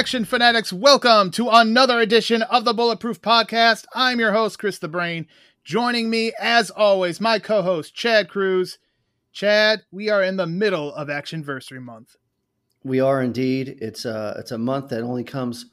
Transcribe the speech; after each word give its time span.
Action 0.00 0.24
fanatics, 0.24 0.72
welcome 0.72 1.30
to 1.32 1.50
another 1.50 2.00
edition 2.00 2.40
of 2.40 2.64
the 2.64 2.72
Bulletproof 2.72 3.20
Podcast. 3.20 3.84
I'm 3.94 4.18
your 4.18 4.32
host, 4.32 4.58
Chris 4.58 4.78
the 4.78 4.88
Brain. 4.88 5.26
Joining 5.62 6.08
me, 6.08 6.32
as 6.40 6.70
always, 6.70 7.20
my 7.20 7.38
co 7.38 7.60
host, 7.60 7.94
Chad 7.94 8.28
Cruz. 8.28 8.78
Chad, 9.30 9.82
we 9.90 10.08
are 10.08 10.22
in 10.22 10.36
the 10.36 10.46
middle 10.46 10.94
of 10.94 11.08
Actionversary 11.08 11.82
Month. 11.82 12.16
We 12.82 13.00
are 13.00 13.22
indeed. 13.22 13.76
It's 13.82 14.06
a 14.06 14.36
it's 14.38 14.52
a 14.52 14.58
month 14.58 14.88
that 14.88 15.02
only 15.02 15.22
comes 15.22 15.66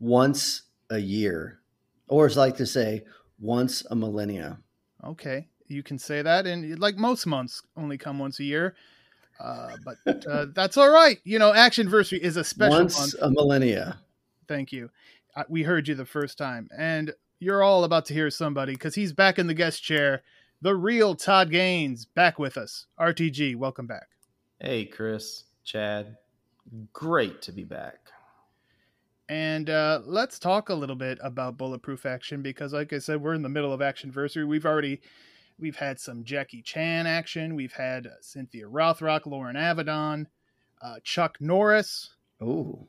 once 0.00 0.62
a 0.90 0.98
year, 0.98 1.60
or 2.08 2.26
as 2.26 2.36
I 2.36 2.42
like 2.42 2.56
to 2.56 2.66
say, 2.66 3.04
once 3.38 3.84
a 3.90 3.96
millennia. 3.96 4.58
Okay, 5.04 5.48
you 5.68 5.82
can 5.82 5.98
say 5.98 6.22
that, 6.22 6.46
and 6.46 6.78
like 6.78 6.96
most 6.96 7.26
months, 7.26 7.62
only 7.76 7.96
come 7.96 8.18
once 8.18 8.40
a 8.40 8.44
year. 8.44 8.74
Uh, 9.38 9.76
but 9.84 10.26
uh, 10.26 10.46
that's 10.54 10.76
all 10.76 10.90
right. 10.90 11.18
You 11.24 11.38
know, 11.38 11.54
action 11.54 11.88
Actionversary 11.88 12.18
is 12.18 12.36
a 12.36 12.44
special 12.44 12.78
once 12.78 12.98
month. 12.98 13.14
a 13.22 13.30
millennia. 13.30 13.98
Thank 14.48 14.72
you. 14.72 14.90
Uh, 15.34 15.44
we 15.48 15.62
heard 15.62 15.88
you 15.88 15.94
the 15.94 16.04
first 16.04 16.36
time, 16.36 16.68
and 16.76 17.14
you're 17.38 17.62
all 17.62 17.84
about 17.84 18.04
to 18.06 18.14
hear 18.14 18.30
somebody 18.30 18.72
because 18.72 18.94
he's 18.94 19.12
back 19.12 19.38
in 19.38 19.46
the 19.46 19.54
guest 19.54 19.82
chair. 19.82 20.22
The 20.62 20.74
real 20.74 21.14
Todd 21.14 21.50
Gaines 21.50 22.04
back 22.04 22.38
with 22.38 22.58
us. 22.58 22.86
RTG, 22.98 23.56
welcome 23.56 23.86
back. 23.86 24.08
Hey, 24.58 24.84
Chris, 24.84 25.44
Chad, 25.64 26.18
great 26.92 27.40
to 27.42 27.52
be 27.52 27.64
back. 27.64 28.10
And 29.30 29.70
uh, 29.70 30.00
let's 30.04 30.40
talk 30.40 30.70
a 30.70 30.74
little 30.74 30.96
bit 30.96 31.20
about 31.22 31.56
Bulletproof 31.56 32.04
Action 32.04 32.42
because, 32.42 32.72
like 32.72 32.92
I 32.92 32.98
said, 32.98 33.22
we're 33.22 33.34
in 33.34 33.42
the 33.42 33.48
middle 33.48 33.72
of 33.72 33.80
action 33.80 34.10
Actionversary. 34.10 34.44
We've 34.44 34.66
already 34.66 35.00
we've 35.56 35.76
had 35.76 36.00
some 36.00 36.24
Jackie 36.24 36.62
Chan 36.62 37.06
action. 37.06 37.54
We've 37.54 37.72
had 37.72 38.08
uh, 38.08 38.10
Cynthia 38.22 38.64
Rothrock, 38.64 39.26
Loren 39.26 39.54
Avedon, 39.54 40.26
uh, 40.82 40.96
Chuck 41.04 41.36
Norris. 41.40 42.14
Oh, 42.40 42.88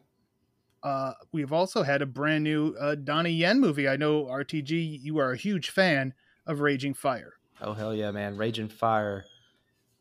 Uh, 0.82 1.14
we've 1.32 1.54
also 1.54 1.84
had 1.84 2.02
a 2.02 2.08
brand 2.08 2.44
new 2.44 2.76
uh, 2.80 2.96
Donnie 2.96 3.34
Yen 3.34 3.60
movie. 3.60 3.88
I 3.88 3.96
know 3.96 4.24
RTG, 4.24 5.00
you 5.00 5.20
are 5.20 5.34
a 5.34 5.38
huge 5.38 5.70
fan 5.70 6.12
of 6.48 6.62
Raging 6.62 6.96
Fire. 6.96 7.34
Oh 7.62 7.74
hell 7.74 7.94
yeah, 7.94 8.10
man! 8.10 8.36
Raging 8.36 8.70
Fire, 8.70 9.26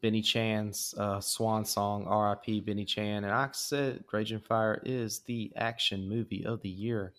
Benny 0.01 0.23
Chan's 0.23 0.95
uh, 0.97 1.21
swan 1.21 1.65
song, 1.65 2.07
R.I.P. 2.07 2.61
Benny 2.61 2.85
Chan, 2.85 3.25
and 3.25 3.33
I 3.33 3.49
said 3.53 4.05
Raging 4.11 4.41
Fire 4.41 4.81
is 4.85 5.21
the 5.21 5.53
action 5.57 6.09
movie 6.09 6.45
of 6.45 6.63
the 6.63 6.69
year, 6.71 7.13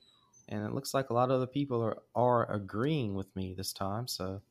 and 0.49 0.65
it 0.65 0.73
looks 0.73 0.93
like 0.93 1.09
a 1.09 1.13
lot 1.13 1.29
of 1.29 1.35
other 1.35 1.47
people 1.47 1.81
are 1.81 1.97
are 2.15 2.51
agreeing 2.51 3.13
with 3.13 3.33
me 3.35 3.53
this 3.53 3.71
time. 3.71 4.07
So 4.07 4.41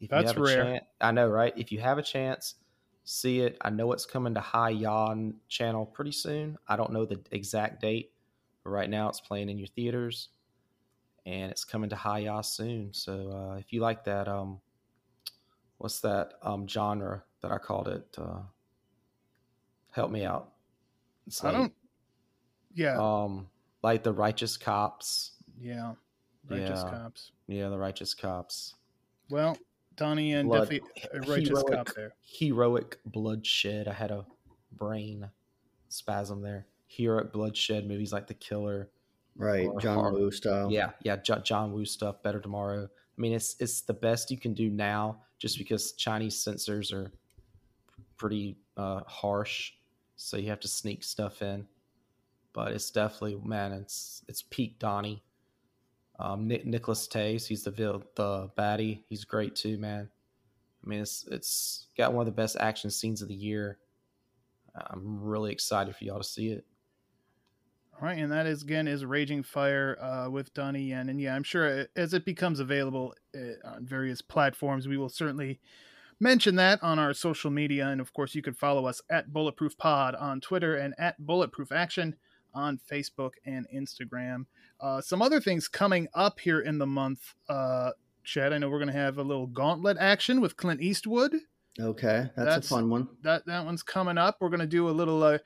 if 0.00 0.10
That's 0.10 0.22
you 0.22 0.26
have 0.28 0.36
rare. 0.38 0.62
a 0.62 0.72
chance, 0.72 0.84
I 1.00 1.12
know, 1.12 1.28
right? 1.28 1.54
If 1.56 1.70
you 1.70 1.80
have 1.80 1.98
a 1.98 2.02
chance, 2.02 2.56
see 3.04 3.40
it. 3.40 3.56
I 3.60 3.70
know 3.70 3.92
it's 3.92 4.06
coming 4.06 4.34
to 4.34 4.40
Hi-YAH 4.40 5.32
channel 5.48 5.86
pretty 5.86 6.12
soon. 6.12 6.58
I 6.66 6.76
don't 6.76 6.92
know 6.92 7.04
the 7.04 7.20
exact 7.30 7.80
date, 7.80 8.12
but 8.64 8.70
right 8.70 8.90
now 8.90 9.08
it's 9.08 9.20
playing 9.20 9.48
in 9.48 9.58
your 9.58 9.68
theaters, 9.68 10.28
and 11.24 11.52
it's 11.52 11.64
coming 11.64 11.90
to 11.90 11.96
Hi-YAH 11.96 12.40
soon. 12.42 12.92
So 12.92 13.30
uh, 13.30 13.56
if 13.58 13.72
you 13.72 13.80
like 13.80 14.04
that, 14.04 14.26
um, 14.26 14.60
what's 15.78 16.00
that 16.00 16.34
um 16.42 16.66
genre 16.68 17.22
that 17.42 17.50
I 17.50 17.58
called 17.58 17.88
it? 17.88 18.06
Uh, 18.16 18.40
help 19.90 20.10
me 20.10 20.24
out. 20.24 20.52
It's 21.26 21.42
I 21.44 21.52
don't. 21.52 21.72
Yeah, 22.74 22.96
um 22.98 23.48
like 23.82 24.02
the 24.02 24.12
righteous 24.12 24.56
cops. 24.56 25.32
yeah. 25.60 25.94
Righteous 26.48 26.82
yeah. 26.84 26.90
cops. 26.90 27.32
Yeah, 27.46 27.68
the 27.68 27.78
righteous 27.78 28.12
cops. 28.14 28.74
Well, 29.28 29.56
Donnie 29.96 30.32
and 30.32 30.48
Blood- 30.48 30.68
definitely 30.70 30.90
a 31.12 31.20
righteous 31.20 31.48
heroic- 31.48 31.72
cop 31.72 31.88
there. 31.94 32.14
Heroic 32.22 32.98
bloodshed. 33.06 33.86
I 33.86 33.92
had 33.92 34.10
a 34.10 34.24
brain 34.72 35.28
spasm 35.88 36.42
there. 36.42 36.66
Heroic 36.88 37.32
bloodshed 37.32 37.86
movies 37.86 38.12
like 38.12 38.26
The 38.26 38.34
Killer. 38.34 38.90
right, 39.36 39.68
John 39.78 39.94
horror. 39.96 40.12
Woo 40.12 40.30
style. 40.32 40.72
Yeah, 40.72 40.90
yeah, 41.02 41.16
Jo- 41.16 41.38
John 41.40 41.72
Woo 41.72 41.84
stuff. 41.84 42.22
Better 42.22 42.40
Tomorrow. 42.40 42.84
I 42.84 43.20
mean, 43.20 43.32
it's 43.32 43.54
it's 43.60 43.82
the 43.82 43.94
best 43.94 44.30
you 44.30 44.38
can 44.38 44.54
do 44.54 44.70
now, 44.70 45.20
just 45.38 45.56
because 45.58 45.92
Chinese 45.92 46.36
censors 46.42 46.92
are 46.92 47.12
pretty 48.20 48.58
uh, 48.76 49.00
harsh, 49.06 49.72
so 50.16 50.36
you 50.36 50.50
have 50.50 50.60
to 50.60 50.68
sneak 50.68 51.02
stuff 51.02 51.40
in. 51.40 51.66
But 52.52 52.72
it's 52.72 52.90
definitely 52.90 53.40
man, 53.42 53.72
it's 53.72 54.22
it's 54.28 54.42
peak 54.42 54.78
Donnie. 54.78 55.22
Um, 56.18 56.46
Nick, 56.46 56.66
Nicholas 56.66 57.08
Tse, 57.08 57.38
he's 57.38 57.64
the 57.64 57.70
the 57.70 58.50
baddie. 58.58 59.04
He's 59.08 59.24
great 59.24 59.56
too, 59.56 59.78
man. 59.78 60.10
I 60.84 60.88
mean, 60.88 61.00
it's 61.00 61.26
it's 61.30 61.86
got 61.96 62.12
one 62.12 62.22
of 62.22 62.26
the 62.26 62.42
best 62.42 62.56
action 62.60 62.90
scenes 62.90 63.22
of 63.22 63.28
the 63.28 63.34
year. 63.34 63.78
I'm 64.74 65.20
really 65.22 65.50
excited 65.50 65.96
for 65.96 66.04
y'all 66.04 66.18
to 66.18 66.24
see 66.24 66.50
it. 66.50 66.64
All 67.94 68.06
right, 68.06 68.18
and 68.18 68.30
that 68.32 68.46
is 68.46 68.62
again 68.62 68.86
is 68.86 69.04
Raging 69.04 69.42
Fire 69.42 69.98
uh, 70.00 70.28
with 70.28 70.52
Donnie 70.52 70.90
Yen, 70.90 71.08
and 71.08 71.20
yeah, 71.20 71.34
I'm 71.34 71.42
sure 71.42 71.86
as 71.96 72.12
it 72.12 72.26
becomes 72.26 72.60
available 72.60 73.14
uh, 73.34 73.68
on 73.68 73.86
various 73.86 74.20
platforms, 74.20 74.86
we 74.86 74.98
will 74.98 75.08
certainly 75.08 75.58
mention 76.20 76.56
that 76.56 76.82
on 76.82 76.98
our 76.98 77.12
social 77.14 77.50
media, 77.50 77.88
and 77.88 78.00
of 78.00 78.12
course, 78.12 78.34
you 78.34 78.42
can 78.42 78.54
follow 78.54 78.86
us 78.86 79.00
at 79.10 79.32
Bulletproof 79.32 79.76
Pod 79.78 80.14
on 80.14 80.40
Twitter 80.40 80.76
and 80.76 80.94
at 80.98 81.18
Bulletproof 81.24 81.72
Action 81.72 82.14
on 82.54 82.78
Facebook 82.90 83.32
and 83.44 83.66
Instagram. 83.74 84.46
Uh, 84.80 85.00
some 85.00 85.22
other 85.22 85.40
things 85.40 85.68
coming 85.68 86.08
up 86.14 86.40
here 86.40 86.60
in 86.60 86.78
the 86.78 86.86
month, 86.86 87.34
uh, 87.48 87.90
Chad. 88.24 88.52
I 88.52 88.58
know 88.58 88.68
we're 88.68 88.78
going 88.78 88.92
to 88.92 88.98
have 88.98 89.18
a 89.18 89.22
little 89.22 89.46
gauntlet 89.46 89.96
action 89.98 90.40
with 90.40 90.56
Clint 90.56 90.80
Eastwood. 90.80 91.34
Okay, 91.78 92.28
that's, 92.36 92.48
That's- 92.48 92.66
a 92.66 92.68
fun 92.68 92.90
one. 92.90 93.08
That 93.22 93.46
that 93.46 93.64
one's 93.64 93.82
coming 93.82 94.18
up. 94.18 94.38
We're 94.40 94.48
going 94.48 94.60
to 94.60 94.66
do 94.66 94.88
a 94.88 94.90
little 94.90 95.22
uh, 95.22 95.38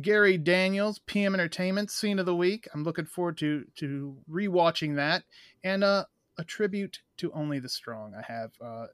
Gary 0.00 0.38
Daniels 0.38 1.00
PM 1.00 1.34
Entertainment 1.34 1.90
scene 1.90 2.18
of 2.18 2.26
the 2.26 2.34
week. 2.36 2.68
I'm 2.72 2.84
looking 2.84 3.04
forward 3.06 3.36
to 3.38 3.64
to 3.76 4.16
rewatching 4.30 4.94
that 4.96 5.24
and 5.64 5.82
uh, 5.82 6.04
a 6.38 6.44
tribute 6.44 7.00
to 7.18 7.32
Only 7.32 7.58
the 7.58 7.68
Strong. 7.68 8.14
I 8.14 8.22
have 8.32 8.52
uh, 8.64 8.86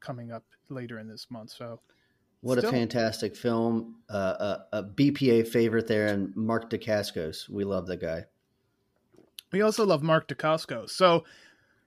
coming 0.00 0.32
up 0.32 0.44
later 0.68 0.98
in 0.98 1.08
this 1.08 1.26
month. 1.30 1.50
So 1.50 1.80
What 2.40 2.58
Still- 2.58 2.70
a 2.70 2.72
fantastic 2.72 3.36
film. 3.36 3.96
Uh, 4.08 4.12
uh 4.12 4.58
a, 4.72 4.78
a 4.78 4.82
BPA 4.84 5.46
favorite 5.48 5.86
there, 5.86 6.06
and 6.06 6.34
Mark 6.36 6.70
Dacascos. 6.70 7.48
We 7.48 7.64
love 7.64 7.86
the 7.86 7.96
guy. 7.96 8.24
we 9.52 9.62
also 9.62 9.84
love 9.84 10.02
Mark 10.02 10.28
DeCosco. 10.28 10.88
So 10.88 11.24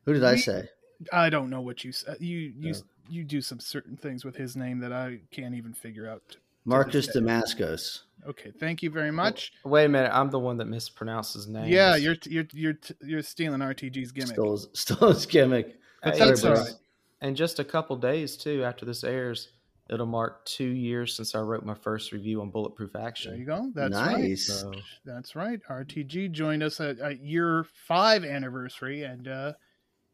Who 0.06 0.13
did 0.13 0.24
I 0.24 0.35
say? 0.35 0.69
I 1.12 1.29
don't 1.29 1.50
know 1.50 1.62
what 1.62 1.84
you 1.84 1.91
said. 1.91 2.16
Uh, 2.16 2.18
you 2.19 2.53
you 2.57 2.74
Oh. 2.75 2.81
you 3.09 3.24
do 3.24 3.41
some 3.41 3.59
certain 3.59 3.97
things 3.97 4.24
with 4.24 4.35
his 4.35 4.56
name 4.56 4.80
that 4.80 4.94
I 4.94 5.19
can't 5.31 5.56
even 5.56 5.74
figure 5.74 6.07
out. 6.07 6.38
Marcus 6.66 7.07
day. 7.07 7.13
Damascus. 7.16 8.03
Okay, 8.25 8.51
thank 8.57 8.81
you 8.81 8.90
very 8.90 9.12
much. 9.12 9.51
Wait 9.66 9.84
a 9.84 9.90
minute, 9.90 10.12
I'm 10.13 10.30
the 10.30 10.40
one 10.40 10.56
that 10.57 10.66
mispronounced 10.66 11.34
his 11.34 11.45
name. 11.47 11.68
Yeah, 11.69 11.97
you're 11.97 12.16
you're 12.25 12.45
you're 12.53 12.78
you're 13.01 13.22
stealing 13.22 13.59
RTG's 13.59 14.13
gimmick. 14.13 14.31
Still, 14.31 14.51
his- 14.51 14.68
still 14.74 15.09
his 15.09 15.25
gimmick. 15.25 15.78
Uh, 16.01 16.12
hey, 16.12 16.19
that's 16.19 16.44
in 16.44 16.50
all 16.50 16.56
just- 16.56 16.69
right. 16.72 16.80
In 17.24 17.36
just 17.36 17.60
a 17.60 17.64
couple 17.64 17.96
days 17.96 18.36
too, 18.38 18.64
after 18.64 18.86
this 18.86 19.04
airs, 19.04 19.50
it'll 19.90 20.06
mark 20.06 20.46
two 20.46 20.68
years 20.68 21.16
since 21.16 21.34
I 21.36 21.40
wrote 21.40 21.64
my 21.66 21.74
first 21.74 22.12
review 22.12 22.42
on 22.42 22.50
Bulletproof 22.50 22.96
Action. 22.96 23.32
There 23.32 23.40
you 23.40 23.46
go. 23.46 23.72
That's 23.74 23.96
right. 23.96 24.38
So 24.38 24.74
That's 25.06 25.36
right. 25.36 25.60
RTG 25.70 26.32
joined 26.32 26.64
us 26.64 26.80
at, 26.82 27.00
at 27.00 27.22
year 27.22 27.66
five 27.88 28.26
anniversary, 28.26 29.04
and 29.04 29.28
uh, 29.28 29.54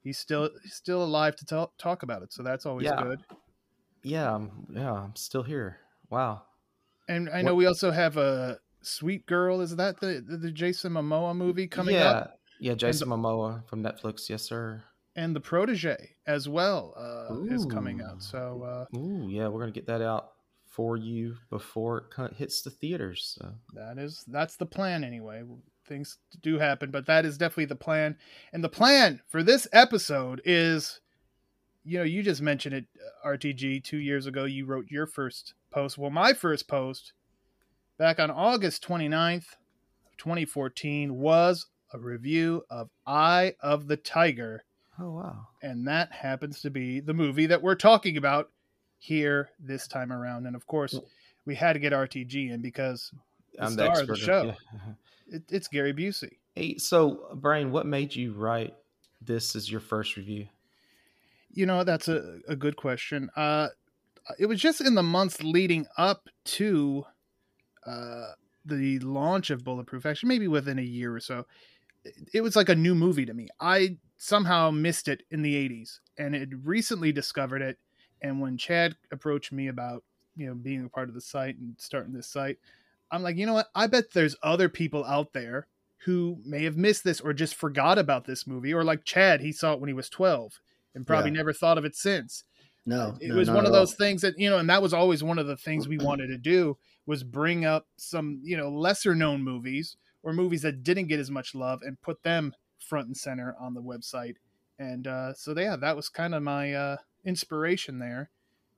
he's 0.03 0.19
still 0.19 0.49
he's 0.63 0.75
still 0.75 1.03
alive 1.03 1.35
to 1.37 1.45
talk 1.45 1.75
talk 1.79 2.03
about 2.03 2.21
it. 2.21 2.31
So 2.31 2.43
that's 2.43 2.65
always 2.67 2.85
Yeah. 2.85 3.01
good. 3.01 3.19
yeah, 4.03 4.33
I'm, 4.35 4.67
yeah, 4.71 4.91
I'm 4.93 5.15
still 5.15 5.43
here. 5.43 5.77
Wow. 6.09 6.43
And 7.07 7.27
I 7.29 7.41
know 7.41 7.53
What- 7.55 7.57
we 7.59 7.65
also 7.65 7.89
have 7.91 8.17
a 8.17 8.59
Sweet 8.81 9.25
Girl. 9.25 9.61
Is 9.61 9.75
that 9.77 9.99
the 9.99 10.23
the, 10.25 10.37
the 10.37 10.51
Jason 10.51 10.93
Momoa 10.93 11.35
movie 11.35 11.67
coming 11.67 11.95
yeah, 11.95 12.09
up? 12.11 12.39
yeah, 12.59 12.75
Jason 12.75 13.09
Momoa 13.09 13.67
from 13.67 13.81
Netflix. 13.83 14.29
Yes, 14.29 14.43
sir. 14.43 14.83
And 15.19 15.35
the 15.35 15.41
Protege 15.41 16.15
as 16.25 16.47
well 16.47 16.93
uh, 16.97 17.53
is 17.53 17.65
coming 17.65 18.01
out. 18.01 18.23
So 18.23 18.63
uh, 18.93 18.97
Ooh, 18.97 19.27
yeah, 19.29 19.49
we're 19.49 19.59
gonna 19.59 19.73
get 19.73 19.87
that 19.87 20.01
out 20.01 20.29
for 20.65 20.95
you 20.95 21.35
before 21.49 22.07
it 22.17 22.33
hits 22.37 22.61
the 22.61 22.69
theaters. 22.69 23.37
So. 23.37 23.51
that 23.73 23.97
is 23.97 24.23
that's 24.27 24.55
the 24.55 24.65
plan 24.65 25.03
anyway. 25.03 25.43
Things 25.85 26.19
do 26.41 26.57
happen, 26.57 26.89
but 26.89 27.05
that 27.07 27.25
is 27.25 27.37
definitely 27.37 27.65
the 27.65 27.75
plan. 27.75 28.15
And 28.53 28.63
the 28.63 28.69
plan 28.69 29.19
for 29.27 29.43
this 29.43 29.67
episode 29.73 30.41
is 30.45 31.01
you 31.83 31.97
know, 31.97 32.05
you 32.05 32.23
just 32.23 32.41
mentioned 32.41 32.75
it, 32.75 32.85
uh, 33.25 33.27
RTG. 33.27 33.83
Two 33.83 33.97
years 33.97 34.25
ago, 34.25 34.45
you 34.45 34.65
wrote 34.65 34.85
your 34.89 35.05
first 35.05 35.53
post. 35.69 35.97
Well, 35.97 36.11
my 36.11 36.31
first 36.31 36.69
post 36.69 37.11
back 37.97 38.21
on 38.21 38.31
August 38.31 38.87
29th, 38.87 39.55
2014, 40.17 41.15
was 41.17 41.65
a 41.93 41.99
review 41.99 42.63
of 42.69 42.89
Eye 43.05 43.55
of 43.61 43.87
the 43.87 43.97
Tiger. 43.97 44.63
Oh 44.99 45.11
wow. 45.11 45.47
And 45.61 45.87
that 45.87 46.11
happens 46.11 46.61
to 46.61 46.69
be 46.69 46.99
the 46.99 47.13
movie 47.13 47.45
that 47.47 47.61
we're 47.61 47.75
talking 47.75 48.17
about 48.17 48.49
here 48.97 49.49
this 49.59 49.87
time 49.87 50.11
around. 50.11 50.45
And 50.45 50.55
of 50.55 50.67
course, 50.67 50.99
we 51.45 51.55
had 51.55 51.73
to 51.73 51.79
get 51.79 51.93
RTG 51.93 52.51
in 52.51 52.61
because 52.61 53.11
The 53.55 53.63
I'm 53.63 53.71
star 53.71 54.01
of 54.01 54.07
the 54.07 54.15
show. 54.15 54.43
yeah. 54.43 54.79
it, 55.37 55.43
it's 55.49 55.67
Gary 55.67 55.93
Busey. 55.93 56.37
Hey, 56.55 56.77
so 56.77 57.29
Brian, 57.35 57.71
what 57.71 57.85
made 57.85 58.13
you 58.15 58.33
write 58.33 58.75
this 59.21 59.55
as 59.55 59.71
your 59.71 59.79
first 59.79 60.17
review? 60.17 60.47
You 61.51 61.65
know, 61.65 61.83
that's 61.83 62.07
a, 62.07 62.39
a 62.47 62.55
good 62.55 62.75
question. 62.75 63.29
Uh, 63.35 63.69
it 64.37 64.45
was 64.45 64.59
just 64.59 64.81
in 64.81 64.95
the 64.95 65.03
months 65.03 65.41
leading 65.41 65.87
up 65.97 66.27
to 66.45 67.05
uh, 67.85 68.27
the 68.65 68.99
launch 68.99 69.49
of 69.49 69.63
Bulletproof, 69.63 70.05
actually, 70.05 70.29
maybe 70.29 70.47
within 70.47 70.77
a 70.77 70.83
year 70.83 71.15
or 71.15 71.19
so. 71.19 71.45
It 72.33 72.41
was 72.41 72.55
like 72.55 72.69
a 72.69 72.75
new 72.75 72.93
movie 72.95 73.25
to 73.25 73.33
me. 73.33 73.47
I 73.59 73.97
somehow 74.19 74.69
missed 74.69 75.07
it 75.07 75.23
in 75.31 75.41
the 75.41 75.55
80s 75.55 75.99
and 76.17 76.35
had 76.35 76.67
recently 76.67 77.11
discovered 77.11 77.61
it. 77.61 77.79
And 78.21 78.39
when 78.41 78.57
Chad 78.57 78.95
approached 79.11 79.51
me 79.51 79.69
about, 79.69 80.03
you 80.35 80.45
know, 80.45 80.53
being 80.53 80.85
a 80.85 80.89
part 80.89 81.07
of 81.07 81.15
the 81.15 81.21
site 81.21 81.57
and 81.57 81.73
starting 81.77 82.13
this 82.13 82.27
site, 82.27 82.59
I'm 83.11 83.23
like, 83.23 83.37
you 83.37 83.45
know 83.45 83.53
what? 83.53 83.69
I 83.73 83.87
bet 83.87 84.11
there's 84.13 84.35
other 84.43 84.69
people 84.69 85.05
out 85.05 85.33
there 85.33 85.67
who 86.03 86.37
may 86.45 86.65
have 86.65 86.77
missed 86.77 87.03
this 87.03 87.21
or 87.21 87.33
just 87.33 87.55
forgot 87.55 87.97
about 87.97 88.25
this 88.25 88.45
movie. 88.45 88.73
Or 88.73 88.83
like 88.83 89.05
Chad, 89.05 89.39
he 89.39 89.53
saw 89.53 89.73
it 89.73 89.79
when 89.79 89.87
he 89.87 89.93
was 89.93 90.09
12 90.09 90.59
and 90.93 91.07
probably 91.07 91.31
yeah. 91.31 91.37
never 91.37 91.53
thought 91.53 91.77
of 91.77 91.85
it 91.85 91.95
since. 91.95 92.43
No, 92.85 93.15
it 93.21 93.29
no, 93.29 93.35
was 93.35 93.49
one 93.49 93.65
of 93.65 93.71
those 93.71 93.93
all. 93.93 93.97
things 93.97 94.21
that 94.21 94.37
you 94.37 94.49
know, 94.49 94.57
and 94.57 94.69
that 94.69 94.81
was 94.81 94.93
always 94.93 95.23
one 95.23 95.37
of 95.37 95.47
the 95.47 95.57
things 95.57 95.87
we 95.87 95.97
wanted 95.97 96.27
to 96.27 96.37
do 96.37 96.77
was 97.05 97.23
bring 97.23 97.63
up 97.63 97.85
some 97.97 98.39
you 98.41 98.57
know 98.57 98.69
lesser 98.69 99.13
known 99.13 99.43
movies 99.43 99.97
or 100.23 100.33
movies 100.33 100.63
that 100.63 100.81
didn't 100.83 101.07
get 101.07 101.19
as 101.19 101.29
much 101.29 101.53
love 101.53 101.81
and 101.83 102.01
put 102.01 102.23
them 102.23 102.53
front 102.79 103.07
and 103.07 103.17
center 103.17 103.55
on 103.59 103.73
the 103.73 103.81
website. 103.81 104.35
And 104.77 105.07
uh, 105.07 105.33
so 105.33 105.53
yeah, 105.57 105.75
that 105.75 105.95
was 105.95 106.09
kind 106.09 106.33
of 106.33 106.43
my 106.43 106.73
uh, 106.73 106.97
inspiration 107.25 107.99
there 107.99 108.29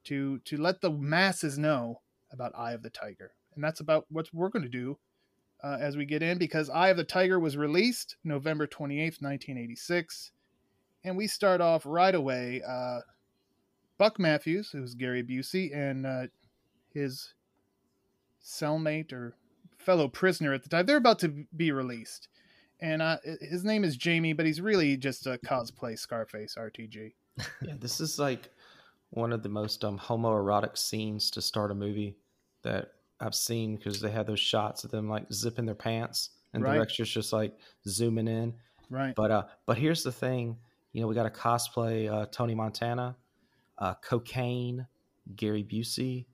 to 0.05 0.39
to 0.39 0.57
let 0.57 0.81
the 0.81 0.91
masses 0.91 1.57
know 1.57 2.01
about 2.31 2.53
Eye 2.57 2.73
of 2.73 2.81
the 2.81 2.89
Tiger, 2.89 3.33
and 3.55 3.63
that's 3.63 3.79
about 3.79 4.05
what 4.09 4.27
we're 4.33 4.49
going 4.49 4.63
to 4.63 4.69
do 4.69 4.97
uh, 5.63 5.77
as 5.79 5.95
we 5.95 6.05
get 6.05 6.23
in 6.23 6.37
because 6.37 6.69
Eye 6.69 6.89
of 6.89 6.97
the 6.97 7.03
Tiger 7.03 7.39
was 7.39 7.57
released 7.57 8.17
November 8.23 8.67
28th, 8.67 9.21
1986. 9.21 10.31
And 11.03 11.17
we 11.17 11.27
start 11.27 11.61
off 11.61 11.83
right 11.85 12.13
away. 12.13 12.61
Uh, 12.67 12.99
Buck 13.97 14.19
Matthews, 14.19 14.69
who's 14.71 14.95
Gary 14.95 15.23
Busey, 15.23 15.75
and 15.75 16.05
uh, 16.05 16.27
his 16.93 17.33
cellmate 18.43 19.13
or 19.13 19.35
fellow 19.77 20.07
prisoner 20.07 20.53
at 20.53 20.63
the 20.63 20.69
time, 20.69 20.85
they're 20.85 20.97
about 20.97 21.19
to 21.19 21.45
be 21.55 21.71
released. 21.71 22.27
And 22.81 23.01
uh, 23.01 23.17
his 23.41 23.63
name 23.63 23.83
is 23.83 23.95
Jamie, 23.95 24.33
but 24.33 24.45
he's 24.45 24.59
really 24.59 24.97
just 24.97 25.27
a 25.27 25.37
cosplay 25.45 25.97
Scarface 25.97 26.55
RTG. 26.57 27.13
yeah, 27.61 27.75
this 27.79 28.01
is 28.01 28.17
like 28.17 28.49
one 29.11 29.31
of 29.31 29.43
the 29.43 29.49
most 29.49 29.85
um, 29.85 29.99
homoerotic 29.99 30.77
scenes 30.77 31.29
to 31.31 31.41
start 31.41 31.71
a 31.71 31.75
movie 31.75 32.17
that 32.63 32.93
I've 33.19 33.35
seen 33.35 33.75
because 33.75 34.01
they 34.01 34.09
had 34.09 34.25
those 34.25 34.39
shots 34.39 34.83
of 34.83 34.91
them 34.91 35.07
like 35.07 35.31
zipping 35.31 35.65
their 35.65 35.75
pants 35.75 36.31
and 36.53 36.63
right. 36.63 36.75
the 36.75 36.81
extras 36.81 37.09
just 37.09 37.33
like 37.33 37.53
zooming 37.87 38.27
in. 38.27 38.53
Right. 38.89 39.15
But 39.15 39.31
uh, 39.31 39.43
but 39.65 39.77
here's 39.77 40.03
the 40.03 40.11
thing, 40.11 40.57
you 40.91 41.01
know, 41.01 41.07
we 41.07 41.15
got 41.15 41.25
a 41.25 41.29
cosplay 41.29 42.11
uh, 42.11 42.25
Tony 42.31 42.55
Montana, 42.55 43.15
uh, 43.77 43.93
cocaine, 44.01 44.87
Gary 45.35 45.63
Busey. 45.63 46.25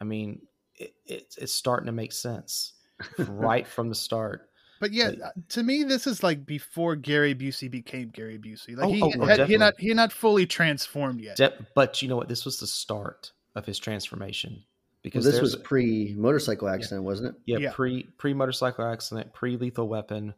I 0.00 0.04
mean, 0.04 0.42
it, 0.74 0.94
it, 1.06 1.34
it's 1.38 1.54
starting 1.54 1.86
to 1.86 1.92
make 1.92 2.12
sense 2.12 2.74
right 3.18 3.66
from 3.66 3.88
the 3.88 3.94
start. 3.94 4.50
But 4.84 4.92
yeah, 4.92 5.12
uh, 5.24 5.30
to 5.48 5.62
me, 5.62 5.82
this 5.82 6.06
is 6.06 6.22
like 6.22 6.44
before 6.44 6.94
Gary 6.94 7.34
Busey 7.34 7.70
became 7.70 8.10
Gary 8.10 8.36
Busey. 8.36 8.76
Like 8.76 8.84
oh, 8.84 8.92
he, 8.92 9.02
oh, 9.02 9.24
had, 9.24 9.48
he 9.48 9.56
not 9.56 9.80
he 9.80 9.94
not 9.94 10.12
fully 10.12 10.44
transformed 10.44 11.22
yet. 11.22 11.38
De- 11.38 11.54
but 11.74 12.02
you 12.02 12.08
know 12.08 12.16
what? 12.16 12.28
This 12.28 12.44
was 12.44 12.60
the 12.60 12.66
start 12.66 13.32
of 13.54 13.64
his 13.64 13.78
transformation 13.78 14.62
because 15.00 15.24
well, 15.24 15.32
this 15.32 15.40
was 15.40 15.56
pre 15.56 16.14
motorcycle 16.18 16.68
accident, 16.68 17.00
yeah. 17.00 17.06
wasn't 17.06 17.28
it? 17.30 17.40
Yeah, 17.46 17.58
yeah, 17.60 17.72
pre 17.72 18.02
pre 18.18 18.34
motorcycle 18.34 18.84
accident, 18.84 19.32
pre 19.32 19.56
lethal 19.56 19.88
weapon, 19.88 20.34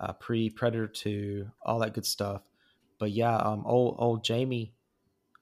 uh, 0.00 0.12
pre 0.14 0.50
Predator 0.50 0.88
Two, 0.88 1.48
all 1.62 1.78
that 1.78 1.94
good 1.94 2.04
stuff. 2.04 2.42
But 2.98 3.12
yeah, 3.12 3.36
um, 3.36 3.62
old 3.64 3.94
old 4.00 4.24
Jamie, 4.24 4.74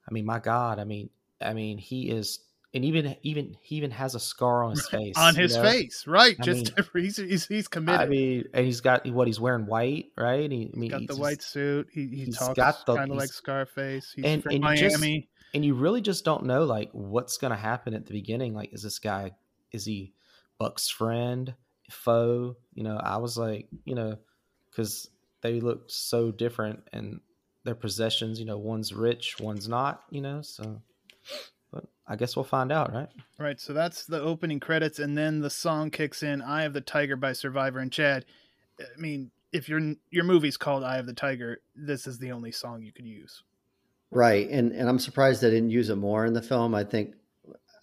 I 0.06 0.12
mean, 0.12 0.26
my 0.26 0.40
God, 0.40 0.78
I 0.78 0.84
mean, 0.84 1.08
I 1.40 1.54
mean, 1.54 1.78
he 1.78 2.10
is, 2.10 2.40
and 2.74 2.84
even 2.84 3.16
even 3.22 3.56
he 3.60 3.76
even 3.76 3.90
has 3.90 4.14
a 4.14 4.20
scar 4.20 4.64
on 4.64 4.72
his 4.72 4.88
face, 4.90 5.14
on 5.16 5.34
his 5.34 5.56
know? 5.56 5.62
face, 5.62 6.06
right? 6.06 6.36
I 6.40 6.42
Just 6.42 6.76
mean, 6.76 6.86
he's, 7.04 7.16
he's 7.16 7.46
he's 7.46 7.68
committed. 7.68 8.00
I 8.00 8.06
mean, 8.06 8.44
and 8.54 8.64
he's 8.64 8.80
got 8.80 9.06
what 9.08 9.26
he's 9.26 9.40
wearing 9.40 9.66
white, 9.66 10.06
right? 10.16 10.50
He, 10.50 10.70
I 10.72 10.78
mean, 10.78 10.90
he's 10.90 10.90
got 10.90 11.06
the 11.06 11.20
white 11.20 11.42
suit. 11.42 11.88
He 11.92 12.06
he 12.06 12.32
talks 12.32 12.84
kind 12.84 13.10
of 13.10 13.16
like 13.16 13.28
Scarface. 13.28 14.12
He's 14.14 14.24
and, 14.24 14.42
from 14.42 14.52
and 14.52 14.60
Miami. 14.62 15.20
Just, 15.20 15.28
and 15.54 15.64
you 15.64 15.74
really 15.74 16.00
just 16.00 16.24
don't 16.24 16.44
know 16.44 16.64
like 16.64 16.88
what's 16.92 17.36
going 17.36 17.50
to 17.50 17.58
happen 17.58 17.92
at 17.94 18.06
the 18.06 18.12
beginning. 18.12 18.54
Like, 18.54 18.72
is 18.72 18.82
this 18.82 18.98
guy 18.98 19.32
is 19.70 19.84
he 19.84 20.14
Buck's 20.58 20.88
friend, 20.88 21.54
foe? 21.90 22.56
You 22.72 22.84
know, 22.84 22.96
I 22.96 23.18
was 23.18 23.36
like, 23.36 23.68
you 23.84 23.94
know, 23.94 24.16
because 24.70 25.10
they 25.42 25.60
look 25.60 25.84
so 25.88 26.30
different 26.30 26.84
and 26.92 27.20
their 27.64 27.74
possessions. 27.74 28.40
You 28.40 28.46
know, 28.46 28.56
one's 28.56 28.94
rich, 28.94 29.36
one's 29.38 29.68
not. 29.68 30.04
You 30.10 30.22
know, 30.22 30.40
so. 30.40 30.80
But 31.72 31.84
I 32.06 32.16
guess 32.16 32.36
we'll 32.36 32.44
find 32.44 32.70
out, 32.70 32.92
right? 32.92 33.08
Right. 33.38 33.60
So 33.60 33.72
that's 33.72 34.04
the 34.04 34.20
opening 34.20 34.60
credits, 34.60 34.98
and 34.98 35.16
then 35.16 35.40
the 35.40 35.50
song 35.50 35.90
kicks 35.90 36.22
in. 36.22 36.42
"Eye 36.42 36.64
of 36.64 36.72
the 36.72 36.80
Tiger" 36.80 37.16
by 37.16 37.32
Survivor 37.32 37.78
and 37.78 37.90
Chad. 37.90 38.24
I 38.80 39.00
mean, 39.00 39.30
if 39.52 39.68
your 39.68 39.94
your 40.10 40.24
movie's 40.24 40.56
called 40.56 40.84
"Eye 40.84 40.98
of 40.98 41.06
the 41.06 41.14
Tiger," 41.14 41.60
this 41.74 42.06
is 42.06 42.18
the 42.18 42.32
only 42.32 42.52
song 42.52 42.82
you 42.82 42.92
could 42.92 43.06
use. 43.06 43.42
Right, 44.10 44.48
and 44.50 44.72
and 44.72 44.88
I'm 44.88 44.98
surprised 44.98 45.40
they 45.40 45.50
didn't 45.50 45.70
use 45.70 45.88
it 45.88 45.96
more 45.96 46.26
in 46.26 46.34
the 46.34 46.42
film. 46.42 46.74
I 46.74 46.84
think 46.84 47.14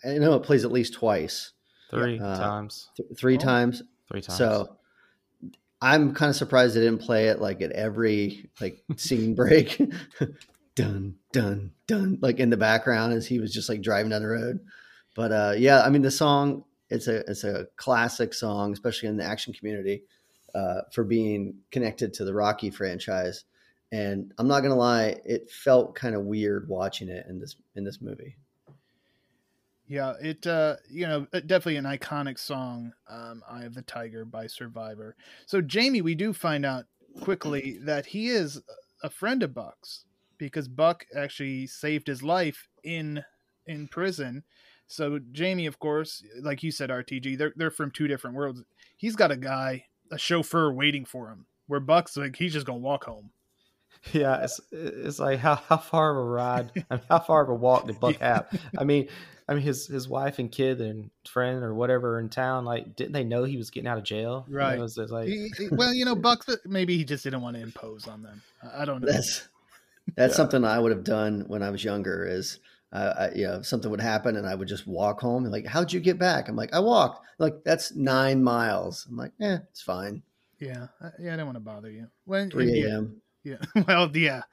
I 0.03 0.17
know 0.17 0.35
it 0.35 0.43
plays 0.43 0.63
at 0.63 0.71
least 0.71 0.93
twice, 0.93 1.53
three 1.89 2.19
uh, 2.19 2.37
times, 2.37 2.89
th- 2.95 3.09
three 3.17 3.35
oh, 3.35 3.39
times, 3.39 3.81
three 4.07 4.21
times. 4.21 4.37
So 4.37 4.77
I'm 5.81 6.13
kind 6.13 6.29
of 6.29 6.35
surprised 6.35 6.75
they 6.75 6.81
didn't 6.81 7.01
play 7.01 7.27
it 7.27 7.39
like 7.39 7.61
at 7.61 7.71
every 7.71 8.49
like 8.59 8.83
scene 8.97 9.35
break, 9.35 9.81
dun 10.81 11.15
dun 11.31 11.71
dun, 11.87 12.17
like 12.21 12.39
in 12.39 12.49
the 12.49 12.57
background 12.57 13.13
as 13.13 13.27
he 13.27 13.39
was 13.39 13.53
just 13.53 13.69
like 13.69 13.81
driving 13.81 14.09
down 14.11 14.21
the 14.21 14.27
road. 14.27 14.59
But 15.15 15.31
uh, 15.31 15.53
yeah, 15.57 15.81
I 15.81 15.89
mean 15.89 16.01
the 16.01 16.11
song 16.11 16.63
it's 16.89 17.07
a 17.07 17.17
it's 17.29 17.43
a 17.43 17.67
classic 17.75 18.33
song, 18.33 18.73
especially 18.73 19.09
in 19.09 19.17
the 19.17 19.23
action 19.23 19.53
community, 19.53 20.03
uh, 20.55 20.81
for 20.91 21.03
being 21.03 21.55
connected 21.71 22.13
to 22.15 22.25
the 22.25 22.33
Rocky 22.33 22.69
franchise 22.69 23.45
and 23.91 24.33
I'm 24.37 24.47
not 24.47 24.61
gonna 24.61 24.75
lie, 24.75 25.19
it 25.25 25.49
felt 25.49 25.95
kind 25.95 26.15
of 26.15 26.23
weird 26.23 26.67
watching 26.67 27.09
it 27.09 27.25
in 27.27 27.39
this 27.39 27.55
in 27.75 27.83
this 27.83 28.01
movie. 28.01 28.35
Yeah, 29.87 30.13
it 30.21 30.45
uh, 30.45 30.75
you 30.89 31.07
know 31.07 31.27
uh, 31.33 31.39
definitely 31.39 31.77
an 31.77 31.85
iconic 31.85 32.37
song, 32.37 32.93
um, 33.09 33.41
"Eye 33.49 33.63
of 33.63 33.73
the 33.73 33.81
Tiger" 33.81 34.25
by 34.25 34.47
Survivor. 34.47 35.15
So 35.47 35.61
Jamie, 35.61 36.01
we 36.01 36.13
do 36.13 36.33
find 36.33 36.65
out 36.65 36.85
quickly 37.21 37.79
that 37.83 38.05
he 38.07 38.27
is 38.27 38.61
a 39.01 39.09
friend 39.09 39.41
of 39.41 39.55
Buck's 39.55 40.05
because 40.39 40.67
Buck 40.67 41.05
actually 41.15 41.67
saved 41.67 42.07
his 42.07 42.23
life 42.23 42.67
in 42.83 43.23
in 43.67 43.87
prison. 43.87 44.43
So 44.87 45.19
Jamie, 45.31 45.67
of 45.67 45.77
course, 45.77 46.23
like 46.41 46.63
you 46.63 46.71
said, 46.71 46.89
RTG, 46.89 47.37
they're 47.37 47.53
they're 47.55 47.69
from 47.69 47.91
two 47.91 48.07
different 48.07 48.35
worlds. 48.35 48.63
He's 48.97 49.15
got 49.15 49.31
a 49.31 49.37
guy, 49.37 49.85
a 50.11 50.17
chauffeur 50.17 50.73
waiting 50.73 51.05
for 51.05 51.29
him. 51.29 51.45
Where 51.67 51.79
Buck's 51.79 52.17
like 52.17 52.35
he's 52.35 52.53
just 52.53 52.65
gonna 52.65 52.79
walk 52.79 53.03
home. 53.03 53.29
Yeah, 54.13 54.43
it's 54.43 54.59
it's 54.71 55.19
like 55.19 55.39
how, 55.39 55.55
how 55.55 55.77
far 55.77 56.11
of 56.11 56.17
a 56.17 56.23
ride, 56.23 56.71
I 56.89 56.95
mean, 56.95 57.03
how 57.09 57.19
far 57.19 57.43
of 57.43 57.49
a 57.49 57.53
walk 57.53 57.85
did 57.85 57.99
Buck 57.99 58.15
have? 58.21 58.47
I 58.77 58.83
mean, 58.83 59.09
I 59.47 59.53
mean 59.53 59.63
his 59.63 59.87
his 59.87 60.07
wife 60.07 60.39
and 60.39 60.51
kid 60.51 60.81
and 60.81 61.11
friend 61.27 61.63
or 61.63 61.75
whatever 61.75 62.19
in 62.19 62.29
town, 62.29 62.65
like 62.65 62.95
didn't 62.95 63.11
they 63.11 63.23
know 63.23 63.43
he 63.43 63.57
was 63.57 63.69
getting 63.69 63.87
out 63.87 63.97
of 63.97 64.03
jail? 64.03 64.45
Right. 64.49 64.71
You 64.71 64.77
know, 64.77 64.83
it 64.85 64.97
was, 64.97 65.11
like, 65.11 65.27
he, 65.27 65.51
well, 65.71 65.93
you 65.93 66.05
know, 66.05 66.15
Buck 66.15 66.45
maybe 66.65 66.97
he 66.97 67.03
just 67.03 67.23
didn't 67.23 67.41
want 67.41 67.57
to 67.57 67.61
impose 67.61 68.07
on 68.07 68.23
them. 68.23 68.41
I 68.73 68.85
don't 68.85 69.01
know. 69.01 69.11
That's 69.11 69.47
that's 70.15 70.33
yeah. 70.33 70.37
something 70.37 70.63
I 70.63 70.79
would 70.79 70.91
have 70.91 71.03
done 71.03 71.45
when 71.47 71.63
I 71.63 71.69
was 71.69 71.83
younger. 71.83 72.25
Is 72.25 72.59
uh, 72.91 73.13
I, 73.17 73.35
you 73.35 73.47
know 73.47 73.61
something 73.61 73.91
would 73.91 74.01
happen 74.01 74.35
and 74.35 74.47
I 74.47 74.55
would 74.55 74.67
just 74.67 74.87
walk 74.87 75.21
home. 75.21 75.45
like, 75.45 75.65
how'd 75.65 75.93
you 75.93 75.99
get 75.99 76.17
back? 76.17 76.49
I'm 76.49 76.55
like, 76.55 76.73
I 76.73 76.79
walked. 76.79 77.25
Like 77.37 77.63
that's 77.63 77.95
nine 77.95 78.43
miles. 78.43 79.05
I'm 79.09 79.17
like, 79.17 79.31
eh, 79.41 79.59
it's 79.71 79.81
fine. 79.81 80.23
Yeah, 80.59 80.87
yeah, 81.19 81.33
I 81.33 81.37
don't 81.37 81.45
want 81.45 81.55
to 81.55 81.61
bother 81.61 81.89
you. 81.89 82.07
When 82.25 82.49
three 82.51 82.83
a.m. 82.83 83.21
Yeah. 83.43 83.57
Well, 83.87 84.15
yeah. 84.15 84.43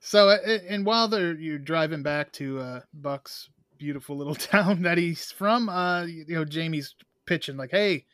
So, 0.00 0.30
and 0.30 0.86
while 0.86 1.08
they're 1.08 1.34
you're 1.34 1.58
driving 1.58 2.02
back 2.02 2.32
to 2.34 2.60
uh, 2.60 2.80
Buck's 2.94 3.50
beautiful 3.78 4.16
little 4.16 4.34
town 4.36 4.82
that 4.82 4.98
he's 4.98 5.32
from, 5.32 5.68
uh, 5.68 6.04
you 6.04 6.24
know, 6.28 6.44
Jamie's 6.44 6.94
pitching 7.26 7.56
like, 7.56 7.70
"Hey, 7.70 8.04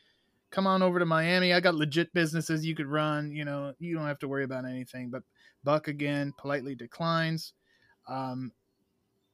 come 0.49 0.65
on 0.65 0.81
over 0.81 0.99
to 0.99 1.05
Miami. 1.05 1.53
I 1.53 1.59
got 1.59 1.75
legit 1.75 2.13
businesses 2.13 2.65
you 2.65 2.75
could 2.75 2.87
run. 2.87 3.31
You 3.31 3.45
know, 3.45 3.73
you 3.79 3.95
don't 3.95 4.07
have 4.07 4.19
to 4.19 4.27
worry 4.27 4.43
about 4.43 4.65
anything." 4.65 5.09
But 5.09 5.23
Buck 5.65 5.89
again 5.89 6.33
politely 6.37 6.75
declines. 6.75 7.51
Um, 8.07 8.53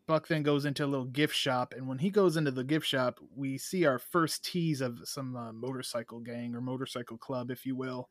Buck 0.08 0.28
then 0.28 0.42
goes 0.44 0.66
into 0.66 0.84
a 0.84 0.88
little 0.88 1.06
gift 1.06 1.36
shop, 1.36 1.74
and 1.78 1.88
when 1.88 2.00
he 2.00 2.10
goes 2.10 2.36
into 2.38 2.52
the 2.52 2.64
gift 2.64 2.88
shop, 2.88 3.20
we 3.36 3.58
see 3.58 3.86
our 3.86 4.00
first 4.00 4.44
tease 4.44 4.82
of 4.82 5.00
some 5.04 5.36
uh, 5.36 5.54
motorcycle 5.54 6.20
gang 6.20 6.56
or 6.56 6.62
motorcycle 6.62 7.18
club, 7.18 7.52
if 7.52 7.66
you 7.66 7.76
will. 7.76 8.10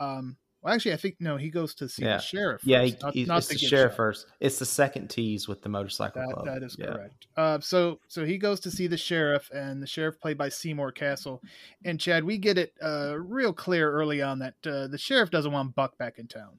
Um, 0.00 0.36
Well, 0.62 0.74
actually, 0.74 0.94
I 0.94 0.96
think 0.96 1.16
no. 1.20 1.36
He 1.36 1.50
goes 1.50 1.72
to 1.76 1.88
see 1.88 2.02
Yeah. 2.02 2.16
the 2.16 2.22
sheriff. 2.22 2.62
Yeah, 2.64 2.80
first, 2.80 2.94
he, 2.96 2.98
not- 3.02 3.14
he's, 3.14 3.28
not 3.28 3.38
it's 3.38 3.46
the 3.48 3.54
gift 3.54 3.70
sheriff 3.70 3.92
shop. 3.92 3.96
first. 3.96 4.26
It's 4.40 4.58
the 4.58 4.64
second 4.66 5.08
tease 5.08 5.46
with 5.46 5.62
the 5.62 5.68
motorcycle 5.68 6.20
That, 6.22 6.32
club. 6.34 6.46
that 6.46 6.62
is 6.64 6.74
Yeah. 6.76 6.86
correct. 6.86 7.26
Uh, 7.36 7.60
so 7.60 8.00
so 8.08 8.24
he 8.24 8.38
goes 8.38 8.58
to 8.60 8.70
see 8.72 8.88
the 8.88 8.96
sheriff, 8.96 9.48
and 9.54 9.80
the 9.80 9.86
sheriff 9.86 10.18
played 10.18 10.36
by 10.38 10.48
Seymour 10.48 10.90
Cassel. 10.92 11.40
And 11.84 12.00
Chad, 12.00 12.24
we 12.24 12.38
get 12.38 12.58
it 12.58 12.72
uh, 12.82 13.14
real 13.18 13.52
clear 13.52 13.92
early 13.92 14.20
on 14.20 14.40
that 14.40 14.54
uh, 14.66 14.88
the 14.88 14.98
sheriff 14.98 15.30
doesn't 15.30 15.52
want 15.52 15.76
Buck 15.76 15.96
back 15.98 16.18
in 16.18 16.26
town. 16.26 16.58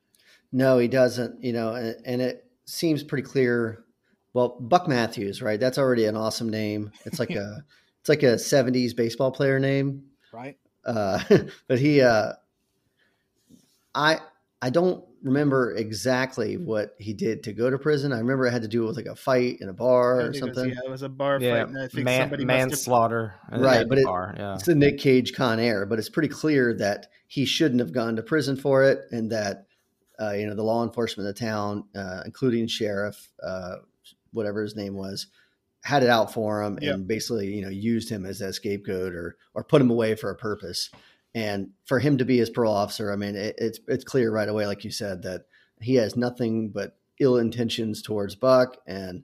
No, 0.51 0.77
he 0.79 0.87
doesn't. 0.87 1.43
You 1.43 1.53
know, 1.53 1.73
and, 1.75 1.95
and 2.05 2.21
it 2.21 2.45
seems 2.65 3.03
pretty 3.03 3.27
clear. 3.27 3.83
Well, 4.33 4.57
Buck 4.59 4.87
Matthews, 4.87 5.41
right? 5.41 5.59
That's 5.59 5.77
already 5.77 6.05
an 6.05 6.15
awesome 6.15 6.49
name. 6.49 6.91
It's 7.05 7.19
like 7.19 7.31
a 7.31 7.63
it's 8.01 8.09
like 8.09 8.23
a 8.23 8.35
'70s 8.35 8.95
baseball 8.95 9.31
player 9.31 9.59
name. 9.59 10.03
Right. 10.33 10.57
Uh, 10.85 11.19
but 11.67 11.79
he, 11.79 12.01
uh, 12.01 12.33
I 13.95 14.19
I 14.61 14.69
don't 14.69 15.03
remember 15.21 15.73
exactly 15.75 16.55
what 16.55 16.95
he 16.97 17.13
did 17.13 17.43
to 17.43 17.53
go 17.53 17.69
to 17.69 17.77
prison. 17.77 18.13
I 18.13 18.19
remember 18.19 18.45
it 18.45 18.51
had 18.51 18.61
to 18.61 18.67
do 18.69 18.85
with 18.85 18.95
like 18.95 19.05
a 19.05 19.15
fight 19.15 19.57
in 19.59 19.67
a 19.69 19.73
bar 19.73 20.21
I 20.21 20.23
or 20.23 20.31
think 20.31 20.43
it 20.43 20.47
was- 20.47 20.55
something. 20.55 20.73
yeah, 20.73 20.79
it 20.85 20.89
was 20.89 21.01
a 21.01 21.09
bar 21.09 21.39
Yeah, 21.41 21.55
fight, 21.59 21.67
and 21.69 21.77
I 21.77 21.87
think 21.87 22.05
man, 22.05 22.21
somebody 22.21 22.45
must 22.45 22.57
have- 22.59 22.69
manslaughter. 22.69 23.35
Right, 23.51 23.87
but 23.87 23.97
it- 23.97 24.05
bar, 24.05 24.33
yeah. 24.37 24.53
It's 24.55 24.63
the 24.65 24.75
Nick 24.75 24.97
Cage 24.99 25.33
Con 25.33 25.59
Air, 25.59 25.85
but 25.85 25.99
it's 25.99 26.09
pretty 26.09 26.29
clear 26.29 26.73
that 26.75 27.07
he 27.27 27.45
shouldn't 27.45 27.81
have 27.81 27.91
gone 27.91 28.15
to 28.15 28.23
prison 28.23 28.55
for 28.55 28.83
it, 28.85 28.99
and 29.11 29.29
that 29.31 29.65
uh, 30.21 30.31
you 30.31 30.47
know 30.47 30.55
the 30.55 30.63
law 30.63 30.83
enforcement 30.83 31.27
of 31.29 31.35
the 31.35 31.39
town, 31.39 31.85
uh, 31.95 32.21
including 32.25 32.67
sheriff, 32.67 33.29
uh, 33.43 33.77
whatever 34.33 34.61
his 34.61 34.75
name 34.75 34.95
was, 34.95 35.27
had 35.83 36.03
it 36.03 36.09
out 36.09 36.33
for 36.33 36.61
him 36.61 36.77
Yeah. 36.81 36.93
and 36.93 37.07
basically 37.07 37.47
you 37.53 37.61
know 37.61 37.69
used 37.69 38.09
him 38.09 38.25
as 38.25 38.39
that 38.39 38.53
scapegoat 38.53 39.13
or 39.13 39.37
or 39.53 39.63
put 39.63 39.81
him 39.81 39.89
away 39.89 40.15
for 40.15 40.29
a 40.29 40.35
purpose. 40.35 40.89
And 41.35 41.69
for 41.85 41.99
him 41.99 42.17
to 42.17 42.25
be 42.25 42.37
his 42.39 42.49
parole 42.49 42.73
officer, 42.73 43.11
I 43.13 43.15
mean, 43.15 43.35
it, 43.35 43.55
it's 43.59 43.79
it's 43.87 44.03
clear 44.03 44.31
right 44.31 44.49
away, 44.49 44.65
like 44.65 44.83
you 44.83 44.89
said, 44.91 45.21
that 45.23 45.45
he 45.79 45.93
has 45.95 46.15
nothing 46.15 46.69
but 46.69 46.97
ill 47.19 47.37
intentions 47.37 48.01
towards 48.01 48.33
Buck, 48.33 48.77
and 48.87 49.23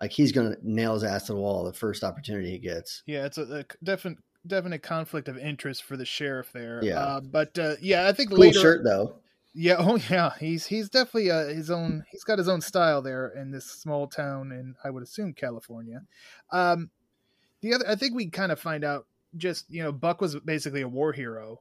like 0.00 0.10
he's 0.10 0.32
going 0.32 0.52
to 0.52 0.58
nail 0.62 0.94
his 0.94 1.04
ass 1.04 1.26
to 1.26 1.32
the 1.34 1.38
wall 1.38 1.64
the 1.64 1.72
first 1.74 2.02
opportunity 2.02 2.50
he 2.52 2.58
gets. 2.58 3.02
Yeah, 3.06 3.26
it's 3.26 3.36
a, 3.36 3.42
a 3.60 3.64
definite 3.84 4.18
definite 4.46 4.82
conflict 4.82 5.28
of 5.28 5.36
interest 5.36 5.82
for 5.84 5.96
the 5.98 6.06
sheriff 6.06 6.50
there. 6.52 6.80
Yeah. 6.82 6.98
uh, 6.98 7.20
but 7.20 7.58
uh, 7.58 7.74
yeah, 7.82 8.08
I 8.08 8.12
think 8.12 8.30
Cool 8.30 8.38
later. 8.38 8.60
shirt 8.60 8.84
though. 8.84 9.16
Yeah, 9.54 9.76
oh 9.78 9.96
yeah, 10.10 10.32
he's 10.38 10.66
he's 10.66 10.88
definitely 10.88 11.30
uh, 11.30 11.46
his 11.46 11.70
own. 11.70 12.04
He's 12.10 12.24
got 12.24 12.38
his 12.38 12.48
own 12.48 12.60
style 12.60 13.00
there 13.00 13.28
in 13.28 13.50
this 13.50 13.64
small 13.64 14.06
town 14.06 14.52
in 14.52 14.74
I 14.84 14.90
would 14.90 15.02
assume 15.02 15.32
California. 15.32 16.02
Um, 16.50 16.90
the 17.60 17.74
other, 17.74 17.88
I 17.88 17.94
think 17.94 18.14
we 18.14 18.28
kind 18.28 18.52
of 18.52 18.60
find 18.60 18.84
out 18.84 19.06
just 19.36 19.70
you 19.70 19.82
know 19.82 19.92
Buck 19.92 20.20
was 20.20 20.36
basically 20.40 20.82
a 20.82 20.88
war 20.88 21.12
hero, 21.12 21.60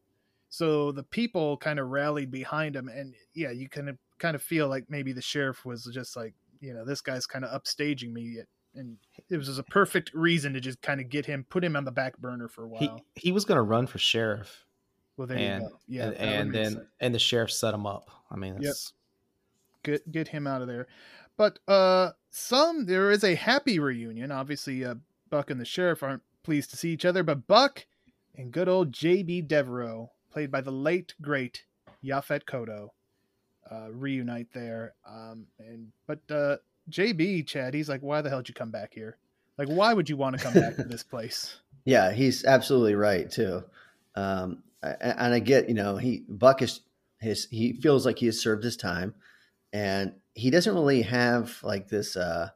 so 0.50 0.92
the 0.92 1.04
people 1.04 1.58
kind 1.58 1.80
of 1.80 1.90
rallied 1.90 2.32
behind 2.32 2.76
him, 2.76 2.90
and 2.90 3.14
yeah, 3.34 3.52
you 3.52 3.70
kind 3.70 3.90
of 3.90 3.98
kind 4.18 4.36
of 4.36 4.42
feel 4.42 4.68
like 4.68 4.86
maybe 4.90 5.14
the 5.14 5.22
sheriff 5.22 5.64
was 5.66 5.90
just 5.94 6.16
like 6.16 6.34
you 6.60 6.74
know 6.74 6.86
this 6.86 7.02
guy's 7.02 7.28
kind 7.28 7.46
of 7.46 7.62
upstaging 7.62 8.12
me, 8.12 8.40
and 8.76 8.98
it 9.30 9.38
was 9.38 9.48
just 9.48 9.60
a 9.60 9.64
perfect 9.64 10.12
reason 10.14 10.54
to 10.54 10.60
just 10.60 10.82
kind 10.82 11.00
of 11.00 11.10
get 11.10 11.26
him, 11.26 11.46
put 11.50 11.64
him 11.64 11.76
on 11.76 11.86
the 11.86 11.92
back 11.92 12.18
burner 12.18 12.48
for 12.48 12.64
a 12.64 12.68
while. 12.68 13.04
He 13.16 13.28
he 13.28 13.32
was 13.32 13.46
going 13.46 13.58
to 13.58 13.62
run 13.64 13.86
for 13.86 14.00
sheriff, 14.00 14.66
well, 15.17 15.27
there 15.27 15.38
and 15.38 15.63
you 15.63 15.70
go. 15.70 15.79
Yeah, 15.88 16.05
and, 16.05 16.15
and 16.17 16.53
then 16.53 16.72
sense. 16.74 16.86
and 17.00 17.15
the 17.15 17.20
sheriff 17.20 17.51
set 17.51 17.74
him 17.74 17.86
up. 17.86 18.10
I 18.32 18.36
mean, 18.36 18.58
that's, 18.62 18.93
get 19.84 20.12
get 20.12 20.27
him 20.29 20.48
out 20.48 20.62
of 20.62 20.67
there. 20.67 20.88
But 21.38 21.60
uh 21.67 22.12
some 22.29 22.86
there 22.86 23.12
is 23.12 23.24
a 23.24 23.36
happy 23.36 23.79
reunion. 23.79 24.32
Obviously, 24.32 24.84
uh, 24.84 24.96
Buck 25.29 25.50
and 25.50 25.60
the 25.60 25.65
sheriff 25.65 26.03
aren't 26.03 26.24
pleased 26.43 26.72
to 26.72 26.77
see 26.77 26.91
each 26.91 27.05
other, 27.05 27.24
but 27.24 27.48
Buck 27.48 27.86
and 28.36 28.51
good 28.51 28.67
old 28.67 28.91
JB 28.91 29.48
Devereaux, 29.48 30.12
played 30.32 30.51
by 30.51 30.62
the 30.62 30.72
late 30.72 31.13
great 31.22 31.65
Yaphet 32.03 32.46
Kotto, 32.46 32.89
uh, 33.72 33.91
reunite 33.91 34.51
there. 34.53 34.93
Um, 35.08 35.48
and 35.60 35.91
but 36.08 36.20
uh, 36.29 36.58
JB 36.89 37.48
Chad, 37.48 37.74
he's 37.74 37.89
like, 37.89 38.01
why 38.01 38.22
the 38.22 38.29
hell 38.29 38.39
did 38.39 38.50
you 38.50 38.55
come 38.55 38.72
back 38.72 38.93
here? 38.93 39.17
Like, 39.58 39.67
why 39.67 39.93
would 39.93 40.10
you 40.10 40.17
want 40.17 40.38
to 40.38 40.43
come 40.43 40.53
back 40.53 40.75
to 40.77 40.84
this 40.84 41.03
place? 41.12 41.58
Yeah, 41.86 42.12
he's 42.12 42.43
absolutely 42.46 42.96
right 42.96 43.29
too. 43.29 43.63
Um, 44.15 44.63
and 45.02 45.34
I 45.34 45.40
get, 45.40 45.68
you 45.70 45.75
know, 45.75 45.98
he 45.98 46.24
Buck 46.28 46.62
is 46.62 46.82
his 47.20 47.48
he 47.50 47.74
feels 47.74 48.06
like 48.06 48.20
he 48.20 48.25
has 48.28 48.40
served 48.40 48.63
his 48.63 48.78
time, 48.78 49.16
and 49.72 50.13
he 50.36 50.50
doesn't 50.50 50.74
really 50.74 51.04
have 51.04 51.58
like 51.63 51.88
this 51.88 52.16
uh, 52.18 52.50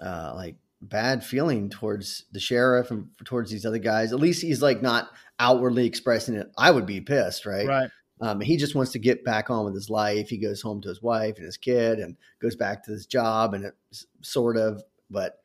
uh, 0.00 0.32
like 0.34 0.56
bad 0.80 1.24
feeling 1.24 1.70
towards 1.70 2.26
the 2.32 2.40
sheriff 2.40 2.90
and 2.90 3.08
towards 3.24 3.50
these 3.50 3.64
other 3.64 3.78
guys. 3.78 4.12
At 4.12 4.20
least 4.20 4.42
he's 4.42 4.62
like 4.62 4.82
not 4.82 5.10
outwardly 5.38 5.86
expressing 5.86 6.34
it. 6.34 6.50
I 6.58 6.70
would 6.70 6.86
be 6.86 7.00
pissed, 7.00 7.46
right? 7.46 7.66
Right. 7.66 7.90
Um, 8.20 8.40
he 8.40 8.56
just 8.56 8.74
wants 8.74 8.92
to 8.92 8.98
get 8.98 9.24
back 9.24 9.50
on 9.50 9.64
with 9.64 9.74
his 9.74 9.90
life. 9.90 10.28
He 10.28 10.38
goes 10.38 10.62
home 10.62 10.80
to 10.82 10.88
his 10.88 11.02
wife 11.02 11.36
and 11.36 11.46
his 11.46 11.56
kid, 11.56 11.98
and 11.98 12.16
goes 12.40 12.54
back 12.54 12.84
to 12.84 12.92
his 12.92 13.06
job, 13.06 13.54
and 13.54 13.64
it's 13.64 14.06
sort 14.22 14.56
of, 14.56 14.82
but 15.10 15.38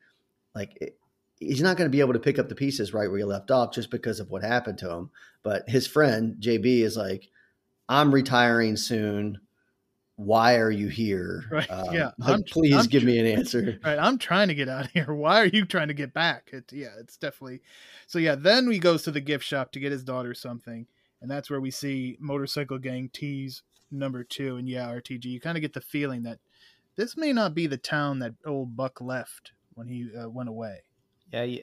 like 0.54 0.76
it, 0.80 0.99
he's 1.40 1.62
not 1.62 1.76
going 1.76 1.90
to 1.90 1.94
be 1.94 2.00
able 2.00 2.12
to 2.12 2.20
pick 2.20 2.38
up 2.38 2.48
the 2.48 2.54
pieces 2.54 2.94
right 2.94 3.08
where 3.08 3.18
he 3.18 3.24
left 3.24 3.50
off 3.50 3.72
just 3.72 3.90
because 3.90 4.20
of 4.20 4.30
what 4.30 4.42
happened 4.42 4.78
to 4.78 4.90
him. 4.90 5.10
But 5.42 5.68
his 5.68 5.86
friend 5.86 6.36
JB 6.38 6.82
is 6.82 6.96
like, 6.96 7.28
"I'm 7.88 8.14
retiring 8.14 8.76
soon. 8.76 9.40
Why 10.16 10.56
are 10.56 10.70
you 10.70 10.88
here? 10.88 11.44
Right, 11.50 11.70
Um, 11.70 11.94
yeah, 11.94 12.10
like, 12.18 12.46
please 12.46 12.74
I'm 12.74 12.84
give 12.86 13.04
me 13.04 13.18
an 13.18 13.26
answer." 13.26 13.78
right 13.84 13.98
i'm 13.98 14.18
trying 14.18 14.48
to 14.48 14.54
get 14.54 14.68
out 14.68 14.84
of 14.84 14.90
here 14.90 15.12
why 15.14 15.40
are 15.40 15.46
you 15.46 15.64
trying 15.64 15.88
to 15.88 15.94
get 15.94 16.12
back 16.12 16.50
it, 16.52 16.70
yeah 16.72 16.90
it's 17.00 17.16
definitely 17.16 17.62
so 18.06 18.18
yeah 18.18 18.34
then 18.34 18.70
he 18.70 18.78
goes 18.78 19.02
to 19.02 19.10
the 19.10 19.20
gift 19.20 19.44
shop 19.44 19.72
to 19.72 19.80
get 19.80 19.92
his 19.92 20.04
daughter 20.04 20.34
something 20.34 20.86
and 21.22 21.30
that's 21.30 21.48
where 21.50 21.60
we 21.60 21.70
see 21.70 22.18
motorcycle 22.20 22.78
gang 22.78 23.08
tease 23.12 23.62
number 23.90 24.22
two 24.22 24.56
and 24.56 24.68
yeah 24.68 24.86
rtg 24.88 25.24
you 25.24 25.40
kind 25.40 25.56
of 25.56 25.62
get 25.62 25.72
the 25.72 25.80
feeling 25.80 26.22
that 26.22 26.38
this 26.96 27.16
may 27.16 27.32
not 27.32 27.54
be 27.54 27.66
the 27.66 27.78
town 27.78 28.18
that 28.18 28.34
old 28.44 28.76
buck 28.76 29.00
left 29.00 29.52
when 29.74 29.88
he 29.88 30.10
uh, 30.16 30.28
went 30.28 30.48
away 30.50 30.82
yeah. 31.32 31.42
you- 31.44 31.62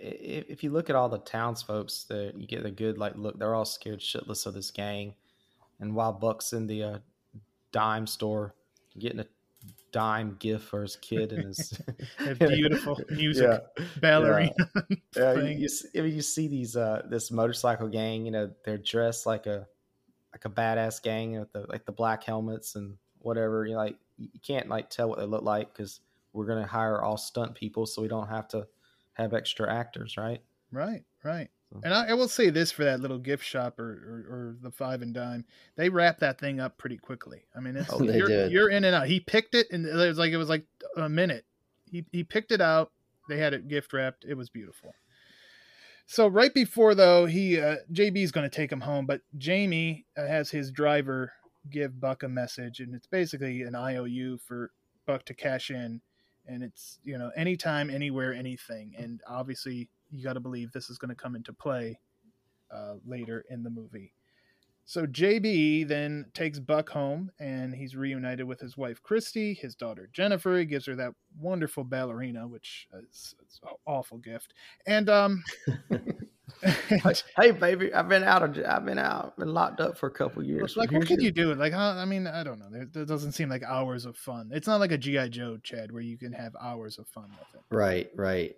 If 0.50 0.64
you 0.64 0.72
look 0.72 0.90
at 0.90 0.96
all 0.96 1.10
the 1.10 1.20
townsfolks, 1.20 2.06
that 2.06 2.34
you 2.38 2.48
get 2.48 2.66
a 2.66 2.72
good 2.72 2.98
like 2.98 3.16
look. 3.16 3.38
They're 3.40 3.56
all 3.56 3.66
scared 3.66 4.00
shitless 4.00 4.46
of 4.46 4.54
this 4.54 4.72
gang, 4.72 5.14
and 5.80 5.96
while 5.96 6.14
Buck's 6.14 6.54
in 6.54 6.68
the 6.68 6.84
uh, 6.84 7.00
dime 7.72 8.08
store 8.08 8.56
getting 8.98 9.20
a 9.20 9.26
dime 9.92 10.36
gift 10.40 10.66
for 10.66 10.82
his 10.82 10.96
kid 10.98 11.32
and 11.32 11.46
his 11.46 11.74
beautiful 12.40 13.00
music 13.12 13.50
Yeah. 13.50 13.86
ballerina 14.02 14.52
Yeah, 15.16 15.34
you, 15.34 15.42
thing. 15.42 15.60
you, 15.60 15.70
see, 15.70 15.88
I 15.98 16.02
mean, 16.02 16.14
you 16.16 16.22
see 16.22 16.48
these 16.48 16.76
uh 16.76 17.04
this 17.10 17.32
motorcycle 17.32 17.88
gang. 17.88 18.26
You 18.26 18.32
know, 18.32 18.52
they're 18.66 18.78
dressed 18.78 19.26
like 19.26 19.46
a 19.46 19.68
like 20.34 20.46
a 20.46 20.50
badass 20.50 21.02
gang 21.02 21.40
with 21.40 21.52
the 21.54 21.66
like 21.70 21.86
the 21.86 21.92
black 21.92 22.24
helmets 22.24 22.76
and 22.76 22.98
whatever. 23.20 23.66
You 23.66 23.74
know, 23.74 23.80
like 23.80 23.98
you 24.18 24.30
can't 24.46 24.68
like 24.70 24.90
tell 24.90 25.10
what 25.10 25.20
they 25.20 25.26
look 25.26 25.44
like 25.44 25.74
because 25.74 26.02
we're 26.34 26.46
gonna 26.46 26.68
hire 26.68 27.02
all 27.02 27.18
stunt 27.18 27.56
people, 27.56 27.86
so 27.86 28.02
we 28.02 28.08
don't 28.08 28.28
have 28.30 28.48
to 28.50 28.68
have 29.18 29.34
extra 29.34 29.74
actors, 29.74 30.16
right? 30.18 30.42
Right, 30.72 31.04
right. 31.24 31.50
So- 31.74 31.82
And 31.84 31.94
I, 31.94 32.08
I 32.10 32.14
will 32.14 32.28
say 32.30 32.50
this 32.50 32.72
for 32.72 32.84
that 32.86 33.00
little 33.02 33.18
gift 33.20 33.44
shop 33.44 33.78
or, 33.80 33.84
or, 33.90 34.34
or 34.34 34.56
the 34.62 34.72
five 34.72 35.02
and 35.02 35.14
dime, 35.14 35.44
they 35.76 35.90
wrap 35.90 36.20
that 36.20 36.40
thing 36.40 36.60
up 36.60 36.78
pretty 36.78 36.98
quickly. 36.98 37.44
I 37.56 37.60
mean, 37.60 37.76
it's 37.76 37.92
Oh, 37.92 38.00
they 38.00 38.18
you're, 38.18 38.28
did. 38.28 38.52
you're 38.52 38.70
in 38.70 38.84
and 38.86 38.96
out. 38.96 39.08
He 39.08 39.20
picked 39.20 39.54
it, 39.56 39.68
and 39.72 39.86
it 39.86 39.94
was 39.94 40.18
like 40.18 40.32
it 40.32 40.38
was 40.38 40.50
like 40.50 40.66
a 40.96 41.10
minute. 41.10 41.46
He 41.92 42.06
he 42.12 42.24
picked 42.24 42.52
it 42.52 42.62
out. 42.62 42.92
They 43.28 43.38
had 43.38 43.54
it 43.54 43.68
gift 43.68 43.92
wrapped. 43.94 44.24
It 44.26 44.36
was 44.36 44.50
beautiful. 44.50 44.94
So 46.06 46.28
right 46.28 46.54
before 46.54 46.96
though, 46.96 47.26
he 47.26 47.60
uh, 47.60 47.78
JB's 47.92 48.32
going 48.32 48.50
to 48.50 48.56
take 48.56 48.72
him 48.72 48.82
home, 48.82 49.06
but 49.06 49.22
Jamie 49.38 50.06
uh, 50.18 50.26
has 50.26 50.50
his 50.50 50.72
driver 50.72 51.34
give 51.70 52.00
Buck 52.00 52.24
a 52.24 52.30
message, 52.30 52.80
and 52.80 52.96
it's 52.96 53.08
basically 53.08 53.64
an 53.64 53.76
IOU 53.76 54.38
for 54.38 54.72
Buck 55.06 55.26
to 55.26 55.34
cash 55.34 55.70
in, 55.70 56.00
and 56.48 56.64
it's 56.64 57.00
you 57.04 57.18
know 57.18 57.32
anytime, 57.36 57.90
anywhere, 57.90 58.34
anything, 58.34 58.94
and 58.98 59.22
obviously 59.28 59.90
you 60.12 60.24
got 60.24 60.34
to 60.34 60.40
believe 60.40 60.72
this 60.72 60.90
is 60.90 60.98
going 60.98 61.10
to 61.10 61.16
come 61.16 61.36
into 61.36 61.54
play 61.54 62.00
uh, 62.74 62.96
later 63.06 63.46
in 63.50 63.64
the 63.64 63.70
movie. 63.70 64.14
So 64.86 65.06
JB 65.06 65.88
then 65.90 66.28
takes 66.34 66.60
Buck 66.60 66.90
home, 66.90 67.30
and 67.40 67.76
he's 67.76 67.96
reunited 67.96 68.48
with 68.48 68.62
his 68.62 68.78
wife 68.78 69.04
Christy, 69.04 69.54
his 69.54 69.76
daughter 69.76 70.10
Jennifer. 70.14 70.58
He 70.58 70.66
gives 70.66 70.86
her 70.86 70.96
that 70.96 71.14
wonderful 71.40 71.84
ballerina, 71.84 72.48
which 72.48 72.88
is, 72.94 73.36
is 73.46 73.60
an 73.64 73.76
awful 73.86 74.18
gift, 74.18 74.54
and 74.86 75.10
um. 75.10 75.44
Like, 77.04 77.22
hey, 77.38 77.52
baby, 77.52 77.94
I've 77.94 78.08
been 78.10 78.24
out 78.24 78.42
of 78.44 78.58
I've 78.66 78.86
been 78.86 78.98
out, 78.98 79.38
been 79.38 79.54
locked 79.54 79.80
up 79.80 79.98
for 79.98 80.08
a 80.08 80.12
couple 80.12 80.44
years. 80.44 80.76
like 80.78 80.90
what 80.92 80.98
here's 80.98 81.08
can 81.08 81.16
your- 81.20 81.26
you 81.26 81.32
do 81.32 81.54
like 81.56 81.74
huh? 81.74 81.96
i 81.98 82.06
mean 82.06 82.26
i 82.28 82.44
don't 82.44 82.58
know 82.60 82.70
there, 82.72 82.86
there 82.92 83.06
doesn't 83.06 83.34
seem 83.34 83.50
like 83.50 83.64
hours 83.64 84.06
of 84.06 84.16
fun 84.18 84.50
it's 84.54 84.68
not 84.68 84.80
like 84.80 84.92
a 84.92 84.98
gi 84.98 85.30
joe 85.30 85.58
chad 85.62 85.92
where 85.92 86.02
you 86.02 86.18
can 86.18 86.32
have 86.34 86.54
hours 86.62 86.98
of 86.98 87.08
fun 87.10 87.26
with 87.32 87.48
it 87.54 87.62
Right, 87.76 88.10
right. 88.16 88.56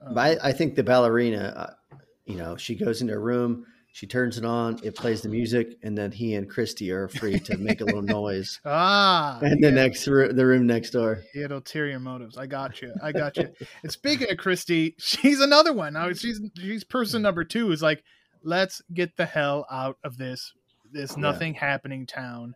Um, 0.00 0.14
But 0.14 0.38
I, 0.44 0.48
I 0.48 0.52
think 0.52 0.76
the 0.76 0.82
ballerina, 0.84 1.52
uh, 1.92 1.96
you 2.26 2.36
know, 2.36 2.56
she 2.56 2.74
goes 2.76 3.02
into 3.02 3.14
a 3.14 3.18
room, 3.18 3.66
she 3.94 4.06
turns 4.06 4.38
it 4.38 4.44
on, 4.44 4.78
it 4.82 4.96
plays 4.96 5.20
the 5.20 5.28
music, 5.28 5.76
and 5.82 5.96
then 5.98 6.10
he 6.12 6.34
and 6.34 6.48
Christy 6.48 6.90
are 6.90 7.08
free 7.08 7.38
to 7.40 7.58
make 7.58 7.80
a 7.82 7.84
little 7.84 8.00
noise. 8.02 8.58
ah 8.64 9.38
And 9.42 9.62
the 9.62 9.70
next 9.70 10.08
ro- 10.08 10.32
the 10.32 10.46
room 10.46 10.66
next 10.66 10.90
door. 10.90 11.22
he 11.34 11.40
had 11.42 11.52
ulterior 11.52 12.00
motives 12.00 12.36
i 12.38 12.46
got 12.46 12.80
you 12.80 12.92
i 13.02 13.12
got 13.12 13.36
you 13.36 13.48
and 13.82 13.92
speaking 13.92 14.30
of 14.30 14.36
christy 14.38 14.94
she's 14.98 15.40
another 15.40 15.72
one 15.74 15.92
now 15.92 16.10
she's 16.12 16.40
she's 16.58 16.84
person 16.84 17.20
number 17.22 17.44
two 17.44 17.70
is 17.70 17.82
like 17.82 18.02
let's 18.42 18.80
get 18.94 19.16
the 19.16 19.26
hell 19.26 19.66
out 19.70 19.98
of 20.04 20.16
this 20.16 20.52
this 20.90 21.12
Yeah. 21.12 21.20
nothing 21.22 21.54
happening 21.54 22.06
town 22.06 22.54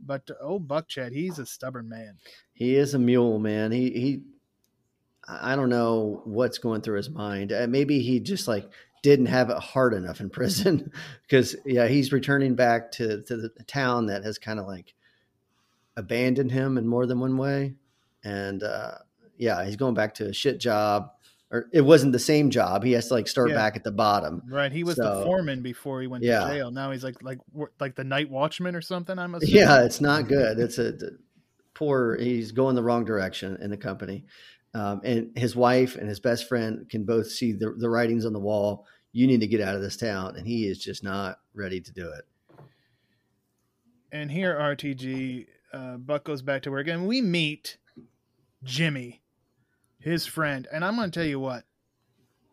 But 0.00 0.28
oh, 0.40 0.60
Buck 0.60 0.86
Chad, 0.86 1.12
he's 1.12 1.40
a 1.40 1.46
stubborn 1.46 1.88
man. 1.88 2.18
He 2.52 2.76
is 2.76 2.94
a 2.94 2.98
mule, 3.00 3.40
man. 3.40 3.72
He 3.72 3.90
he. 3.90 4.22
I 5.28 5.56
don't 5.56 5.68
know 5.70 6.22
what's 6.24 6.58
going 6.58 6.80
through 6.82 6.96
his 6.98 7.10
mind. 7.10 7.52
Uh, 7.52 7.66
maybe 7.68 7.98
he 8.00 8.20
just 8.20 8.46
like 8.48 8.64
didn't 9.02 9.26
have 9.26 9.50
it 9.50 9.58
hard 9.58 9.94
enough 9.94 10.20
in 10.20 10.30
prison 10.38 10.90
because 11.22 11.56
yeah, 11.66 11.86
he's 11.88 12.12
returning 12.12 12.54
back 12.54 12.92
to 12.92 13.22
to 13.22 13.36
the 13.36 13.50
town 13.66 14.06
that 14.06 14.24
has 14.24 14.38
kind 14.38 14.58
of 14.58 14.66
like 14.66 14.94
abandoned 15.96 16.52
him 16.52 16.78
in 16.78 16.86
more 16.86 17.06
than 17.06 17.20
one 17.20 17.36
way, 17.36 17.74
and 18.24 18.62
uh, 18.62 18.92
yeah, 19.36 19.64
he's 19.64 19.76
going 19.76 19.94
back 19.94 20.14
to 20.14 20.26
a 20.28 20.32
shit 20.32 20.58
job. 20.60 21.10
Or 21.50 21.66
it 21.72 21.80
wasn't 21.80 22.12
the 22.12 22.18
same 22.18 22.50
job. 22.50 22.84
He 22.84 22.92
has 22.92 23.08
to 23.08 23.14
like 23.14 23.26
start 23.26 23.48
Yeah. 23.48 23.54
back 23.54 23.74
at 23.74 23.82
the 23.82 23.90
bottom. 23.90 24.42
Right, 24.50 24.70
he 24.70 24.84
was 24.84 24.96
the 24.96 25.22
foreman 25.24 25.62
before 25.62 26.02
he 26.02 26.06
went 26.06 26.22
Yeah. 26.22 26.40
to 26.40 26.52
jail. 26.52 26.70
Now 26.70 26.90
he's 26.90 27.02
like 27.02 27.22
like 27.22 27.38
like 27.80 27.94
the 27.94 28.04
night 28.04 28.28
watchman 28.28 28.76
or 28.76 28.82
something. 28.82 29.18
I'm 29.18 29.34
assuming. 29.34 29.56
Yeah, 29.56 29.82
it's 29.82 29.98
not 30.02 30.28
good. 30.28 30.58
It's 30.58 30.76
a 30.78 30.92
poor. 31.72 32.18
He's 32.18 32.52
going 32.52 32.74
the 32.74 32.82
wrong 32.82 33.06
direction 33.06 33.56
in 33.62 33.70
the 33.70 33.78
company, 33.78 34.26
um, 34.78 35.00
and 35.02 35.36
his 35.36 35.56
wife 35.56 35.96
and 35.96 36.08
his 36.08 36.20
best 36.20 36.48
friend 36.48 36.88
can 36.88 37.04
both 37.04 37.28
see 37.28 37.52
the, 37.52 37.72
the 37.72 37.90
writings 37.90 38.24
on 38.24 38.32
the 38.32 38.38
wall. 38.38 38.86
You 39.12 39.26
need 39.26 39.40
to 39.40 39.46
get 39.48 39.60
out 39.60 39.74
of 39.74 39.80
this 39.80 39.96
town, 39.96 40.36
and 40.36 40.46
he 40.46 40.68
is 40.68 40.78
just 40.78 41.02
not 41.02 41.40
ready 41.52 41.80
to 41.80 41.92
do 41.92 42.12
it. 42.12 42.24
And 44.12 44.30
here, 44.30 44.54
RTG, 44.54 45.46
uh, 45.72 45.96
Buck 45.96 46.24
goes 46.24 46.42
back 46.42 46.62
to 46.62 46.70
work, 46.70 46.86
and 46.86 47.08
we 47.08 47.20
meet 47.20 47.78
Jimmy, 48.62 49.20
his 49.98 50.26
friend. 50.26 50.68
And 50.72 50.84
I'm 50.84 50.94
going 50.94 51.10
to 51.10 51.18
tell 51.18 51.28
you 51.28 51.40
what, 51.40 51.64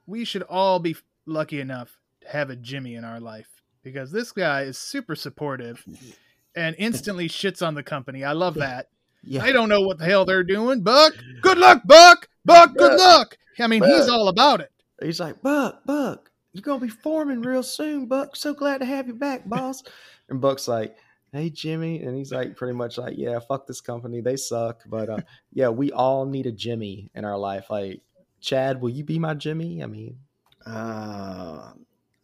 we 0.07 0.25
should 0.25 0.43
all 0.43 0.79
be 0.79 0.95
lucky 1.27 1.59
enough 1.59 1.99
to 2.21 2.29
have 2.29 2.49
a 2.49 2.55
Jimmy 2.55 2.95
in 2.95 3.03
our 3.03 3.19
life 3.19 3.61
because 3.83 4.11
this 4.11 4.31
guy 4.31 4.63
is 4.63 4.79
super 4.79 5.15
supportive 5.15 5.85
and 6.55 6.75
instantly 6.79 7.29
shits 7.29 7.65
on 7.65 7.75
the 7.75 7.83
company. 7.83 8.23
I 8.23 8.31
love 8.31 8.55
that. 8.55 8.87
Yeah. 9.25 9.43
I 9.43 9.51
don't 9.51 9.69
know 9.69 9.81
what 9.81 9.97
the 9.97 10.05
hell 10.05 10.23
they're 10.25 10.43
doing, 10.43 10.81
Buck. 10.81 11.13
Good 11.41 11.57
luck, 11.57 11.81
Buck. 11.85 12.27
Buck, 12.45 12.75
good 12.75 12.97
Buck. 12.97 12.99
luck. 12.99 13.37
I 13.59 13.67
mean, 13.67 13.83
he's 13.83 14.07
all 14.09 14.27
about 14.27 14.61
it. 14.61 14.71
He's 15.01 15.19
like, 15.19 15.41
Buck, 15.41 15.83
Buck, 15.85 16.29
you're 16.53 16.61
gonna 16.61 16.79
be 16.79 16.87
foreman 16.89 17.41
real 17.41 17.63
soon, 17.63 18.05
Buck. 18.05 18.35
So 18.35 18.53
glad 18.53 18.79
to 18.79 18.85
have 18.85 19.07
you 19.07 19.13
back, 19.13 19.47
boss. 19.49 19.83
and 20.29 20.39
Buck's 20.39 20.67
like, 20.67 20.95
Hey 21.31 21.49
Jimmy, 21.49 22.01
and 22.03 22.15
he's 22.15 22.31
like 22.31 22.55
pretty 22.55 22.73
much 22.73 22.97
like, 22.97 23.15
Yeah, 23.17 23.39
fuck 23.39 23.67
this 23.67 23.81
company, 23.81 24.21
they 24.21 24.35
suck. 24.37 24.81
But 24.87 25.09
uh, 25.09 25.17
yeah, 25.51 25.69
we 25.69 25.91
all 25.91 26.25
need 26.25 26.45
a 26.45 26.51
Jimmy 26.51 27.09
in 27.15 27.25
our 27.25 27.37
life. 27.37 27.69
Like, 27.69 28.01
Chad, 28.41 28.79
will 28.79 28.89
you 28.91 29.03
be 29.03 29.19
my 29.19 29.33
Jimmy? 29.33 29.81
I 29.83 29.87
mean, 29.87 30.17
Uh, 30.65 31.71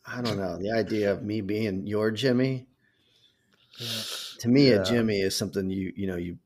I 0.06 0.22
don't 0.22 0.38
know. 0.38 0.58
The 0.58 0.72
idea 0.72 1.12
of 1.12 1.24
me 1.24 1.42
being 1.42 1.86
your 1.88 2.12
Jimmy, 2.12 2.68
to 4.40 4.48
me, 4.48 4.70
Yeah. 4.70 4.82
a 4.82 4.84
Jimmy 4.86 5.20
is 5.22 5.36
something 5.36 5.70
you 5.70 5.92
you 5.96 6.08
know 6.08 6.18
you 6.18 6.38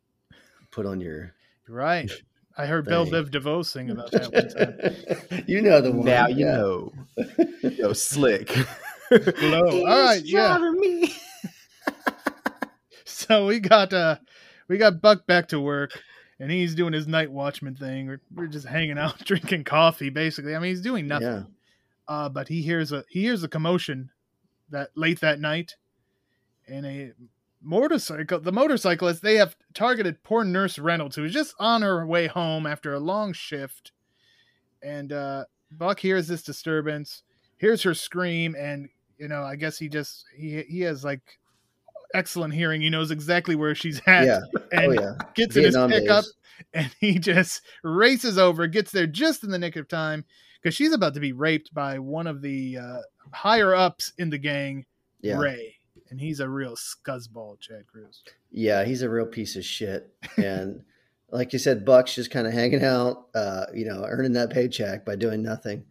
put 0.76 0.86
on 0.86 1.00
your. 1.00 1.34
Right. 1.70 2.12
I 2.58 2.66
heard 2.66 2.86
Bell 2.86 3.06
Dang. 3.06 3.14
Biv 3.14 3.32
DeVoe 3.32 3.64
sing 3.64 3.90
about 3.90 4.12
that 4.12 4.32
one 4.32 5.30
time. 5.30 5.44
you 5.48 5.62
know 5.62 5.82
the 5.82 5.92
one. 5.92 6.06
now 6.06 6.28
you 6.28 6.46
yeah. 6.46 6.52
know. 6.52 6.94
Yo, 7.62 7.94
slick. 7.94 8.48
Glow. 9.10 9.86
All 9.86 10.04
right, 10.04 10.22
yeah. 10.24 10.58
me. 10.78 11.14
So 13.08 13.48
we 13.48 13.60
got 13.60 13.92
uh 13.92 14.18
we 14.68 14.78
got 14.78 15.02
Buck 15.02 15.26
back 15.26 15.48
to 15.48 15.60
work 15.60 15.92
and 16.40 16.52
he's 16.52 16.76
doing 16.76 16.94
his 16.94 17.08
night 17.08 17.32
watchman 17.32 17.74
thing. 17.74 18.06
We're, 18.06 18.22
we're 18.36 18.48
just 18.48 18.68
hanging 18.68 19.00
out 19.00 19.18
drinking 19.26 19.64
coffee 19.64 20.10
basically. 20.10 20.56
I 20.56 20.60
mean, 20.60 20.70
he's 20.70 20.82
doing 20.82 21.08
nothing. 21.08 21.28
Yeah. 21.28 21.44
Uh 22.08 22.30
but 22.30 22.48
he 22.48 22.62
hears 22.62 22.92
a 22.92 23.04
he 23.10 23.22
hears 23.22 23.42
a 23.42 23.48
commotion 23.48 24.12
that 24.70 24.90
late 24.96 25.22
that 25.22 25.40
night 25.40 25.76
and 26.68 26.86
a 26.86 27.14
motorcycle 27.66 28.40
the 28.40 28.52
motorcyclist 28.52 29.22
they 29.22 29.36
have 29.36 29.56
targeted 29.74 30.22
poor 30.24 30.44
nurse 30.44 30.78
Reynolds 30.78 31.16
who 31.16 31.24
is 31.26 31.34
just 31.34 31.56
on 31.60 31.82
her 31.82 32.06
way 32.06 32.28
home 32.28 32.66
after 32.66 32.94
a 32.94 33.00
long 33.00 33.34
shift. 33.34 33.92
And 34.84 35.12
uh 35.12 35.46
Buck 35.72 36.00
hears 36.00 36.28
this 36.28 36.44
disturbance, 36.44 37.24
hears 37.58 37.82
her 37.84 37.94
scream 37.94 38.56
and 38.58 38.88
you 39.18 39.28
know, 39.28 39.44
I 39.44 39.56
guess 39.56 39.78
he 39.78 39.90
just 39.90 40.26
he 40.38 40.62
he 40.64 40.82
has 40.82 41.04
like 41.04 41.40
excellent 42.14 42.54
hearing. 42.54 42.82
He 42.82 42.90
knows 42.90 43.12
exactly 43.12 43.56
where 43.56 43.76
she's 43.76 44.02
at 44.08 44.26
Yeah. 44.26 44.40
and 44.72 44.86
oh 44.88 45.02
yeah. 45.02 45.14
gets 45.34 45.56
in 45.56 45.64
his 45.66 45.76
pickup 45.76 46.24
days. 46.24 46.34
and 46.74 46.96
he 47.00 47.20
just 47.20 47.62
races 47.84 48.38
over, 48.38 48.68
gets 48.68 48.92
there 48.92 49.08
just 49.08 49.44
in 49.44 49.50
the 49.50 49.60
nick 49.60 49.76
of 49.76 49.88
time 49.88 50.24
because 50.62 50.76
she's 50.76 50.94
about 50.94 51.14
to 51.14 51.20
be 51.20 51.34
raped 51.34 51.74
by 51.74 52.00
one 52.00 52.28
of 52.28 52.42
the 52.42 52.78
uh, 52.78 52.98
higher 53.32 53.76
ups 53.76 54.14
in 54.18 54.30
the 54.30 54.38
gang, 54.38 54.86
Yeah. 55.22 55.38
Ray, 55.38 55.75
and 56.16 56.22
he's 56.22 56.40
a 56.40 56.48
real 56.48 56.78
scuzzball, 56.78 57.60
Chad 57.60 57.88
Cruz. 57.88 58.24
Yeah, 58.50 58.86
he's 58.86 59.02
a 59.02 59.10
real 59.10 59.26
piece 59.26 59.58
of 59.58 59.66
shit. 59.66 60.16
And 60.38 60.84
like 61.30 61.52
you 61.52 61.60
said, 61.60 61.84
Buck's 61.84 62.16
just 62.16 62.32
kind 62.32 62.48
of 62.48 62.54
hanging 62.54 62.86
out, 62.86 63.28
uh, 63.36 63.66
you 63.74 63.84
know, 63.84 64.06
earning 64.08 64.32
that 64.34 64.50
paycheck 64.50 65.04
by 65.04 65.18
doing 65.18 65.44
nothing. 65.44 65.84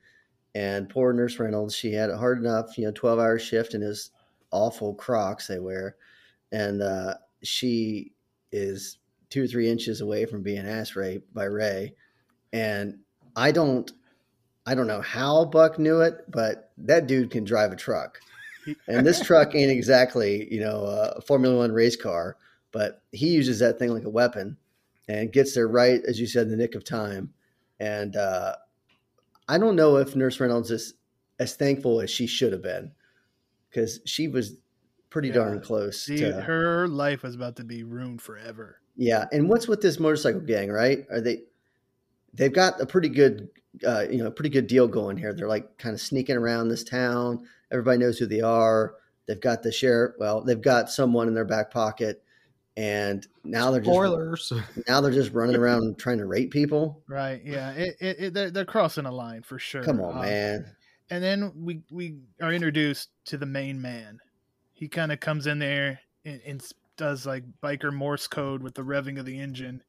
And 0.54 0.88
poor 0.88 1.12
Nurse 1.12 1.38
Reynolds, 1.38 1.76
she 1.76 1.92
had 1.92 2.08
it 2.08 2.16
hard 2.16 2.38
enough, 2.38 2.78
you 2.78 2.86
know, 2.86 2.92
12 2.92 3.18
hour 3.18 3.38
shift 3.38 3.74
in 3.74 3.82
his 3.82 4.12
awful 4.50 4.94
Crocs 4.94 5.46
they 5.46 5.58
wear. 5.58 5.96
And 6.52 6.80
uh, 6.80 7.16
she 7.42 8.12
is 8.50 8.96
two 9.28 9.44
or 9.44 9.46
three 9.46 9.68
inches 9.68 10.00
away 10.00 10.24
from 10.24 10.42
being 10.42 10.66
ass 10.66 10.96
raped 10.96 11.34
by 11.34 11.44
Ray. 11.44 11.96
And 12.50 13.00
I 13.36 13.52
don't, 13.52 13.92
I 14.64 14.74
don't 14.74 14.86
know 14.86 15.02
how 15.02 15.44
Buck 15.44 15.78
knew 15.78 16.00
it, 16.00 16.30
but 16.30 16.72
that 16.78 17.06
dude 17.08 17.30
can 17.30 17.44
drive 17.44 17.72
a 17.72 17.76
truck. 17.76 18.20
And 18.88 19.06
this 19.06 19.20
truck 19.20 19.54
ain't 19.54 19.70
exactly, 19.70 20.52
you 20.52 20.60
know, 20.60 20.84
a 20.84 21.20
Formula 21.20 21.56
One 21.58 21.72
race 21.72 21.96
car 21.96 22.36
but 22.72 23.02
he 23.12 23.28
uses 23.28 23.60
that 23.60 23.78
thing 23.78 23.90
like 23.90 24.02
a 24.02 24.10
weapon 24.10 24.56
and 25.06 25.32
gets 25.32 25.54
there 25.54 25.68
right 25.68 26.00
as 26.08 26.18
you 26.18 26.26
said 26.26 26.42
in 26.46 26.50
the 26.50 26.56
nick 26.56 26.74
of 26.74 26.82
time 26.82 27.32
and 27.78 28.16
uh, 28.16 28.52
i 29.48 29.56
don't 29.56 29.76
know 29.76 29.96
if 29.96 30.16
nurse 30.16 30.40
reynolds 30.40 30.72
is 30.72 30.94
as 31.38 31.54
thankful 31.54 32.00
as 32.00 32.10
she 32.10 32.26
should 32.26 32.52
have 32.52 32.62
been 32.62 32.90
because 33.70 34.00
she 34.06 34.26
was 34.26 34.56
pretty 35.08 35.28
Yeah. 35.28 35.34
darn 35.34 35.60
close 35.60 36.04
to 36.06 36.32
her 36.40 36.88
life 36.88 37.22
was 37.22 37.36
about 37.36 37.54
to 37.56 37.64
be 37.64 37.84
ruined 37.84 38.20
forever. 38.20 38.80
yeah 38.96 39.26
and 39.30 39.48
what's 39.48 39.68
with 39.68 39.80
this 39.80 40.00
motorcycle 40.00 40.40
gang 40.40 40.68
right 40.68 41.06
are 41.12 41.20
they 41.20 41.42
they've 42.32 42.52
got 42.52 42.80
a 42.80 42.86
pretty 42.86 43.08
good 43.08 43.48
uh, 43.86 44.04
you 44.10 44.18
know 44.18 44.32
pretty 44.32 44.50
good 44.50 44.66
deal 44.66 44.88
going 44.88 45.16
here 45.16 45.32
they're 45.32 45.46
like 45.48 45.78
kind 45.78 45.94
of 45.94 46.00
sneaking 46.00 46.36
around 46.36 46.68
this 46.68 46.82
town 46.82 47.46
everybody 47.74 47.98
knows 47.98 48.18
who 48.18 48.24
they 48.26 48.40
are 48.40 48.94
they've 49.26 49.40
got 49.40 49.62
the 49.62 49.70
share. 49.72 50.14
well 50.18 50.40
they've 50.40 50.62
got 50.62 50.88
someone 50.90 51.28
in 51.28 51.34
their 51.34 51.44
back 51.44 51.70
pocket 51.70 52.22
and 52.76 53.26
now 53.44 53.70
they're 53.70 53.80
just 53.80 53.92
Spoilers. 53.94 54.52
now 54.88 55.00
they're 55.00 55.12
just 55.12 55.32
running 55.32 55.54
around 55.56 55.96
trying 55.96 56.18
to 56.18 56.26
rape 56.26 56.50
people. 56.50 57.02
Right? 57.06 57.40
Yeah. 57.44 57.70
It, 57.70 57.96
it, 58.00 58.16
it, 58.18 58.34
they're, 58.34 58.50
they're 58.50 58.64
crossing 58.64 59.06
a 59.06 59.12
line 59.12 59.42
for 59.42 59.60
sure. 59.60 59.84
Come 59.84 60.00
on, 60.00 60.18
Uh, 60.18 60.22
man. 60.22 60.76
and 61.08 61.22
then 61.22 61.52
we 61.54 61.82
we 61.92 62.16
are 62.42 62.52
introduced 62.52 63.10
to 63.26 63.38
the 63.38 63.46
main 63.46 63.80
man. 63.80 64.18
He 64.72 64.88
kind 64.88 65.12
of 65.12 65.20
comes 65.20 65.46
in 65.46 65.60
there 65.60 66.00
and, 66.24 66.40
and 66.44 66.72
does 66.96 67.24
like 67.26 67.44
biker 67.62 67.92
Morse 67.92 68.26
code 68.26 68.60
with 68.60 68.74
the 68.74 68.82
revving 68.82 69.20
of 69.20 69.24
the 69.26 69.38
engine. 69.38 69.84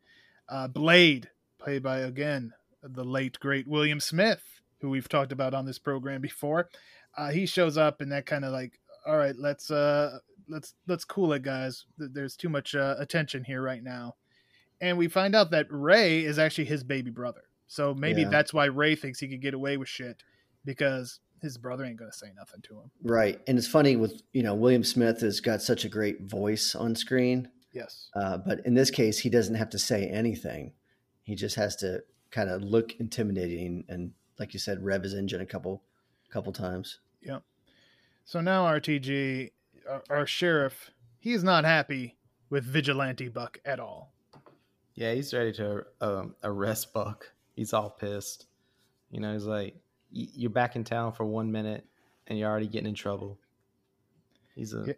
Uh, 0.47 0.67
Blade, 0.67 1.31
played 1.57 1.81
by 1.81 2.01
again 2.01 2.53
the 2.83 3.03
late 3.03 3.39
great 3.39 3.67
William 3.67 3.99
Smith, 3.99 4.43
who 4.81 4.91
we've 4.91 5.09
talked 5.09 5.31
about 5.31 5.55
on 5.55 5.65
this 5.65 5.79
program 5.79 6.21
before. 6.21 6.69
Uh, 7.17 7.31
he 7.31 7.45
shows 7.45 7.77
up 7.77 8.01
and 8.01 8.11
that 8.11 8.25
kind 8.25 8.43
of 8.45 8.51
like, 8.51 8.79
all 9.07 9.17
right, 9.17 9.35
let's 9.37 9.71
uh 9.71 10.17
let's 10.49 10.73
let's 10.87 11.05
cool 11.05 11.33
it, 11.33 11.41
guys. 11.43 11.85
There's 11.97 12.35
too 12.35 12.49
much 12.49 12.75
uh, 12.75 12.95
attention 12.99 13.43
here 13.43 13.61
right 13.61 13.83
now, 13.83 14.15
and 14.81 14.97
we 14.97 15.07
find 15.07 15.35
out 15.35 15.51
that 15.51 15.67
Ray 15.69 16.23
is 16.25 16.39
actually 16.39 16.65
his 16.65 16.83
baby 16.83 17.11
brother. 17.11 17.43
So 17.67 17.93
maybe 17.93 18.21
Yeah. 18.23 18.29
that's 18.29 18.53
why 18.53 18.65
Ray 18.65 18.95
thinks 18.95 19.19
he 19.19 19.27
could 19.27 19.41
get 19.41 19.53
away 19.53 19.77
with 19.77 19.87
shit 19.89 20.23
because 20.65 21.19
his 21.41 21.57
brother 21.57 21.83
ain't 21.85 21.97
gonna 21.97 22.11
say 22.13 22.27
nothing 22.35 22.61
to 22.63 22.73
him. 22.79 22.91
Right. 23.03 23.39
And 23.47 23.57
it's 23.57 23.67
funny 23.67 23.95
with, 23.95 24.21
you 24.33 24.43
know, 24.43 24.55
William 24.55 24.83
Smith 24.83 25.21
has 25.21 25.39
got 25.39 25.61
such 25.61 25.85
a 25.85 25.89
great 25.89 26.21
voice 26.23 26.75
on 26.75 26.95
screen. 26.95 27.49
Yes. 27.73 28.09
Uh, 28.15 28.37
but 28.37 28.65
in 28.65 28.73
this 28.73 28.89
case, 28.89 29.19
he 29.19 29.29
doesn't 29.29 29.55
have 29.55 29.69
to 29.71 29.79
say 29.79 30.07
anything. 30.07 30.73
He 31.23 31.35
just 31.35 31.55
has 31.55 31.75
to 31.77 32.03
kind 32.31 32.49
of 32.49 32.61
look 32.63 32.95
intimidating 32.99 33.83
and, 33.89 34.11
like 34.39 34.53
you 34.53 34.59
said, 34.59 34.83
rev 34.83 35.03
his 35.03 35.13
engine 35.13 35.41
a 35.41 35.45
couple, 35.45 35.83
couple 36.31 36.53
times. 36.53 36.99
So 38.25 38.41
now 38.41 38.65
RTG, 38.65 39.51
our, 39.87 40.03
our 40.09 40.25
sheriff, 40.25 40.89
he 41.19 41.33
is 41.33 41.43
not 41.43 41.63
happy 41.63 42.17
with 42.49 42.63
Vigilante 42.63 43.29
Buck 43.29 43.59
at 43.63 43.79
all. 43.79 44.13
Yeah, 44.95 45.13
he's 45.13 45.33
ready 45.33 45.51
to 45.53 45.85
um, 46.01 46.35
arrest 46.43 46.91
Buck. 46.93 47.31
He's 47.55 47.73
all 47.73 47.89
pissed. 47.89 48.47
You 49.11 49.19
know, 49.19 49.33
he's 49.33 49.45
like, 49.45 49.75
"You're 50.11 50.49
back 50.49 50.75
in 50.75 50.83
town 50.83 51.13
for 51.13 51.25
one 51.25 51.51
minute, 51.51 51.85
and 52.27 52.39
you're 52.39 52.49
already 52.49 52.67
getting 52.67 52.89
in 52.89 52.95
trouble." 52.95 53.37
He's 54.55 54.73
a. 54.73 54.83
Yeah, 54.87 54.93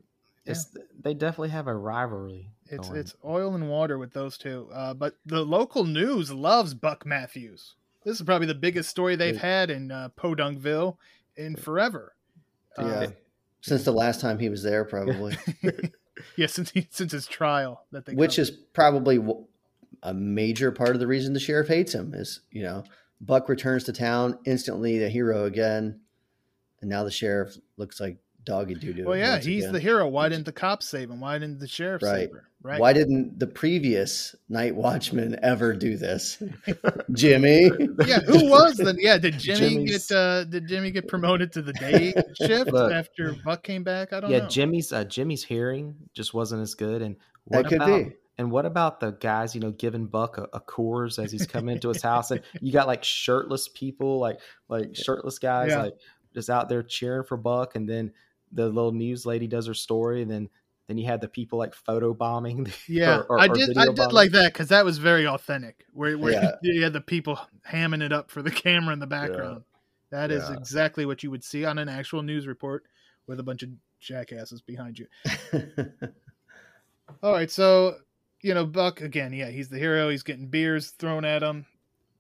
It's, 0.46 0.76
They 1.02 1.14
definitely 1.14 1.50
have 1.50 1.68
a 1.68 1.76
rivalry. 1.76 2.52
It's 2.70 2.88
going. 2.88 3.00
it's 3.00 3.16
oil 3.26 3.56
and 3.56 3.70
water 3.70 3.98
with 3.98 4.14
those 4.14 4.38
two. 4.38 4.70
Uh, 4.72 4.94
but 4.94 5.18
the 5.26 5.44
local 5.44 5.84
news 5.84 6.32
loves 6.32 6.74
Buck 6.74 7.06
Matthews. 7.06 7.76
This 8.06 8.20
is 8.20 8.26
probably 8.26 8.48
the 8.48 8.56
biggest 8.56 8.90
story 8.90 9.16
they've 9.16 9.36
had 9.36 9.70
in 9.70 9.92
uh, 9.92 10.10
Podungville 10.18 10.98
in 11.36 11.56
forever. 11.56 12.14
Yeah. 12.78 12.84
Um, 12.86 13.14
since 13.62 13.84
the 13.84 13.92
last 13.92 14.22
time 14.22 14.40
he 14.40 14.50
was 14.50 14.64
there, 14.64 14.86
probably. 14.86 15.38
Yeah, 16.36 16.48
since 16.48 16.72
he, 16.72 16.88
since 16.90 17.12
his 17.12 17.28
trial 17.28 17.86
that 17.92 18.06
they 18.06 18.14
which 18.14 18.38
covered. 18.38 18.42
is 18.42 18.52
probably 18.74 19.20
a 20.04 20.14
major 20.14 20.72
part 20.72 20.92
of 20.92 21.00
the 21.00 21.08
reason 21.08 21.34
the 21.34 21.40
sheriff 21.40 21.68
hates 21.68 21.94
him 21.94 22.14
is 22.14 22.42
you 22.52 22.64
know 22.64 22.84
buck 23.22 23.50
returns 23.50 23.84
to 23.86 23.94
town 23.94 24.38
instantly 24.46 25.00
the 25.00 25.10
hero 25.10 25.46
again 25.46 26.00
and 26.82 26.90
now 26.90 27.04
the 27.04 27.12
sheriff 27.12 27.56
looks 27.78 28.00
like 28.00 28.18
doggy 28.48 28.74
doo 28.76 28.94
doo 28.94 29.06
well, 29.06 29.18
yeah, 29.18 29.38
he's 29.40 29.70
the 29.72 29.80
hero. 29.80 30.08
Why 30.08 30.30
didn't 30.30 30.46
the 30.46 30.52
cops 30.52 30.88
save 30.88 31.12
him? 31.12 31.20
Why 31.20 31.38
didn't 31.38 31.60
the 31.60 31.68
sheriff 31.68 32.02
Right. 32.02 32.22
save 32.22 32.32
her? 32.32 32.44
Right? 32.64 32.80
why 32.82 32.92
didn't 32.92 33.38
the 33.40 33.46
previous 33.48 34.36
night 34.50 34.76
watchman 34.76 35.38
ever 35.44 35.74
do 35.74 35.96
this 35.96 36.42
jimmy 37.14 37.70
yeah, 38.06 38.20
who 38.22 38.50
was 38.50 38.78
the? 38.78 38.96
Yeah, 39.00 39.18
did 39.20 39.38
Jimmy 39.40 39.70
Jimmy's- 39.86 40.08
get? 40.08 40.18
uh 40.18 40.44
Did 40.46 40.68
Jimmy 40.68 40.92
get 40.92 41.08
promoted 41.08 41.52
to 41.54 41.62
the 41.62 41.74
day 41.74 42.14
shift 42.42 42.72
Look. 42.72 42.92
after 42.92 43.36
Buck 43.46 43.64
came 43.64 43.84
back? 43.84 44.12
I 44.12 44.20
don't 44.20 44.32
yeah, 44.32 44.40
know. 44.40 44.48
Jimmy's 44.48 44.92
uh, 44.92 45.04
Jimmy's 45.04 45.44
hearing 45.44 45.96
just 46.14 46.34
wasn't 46.34 46.62
as 46.64 46.74
good. 46.74 47.02
And 47.04 47.16
that 47.50 47.58
what 47.58 47.68
could 47.68 47.76
about 47.82 48.06
be 48.06 48.12
and 48.40 48.52
what 48.52 48.66
about 48.66 49.00
the 49.00 49.12
guys, 49.12 49.54
you 49.56 49.62
know, 49.62 49.72
giving 49.72 50.08
Buck 50.08 50.38
a, 50.38 50.44
a 50.54 50.60
Coors 50.60 51.24
as 51.24 51.32
he's 51.32 51.46
coming 51.48 51.76
into 51.76 51.90
his 51.90 52.02
house, 52.02 52.32
and 52.32 52.42
you 52.60 52.72
got 52.74 52.88
like 52.88 53.04
shirtless 53.04 53.68
people, 53.68 54.20
like 54.20 54.40
like 54.68 54.96
shirtless 54.96 55.38
guys, 55.40 55.70
Yeah. 55.70 55.84
like 55.84 55.94
just 56.34 56.50
out 56.50 56.70
there 56.70 56.84
cheering 56.84 57.24
for 57.24 57.38
Buck, 57.38 57.76
and 57.76 57.88
then 57.88 58.12
the 58.52 58.66
little 58.68 58.92
news 58.92 59.26
lady 59.26 59.48
does 59.48 59.68
her 59.68 59.74
story, 59.74 60.22
and 60.22 60.30
then 60.32 60.50
then 60.88 60.98
you 60.98 61.06
had 61.06 61.20
the 61.20 61.28
people 61.28 61.60
like 61.60 61.74
photo 61.76 62.14
bombing. 62.14 62.72
Yeah, 62.88 63.18
or- 63.20 63.24
or- 63.32 63.40
I 63.40 63.48
did. 63.50 63.78
I 63.78 63.86
did 63.88 63.96
bombing. 63.98 64.14
like 64.16 64.32
that 64.32 64.54
because 64.54 64.70
that 64.70 64.86
was 64.86 64.98
very 65.00 65.28
authentic. 65.28 65.86
Where, 65.94 66.18
where 66.18 66.32
Yeah. 66.34 66.52
you 66.62 66.82
had 66.84 66.94
the 66.94 67.02
people 67.02 67.38
hamming 67.70 68.02
it 68.02 68.14
up 68.14 68.32
for 68.32 68.42
the 68.42 68.52
camera 68.52 68.94
in 68.94 69.00
the 69.00 69.08
background. 69.08 69.64
That 70.12 70.32
is 70.32 70.50
Yeah. 70.50 70.56
exactly 70.56 71.06
what 71.06 71.24
you 71.24 71.32
would 71.32 71.44
see 71.44 71.66
on 71.66 71.78
an 71.78 71.90
actual 71.90 72.22
news 72.24 72.48
report 72.48 72.86
with 73.28 73.40
a 73.42 73.44
bunch 73.44 73.64
of 73.64 73.70
jackasses 74.00 74.62
behind 74.62 74.98
you. 74.98 75.08
All 77.24 77.32
right, 77.34 77.50
so 77.52 77.98
you 78.42 78.54
know 78.54 78.66
Buck 78.66 79.02
again. 79.02 79.34
Yeah, 79.34 79.50
he's 79.50 79.70
the 79.70 79.80
hero. 79.80 80.10
He's 80.10 80.24
getting 80.24 80.48
beers 80.48 80.92
thrown 80.92 81.26
at 81.26 81.42
him, 81.44 81.66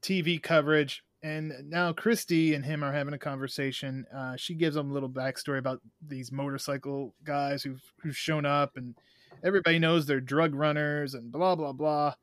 TV 0.01 0.41
coverage, 0.41 1.03
and 1.23 1.51
now 1.69 1.93
Christy 1.93 2.53
and 2.53 2.63
him 2.63 2.83
are 2.83 2.93
having 2.93 3.13
a 3.13 3.19
conversation. 3.19 4.05
Uh, 4.15 4.35
she 4.35 4.53
gives 4.53 4.75
them 4.75 4.91
a 4.91 4.93
little 4.93 5.09
backstory 5.09 5.57
about 5.59 5.81
these 6.07 6.31
motorcycle 6.31 7.13
guys 7.23 7.63
who've 7.63 7.81
who've 8.01 8.17
shown 8.17 8.45
up, 8.45 8.77
and 8.77 8.95
everybody 9.43 9.79
knows 9.79 10.05
they're 10.05 10.21
drug 10.21 10.53
runners 10.55 11.13
and 11.13 11.31
blah 11.31 11.55
blah 11.55 11.73
blah. 11.73 12.13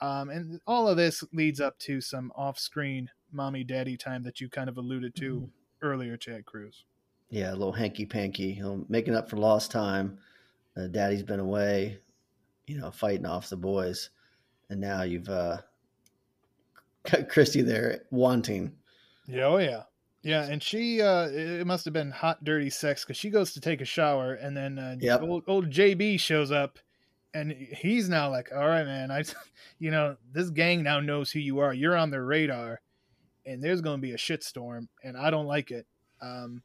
Um, 0.00 0.28
and 0.30 0.60
all 0.66 0.88
of 0.88 0.96
this 0.96 1.22
leads 1.32 1.60
up 1.60 1.78
to 1.80 2.00
some 2.00 2.32
off-screen 2.34 3.08
mommy 3.32 3.62
daddy 3.64 3.96
time 3.96 4.22
that 4.24 4.40
you 4.40 4.48
kind 4.48 4.68
of 4.68 4.76
alluded 4.76 5.14
to 5.16 5.48
earlier, 5.82 6.16
Chad 6.16 6.44
Cruz. 6.44 6.84
yeah 7.30 7.50
a 7.50 7.56
little 7.56 7.72
hanky 7.72 8.04
panky 8.04 8.52
you 8.52 8.62
know, 8.62 8.84
making 8.88 9.14
up 9.14 9.28
for 9.30 9.36
lost 9.36 9.70
time 9.70 10.18
uh, 10.76 10.86
daddy's 10.88 11.22
been 11.22 11.40
away 11.40 11.98
you 12.66 12.76
know 12.78 12.90
fighting 12.90 13.26
off 13.26 13.48
the 13.48 13.56
boys 13.56 14.10
and 14.70 14.80
now 14.80 15.02
you've 15.02 15.28
uh 15.28 15.58
christy 17.28 17.62
there 17.62 18.02
wanting 18.10 18.72
Yeah, 19.26 19.44
oh 19.46 19.58
yeah. 19.58 19.82
Yeah, 20.22 20.44
and 20.44 20.62
she 20.62 21.02
uh 21.02 21.28
it 21.28 21.66
must 21.66 21.84
have 21.84 21.92
been 21.94 22.10
hot 22.10 22.42
dirty 22.44 22.70
sex 22.70 23.04
cuz 23.04 23.16
she 23.16 23.28
goes 23.30 23.52
to 23.52 23.60
take 23.60 23.80
a 23.80 23.84
shower 23.84 24.34
and 24.34 24.56
then 24.56 24.78
uh, 24.78 24.96
Yep. 24.98 25.22
old, 25.22 25.44
old 25.46 25.70
JB 25.70 26.18
shows 26.18 26.50
up 26.50 26.78
and 27.34 27.50
he's 27.52 28.08
now 28.08 28.30
like, 28.30 28.50
"All 28.52 28.66
right, 28.66 28.84
man, 28.86 29.10
I 29.10 29.24
you 29.78 29.90
know, 29.90 30.16
this 30.32 30.50
gang 30.50 30.82
now 30.82 31.00
knows 31.00 31.30
who 31.32 31.40
you 31.40 31.58
are. 31.58 31.74
You're 31.74 31.96
on 31.96 32.10
their 32.10 32.24
radar 32.24 32.80
and 33.44 33.62
there's 33.62 33.80
going 33.82 33.98
to 33.98 34.02
be 34.02 34.12
a 34.12 34.16
shitstorm 34.16 34.88
and 35.02 35.16
I 35.16 35.30
don't 35.30 35.46
like 35.46 35.70
it." 35.70 35.86
Um 36.22 36.62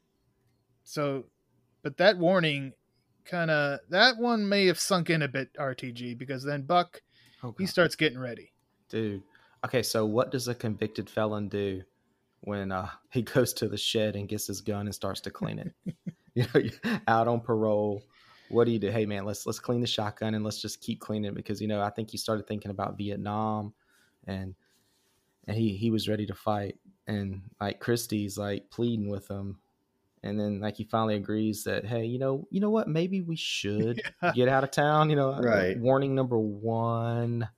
so 0.84 1.26
but 1.82 1.96
that 1.98 2.16
warning 2.18 2.72
kind 3.26 3.50
of 3.50 3.80
that 3.90 4.16
one 4.16 4.48
may 4.48 4.66
have 4.66 4.80
sunk 4.80 5.10
in 5.10 5.20
a 5.22 5.28
bit 5.28 5.52
RTG 5.58 6.16
because 6.16 6.42
then 6.42 6.62
Buck 6.62 7.02
Oh, 7.42 7.54
he 7.58 7.66
starts 7.66 7.94
getting 7.94 8.18
ready. 8.18 8.52
dude. 8.88 9.22
Okay, 9.64 9.82
so 9.82 10.06
what 10.06 10.30
does 10.30 10.48
a 10.48 10.54
convicted 10.54 11.10
felon 11.10 11.48
do 11.48 11.82
when 12.40 12.72
uh, 12.72 12.90
he 13.10 13.22
goes 13.22 13.52
to 13.54 13.68
the 13.68 13.76
shed 13.76 14.16
and 14.16 14.28
gets 14.28 14.46
his 14.46 14.60
gun 14.60 14.86
and 14.86 14.94
starts 14.94 15.20
to 15.22 15.30
clean 15.30 15.58
it? 15.58 15.74
you 16.34 16.44
know, 16.54 17.00
out 17.08 17.28
on 17.28 17.40
parole. 17.40 18.06
What 18.48 18.64
do 18.64 18.72
you 18.72 18.78
do? 18.78 18.90
Hey 18.90 19.06
man, 19.06 19.24
let's 19.24 19.46
let's 19.46 19.60
clean 19.60 19.80
the 19.80 19.86
shotgun 19.86 20.34
and 20.34 20.44
let's 20.44 20.60
just 20.60 20.80
keep 20.80 21.00
cleaning 21.00 21.30
it 21.30 21.34
because 21.34 21.60
you 21.60 21.68
know 21.68 21.80
I 21.82 21.90
think 21.90 22.10
he 22.10 22.18
started 22.18 22.46
thinking 22.48 22.70
about 22.72 22.98
Vietnam, 22.98 23.74
and 24.26 24.54
and 25.46 25.56
he 25.56 25.76
he 25.76 25.90
was 25.90 26.08
ready 26.08 26.26
to 26.26 26.34
fight 26.34 26.78
and 27.06 27.42
like 27.60 27.80
Christie's 27.80 28.38
like 28.38 28.70
pleading 28.70 29.08
with 29.08 29.28
him, 29.30 29.60
and 30.22 30.38
then 30.40 30.60
like 30.60 30.76
he 30.76 30.84
finally 30.84 31.16
agrees 31.16 31.64
that 31.64 31.86
hey 31.86 32.04
you 32.04 32.18
know 32.18 32.46
you 32.50 32.60
know 32.60 32.70
what 32.70 32.88
maybe 32.88 33.22
we 33.22 33.36
should 33.36 34.02
Yeah. 34.22 34.32
get 34.32 34.48
out 34.48 34.64
of 34.64 34.70
town 34.70 35.10
you 35.10 35.16
know 35.16 35.42
Right. 35.42 35.76
warning 35.76 36.14
number 36.14 36.38
one 36.38 37.48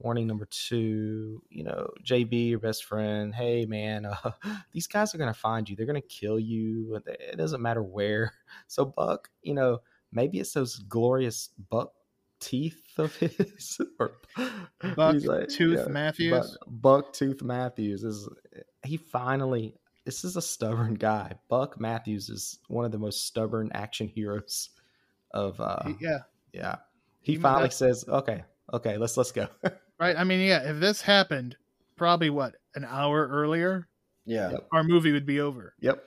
warning 0.00 0.26
number 0.26 0.46
two 0.46 1.42
you 1.50 1.62
know 1.62 1.88
jb 2.02 2.50
your 2.50 2.58
best 2.58 2.84
friend 2.84 3.34
hey 3.34 3.64
man 3.66 4.06
uh, 4.06 4.30
these 4.72 4.86
guys 4.86 5.14
are 5.14 5.18
gonna 5.18 5.32
find 5.32 5.68
you 5.68 5.76
they're 5.76 5.86
gonna 5.86 6.00
kill 6.00 6.38
you 6.38 7.00
it 7.06 7.36
doesn't 7.36 7.62
matter 7.62 7.82
where 7.82 8.32
so 8.66 8.84
buck 8.84 9.28
you 9.42 9.54
know 9.54 9.80
maybe 10.12 10.38
it's 10.40 10.52
those 10.52 10.76
glorious 10.88 11.50
buck 11.68 11.92
teeth 12.40 12.82
of 12.96 13.14
his 13.16 13.80
or 13.98 14.12
Buck 14.96 15.12
he's 15.12 15.28
Tooth 15.54 15.88
Matthews? 15.88 16.30
buck, 16.30 16.56
buck 16.66 17.12
tooth 17.12 17.42
matthews 17.42 18.02
is 18.02 18.28
he 18.82 18.96
finally 18.96 19.74
this 20.06 20.24
is 20.24 20.36
a 20.36 20.42
stubborn 20.42 20.94
guy 20.94 21.34
buck 21.50 21.78
matthews 21.78 22.30
is 22.30 22.58
one 22.68 22.86
of 22.86 22.92
the 22.92 22.98
most 22.98 23.26
stubborn 23.26 23.70
action 23.74 24.08
heroes 24.08 24.70
of 25.32 25.60
uh 25.60 25.82
yeah. 26.00 26.18
yeah. 26.52 26.76
He 27.22 27.32
He 27.32 27.38
finally 27.38 27.70
says, 27.70 28.04
"Okay, 28.08 28.44
okay, 28.72 28.96
let's 28.96 29.16
let's 29.16 29.32
go." 29.32 29.48
Right? 30.00 30.16
I 30.16 30.24
mean, 30.24 30.40
yeah, 30.40 30.70
if 30.70 30.80
this 30.80 31.02
happened 31.02 31.56
probably 31.96 32.30
what, 32.30 32.54
an 32.74 32.84
hour 32.84 33.28
earlier, 33.28 33.86
yeah 34.24 34.50
Yep. 34.52 34.68
our 34.72 34.82
movie 34.82 35.12
would 35.12 35.26
be 35.26 35.40
over. 35.40 35.74
yep. 35.80 36.02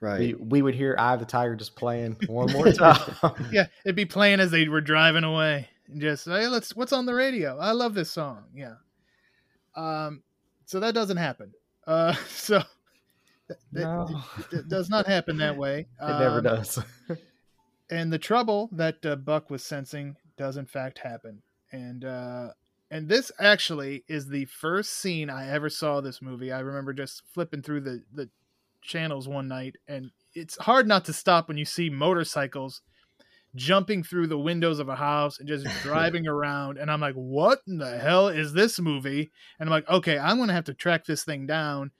right 0.00 0.18
We, 0.18 0.34
we 0.34 0.62
would 0.62 0.74
hear 0.74 0.94
"Eye 0.98 1.14
of 1.14 1.20
the 1.20 1.26
Tiger" 1.26 1.56
just 1.56 1.74
playing 1.76 2.16
one 2.26 2.52
more 2.52 2.70
time. 2.72 3.00
Yeah, 3.52 3.66
it'd 3.84 3.96
be 3.96 4.04
playing 4.04 4.40
as 4.40 4.50
they 4.50 4.68
were 4.68 4.80
driving 4.82 5.24
away, 5.24 5.68
and 5.88 6.00
just 6.00 6.26
hey, 6.26 6.46
let's 6.48 6.76
what's 6.76 6.92
on 6.92 7.06
the 7.06 7.14
radio? 7.14 7.58
I 7.58 7.72
love 7.72 7.94
this 7.94 8.10
song. 8.10 8.44
Yeah. 8.54 8.74
Um, 9.74 10.22
so 10.66 10.80
that 10.80 10.94
doesn't 10.94 11.16
happen. 11.16 11.52
Uh, 11.86 12.14
so 12.28 12.62
it, 13.48 13.56
no, 13.72 14.08
it- 14.50 14.58
it 14.58 14.68
does 14.68 14.90
not 14.90 15.06
happen 15.06 15.38
that 15.38 15.56
way. 15.56 15.86
it 16.00 16.18
never 16.18 16.38
Um, 16.38 16.44
does. 16.44 16.78
and 17.90 18.12
the 18.12 18.18
trouble 18.18 18.68
that 18.72 19.04
uh, 19.06 19.16
Buck 19.16 19.48
was 19.50 19.64
sensing 19.64 20.16
does 20.36 20.56
in 20.58 20.66
fact 20.66 20.98
happen. 20.98 21.42
And 21.72 22.04
uh, 22.04 22.48
and 22.92 23.08
this 23.08 23.32
actually 23.40 24.04
is 24.06 24.28
the 24.28 24.44
first 24.44 24.92
scene 24.92 25.30
I 25.30 25.48
ever 25.48 25.70
saw 25.70 26.02
this 26.02 26.20
movie. 26.20 26.52
I 26.52 26.60
remember 26.60 26.92
just 26.92 27.22
flipping 27.32 27.62
through 27.62 27.80
the 27.80 28.02
the 28.12 28.28
channels 28.82 29.26
one 29.26 29.48
night, 29.48 29.76
and 29.88 30.10
it's 30.34 30.58
hard 30.58 30.86
not 30.86 31.06
to 31.06 31.14
stop 31.14 31.48
when 31.48 31.56
you 31.56 31.64
see 31.64 31.88
motorcycles 31.88 32.82
jumping 33.54 34.02
through 34.02 34.26
the 34.26 34.38
windows 34.38 34.78
of 34.78 34.90
a 34.90 34.96
house 34.96 35.38
and 35.38 35.48
just 35.48 35.66
driving 35.82 36.26
around. 36.26 36.76
And 36.76 36.90
I'm 36.90 37.00
like, 37.00 37.14
what 37.14 37.60
in 37.66 37.78
the 37.78 37.98
hell 37.98 38.28
is 38.28 38.52
this 38.52 38.78
movie? 38.78 39.30
And 39.58 39.68
I'm 39.68 39.72
like, 39.72 39.88
okay, 39.88 40.18
I'm 40.18 40.38
gonna 40.38 40.52
have 40.52 40.64
to 40.64 40.74
track 40.74 41.06
this 41.06 41.24
thing 41.24 41.46
down. 41.46 41.92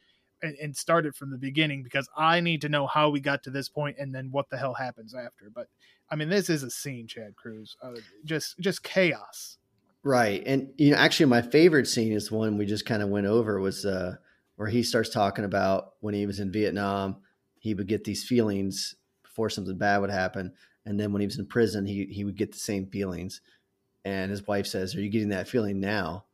And, 0.44 0.56
and 0.60 0.76
start 0.76 1.06
it 1.06 1.14
from 1.14 1.30
the 1.30 1.38
beginning 1.38 1.84
because 1.84 2.08
I 2.16 2.40
need 2.40 2.62
to 2.62 2.68
know 2.68 2.88
how 2.88 3.10
we 3.10 3.20
got 3.20 3.44
to 3.44 3.50
this 3.50 3.68
point 3.68 3.96
and 3.96 4.12
then 4.12 4.30
what 4.32 4.50
the 4.50 4.58
hell 4.58 4.74
happens 4.74 5.14
after. 5.14 5.48
But 5.54 5.68
I 6.10 6.16
mean, 6.16 6.30
this 6.30 6.50
is 6.50 6.64
a 6.64 6.70
scene, 6.70 7.06
Chad 7.06 7.36
Cruz. 7.36 7.76
Uh, 7.80 7.92
just 8.24 8.58
just 8.58 8.82
chaos. 8.82 9.58
Right. 10.04 10.42
And 10.46 10.72
you 10.78 10.90
know, 10.90 10.96
actually 10.96 11.26
my 11.26 11.42
favorite 11.42 11.86
scene 11.86 12.12
is 12.12 12.28
the 12.28 12.34
one 12.34 12.58
we 12.58 12.66
just 12.66 12.86
kind 12.86 13.02
of 13.02 13.08
went 13.08 13.26
over 13.26 13.60
was 13.60 13.84
uh 13.84 14.16
where 14.56 14.68
he 14.68 14.82
starts 14.82 15.08
talking 15.08 15.44
about 15.44 15.94
when 16.00 16.14
he 16.14 16.26
was 16.26 16.40
in 16.40 16.52
Vietnam, 16.52 17.16
he 17.58 17.74
would 17.74 17.86
get 17.86 18.04
these 18.04 18.24
feelings 18.24 18.96
before 19.22 19.48
something 19.48 19.78
bad 19.78 19.98
would 19.98 20.10
happen. 20.10 20.52
And 20.84 20.98
then 20.98 21.12
when 21.12 21.20
he 21.20 21.26
was 21.26 21.38
in 21.38 21.46
prison, 21.46 21.86
he 21.86 22.06
he 22.06 22.24
would 22.24 22.36
get 22.36 22.52
the 22.52 22.58
same 22.58 22.86
feelings. 22.86 23.40
And 24.04 24.30
his 24.30 24.46
wife 24.46 24.66
says, 24.66 24.96
"Are 24.96 25.00
you 25.00 25.08
getting 25.08 25.28
that 25.28 25.48
feeling 25.48 25.78
now?" 25.78 26.24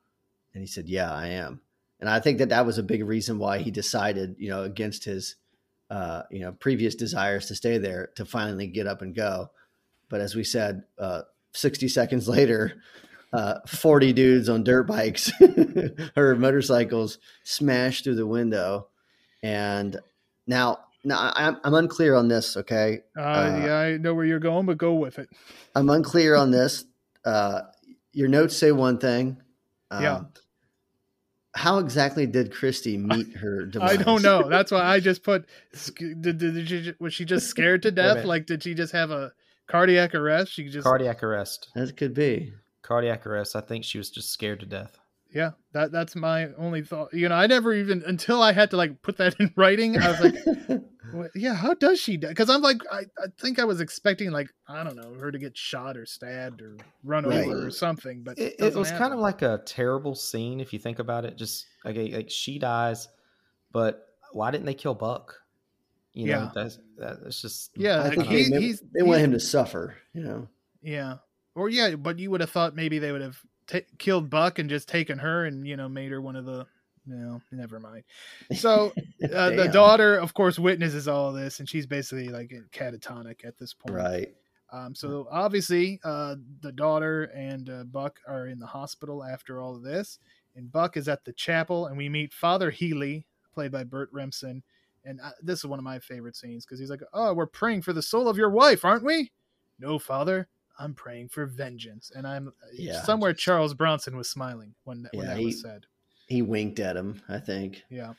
And 0.54 0.62
he 0.62 0.66
said, 0.66 0.88
"Yeah, 0.88 1.12
I 1.12 1.28
am." 1.28 1.60
And 2.00 2.08
I 2.08 2.20
think 2.20 2.38
that 2.38 2.48
that 2.48 2.64
was 2.64 2.78
a 2.78 2.82
big 2.82 3.04
reason 3.04 3.38
why 3.38 3.58
he 3.58 3.70
decided, 3.70 4.36
you 4.38 4.48
know, 4.48 4.62
against 4.62 5.04
his 5.04 5.36
uh, 5.90 6.22
you 6.30 6.40
know, 6.40 6.52
previous 6.52 6.94
desires 6.94 7.46
to 7.46 7.54
stay 7.54 7.78
there 7.78 8.10
to 8.16 8.24
finally 8.24 8.66
get 8.66 8.86
up 8.86 9.02
and 9.02 9.14
go. 9.14 9.50
But 10.08 10.20
as 10.20 10.34
we 10.34 10.44
said, 10.44 10.84
uh 10.98 11.22
60 11.52 11.88
seconds 11.88 12.28
later, 12.36 12.80
uh, 13.32 13.60
40 13.66 14.12
dudes 14.12 14.48
on 14.48 14.64
dirt 14.64 14.84
bikes 14.84 15.30
or 16.16 16.34
motorcycles 16.34 17.18
smashed 17.44 18.04
through 18.04 18.16
the 18.16 18.26
window. 18.26 18.88
And 19.42 19.98
now, 20.46 20.78
now 21.04 21.32
I'm, 21.34 21.58
I'm 21.64 21.74
unclear 21.74 22.14
on 22.14 22.28
this. 22.28 22.56
Okay. 22.56 23.00
Uh, 23.16 23.20
Uh, 23.20 23.62
yeah, 23.64 23.76
I 23.76 23.96
know 23.98 24.14
where 24.14 24.24
you're 24.24 24.38
going, 24.38 24.66
but 24.66 24.78
go 24.78 24.94
with 24.94 25.18
it. 25.18 25.28
I'm 25.74 25.88
unclear 25.90 26.36
on 26.36 26.50
this. 26.50 26.84
Uh, 27.24 27.62
your 28.12 28.28
notes 28.28 28.56
say 28.56 28.72
one 28.72 28.98
thing. 28.98 29.40
Um, 29.90 30.02
Yeah. 30.02 30.20
How 31.54 31.78
exactly 31.78 32.26
did 32.26 32.52
Christy 32.52 32.96
meet 32.96 33.34
her 33.38 33.66
demise? 33.66 33.90
I 33.98 34.02
don't 34.02 34.22
know. 34.22 34.48
That's 34.48 34.70
why 34.70 34.80
I 34.84 35.00
just 35.00 35.24
put. 35.24 35.46
Did, 35.96 36.20
did, 36.20 36.38
did 36.38 36.68
she, 36.68 36.92
was 37.00 37.12
she 37.14 37.24
just 37.24 37.48
scared 37.48 37.82
to 37.82 37.90
death? 37.90 38.24
Like, 38.24 38.46
did 38.46 38.62
she 38.62 38.74
just 38.74 38.92
have 38.92 39.10
a 39.10 39.32
cardiac 39.68 40.14
arrest. 40.14 40.52
She 40.52 40.68
just 40.68 40.84
Cardiac 40.84 41.22
arrest. 41.22 41.68
That 41.74 41.96
could 41.96 42.14
be. 42.14 42.52
Cardiac 42.88 43.26
arrest. 43.26 43.54
I 43.54 43.60
think 43.60 43.84
she 43.84 43.98
was 43.98 44.10
just 44.10 44.30
scared 44.30 44.60
to 44.60 44.66
death. 44.66 44.98
yeah. 45.34 45.50
That 45.72 45.92
that's 45.92 46.16
my 46.16 46.48
only 46.56 46.82
thought. 46.82 47.12
You 47.12 47.28
know, 47.28 47.34
I 47.34 47.46
never 47.46 47.74
even 47.74 48.02
until 48.06 48.42
I 48.42 48.52
had 48.52 48.70
to 48.70 48.76
like 48.78 49.02
put 49.02 49.18
that 49.18 49.34
in 49.40 49.52
writing. 49.56 49.98
I 49.98 50.08
was 50.10 50.20
like, 50.20 50.82
What- 51.12 51.30
yeah, 51.34 51.54
how 51.54 51.72
does 51.74 51.98
she 52.00 52.16
die? 52.18 52.28
Because 52.28 52.50
I'm 52.50 52.60
like, 52.62 52.80
I, 52.92 53.00
I 53.18 53.26
think 53.40 53.58
I 53.58 53.64
was 53.64 53.80
expecting 53.80 54.30
like 54.30 54.48
I 54.66 54.82
don't 54.84 54.96
know 54.96 55.14
her 55.20 55.30
to 55.30 55.38
get 55.38 55.56
shot 55.56 55.96
or 55.96 56.04
stabbed 56.06 56.60
or 56.62 56.76
run 57.04 57.24
Right. 57.24 57.46
over 57.46 57.66
or 57.66 57.70
something. 57.70 58.22
But 58.22 58.38
It, 58.38 58.54
it 58.54 58.58
doesn't 58.58 58.78
was 58.78 58.90
kind 58.92 59.12
of 59.14 59.18
like 59.20 59.42
a 59.42 59.60
terrible 59.66 60.14
scene 60.14 60.60
if 60.60 60.72
you 60.72 60.78
think 60.78 60.98
about 60.98 61.24
it. 61.26 61.36
Just 61.36 61.66
like 61.84 61.96
like 61.96 62.30
she 62.30 62.58
dies, 62.58 63.08
but 63.72 64.06
why 64.32 64.50
didn't 64.50 64.66
they 64.66 64.74
kill 64.74 64.94
Buck? 64.94 65.34
You 66.14 66.26
know, 66.26 66.50
that's 66.54 66.78
that's 66.98 67.40
just 67.40 67.70
Yeah, 67.76 68.02
I 68.02 68.10
think 68.10 68.24
he- 68.24 68.50
they, 68.50 68.60
he's- 68.60 68.82
they 68.94 69.02
want 69.02 69.18
he's- 69.18 69.24
him 69.26 69.32
to 69.32 69.40
suffer. 69.40 69.94
You 70.14 70.22
know. 70.24 70.48
yeah, 70.82 71.16
or 71.58 71.68
yeah, 71.68 71.96
but 71.96 72.18
you 72.18 72.30
would 72.30 72.40
have 72.40 72.50
thought 72.50 72.74
maybe 72.74 72.98
they 72.98 73.12
would 73.12 73.20
have 73.20 73.38
ta 73.66 73.78
killed 73.98 74.30
Buck 74.30 74.58
and 74.58 74.70
just 74.70 74.88
taken 74.88 75.18
her 75.18 75.44
and 75.44 75.66
you 75.66 75.76
know 75.76 75.88
made 75.88 76.10
her 76.10 76.20
one 76.20 76.36
of 76.36 76.44
the. 76.44 76.66
No, 77.06 77.40
never 77.50 77.80
mind. 77.80 78.04
So 78.54 78.92
uh, 79.34 79.50
the 79.50 79.70
daughter, 79.72 80.16
of 80.16 80.34
course, 80.34 80.58
witnesses 80.58 81.08
all 81.08 81.32
this, 81.32 81.58
and 81.58 81.68
she's 81.68 81.86
basically 81.86 82.28
like 82.28 82.52
catatonic 82.70 83.46
at 83.46 83.56
this 83.56 83.72
point. 83.72 83.96
Right. 83.96 84.34
Um, 84.70 84.94
so 84.94 85.26
obviously, 85.30 85.98
uh, 86.04 86.36
the 86.60 86.72
daughter 86.72 87.24
and 87.34 87.70
uh, 87.70 87.84
Buck 87.84 88.20
are 88.28 88.48
in 88.48 88.58
the 88.58 88.66
hospital 88.66 89.24
after 89.24 89.62
all 89.62 89.74
of 89.74 89.82
this, 89.82 90.18
and 90.54 90.70
Buck 90.70 90.98
is 90.98 91.08
at 91.08 91.24
the 91.24 91.32
chapel, 91.32 91.86
and 91.86 91.96
we 91.96 92.10
meet 92.10 92.34
Father 92.34 92.70
Healy, 92.70 93.24
played 93.54 93.72
by 93.72 93.84
Burt 93.84 94.10
Remsen, 94.12 94.62
and 95.06 95.20
uh, 95.22 95.30
this 95.42 95.60
is 95.60 95.64
one 95.64 95.78
of 95.78 95.84
my 95.86 95.98
favorite 95.98 96.36
scenes 96.36 96.66
because 96.66 96.78
he's 96.78 96.90
like, 96.90 97.00
"Oh, 97.14 97.32
we're 97.32 97.46
praying 97.46 97.82
for 97.82 97.94
the 97.94 98.02
soul 98.02 98.28
of 98.28 98.36
your 98.36 98.50
wife, 98.50 98.84
aren't 98.84 99.04
we?" 99.04 99.32
No, 99.78 99.98
Father, 99.98 100.48
I'm 100.78 100.94
praying 100.94 101.28
for 101.30 101.44
vengeance, 101.46 102.10
and 102.14 102.26
I'm 102.26 102.52
Yeah. 102.72 103.02
somewhere. 103.02 103.32
Charles 103.34 103.74
Bronson 103.74 104.16
was 104.16 104.30
smiling 104.30 104.74
when 104.84 105.02
that, 105.02 105.12
when 105.14 105.26
Yeah, 105.26 105.34
that 105.34 105.40
he- 105.40 105.46
was 105.46 105.60
said. 105.60 105.86
He 106.26 106.42
winked 106.42 106.78
at 106.78 106.96
him. 106.96 107.22
I 107.28 107.38
think. 107.38 107.84
Yeah, 107.88 108.12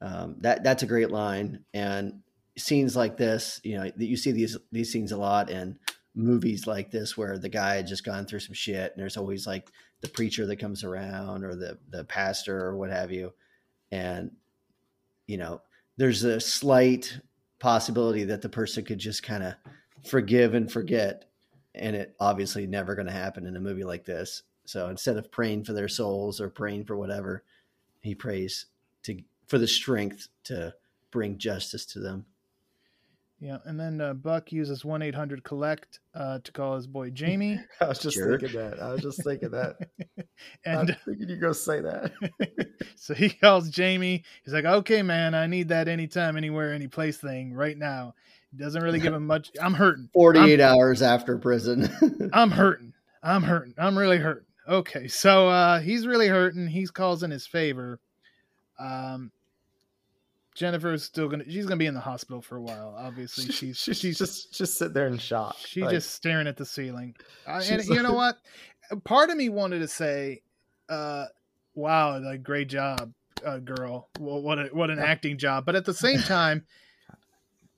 Um, 0.00 0.36
that 0.40 0.62
that's 0.62 0.82
a 0.82 0.86
great 0.86 1.10
line. 1.10 1.64
And 1.72 2.22
scenes 2.56 2.94
like 2.94 3.16
this, 3.16 3.60
you 3.64 3.76
know, 3.76 3.84
that 3.84 4.04
you 4.06 4.16
see 4.16 4.32
these 4.32 4.56
these 4.70 4.92
scenes 4.92 5.12
a 5.12 5.16
lot 5.16 5.50
in 5.50 5.78
movies 6.14 6.66
like 6.66 6.90
this, 6.90 7.16
where 7.16 7.38
the 7.38 7.48
guy 7.48 7.76
had 7.76 7.86
just 7.86 8.04
gone 8.04 8.26
through 8.26 8.40
some 8.40 8.54
shit, 8.54 8.92
and 8.92 9.00
there's 9.00 9.16
always 9.16 9.46
like 9.46 9.70
the 10.02 10.08
preacher 10.08 10.46
that 10.46 10.56
comes 10.56 10.84
around 10.84 11.42
or 11.44 11.54
the 11.56 11.78
the 11.88 12.04
pastor 12.04 12.60
or 12.66 12.76
what 12.76 12.90
have 12.90 13.10
you, 13.10 13.32
and 13.90 14.30
you 15.26 15.38
know, 15.38 15.62
there's 15.96 16.22
a 16.22 16.38
slight 16.38 17.18
possibility 17.58 18.24
that 18.24 18.42
the 18.42 18.48
person 18.50 18.84
could 18.84 18.98
just 18.98 19.22
kind 19.22 19.42
of 19.42 19.54
forgive 20.04 20.52
and 20.52 20.70
forget, 20.70 21.30
and 21.74 21.96
it 21.96 22.14
obviously 22.20 22.66
never 22.66 22.94
going 22.94 23.06
to 23.06 23.12
happen 23.12 23.46
in 23.46 23.56
a 23.56 23.60
movie 23.60 23.84
like 23.84 24.04
this. 24.04 24.42
So 24.64 24.88
instead 24.88 25.16
of 25.16 25.30
praying 25.30 25.64
for 25.64 25.72
their 25.72 25.88
souls 25.88 26.40
or 26.40 26.48
praying 26.48 26.84
for 26.84 26.96
whatever, 26.96 27.42
he 28.00 28.14
prays 28.14 28.66
to 29.04 29.20
for 29.46 29.58
the 29.58 29.66
strength 29.68 30.28
to 30.44 30.74
bring 31.10 31.36
justice 31.38 31.84
to 31.86 32.00
them. 32.00 32.24
yeah, 33.40 33.58
and 33.66 33.78
then 33.78 34.00
uh, 34.00 34.14
Buck 34.14 34.52
uses 34.52 34.84
one 34.84 35.02
eight 35.02 35.14
hundred 35.14 35.44
collect 35.44 36.00
uh, 36.14 36.38
to 36.42 36.52
call 36.52 36.76
his 36.76 36.86
boy 36.86 37.10
Jamie, 37.10 37.60
I 37.80 37.88
was 37.88 37.98
just 37.98 38.16
Jerk. 38.16 38.40
thinking 38.40 38.58
that. 38.58 38.80
I 38.80 38.92
was 38.92 39.02
just 39.02 39.22
thinking 39.22 39.50
that. 39.50 39.76
and 40.64 40.90
I 40.90 40.94
thinking 41.04 41.28
you 41.28 41.36
go 41.36 41.52
say 41.52 41.80
that. 41.80 42.12
so 42.96 43.12
he 43.14 43.28
calls 43.28 43.68
Jamie. 43.68 44.24
He's 44.44 44.54
like, 44.54 44.64
"Okay, 44.64 45.02
man, 45.02 45.34
I 45.34 45.46
need 45.46 45.68
that 45.68 45.88
anytime, 45.88 46.36
anywhere, 46.38 46.72
any 46.72 46.88
place 46.88 47.18
thing 47.18 47.52
right 47.52 47.76
now." 47.76 48.14
He 48.56 48.62
doesn't 48.62 48.82
really 48.82 49.00
give 49.00 49.12
him 49.12 49.26
much. 49.26 49.50
I'm 49.60 49.74
hurting. 49.74 50.08
48 50.12 50.60
hours 50.60 51.02
after 51.02 51.38
prison. 51.38 52.30
I'm 52.32 52.52
hurting. 52.52 52.92
I'm 53.22 53.42
hurting. 53.42 53.74
I'm 53.76 53.98
really 53.98 54.18
hurting. 54.18 54.44
Okay, 54.68 55.08
so 55.08 55.48
uh, 55.48 55.80
he's 55.80 56.06
really 56.06 56.28
hurting. 56.28 56.68
He's 56.68 56.90
calls 56.90 57.22
in 57.24 57.30
his 57.30 57.46
favor. 57.46 57.98
Um, 58.78 59.32
Jennifer's 60.54 61.02
still 61.02 61.28
gonna. 61.28 61.44
She's 61.50 61.66
gonna 61.66 61.78
be 61.78 61.86
in 61.86 61.94
the 61.94 62.00
hospital 62.00 62.40
for 62.40 62.56
a 62.56 62.62
while. 62.62 62.94
Obviously, 62.96 63.46
she's 63.46 63.76
she's, 63.76 63.98
she's 63.98 64.18
just 64.18 64.54
just 64.54 64.78
sit 64.78 64.94
there 64.94 65.08
in 65.08 65.18
shock. 65.18 65.56
She's 65.58 65.82
Like, 65.82 65.92
just 65.92 66.12
staring 66.12 66.46
at 66.46 66.56
the 66.56 66.64
ceiling. 66.64 67.16
Uh, 67.46 67.54
and 67.54 67.64
She's 67.82 67.88
you 67.88 68.02
know 68.02 68.14
what? 68.14 68.38
Part 69.02 69.30
of 69.30 69.36
me 69.36 69.48
wanted 69.48 69.80
to 69.80 69.88
say, 69.88 70.42
uh, 70.88 71.24
"Wow, 71.74 72.20
like 72.20 72.44
great 72.44 72.68
job, 72.68 73.12
uh, 73.44 73.58
girl. 73.58 74.08
Well, 74.20 74.40
what 74.42 74.58
a, 74.60 74.64
what 74.66 74.90
an 74.90 75.00
acting 75.00 75.38
job." 75.38 75.66
But 75.66 75.74
at 75.74 75.84
the 75.84 75.94
same 75.94 76.20
time, 76.20 76.64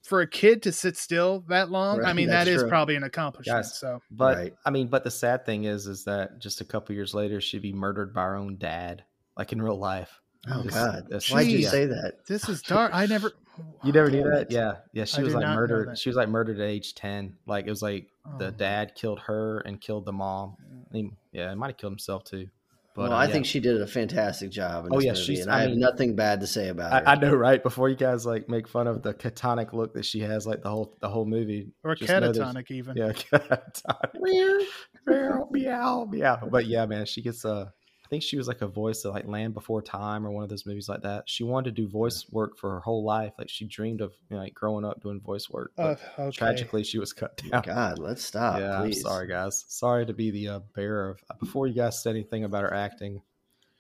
for 0.07 0.21
a 0.23 0.27
kid 0.27 0.63
to 0.63 0.73
sit 0.73 0.97
still 0.97 1.45
that 1.49 1.71
long, 1.71 2.05
I 2.05 2.13
mean, 2.13 2.29
that 2.29 2.45
that's 2.47 2.61
true. 2.61 2.69
probably 2.69 2.97
an 2.97 3.03
accomplishment. 3.03 3.59
Guys, 3.65 3.79
So 3.79 4.01
But 4.11 4.37
Right. 4.37 4.55
I 4.65 4.71
mean, 4.71 4.89
but 4.89 5.05
the 5.05 5.11
sad 5.11 5.45
thing 5.45 5.65
is, 5.65 5.87
is 5.87 6.05
that 6.05 6.39
just 6.39 6.61
a 6.61 6.65
couple 6.65 6.95
years 6.95 7.13
later, 7.15 7.41
she'd 7.41 7.63
be 7.63 7.73
murdered 7.73 8.15
by 8.15 8.23
her 8.23 8.37
own 8.37 8.57
dad, 8.57 9.05
like 9.37 9.53
in 9.53 9.61
real 9.61 9.79
life. 9.79 10.21
oh 10.49 10.63
Just- 10.63 10.75
God! 10.75 11.03
that's- 11.05 11.31
Why'd 11.31 11.49
you 11.49 11.65
say 11.65 11.87
that? 11.87 12.25
this 12.27 12.49
is 12.49 12.63
dark. 12.75 12.93
I 12.95 13.07
never. 13.07 13.33
You 13.83 13.91
never 13.91 14.11
knew 14.11 14.23
that? 14.23 14.51
Yeah, 14.51 14.75
yeah. 14.93 15.05
She 15.07 15.23
I 15.23 15.25
was 15.25 15.33
like 15.35 15.47
murdered. 15.47 15.99
She 15.99 16.11
was 16.11 16.17
like 16.17 16.29
murdered 16.29 16.61
at 16.61 16.67
age 16.69 16.95
ten. 16.95 17.39
Like 17.47 17.67
it 17.67 17.71
was 17.71 17.81
like 17.81 18.09
the 18.39 18.49
Oh. 18.49 18.51
dad 18.51 18.95
killed 18.95 19.19
her 19.21 19.61
and 19.61 19.81
killed 19.81 20.05
the 20.05 20.13
mom. 20.13 20.57
He, 20.93 21.11
yeah, 21.33 21.49
he 21.49 21.57
might 21.57 21.69
have 21.69 21.77
killed 21.79 21.95
himself 21.95 22.23
too. 22.25 22.49
But 22.97 23.03
well, 23.11 23.13
uh, 23.13 23.17
I 23.17 23.27
yeah. 23.27 23.33
think 23.33 23.45
she 23.47 23.61
did 23.61 23.81
a 23.81 23.87
fantastic 23.87 24.51
job 24.51 24.87
in 24.87 24.93
Oh, 24.93 24.97
this 24.97 25.05
yeah, 25.05 25.13
movie, 25.13 25.23
she's- 25.25 25.41
and 25.43 25.51
I 25.51 25.59
I, 25.59 25.61
have 25.63 25.71
mean- 25.73 25.81
nothing 25.81 26.17
bad 26.17 26.41
to 26.41 26.47
say 26.47 26.69
about 26.71 26.93
her. 26.93 27.09
I, 27.09 27.13
I 27.13 27.15
know, 27.17 27.35
right? 27.35 27.63
Before 27.63 27.89
you 27.91 27.95
guys 27.97 28.25
like 28.25 28.49
make 28.49 28.67
fun 28.67 28.87
of 28.87 29.03
the 29.03 29.13
catonic 29.13 29.75
look 29.75 29.93
that 29.95 30.07
she 30.07 30.21
has, 30.21 30.47
like 30.47 30.63
the 30.63 30.71
whole 30.71 30.97
the 31.01 31.09
whole 31.11 31.27
movie, 31.27 31.73
or 31.85 31.95
just 31.95 32.11
catatonic 32.11 32.71
even. 32.71 32.97
Yeah, 32.97 33.13
catatonic. 33.13 34.65
meow, 35.07 35.49
meow, 35.51 36.05
meow. 36.11 36.49
But 36.51 36.67
yeah, 36.67 36.87
man, 36.87 37.07
she 37.07 37.23
gets 37.23 37.45
uh 37.45 37.67
I 38.07 38.09
think 38.09 38.23
she 38.23 38.37
was 38.37 38.47
like 38.47 38.63
a 38.63 38.69
voice 38.69 39.05
of 39.05 39.15
like 39.15 39.27
Land 39.27 39.53
Before 39.53 39.83
Time 39.83 40.25
or 40.25 40.31
one 40.31 40.45
of 40.45 40.49
those 40.49 40.65
movies 40.65 40.89
like 40.89 41.03
that. 41.03 41.25
She 41.29 41.43
wanted 41.43 41.75
to 41.75 41.83
do 41.83 41.89
voice 41.89 42.25
work 42.31 42.57
for 42.57 42.71
her 42.71 42.79
whole 42.79 43.05
life. 43.05 43.33
Like 43.37 43.49
she 43.49 43.65
dreamed 43.65 44.01
of 44.01 44.13
you 44.31 44.37
know, 44.37 44.43
like 44.45 44.55
growing 44.55 44.85
up 44.85 45.03
doing 45.03 45.21
voice 45.21 45.51
work. 45.51 45.73
Uh, 45.77 45.97
okay. 46.17 46.31
tragically, 46.31 46.85
she 46.85 47.01
was 47.01 47.13
cut 47.13 47.37
down. 47.51 47.63
God, 47.63 47.99
let's 47.99 48.23
stop. 48.23 48.61
yeah, 48.61 48.79
please. 48.81 48.99
I'm 49.05 49.11
sorry, 49.11 49.27
guys. 49.27 49.65
Sorry 49.67 50.07
to 50.07 50.13
be 50.13 50.31
the 50.31 50.47
uh, 50.49 50.61
bearer 50.77 51.11
of. 51.11 51.39
Before 51.41 51.67
you 51.67 51.75
guys 51.75 52.01
said 52.01 52.11
anything 52.11 52.45
about 52.45 52.63
her 52.63 52.73
acting, 52.73 53.23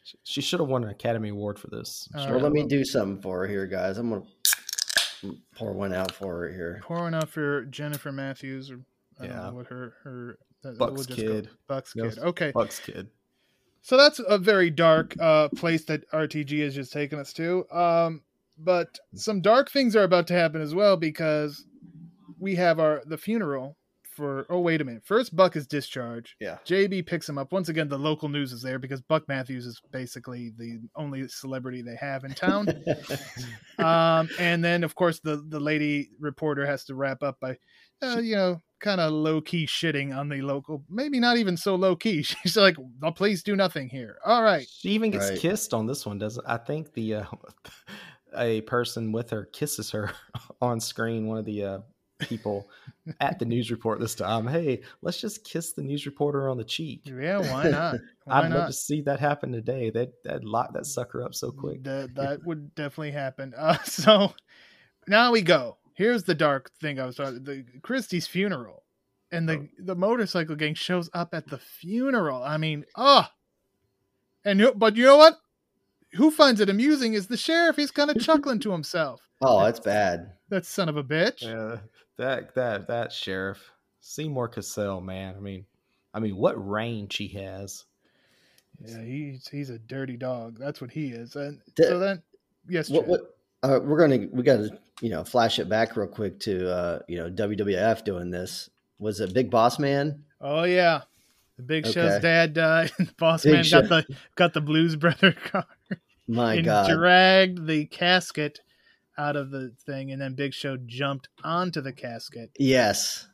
she, 0.02 0.18
she 0.24 0.40
should 0.40 0.58
have 0.58 0.68
won 0.68 0.82
an 0.82 0.90
Academy 0.90 1.28
Award 1.28 1.60
for 1.60 1.68
this. 1.68 2.08
All 2.16 2.28
Well, 2.28 2.40
let 2.40 2.50
me 2.50 2.66
do 2.66 2.84
something 2.84 3.22
for 3.22 3.38
her 3.42 3.46
here, 3.46 3.66
guys. 3.68 3.96
I'm 3.96 4.10
gonna 4.10 4.24
pour 5.54 5.72
one 5.72 5.94
out 5.94 6.10
for 6.10 6.36
her 6.40 6.52
here. 6.52 6.80
Pouring 6.82 7.14
out 7.14 7.28
for 7.28 7.64
Jennifer 7.66 8.10
Matthews, 8.10 8.72
or 8.72 8.80
I 9.20 9.26
don't 9.28 9.36
Yeah. 9.36 9.42
know 9.50 9.54
what 9.54 9.66
her 9.68 9.94
her 10.02 10.38
that- 10.64 10.78
Buck's 10.78 10.92
we'll 10.94 11.04
just 11.04 11.10
go- 11.10 11.32
kid. 11.32 11.48
Buck's 11.68 11.92
Yes. 11.94 12.14
kid. 12.16 12.24
Okay, 12.24 12.50
Buck's 12.50 12.80
kid. 12.80 13.08
So 13.86 13.96
that's 13.96 14.18
a 14.18 14.36
very 14.36 14.68
dark 14.70 15.14
uh, 15.20 15.48
place 15.50 15.84
that 15.84 16.10
RTG 16.10 16.60
has 16.64 16.74
just 16.74 16.92
taken 16.92 17.20
us 17.20 17.32
to. 17.34 17.64
Um, 17.70 18.22
but 18.58 18.98
some 19.14 19.40
dark 19.40 19.70
things 19.70 19.94
are 19.94 20.02
about 20.02 20.26
to 20.26 20.34
happen 20.34 20.60
as 20.60 20.74
well 20.74 20.96
because 20.96 21.64
we 22.40 22.56
have 22.56 22.80
our 22.80 23.02
the 23.06 23.16
funeral 23.16 23.76
for. 24.02 24.44
Oh 24.50 24.58
wait 24.58 24.80
a 24.80 24.84
minute! 24.84 25.04
First, 25.04 25.36
Buck 25.36 25.54
is 25.54 25.68
discharged. 25.68 26.34
Yeah. 26.40 26.58
JB 26.66 27.06
picks 27.06 27.28
him 27.28 27.38
up. 27.38 27.52
Once 27.52 27.68
again, 27.68 27.86
the 27.86 27.96
local 27.96 28.28
news 28.28 28.52
is 28.52 28.60
there 28.60 28.80
because 28.80 29.00
Buck 29.02 29.28
Matthews 29.28 29.66
is 29.66 29.80
basically 29.92 30.50
the 30.58 30.80
only 30.96 31.28
celebrity 31.28 31.80
they 31.80 31.94
have 31.94 32.24
in 32.24 32.34
town. 32.34 32.66
um, 33.78 34.28
and 34.40 34.64
then, 34.64 34.82
of 34.82 34.96
course, 34.96 35.20
the 35.20 35.44
the 35.48 35.60
lady 35.60 36.10
reporter 36.18 36.66
has 36.66 36.84
to 36.86 36.96
wrap 36.96 37.22
up 37.22 37.38
by, 37.38 37.56
uh, 38.02 38.18
you 38.18 38.34
know, 38.34 38.60
kind 38.80 39.00
of 39.00 39.12
low 39.12 39.40
key 39.40 39.66
shitting 39.66 40.16
on 40.16 40.28
the 40.28 40.40
local. 40.42 40.84
Maybe 40.88 41.18
not 41.20 41.36
even 41.36 41.56
so 41.56 41.74
low 41.74 41.96
key. 41.96 42.22
She's 42.24 42.56
like, 42.56 42.76
"Oh, 43.02 43.12
"Please 43.12 43.42
do 43.42 43.56
nothing 43.56 43.88
here." 43.88 44.18
All 44.24 44.42
right. 44.42 44.66
She 44.68 44.90
even 44.90 45.10
gets 45.10 45.30
Right. 45.30 45.38
kissed 45.38 45.72
on 45.74 45.86
this 45.86 46.04
one, 46.06 46.18
doesn't? 46.18 46.44
I 46.46 46.56
think 46.58 46.92
the 46.92 47.14
uh, 47.14 47.24
a 48.36 48.60
person 48.62 49.12
with 49.12 49.30
her 49.30 49.44
kisses 49.46 49.90
her 49.90 50.10
on 50.60 50.80
screen. 50.80 51.26
One 51.26 51.38
of 51.38 51.44
the 51.44 51.64
uh, 51.64 51.78
people 52.20 52.68
at 53.20 53.38
the 53.38 53.44
news 53.44 53.70
report 53.70 54.00
this 54.00 54.14
time. 54.14 54.46
Hey, 54.46 54.80
let's 55.02 55.20
just 55.20 55.44
kiss 55.44 55.72
the 55.72 55.82
news 55.82 56.06
reporter 56.06 56.48
on 56.48 56.56
the 56.56 56.64
cheek. 56.64 57.02
Yeah, 57.04 57.38
why 57.38 57.68
not? 57.68 57.96
Why 58.24 58.38
I'd 58.38 58.42
love 58.50 58.50
not? 58.52 58.66
to 58.68 58.72
see 58.72 59.00
that 59.02 59.20
happen 59.20 59.52
today. 59.52 59.90
That 59.90 60.12
that 60.24 60.44
lock 60.44 60.72
that 60.74 60.86
sucker 60.86 61.22
up 61.22 61.34
so 61.34 61.50
quick. 61.50 61.82
That, 61.84 62.14
that 62.14 62.44
would 62.44 62.74
definitely 62.74 63.12
happen. 63.12 63.52
Uh, 63.56 63.78
so 63.84 64.32
now 65.06 65.30
we 65.32 65.42
go. 65.42 65.76
Here's 65.96 66.24
the 66.24 66.34
dark 66.34 66.70
thing 66.78 67.00
I 67.00 67.06
was 67.06 67.16
talking. 67.16 67.42
The 67.42 67.64
Christie's 67.82 68.26
funeral, 68.26 68.84
and 69.32 69.48
the 69.48 69.56
oh. 69.56 69.68
the 69.78 69.96
motorcycle 69.96 70.54
gang 70.54 70.74
shows 70.74 71.08
up 71.14 71.30
at 71.32 71.48
the 71.48 71.58
funeral. 71.58 72.42
I 72.42 72.58
mean, 72.58 72.84
oh, 72.96 73.26
and 74.44 74.60
you, 74.60 74.72
but 74.74 74.94
you 74.94 75.04
know 75.04 75.16
what? 75.16 75.38
Who 76.12 76.30
finds 76.30 76.60
it 76.60 76.68
amusing 76.70 77.14
is 77.14 77.26
the 77.26 77.36
sheriff. 77.36 77.76
He's 77.76 77.90
kind 77.90 78.10
of 78.10 78.20
chuckling 78.22 78.60
to 78.60 78.72
himself. 78.72 79.22
oh, 79.40 79.64
that's 79.64 79.80
bad. 79.80 80.32
That 80.50 80.66
son 80.66 80.88
of 80.90 80.98
a 80.98 81.02
bitch. 81.02 81.42
Yeah, 81.42 81.78
that 82.18 82.54
that 82.54 82.86
that 82.88 83.10
sheriff 83.10 83.72
Seymour 84.00 84.48
Cassel, 84.48 85.00
man. 85.00 85.34
I 85.34 85.40
mean, 85.40 85.64
I 86.12 86.20
mean, 86.20 86.36
what 86.36 86.54
range 86.56 87.16
he 87.16 87.28
has. 87.28 87.86
Yeah, 88.84 89.02
he's 89.02 89.48
he's 89.48 89.70
a 89.70 89.78
dirty 89.78 90.18
dog. 90.18 90.58
That's 90.58 90.82
what 90.82 90.90
he 90.90 91.08
is. 91.08 91.36
And 91.36 91.60
The- 91.76 91.84
so 91.84 91.98
then, 91.98 92.22
yes, 92.68 92.90
What? 92.90 93.06
What? 93.06 93.35
Uh, 93.66 93.80
we're 93.80 93.98
gonna 93.98 94.26
we 94.32 94.42
got 94.42 94.56
to 94.58 94.78
you 95.00 95.10
know 95.10 95.24
flash 95.24 95.58
it 95.58 95.68
back 95.68 95.96
real 95.96 96.06
quick 96.06 96.38
to 96.40 96.70
uh, 96.70 96.98
you 97.08 97.16
know 97.16 97.30
WWF 97.30 98.04
doing 98.04 98.30
this 98.30 98.70
was 98.98 99.20
it 99.20 99.34
Big 99.34 99.50
Boss 99.50 99.78
Man? 99.78 100.24
Oh 100.40 100.64
yeah, 100.64 101.02
the 101.56 101.62
Big 101.62 101.86
Show's 101.86 102.20
dad 102.20 102.54
died. 102.54 102.92
Boss 103.18 103.44
Big 103.44 103.52
man 103.54 103.64
Show. 103.64 103.82
got 103.82 103.88
the 103.88 104.16
got 104.36 104.54
the 104.54 104.60
Blues 104.60 104.96
Brother 104.96 105.32
car 105.44 105.66
My 106.28 106.54
and 106.54 106.64
God. 106.64 106.90
dragged 106.90 107.66
the 107.66 107.86
casket 107.86 108.60
out 109.18 109.36
of 109.36 109.50
the 109.50 109.72
thing, 109.84 110.12
and 110.12 110.20
then 110.20 110.34
Big 110.34 110.52
Show 110.54 110.76
jumped 110.76 111.28
onto 111.42 111.80
the 111.80 111.92
casket. 111.92 112.50
yes. 112.58 113.26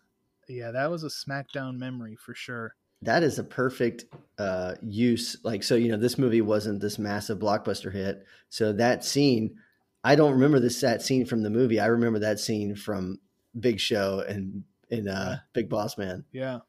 Yeah, 0.48 0.72
that 0.72 0.90
was 0.90 1.02
a 1.02 1.06
SmackDown 1.06 1.78
memory 1.78 2.16
for 2.16 2.34
sure. 2.34 2.74
That 3.00 3.22
is 3.22 3.38
a 3.38 3.44
perfect 3.44 4.04
uh, 4.38 4.74
use. 4.82 5.36
Like, 5.44 5.62
so, 5.62 5.76
you 5.76 5.88
know, 5.88 5.96
this 5.96 6.18
movie 6.18 6.42
wasn't 6.42 6.80
this 6.80 6.98
massive 6.98 7.38
blockbuster 7.38 7.90
hit. 7.92 8.26
So 8.50 8.72
that 8.74 9.04
scene, 9.04 9.56
I 10.04 10.14
don't 10.14 10.32
remember 10.32 10.60
this 10.60 10.80
that 10.80 11.02
scene 11.02 11.26
from 11.26 11.42
the 11.42 11.50
movie. 11.50 11.78
I 11.78 11.86
remember 11.86 12.18
that 12.20 12.40
scene 12.40 12.74
from 12.74 13.20
Big 13.58 13.78
Show 13.78 14.24
and 14.26 14.64
in 14.90 15.08
uh, 15.08 15.38
Big 15.52 15.68
Boss 15.68 15.96
Man. 15.96 16.24
Yeah, 16.32 16.60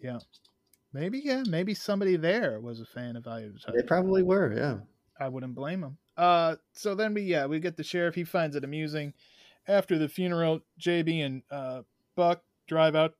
yeah. 0.00 0.18
Maybe 0.92 1.20
yeah, 1.24 1.42
maybe 1.46 1.74
somebody 1.74 2.16
there 2.16 2.60
was 2.60 2.80
a 2.80 2.86
fan 2.86 3.16
of 3.16 3.26
Eye 3.26 3.42
of 3.42 3.54
the 3.54 3.72
They 3.72 3.82
probably 3.82 4.22
were. 4.22 4.52
Yeah. 4.52 4.78
I 5.18 5.28
wouldn't 5.28 5.54
blame 5.54 5.82
him. 5.82 5.98
Uh, 6.16 6.56
so 6.72 6.94
then 6.94 7.14
we 7.14 7.22
yeah 7.22 7.46
we 7.46 7.60
get 7.60 7.76
the 7.76 7.84
sheriff. 7.84 8.14
He 8.14 8.24
finds 8.24 8.56
it 8.56 8.64
amusing. 8.64 9.12
After 9.68 9.98
the 9.98 10.08
funeral, 10.08 10.60
JB 10.80 11.24
and 11.24 11.42
uh, 11.50 11.82
Buck 12.14 12.42
drive 12.68 12.94
out 12.94 13.14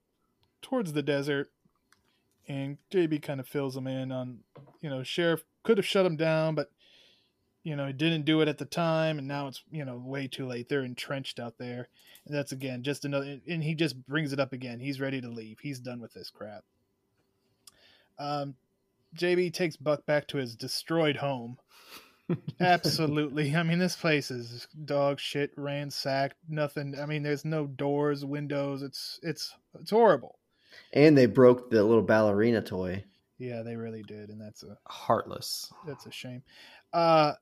towards 0.63 0.93
the 0.93 1.03
desert, 1.03 1.51
and 2.47 2.79
JB 2.93 3.23
kind 3.23 3.41
of 3.41 3.49
fills 3.49 3.77
him 3.77 3.87
in 3.87 4.13
on 4.13 4.41
you 4.81 4.89
know 4.89 5.03
sheriff 5.03 5.45
could 5.63 5.79
have 5.79 5.87
shut 5.87 6.07
him 6.07 6.17
down, 6.17 6.55
but 6.55 6.71
you 7.67 7.75
know 7.75 7.89
he 7.89 7.93
didn't 7.93 8.27
do 8.27 8.43
it 8.43 8.49
at 8.49 8.59
the 8.59 8.65
time, 8.65 9.19
and 9.19 9.27
now 9.27 9.49
it's 9.49 9.65
you 9.73 9.85
know 9.85 9.97
way 9.97 10.29
too 10.29 10.47
late. 10.47 10.69
They're 10.69 10.85
entrenched 10.85 11.41
out 11.41 11.59
there, 11.59 11.89
and 12.25 12.33
that's 12.33 12.53
again 12.53 12.85
just 12.85 13.05
another. 13.05 13.41
And 13.49 13.65
he 13.65 13.75
just 13.75 14.07
brings 14.07 14.33
it 14.33 14.39
up 14.39 14.53
again. 14.53 14.79
He's 14.79 15.01
ready 15.01 15.21
to 15.21 15.29
leave. 15.29 15.59
He's 15.61 15.81
done 15.81 16.01
with 16.01 16.15
this 16.15 16.31
crap. 16.31 16.63
Um, 18.21 18.55
JB 19.17 19.53
takes 19.53 19.75
Buck 19.75 20.07
back 20.07 20.29
to 20.29 20.39
his 20.39 20.55
destroyed 20.55 21.17
home. 21.17 21.59
Absolutely. 22.61 23.53
I 23.57 23.65
mean, 23.65 23.81
this 23.81 23.97
place 23.97 24.31
is 24.31 24.69
dog 24.85 25.19
shit, 25.19 25.51
ransacked. 25.57 26.37
Nothing. 26.49 26.95
I 26.97 27.07
mean, 27.07 27.25
there's 27.25 27.45
no 27.45 27.67
doors, 27.67 28.25
windows. 28.25 28.83
It's 28.83 29.19
it's 29.25 29.53
it's 29.81 29.91
horrible. 29.91 30.39
And 30.93 31.19
they 31.19 31.27
broke 31.27 31.69
the 31.71 31.83
little 31.83 32.05
ballerina 32.05 32.63
toy. 32.63 33.03
Yeah, 33.39 33.63
they 33.63 33.75
really 33.75 34.05
did, 34.05 34.31
and 34.31 34.41
that's 34.41 34.63
a 34.63 34.79
Heartless. 34.87 35.73
that's 35.85 36.07
a 36.07 36.13
shame. 36.13 36.45
Uh, 36.93 37.33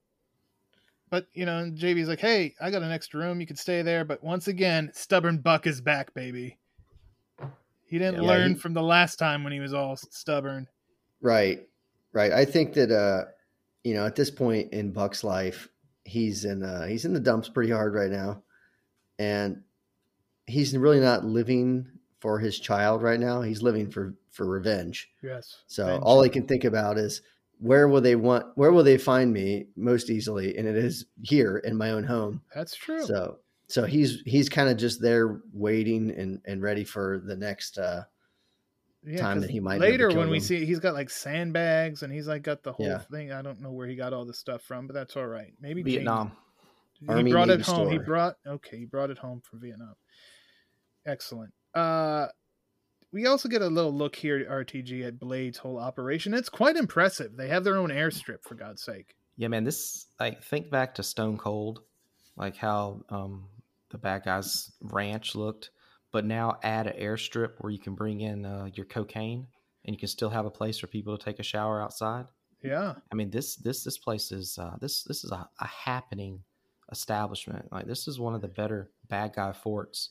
but 1.11 1.27
you 1.33 1.47
know, 1.47 1.59
and 1.59 1.77
JB's 1.79 2.09
like, 2.09 2.21
"Hey, 2.21 2.55
I 2.61 2.71
got 2.71 2.83
an 2.83 2.91
extra 2.93 3.21
room. 3.21 3.41
You 3.41 3.47
could 3.47 3.59
stay 3.59 3.83
there." 3.83 4.05
But 4.05 4.23
once 4.25 4.49
again, 4.49 4.91
stubborn 4.95 5.39
Buck 5.39 5.67
is 5.67 5.81
back, 5.81 6.13
baby. 6.15 6.59
He 7.87 7.99
didn't 7.99 8.23
Yeah, 8.23 8.29
learn 8.29 8.53
he- 8.55 8.59
from 8.59 8.75
the 8.75 8.83
last 8.83 9.17
time 9.19 9.45
when 9.45 9.53
he 9.53 9.61
was 9.61 9.75
all 9.75 9.97
stubborn. 9.97 10.67
Right. 11.21 11.69
Right. 12.13 12.33
I 12.33 12.45
think 12.45 12.75
that 12.75 12.91
uh 12.91 13.31
you 13.85 13.95
know, 13.95 14.07
at 14.07 14.17
this 14.17 14.31
point 14.31 14.73
in 14.73 14.93
Buck's 14.93 15.23
life, 15.25 15.69
he's 16.05 16.45
in 16.45 16.63
uh 16.63 16.87
he's 16.87 17.05
in 17.05 17.13
the 17.13 17.21
dumps 17.21 17.49
pretty 17.49 17.73
hard 17.73 17.95
right 17.95 18.11
now. 18.11 18.43
And 19.19 19.63
he's 20.47 20.77
really 20.77 21.01
not 21.01 21.25
living 21.25 21.87
for 22.21 22.39
his 22.39 22.59
child 22.59 23.03
right 23.03 23.21
now. 23.21 23.43
He's 23.43 23.63
living 23.63 23.91
for 23.91 24.15
for 24.33 24.47
revenge. 24.47 25.11
Yes. 25.23 25.63
So 25.67 25.85
Revenge. 25.85 26.03
all 26.05 26.23
he 26.23 26.31
can 26.31 26.47
think 26.47 26.65
about 26.65 26.99
is 26.99 27.23
where 27.59 27.89
will 27.89 28.01
they 28.01 28.17
want 28.17 28.47
where 28.57 28.73
will 28.73 28.85
they 28.85 28.99
find 28.99 29.33
me 29.33 29.67
most 29.77 30.11
easily? 30.11 30.57
And 30.57 30.67
it 30.69 30.77
is 30.77 31.07
here 31.23 31.59
in 31.59 31.77
my 31.77 31.91
own 31.91 32.05
home. 32.05 32.43
that's 32.55 32.75
true. 32.75 33.05
So 33.05 33.39
so 33.69 33.85
he's 33.85 34.21
he's 34.27 34.49
kind 34.49 34.69
of 34.69 34.77
just 34.77 35.01
there 35.01 35.41
waiting 35.53 36.11
and 36.11 36.41
and 36.45 36.63
ready 36.63 36.85
for 36.85 37.21
the 37.25 37.37
next 37.37 37.79
uh 37.79 38.05
yeah, 39.07 39.21
time 39.21 39.37
'cause 39.37 39.43
that 39.43 39.51
he 39.51 39.61
might 39.61 39.81
later 39.81 40.09
kill 40.09 40.21
when 40.21 40.31
we 40.31 40.39
them. 40.39 40.47
see 40.47 40.65
he's 40.65 40.81
got 40.81 40.95
like 40.95 41.11
sandbags 41.11 42.03
and 42.03 42.13
he's 42.13 42.27
like 42.27 42.43
got 42.43 42.63
the 42.63 42.73
whole 42.73 42.87
Yeah. 42.87 42.99
thing. 43.11 43.33
I 43.33 43.43
don't 43.43 43.61
know 43.61 43.73
where 43.73 43.87
he 43.87 43.97
got 43.97 44.13
all 44.13 44.25
this 44.25 44.39
stuff 44.39 44.63
from, 44.63 44.87
but 44.87 44.95
that's 44.95 45.17
all 45.17 45.27
right. 45.27 45.53
Maybe 45.61 45.83
Vietnam. 45.83 46.33
He 47.01 47.07
Army 47.09 47.31
brought 47.31 47.51
it 47.51 47.59
Navy 47.59 47.63
home. 47.71 47.91
He 47.91 47.99
brought 47.99 48.37
okay. 48.47 48.79
He 48.79 48.85
brought 48.87 49.11
it 49.11 49.19
home 49.19 49.41
from 49.43 49.61
Vietnam. 49.61 49.95
Excellent. 51.07 51.53
Uh, 51.75 52.29
we 53.15 53.27
also 53.27 53.49
get 53.49 53.63
a 53.63 53.69
little 53.69 53.95
look 53.95 54.17
here 54.17 54.39
at 54.39 54.49
RTG 54.49 55.07
at 55.07 55.21
Blade's 55.21 55.59
whole 55.59 55.79
operation. 55.79 56.35
It's 56.35 56.49
quite 56.49 56.75
impressive. 56.75 57.37
They 57.37 57.47
have 57.49 57.63
their 57.63 57.77
own 57.77 57.91
airstrip 57.91 58.43
for 58.43 58.57
God's 58.57 58.83
sake. 58.83 59.15
Yeah, 59.37 59.47
man. 59.49 59.63
This 59.63 60.07
like 60.19 60.43
think 60.43 60.69
back 60.69 60.97
to 60.97 61.05
Stone 61.05 61.39
Cold, 61.39 61.81
like 62.37 62.57
how 62.57 63.03
um 63.09 63.47
the 63.91 63.99
bad 63.99 64.25
guys' 64.25 64.73
ranch 64.81 65.37
looked, 65.37 65.71
but 66.11 66.25
now 66.25 66.59
add 66.65 66.89
an 66.89 67.01
airstrip 67.01 67.53
where 67.59 67.71
you 67.71 67.79
can 67.79 67.95
bring 67.95 68.21
in 68.21 68.45
uh, 68.45 68.69
your 68.75 68.87
cocaine 68.87 69.47
and 69.85 69.95
you 69.95 69.99
can 69.99 70.09
still 70.09 70.31
have 70.31 70.45
a 70.45 70.51
place 70.51 70.79
for 70.79 70.89
people 70.89 71.17
to 71.17 71.25
take 71.25 71.39
a 71.39 71.45
shower 71.45 71.81
outside. 71.81 72.27
Yeah, 72.65 72.95
I 73.13 73.15
mean 73.15 73.31
this 73.31 73.55
this 73.55 73.85
this 73.85 73.99
place 73.99 74.33
is 74.33 74.59
uh, 74.59 74.75
this 74.81 75.05
this 75.05 75.23
is 75.23 75.31
a, 75.31 75.49
a 75.61 75.67
happening 75.67 76.41
establishment. 76.91 77.71
Like 77.71 77.87
this 77.87 78.09
is 78.09 78.19
one 78.19 78.35
of 78.35 78.43
the 78.43 78.49
better 78.49 78.91
bad 79.09 79.35
guy 79.35 79.53
forts 79.53 80.11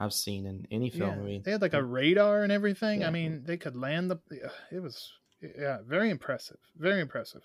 I've 0.00 0.12
seen 0.12 0.46
in 0.46 0.66
any 0.70 0.90
film. 0.90 1.10
yeah. 1.10 1.16
I 1.16 1.24
mean, 1.24 1.42
they 1.44 1.52
had 1.52 1.62
like 1.62 1.74
a 1.74 1.82
radar 1.82 2.42
and 2.42 2.52
everything. 2.52 3.00
Yeah. 3.00 3.08
I 3.08 3.10
mean, 3.10 3.42
they 3.44 3.56
could 3.56 3.76
land 3.76 4.10
the. 4.10 4.18
It 4.72 4.82
was 4.82 5.12
yeah, 5.40 5.78
very 5.86 6.10
impressive. 6.10 6.58
Very 6.76 7.00
impressive. 7.00 7.42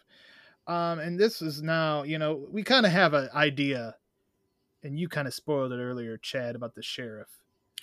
Um, 0.67 0.99
and 0.99 1.19
this 1.19 1.41
is 1.41 1.61
now 1.61 2.03
you 2.03 2.17
know 2.17 2.47
we 2.49 2.63
kind 2.63 2.85
of 2.85 2.91
have 2.91 3.13
an 3.13 3.29
idea, 3.33 3.95
and 4.83 4.99
you 4.99 5.09
kind 5.09 5.27
of 5.27 5.33
spoiled 5.33 5.71
it 5.71 5.77
earlier, 5.79 6.17
Chad, 6.17 6.55
about 6.55 6.75
the 6.75 6.83
sheriff. 6.83 7.29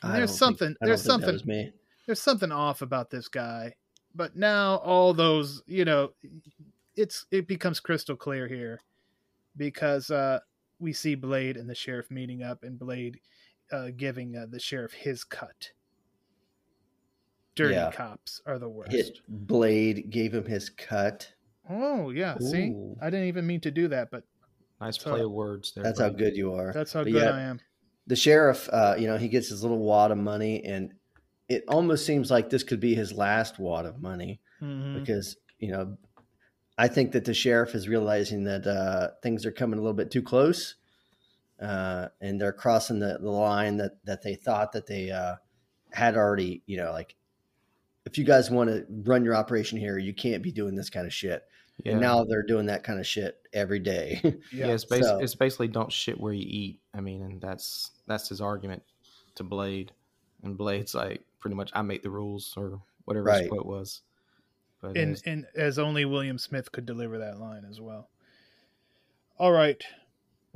There's 0.03 0.31
think- 0.31 0.39
something. 0.39 0.77
There's 0.81 1.07
think 1.07 1.23
that 1.23 1.41
something. 1.41 1.73
there's 2.07 2.23
something 2.23 2.53
off 2.53 2.83
about 2.83 3.11
this 3.11 3.29
guy 3.29 3.75
but 4.17 4.35
now 4.35 4.77
all 4.77 5.13
those 5.13 5.63
you 5.67 5.85
know 5.85 6.11
it's 6.97 7.27
it 7.31 7.47
becomes 7.47 7.79
crystal 7.79 8.17
clear 8.17 8.49
here 8.49 8.81
because 9.57 10.11
uh 10.11 10.39
we 10.81 10.93
see 10.93 11.15
blade 11.15 11.57
and 11.57 11.69
the 11.69 11.75
sheriff 11.75 12.11
meeting 12.11 12.43
up 12.43 12.63
and 12.63 12.79
blade 12.79 13.21
uh 13.73 13.89
giving 13.97 14.37
uh, 14.37 14.47
the 14.49 14.61
sheriff 14.61 14.93
his 14.93 15.25
cut 15.25 15.71
dirty 17.55 17.75
Yeah. 17.75 17.91
cops 17.93 18.41
are 18.47 18.59
the 18.59 18.69
worst 18.69 18.93
Hit 18.93 19.19
Blade 19.29 20.11
gave 20.11 20.35
him 20.35 20.45
his 20.45 20.69
cut. 20.71 21.33
oh 21.69 22.11
yeah 22.11 22.37
see 22.39 22.75
i 23.01 23.11
didn't 23.11 23.27
even 23.29 23.47
mean 23.47 23.61
to 23.63 23.71
do 23.71 23.89
that 23.89 24.11
but 24.11 24.25
nice 24.81 24.99
So- 24.99 25.11
play 25.11 25.23
of 25.23 25.31
words 25.33 25.73
there. 25.75 25.83
That's 25.85 26.01
how 26.01 26.11
good 26.11 26.37
you 26.37 26.53
are. 26.53 26.73
that's 26.73 26.93
how 26.93 27.03
But 27.05 27.13
good 27.13 27.23
yeah, 27.23 27.31
i 27.31 27.41
am 27.41 27.61
The 28.09 28.15
sheriff, 28.17 28.69
uh, 28.73 28.95
you 28.99 29.09
know, 29.09 29.17
he 29.17 29.27
gets 29.29 29.49
his 29.49 29.63
little 29.65 29.81
wad 29.81 30.13
of 30.13 30.19
money, 30.19 30.63
and 30.65 30.93
it 31.49 31.65
almost 31.67 32.07
seems 32.07 32.31
like 32.31 32.51
this 32.51 32.63
could 32.63 32.79
be 32.79 32.95
his 32.95 33.13
last 33.13 33.59
wad 33.59 33.85
of 33.85 34.01
money 34.01 34.39
Mhm. 34.63 35.01
because, 35.01 35.37
you 35.59 35.73
know, 35.73 35.97
I 36.79 36.87
think 36.87 37.11
that 37.13 37.25
the 37.25 37.35
sheriff 37.35 37.75
is 37.75 37.89
realizing 37.89 38.45
that 38.45 38.65
uh, 38.65 39.11
things 39.25 39.45
are 39.45 39.51
coming 39.51 39.79
a 39.81 39.83
little 39.83 39.97
bit 39.97 40.13
too 40.13 40.23
close, 40.23 40.77
uh, 41.61 42.09
and 42.21 42.41
they're 42.41 42.53
crossing 42.53 42.99
the, 42.99 43.19
the 43.21 43.31
line 43.31 43.77
that 43.79 43.93
that 44.05 44.23
they 44.23 44.35
thought 44.35 44.73
that 44.73 44.87
they 44.87 45.11
uh, 45.11 45.37
had 45.93 46.17
already. 46.17 46.63
You 46.67 46.79
know, 46.79 46.93
like 46.93 47.15
if 48.05 48.19
you 48.19 48.25
guys 48.25 48.51
want 48.51 48.71
to 48.71 48.85
run 48.89 49.25
your 49.25 49.35
operation 49.35 49.79
here, 49.79 49.99
you 49.99 50.15
can't 50.15 50.43
be 50.43 50.53
doing 50.53 50.75
this 50.75 50.91
kind 50.91 51.07
of 51.07 51.13
shit. 51.13 51.43
Yeah. 51.85 51.93
And 51.93 52.01
now 52.01 52.25
they're 52.25 52.43
doing 52.43 52.67
that 52.67 52.85
kind 52.85 52.99
of 52.99 53.07
shit 53.07 53.37
every 53.53 53.81
day. 53.81 54.21
yeah, 54.25 54.31
yeah, 54.51 54.67
it's, 54.69 54.87
basi- 54.87 55.03
so- 55.03 55.19
it's 55.19 55.35
basically 55.35 55.69
don't 55.69 55.93
shit 55.93 56.19
where 56.19 56.33
you 56.33 56.47
eat. 56.49 56.81
I 56.95 57.01
mean, 57.01 57.23
and 57.23 57.41
that's 57.41 57.91
that's 58.07 58.29
his 58.31 58.41
argument 58.41 58.83
to 59.35 59.45
Blade, 59.45 59.93
and 60.43 60.57
Blade's 60.57 60.95
like 60.95 61.23
pretty 61.41 61.55
much 61.55 61.71
I 61.75 61.83
make 61.83 62.03
the 62.03 62.11
rules 62.11 62.55
or 62.57 62.81
whatever 63.05 63.27
Right. 63.27 63.43
his 63.43 63.51
quote 63.51 63.67
was. 63.67 64.01
But 64.81 64.97
and 64.97 65.21
and 65.27 65.47
as 65.55 65.79
only 65.79 66.05
William 66.07 66.39
Smith 66.39 66.73
could 66.73 66.87
deliver 66.87 67.19
that 67.19 67.39
line 67.39 67.65
as 67.69 67.81
well. 67.81 68.09
All 69.39 69.53
right. 69.53 69.83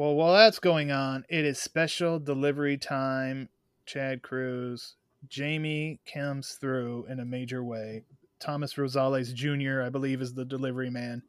Well, 0.01 0.15
while 0.15 0.33
that's 0.33 0.61
going 0.61 0.91
on, 0.91 1.27
it 1.29 1.45
is 1.45 1.59
special 1.59 2.19
delivery 2.19 2.79
time. 2.79 3.51
Chad 3.85 4.23
Cruz, 4.23 4.95
Jamie 5.29 6.01
comes 6.11 6.53
through 6.53 7.05
in 7.11 7.21
a 7.21 7.25
major 7.27 7.63
way. 7.63 8.05
Thomas 8.39 8.77
Rosales 8.77 9.35
Jr., 9.35 9.83
I 9.83 9.91
believe, 9.91 10.23
is 10.23 10.33
the 10.33 10.47
delivery 10.47 10.89
man. 10.89 11.23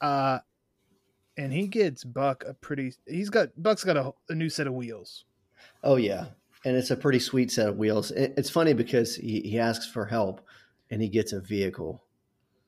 Uh, 0.00 0.38
and 1.36 1.52
he 1.52 1.66
gets 1.66 2.04
Buck 2.04 2.44
a 2.46 2.54
pretty. 2.54 2.92
He's 3.04 3.30
got 3.30 3.48
Buck's 3.60 3.82
got 3.82 3.96
a, 3.96 4.12
a 4.28 4.34
new 4.36 4.48
set 4.48 4.68
of 4.68 4.74
wheels. 4.74 5.24
Oh 5.82 5.96
yeah, 5.96 6.26
and 6.64 6.76
it's 6.76 6.92
a 6.92 6.96
pretty 6.96 7.18
sweet 7.18 7.50
set 7.50 7.66
of 7.66 7.78
wheels. 7.78 8.12
It's 8.12 8.48
funny 8.48 8.74
because 8.74 9.16
he, 9.16 9.40
he 9.40 9.58
asks 9.58 9.88
for 9.88 10.06
help, 10.06 10.40
and 10.88 11.02
he 11.02 11.08
gets 11.08 11.32
a 11.32 11.40
vehicle. 11.40 12.04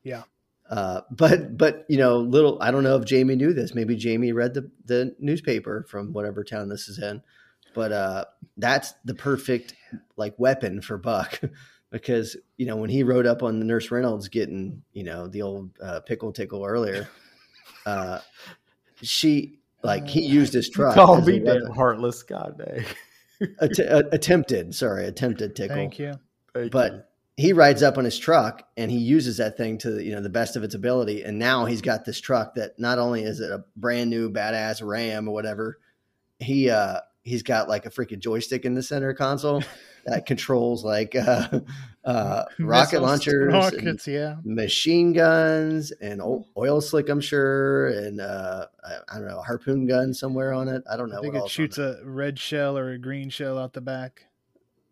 Yeah. 0.03 0.23
Uh, 0.69 1.01
but 1.11 1.57
but 1.57 1.85
you 1.87 1.97
know, 1.97 2.17
little 2.17 2.57
I 2.61 2.71
don't 2.71 2.83
know 2.83 2.97
if 2.97 3.05
Jamie 3.05 3.35
knew 3.35 3.53
this. 3.53 3.73
Maybe 3.73 3.95
Jamie 3.95 4.33
read 4.33 4.53
the 4.53 4.69
the 4.85 5.15
newspaper 5.19 5.85
from 5.87 6.13
whatever 6.13 6.43
town 6.43 6.69
this 6.69 6.87
is 6.87 6.99
in. 6.99 7.21
But 7.73 7.91
uh, 7.91 8.25
that's 8.57 8.93
the 9.05 9.13
perfect 9.13 9.75
like 10.17 10.33
weapon 10.37 10.81
for 10.81 10.97
Buck 10.97 11.39
because 11.91 12.35
you 12.57 12.65
know 12.65 12.75
when 12.75 12.89
he 12.89 13.03
rode 13.03 13.25
up 13.25 13.43
on 13.43 13.59
the 13.59 13.65
Nurse 13.65 13.91
Reynolds 13.91 14.27
getting 14.27 14.81
you 14.93 15.03
know 15.03 15.27
the 15.27 15.41
old 15.41 15.69
uh, 15.81 16.01
pickle 16.01 16.33
tickle 16.33 16.65
earlier, 16.65 17.07
uh, 17.85 18.19
she 19.01 19.59
like 19.83 20.07
he 20.07 20.21
used 20.21 20.53
his 20.53 20.69
truck. 20.69 20.95
Call 20.95 21.17
as 21.17 21.27
a 21.27 21.31
me 21.31 21.39
damn 21.39 21.65
heartless, 21.71 22.23
god 22.23 22.57
dang. 22.57 22.85
Att- 23.59 23.79
uh, 23.79 24.03
attempted, 24.11 24.73
sorry, 24.73 25.05
attempted 25.05 25.55
tickle. 25.55 25.75
Thank 25.75 25.99
you. 25.99 26.13
Thank 26.53 26.71
but 26.71 26.93
you. 26.93 27.03
He 27.37 27.53
rides 27.53 27.83
up 27.83 27.99
on 27.99 28.03
his 28.03 28.17
truck 28.17 28.63
and 28.75 28.89
he 28.89 28.97
uses 28.97 29.37
that 29.37 29.55
thing 29.55 29.77
to 29.77 30.03
you 30.03 30.11
know 30.11 30.21
the 30.21 30.29
best 30.29 30.55
of 30.55 30.63
its 30.63 30.75
ability 30.75 31.23
and 31.23 31.39
now 31.39 31.65
he's 31.65 31.81
got 31.81 32.03
this 32.03 32.19
truck 32.19 32.55
that 32.55 32.77
not 32.79 32.99
only 32.99 33.23
is 33.23 33.39
it 33.39 33.51
a 33.51 33.63
brand 33.77 34.09
new 34.09 34.29
badass 34.29 34.85
ram 34.85 35.29
or 35.29 35.33
whatever 35.33 35.79
he 36.39 36.69
uh 36.69 36.99
he's 37.21 37.43
got 37.43 37.69
like 37.69 37.85
a 37.85 37.89
freaking 37.89 38.19
joystick 38.19 38.65
in 38.65 38.73
the 38.73 38.83
center 38.83 39.13
console 39.13 39.63
that 40.05 40.25
controls 40.25 40.83
like 40.83 41.15
uh, 41.15 41.59
uh 42.05 42.45
rocket 42.59 43.01
launchers 43.01 43.53
and 43.53 43.53
rockets, 43.53 44.07
yeah. 44.07 44.35
machine 44.43 45.13
guns 45.13 45.91
and 46.01 46.21
oil 46.57 46.81
slick 46.81 47.09
i'm 47.09 47.21
sure 47.21 47.87
and 47.89 48.19
uh 48.19 48.65
i, 48.83 49.15
I 49.15 49.19
don't 49.19 49.27
know 49.27 49.39
a 49.39 49.43
harpoon 49.43 49.85
gun 49.85 50.13
somewhere 50.13 50.53
on 50.53 50.69
it 50.69 50.81
i 50.89 50.97
don't 50.97 51.09
know 51.09 51.19
I 51.19 51.21
think 51.21 51.35
it 51.35 51.49
shoots 51.49 51.77
a 51.77 51.99
red 52.03 52.39
shell 52.39 52.77
or 52.77 52.91
a 52.91 52.97
green 52.97 53.29
shell 53.29 53.59
out 53.59 53.73
the 53.73 53.81
back. 53.81 54.26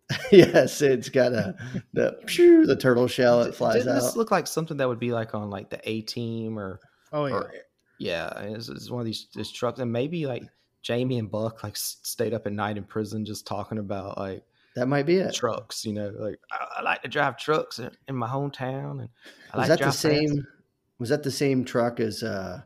yes 0.31 0.81
it's 0.83 1.09
got 1.09 1.33
a 1.33 1.55
the 1.93 2.15
phew, 2.27 2.65
the 2.67 2.75
turtle 2.75 3.07
shell 3.07 3.41
it 3.41 3.55
flies 3.55 3.77
Didn't 3.77 3.97
out 3.97 4.01
this 4.01 4.15
look 4.15 4.29
like 4.29 4.45
something 4.45 4.77
that 4.77 4.87
would 4.87 4.99
be 4.99 5.11
like 5.11 5.33
on 5.33 5.49
like 5.49 5.71
the 5.71 5.79
A 5.89 6.01
team 6.01 6.59
or 6.59 6.79
Oh 7.11 7.25
yeah. 7.25 7.33
or 7.33 7.53
yeah, 7.97 8.39
it's, 8.39 8.69
it's 8.69 8.89
one 8.89 8.99
of 8.99 9.05
these, 9.05 9.27
these 9.33 9.51
trucks, 9.51 9.79
and 9.79 9.91
maybe 9.91 10.25
like 10.25 10.43
Jamie 10.81 11.17
and 11.17 11.31
Buck 11.31 11.63
like 11.63 11.77
stayed 11.77 12.33
up 12.33 12.45
at 12.45 12.53
night 12.53 12.77
in 12.77 12.83
prison 12.83 13.25
just 13.25 13.47
talking 13.47 13.77
about 13.77 14.17
like 14.17 14.43
that 14.75 14.87
might 14.87 15.05
be 15.05 15.17
it 15.17 15.33
trucks. 15.33 15.85
You 15.85 15.93
know, 15.93 16.13
like 16.17 16.39
I, 16.51 16.79
I 16.79 16.81
like 16.81 17.01
to 17.03 17.07
drive 17.07 17.37
trucks 17.37 17.79
in, 17.79 17.91
in 18.07 18.15
my 18.15 18.27
hometown, 18.27 18.99
and 18.99 19.09
I 19.53 19.57
was 19.57 19.59
like 19.59 19.67
that 19.69 19.77
the 19.77 19.83
drive 19.83 19.93
fast. 19.93 20.01
same 20.01 20.47
was 20.99 21.09
that 21.09 21.23
the 21.23 21.31
same 21.31 21.63
truck 21.63 21.99
as 21.99 22.23
uh 22.23 22.61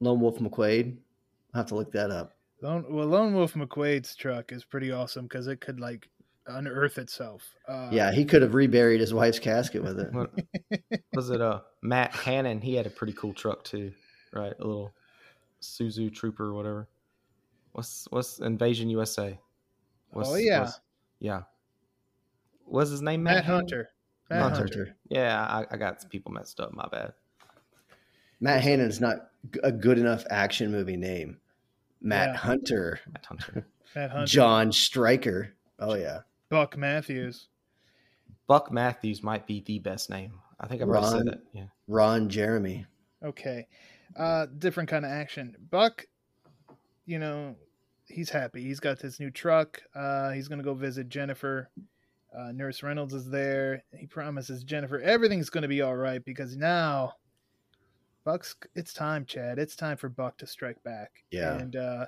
lone 0.00 0.18
wolf 0.20 0.38
mcquade 0.38 0.96
i'll 1.54 1.60
have 1.60 1.66
to 1.68 1.76
look 1.76 1.92
that 1.92 2.10
up 2.10 2.34
Lone, 2.62 2.84
well, 2.88 3.08
Lone 3.08 3.34
Wolf 3.34 3.54
McQuade's 3.54 4.14
truck 4.14 4.52
is 4.52 4.64
pretty 4.64 4.92
awesome 4.92 5.24
because 5.24 5.48
it 5.48 5.60
could 5.60 5.80
like 5.80 6.08
unearth 6.46 6.98
itself. 6.98 7.54
Uh, 7.68 7.88
yeah 7.92 8.12
he 8.12 8.24
could 8.24 8.42
have 8.42 8.54
reburied 8.54 9.00
his 9.00 9.14
wife's 9.14 9.38
casket 9.38 9.82
with 9.82 9.98
it 10.00 10.10
was 11.14 11.30
it 11.30 11.40
uh 11.40 11.60
Matt 11.82 12.12
Hannon? 12.14 12.60
He 12.60 12.74
had 12.74 12.86
a 12.86 12.90
pretty 12.90 13.12
cool 13.12 13.32
truck 13.34 13.64
too, 13.64 13.92
right? 14.32 14.52
A 14.58 14.64
little 14.66 14.92
Suzu 15.60 16.12
Trooper 16.12 16.46
or 16.46 16.54
whatever. 16.54 16.88
What's 17.72 18.06
what's 18.10 18.38
Invasion 18.40 18.88
USA? 18.90 19.38
What's, 20.10 20.28
Oh, 20.30 20.34
yeah. 20.34 20.60
what's- 20.60 20.80
yeah. 21.20 21.42
Was 22.66 22.90
his 22.90 23.02
name? 23.02 23.22
Matt 23.22 23.44
Hannon? 23.44 23.60
Hunter. 23.60 23.88
Matt 24.30 24.38
Matt 24.40 24.42
Hunter. 24.58 24.62
Hunter. 24.78 24.96
Yeah, 25.08 25.44
I, 25.44 25.66
I 25.74 25.76
got 25.76 26.08
people 26.10 26.32
messed 26.32 26.58
up. 26.60 26.72
My 26.72 26.86
bad. 26.90 27.12
matt 28.40 28.62
hannon 28.62 28.86
is 28.88 29.00
not 29.00 29.28
a 29.62 29.70
good 29.70 29.98
enough 29.98 30.24
action 30.30 30.72
movie 30.72 30.96
name 30.96 31.38
matt 32.00 32.30
Yeah. 32.30 32.36
hunter 32.38 33.00
Matt 33.12 33.24
Hunter. 33.26 33.66
Matt 33.94 34.10
Hunter. 34.10 34.26
john 34.26 34.72
stryker 34.72 35.54
oh 35.78 35.94
yeah 35.94 36.20
Buck 36.52 36.76
Matthews. 36.76 37.48
Buck 38.46 38.70
Matthews 38.70 39.22
might 39.22 39.46
be 39.46 39.62
the 39.62 39.78
best 39.78 40.10
name. 40.10 40.34
I 40.60 40.66
think 40.66 40.82
I've 40.82 40.88
already 40.88 41.06
said 41.06 41.26
Ron. 41.26 41.28
it. 41.28 41.40
Yeah. 41.54 41.64
ron 41.88 42.28
jeremy 42.28 42.84
Okay. 43.24 43.66
Uh 44.14 44.46
different 44.58 44.90
kind 44.90 45.06
of 45.06 45.10
action. 45.10 45.56
Buck, 45.70 46.04
you 47.06 47.18
know, 47.18 47.56
he's 48.06 48.28
happy. 48.28 48.62
He's 48.62 48.80
got 48.80 48.98
this 49.00 49.18
new 49.18 49.30
truck. 49.30 49.80
Uh 49.94 50.30
he's 50.32 50.46
gonna 50.46 50.62
go 50.62 50.74
visit 50.74 51.08
Jennifer. 51.08 51.70
Uh, 52.36 52.50
Nurse 52.52 52.82
Reynolds 52.82 53.14
is 53.14 53.28
there. 53.30 53.82
He 53.96 54.06
promises 54.06 54.62
Jennifer 54.62 55.00
everything's 55.00 55.48
gonna 55.50 55.68
be 55.68 55.80
all 55.80 55.96
right 55.96 56.22
because 56.22 56.54
now 56.56 57.14
Buck's 58.24 58.54
it's 58.74 58.92
time, 58.92 59.24
Chad. 59.24 59.58
It's 59.58 59.74
time 59.74 59.96
for 59.96 60.10
Buck 60.10 60.36
to 60.38 60.46
strike 60.46 60.82
back. 60.82 61.24
Yeah. 61.30 61.54
And 61.56 61.76
uh 61.76 62.06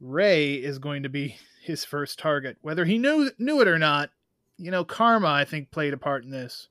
Ray 0.00 0.54
is 0.54 0.78
going 0.78 1.02
to 1.02 1.08
be 1.08 1.36
his 1.62 1.84
first 1.84 2.18
target. 2.18 2.56
Whether 2.62 2.84
he 2.84 2.98
knew 2.98 3.30
knew 3.38 3.60
it 3.60 3.68
or 3.68 3.78
not, 3.78 4.10
you 4.56 4.70
know, 4.70 4.84
karma 4.84 5.28
I 5.28 5.44
think 5.44 5.70
played 5.70 5.94
a 5.94 5.98
part 5.98 6.24
in 6.24 6.30
this. 6.30 6.68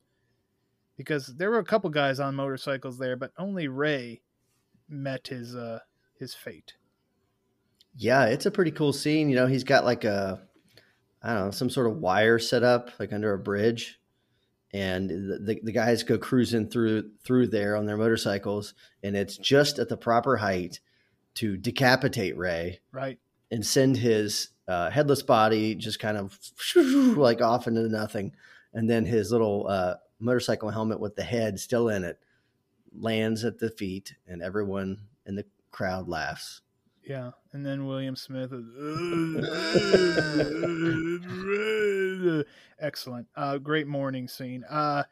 Because 0.97 1.27
there 1.27 1.51
were 1.51 1.59
a 1.59 1.65
couple 1.65 1.91
guys 1.91 2.19
on 2.19 2.33
motorcycles 2.33 2.97
there, 2.97 3.15
but 3.15 3.31
only 3.37 3.67
Ray 3.67 4.21
met 4.89 5.27
his 5.27 5.55
uh 5.55 5.79
his 6.17 6.33
fate. 6.33 6.73
Yeah, 7.95 8.25
it's 8.25 8.45
a 8.45 8.51
pretty 8.51 8.71
cool 8.71 8.93
scene. 8.93 9.29
You 9.29 9.35
know, 9.35 9.47
he's 9.47 9.63
got 9.63 9.85
like 9.85 10.03
a, 10.03 10.39
I 11.21 11.33
don't 11.33 11.45
know, 11.45 11.51
some 11.51 11.69
sort 11.69 11.87
of 11.87 11.97
wire 11.97 12.37
set 12.39 12.63
up 12.63 12.91
like 12.99 13.11
under 13.11 13.33
a 13.33 13.39
bridge, 13.39 13.99
and 14.71 15.09
the, 15.09 15.39
the, 15.39 15.59
the 15.63 15.71
guys 15.71 16.03
go 16.03 16.17
cruising 16.17 16.69
through 16.69 17.11
through 17.23 17.47
there 17.47 17.75
on 17.75 17.85
their 17.85 17.97
motorcycles, 17.97 18.73
and 19.03 19.15
it's 19.15 19.37
just 19.37 19.79
at 19.79 19.89
the 19.89 19.97
proper 19.97 20.37
height 20.37 20.79
to 21.37 21.57
decapitate 21.57 22.37
Ray 22.37 22.79
Right. 22.91 23.19
and 23.51 23.65
send 23.65 23.97
his 23.97 24.49
uh, 24.67 24.89
headless 24.89 25.23
body 25.23 25.75
just 25.75 25.99
kind 25.99 26.17
of 26.17 26.37
like 26.75 27.41
off 27.41 27.67
into 27.67 27.87
nothing, 27.89 28.33
and 28.73 28.89
then 28.89 29.05
his 29.05 29.31
little 29.31 29.67
uh, 29.67 29.95
motorcycle 30.19 30.69
helmet 30.69 30.99
with 30.99 31.15
the 31.15 31.23
head 31.23 31.59
still 31.59 31.89
in 31.89 32.03
it 32.03 32.19
lands 32.99 33.43
at 33.45 33.59
the 33.59 33.69
feet, 33.69 34.13
and 34.27 34.41
everyone 34.41 34.97
in 35.25 35.35
the 35.35 35.45
crowd 35.71 36.07
laughs. 36.07 36.61
Yeah. 37.03 37.31
And 37.53 37.65
then 37.65 37.85
William 37.87 38.17
Smith 38.17 38.51
is 38.51 38.65
excellent. 42.79 43.27
Uh 43.35 43.57
great 43.57 43.87
morning 43.87 44.27
scene. 44.27 44.63
Uh 44.65 45.03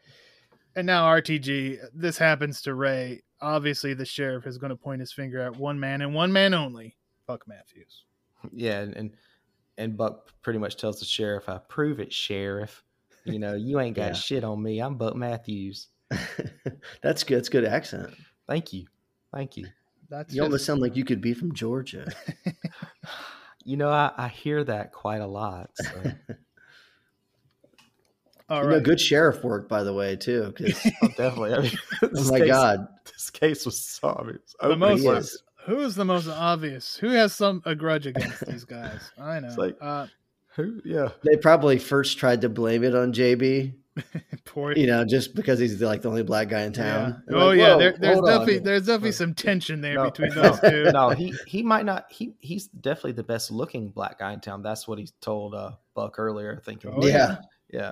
and 0.75 0.85
now 0.85 1.05
RTG, 1.05 1.79
this 1.93 2.17
happens 2.17 2.61
to 2.63 2.73
Ray. 2.73 3.23
Obviously 3.45 3.93
the 3.93 4.05
sheriff 4.05 4.47
is 4.47 4.57
going 4.57 4.71
to 4.71 4.75
point 4.75 4.99
his 4.99 5.13
finger 5.13 5.39
at 5.41 5.55
one 5.55 5.79
man 5.79 6.01
and 6.01 6.13
one 6.15 6.33
man 6.33 6.53
only, 6.53 6.95
Buck 7.27 7.47
Matthews. 7.47 8.03
Yeah, 8.51 8.79
and, 8.81 8.95
and 8.95 9.11
and 9.77 9.95
Buck 9.97 10.29
pretty 10.41 10.57
much 10.59 10.77
tells 10.77 10.99
the 10.99 11.05
sheriff, 11.05 11.47
"I 11.47 11.59
prove 11.59 11.99
it, 11.99 12.11
sheriff. 12.11 12.83
You 13.23 13.39
know, 13.39 13.53
you 13.55 13.79
ain't 13.79 13.95
got 13.95 14.07
Yeah. 14.07 14.13
shit 14.13 14.43
on 14.43 14.61
me. 14.61 14.79
I'm 14.79 14.95
Buck 14.97 15.15
Matthews. 15.15 15.87
That's 17.01 17.23
good. 17.23 17.37
That's 17.37 17.49
good 17.49 17.65
accent. 17.65 18.13
Thank 18.47 18.73
you, 18.73 18.85
thank 19.33 19.57
you. 19.57 19.67
That's 20.09 20.33
You 20.33 20.39
just, 20.41 20.45
almost 20.45 20.65
sound 20.65 20.81
like 20.81 20.95
you 20.95 21.03
could 21.05 21.21
be 21.21 21.33
from 21.33 21.53
Georgia. 21.53 22.11
You 23.67 23.77
know, 23.77 23.89
I, 23.89 24.11
I 24.15 24.27
hear 24.27 24.63
that 24.63 24.91
quite 24.91 25.21
a 25.21 25.25
lot. 25.25 25.71
So. 25.73 26.03
all 28.49 28.63
you 28.63 28.69
know, 28.69 28.79
good 28.79 28.99
sheriff 28.99 29.43
work, 29.43 29.67
by 29.67 29.83
the 29.83 29.93
way, 29.93 30.15
too. 30.15 30.53
'cause- 30.57 30.91
oh, 31.03 31.07
definitely. 31.17 31.53
I 31.53 31.59
mean, 31.61 31.71
oh 32.03 32.31
my 32.31 32.39
case- 32.39 32.47
God, 32.47 32.87
this 33.05 33.29
case 33.29 33.65
was 33.65 33.77
so 33.79 34.09
obvious. 34.09 34.55
The 34.61 34.75
most- 34.75 35.01
he 35.01 35.07
is. 35.07 35.41
Who's 35.65 35.95
the 35.95 36.05
most 36.05 36.27
obvious? 36.27 36.95
Who 36.97 37.09
has 37.09 37.33
some 37.33 37.63
a 37.65 37.73
grudge 37.73 38.05
against 38.05 38.45
these 38.45 38.65
guys? 38.65 39.11
I 39.19 39.39
know. 39.39 39.47
It's 39.47 39.57
like- 39.57 39.77
uh, 39.81 40.05
Who? 40.55 40.79
Yeah. 40.85 41.09
They 41.23 41.37
probably 41.37 41.79
first 41.79 42.19
tried 42.19 42.41
to 42.41 42.49
blame 42.49 42.83
it 42.83 42.93
on 42.95 43.11
JB, 43.13 43.73
poor 44.45 44.73
you 44.73 44.85
know, 44.87 45.03
just 45.05 45.33
because 45.35 45.57
he's 45.57 45.81
like 45.81 46.01
the 46.03 46.09
only 46.09 46.21
black 46.21 46.49
guy 46.49 46.61
in 46.63 46.73
town. 46.73 47.23
They're 47.27 47.37
Oh 47.37 47.47
like, 47.47 47.57
yeah, 47.57 47.77
there, 47.77 47.95
there's 47.97 48.15
hold 48.15 48.29
on." 48.29 48.39
definitely 48.39 48.59
there's 48.59 48.85
definitely 48.85 49.13
some 49.13 49.33
tension 49.33 49.81
there 49.81 49.95
No, 49.95 50.05
between 50.11 50.35
no, 50.35 50.41
those 50.43 50.59
two. 50.59 50.91
no, 50.91 51.09
he 51.11 51.33
he 51.47 51.63
might 51.63 51.85
not. 51.85 52.05
He 52.11 52.35
he's 52.41 52.67
definitely 52.67 53.13
the 53.13 53.23
best 53.23 53.49
looking 53.51 53.89
black 53.89 54.19
guy 54.19 54.33
in 54.33 54.41
town. 54.41 54.61
That's 54.61 54.87
what 54.87 54.99
he 54.99 55.07
told 55.21 55.55
uh, 55.55 55.71
Buck 55.95 56.19
earlier. 56.19 56.61
Thinking, 56.65 56.91
Oh, 56.95 57.05
yeah. 57.07 57.13
yeah. 57.17 57.35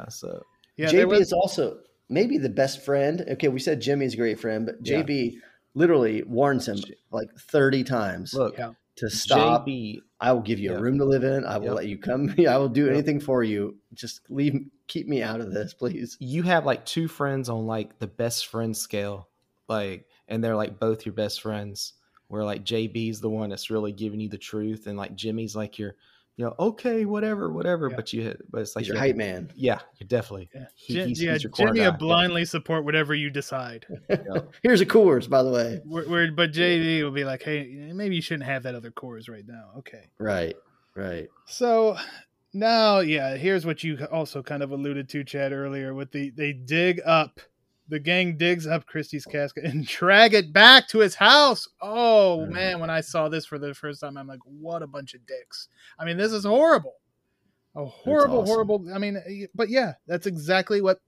So 0.10 0.44
Yeah, 0.78 0.92
there 0.92 1.06
JB 1.06 1.10
was, 1.10 1.20
is 1.22 1.34
also 1.34 1.80
maybe 2.10 2.38
the 2.38 2.50
best 2.50 2.84
friend. 2.84 3.24
Okay, 3.32 3.48
we 3.48 3.60
said 3.60 3.82
Jimmy's 3.82 4.14
a 4.14 4.18
great 4.18 4.40
friend, 4.40 4.66
but 4.66 4.76
Yeah. 4.82 5.02
JB 5.04 5.38
literally 5.76 6.24
warns 6.24 6.68
him 6.68 6.78
like 7.12 7.30
30 7.40 7.84
times 7.84 8.34
look, 8.34 8.58
Yeah. 8.58 8.74
to 8.98 9.10
stop. 9.10 9.66
JB. 9.66 10.02
I 10.20 10.32
will 10.32 10.42
give 10.42 10.60
you 10.60 10.72
Yeah. 10.72 10.78
a 10.78 10.82
room 10.82 10.98
to 11.00 11.06
live 11.06 11.24
in. 11.24 11.44
I 11.46 11.58
will 11.58 11.66
Yep. 11.68 11.76
let 11.76 11.88
you 11.88 11.98
come. 11.98 12.34
I 12.48 12.58
will 12.58 12.70
do 12.70 12.86
Yep. 12.86 12.94
anything 12.94 13.20
for 13.20 13.44
you. 13.44 13.78
Just 13.94 14.22
leave, 14.30 14.54
keep 14.88 15.08
me 15.08 15.22
out 15.22 15.42
of 15.42 15.52
this, 15.54 15.74
please. 15.74 16.16
You 16.20 16.44
have 16.44 16.66
like 16.66 16.86
two 16.86 17.08
friends 17.08 17.50
on 17.50 17.66
like 17.66 18.00
the 18.00 18.08
best 18.08 18.48
friend 18.48 18.76
scale, 18.78 19.28
like, 19.68 20.06
and 20.28 20.44
they're 20.44 20.56
like 20.56 20.80
both 20.80 21.06
your 21.06 21.14
best 21.14 21.42
friends. 21.42 21.94
Where 22.30 22.44
like 22.46 22.64
JB's 22.64 23.20
the 23.22 23.30
one 23.30 23.50
that's 23.52 23.70
really 23.70 23.92
giving 23.92 24.20
you 24.20 24.30
the 24.30 24.40
truth, 24.40 24.88
and 24.88 24.98
like 24.98 25.14
Jimmy's 25.14 25.56
like 25.56 25.78
your, 25.78 25.96
you 26.36 26.46
know, 26.46 26.56
okay, 26.60 27.06
whatever, 27.06 27.52
whatever. 27.52 27.90
Yeah. 27.90 27.96
But 27.96 28.12
you, 28.14 28.36
but 28.50 28.62
it's 28.62 28.76
like 28.76 28.84
He's 28.84 28.88
your 28.90 28.96
you- 28.96 29.02
hype 29.02 29.16
man. 29.16 29.52
Yeah, 29.56 29.80
you're 30.00 30.08
definitely. 30.08 30.50
yeah, 30.54 30.66
He- 30.76 30.94
Jim- 30.94 31.08
he's- 31.10 31.22
yeah, 31.22 31.34
he's 31.34 31.44
your 31.44 31.52
Jimmy 31.52 31.82
will 31.82 31.92
guy. 31.92 31.98
blindly 31.98 32.46
support 32.46 32.86
whatever 32.86 33.14
you 33.14 33.30
decide. 33.30 33.86
Here's 34.64 34.82
a 34.82 34.86
Coors, 34.86 35.30
by 35.30 35.44
the 35.44 35.52
way. 35.52 35.80
Where, 35.86 36.04
where, 36.10 36.32
but 36.32 36.52
JD 36.52 37.04
will 37.04 37.12
be 37.12 37.24
like, 37.24 37.44
hey, 37.44 37.92
maybe 37.94 38.16
you 38.16 38.22
shouldn't 38.22 38.48
have 38.50 38.64
that 38.64 38.74
other 38.76 38.92
Coors 38.92 39.30
right 39.30 39.46
now. 39.48 39.72
Okay. 39.80 40.10
Right, 40.18 40.56
right. 40.96 41.28
So 41.46 41.98
now, 42.54 43.00
yeah, 43.00 43.36
here's 43.36 43.66
what 43.66 43.84
you 43.84 44.06
also 44.12 44.42
kind 44.44 44.64
of 44.64 44.72
alluded 44.72 45.10
to, 45.10 45.24
Chad, 45.24 45.52
earlier 45.54 45.94
with 45.94 46.12
the 46.12 46.30
they 46.32 46.54
dig 46.54 47.02
up, 47.06 47.40
the 47.94 48.00
gang 48.00 48.36
digs 48.38 48.66
up 48.66 48.88
Christie's 48.88 49.24
casket 49.24 49.66
and 49.66 49.86
drag 49.88 50.34
it 50.34 50.52
back 50.52 50.88
to 50.88 50.98
his 50.98 51.14
house. 51.14 51.68
Oh 51.80 52.48
Mhm. 52.50 52.52
man, 52.52 52.80
when 52.80 52.90
I 52.90 53.02
saw 53.02 53.30
this 53.30 53.46
for 53.46 53.60
the 53.60 53.76
first 53.76 54.02
time, 54.02 54.18
I'm 54.18 54.26
like, 54.28 54.40
what 54.44 54.82
a 54.82 54.88
bunch 54.88 55.14
of 55.14 55.24
dicks. 55.28 55.68
I 56.00 56.06
mean, 56.06 56.18
this 56.18 56.32
is 56.32 56.44
horrible. 56.44 56.96
A 57.76 57.86
horrible, 57.86 58.40
awesome. 58.40 58.48
horrible. 58.54 58.86
I 58.94 58.98
mean, 58.98 59.48
but 59.54 59.70
yeah, 59.70 59.94
that's 60.08 60.26
exactly 60.26 60.82
what 60.82 61.02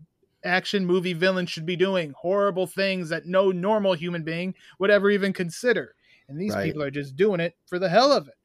action 0.43 0.85
movie 0.85 1.13
villains 1.13 1.49
should 1.49 1.65
be 1.65 1.75
doing. 1.75 2.13
Horrible 2.15 2.67
things 2.67 3.09
that 3.09 3.25
no 3.25 3.49
normal 3.49 3.95
human 3.95 4.23
being 4.23 4.53
would 4.79 4.91
ever 4.91 5.09
even 5.09 5.33
consider. 5.33 5.95
And 6.29 6.39
these 6.39 6.53
Right. 6.53 6.65
people 6.65 6.83
are 6.83 6.91
just 6.91 7.15
doing 7.15 7.39
it 7.39 7.55
for 7.65 7.79
the 7.79 7.89
hell 7.89 8.11
of 8.11 8.27
it. 8.27 8.35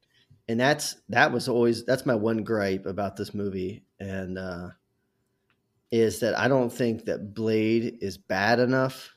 And 0.49 0.59
that's 0.59 0.97
that 1.11 1.31
was 1.31 1.47
always 1.47 1.85
that's 1.85 2.07
my 2.07 2.15
one 2.15 2.43
gripe 2.43 2.87
about 2.87 3.17
this 3.17 3.35
movie. 3.35 3.85
And 3.99 4.39
uh 4.39 4.71
is 5.91 6.21
that 6.21 6.39
I 6.39 6.49
don't 6.49 6.73
think 6.73 7.05
that 7.07 7.35
Blade 7.35 7.99
is 8.01 8.17
bad 8.19 8.61
enough. 8.61 9.15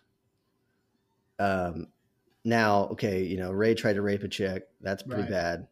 Um, 1.40 1.88
now, 2.46 2.86
okay, 2.92 3.24
you 3.24 3.38
know, 3.38 3.52
Ray 3.52 3.74
tried 3.76 3.94
to 3.94 4.02
rape 4.02 4.24
a 4.24 4.28
chick. 4.28 4.64
That's 4.82 5.04
pretty 5.04 5.22
Right. 5.24 5.32
bad. 5.32 5.68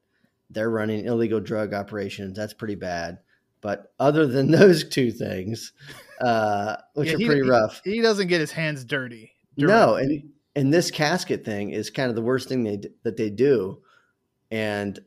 They're 0.49 0.69
running 0.69 1.05
illegal 1.05 1.39
drug 1.39 1.73
operations. 1.73 2.35
That's 2.37 2.53
pretty 2.53 2.75
bad. 2.75 3.19
But 3.61 3.93
other 3.99 4.25
than 4.25 4.51
those 4.51 4.87
two 4.87 5.11
things, 5.11 5.73
uh, 6.21 6.77
which 6.93 7.09
Yeah, 7.09 7.15
are 7.15 7.17
he- 7.17 7.25
pretty 7.25 7.41
rough, 7.49 7.81
He 7.83 8.01
doesn't 8.01 8.27
get 8.27 8.39
his 8.41 8.51
hands 8.51 8.83
dirty. 8.85 9.31
no, 9.57 9.95
and 9.95 10.31
and 10.55 10.73
this 10.73 10.91
casket 10.91 11.45
thing 11.45 11.69
is 11.69 11.89
kind 11.89 12.09
of 12.09 12.15
the 12.15 12.21
worst 12.21 12.49
thing 12.49 12.63
they 12.63 12.81
that 13.03 13.15
they 13.17 13.29
do, 13.29 13.81
and 14.49 14.99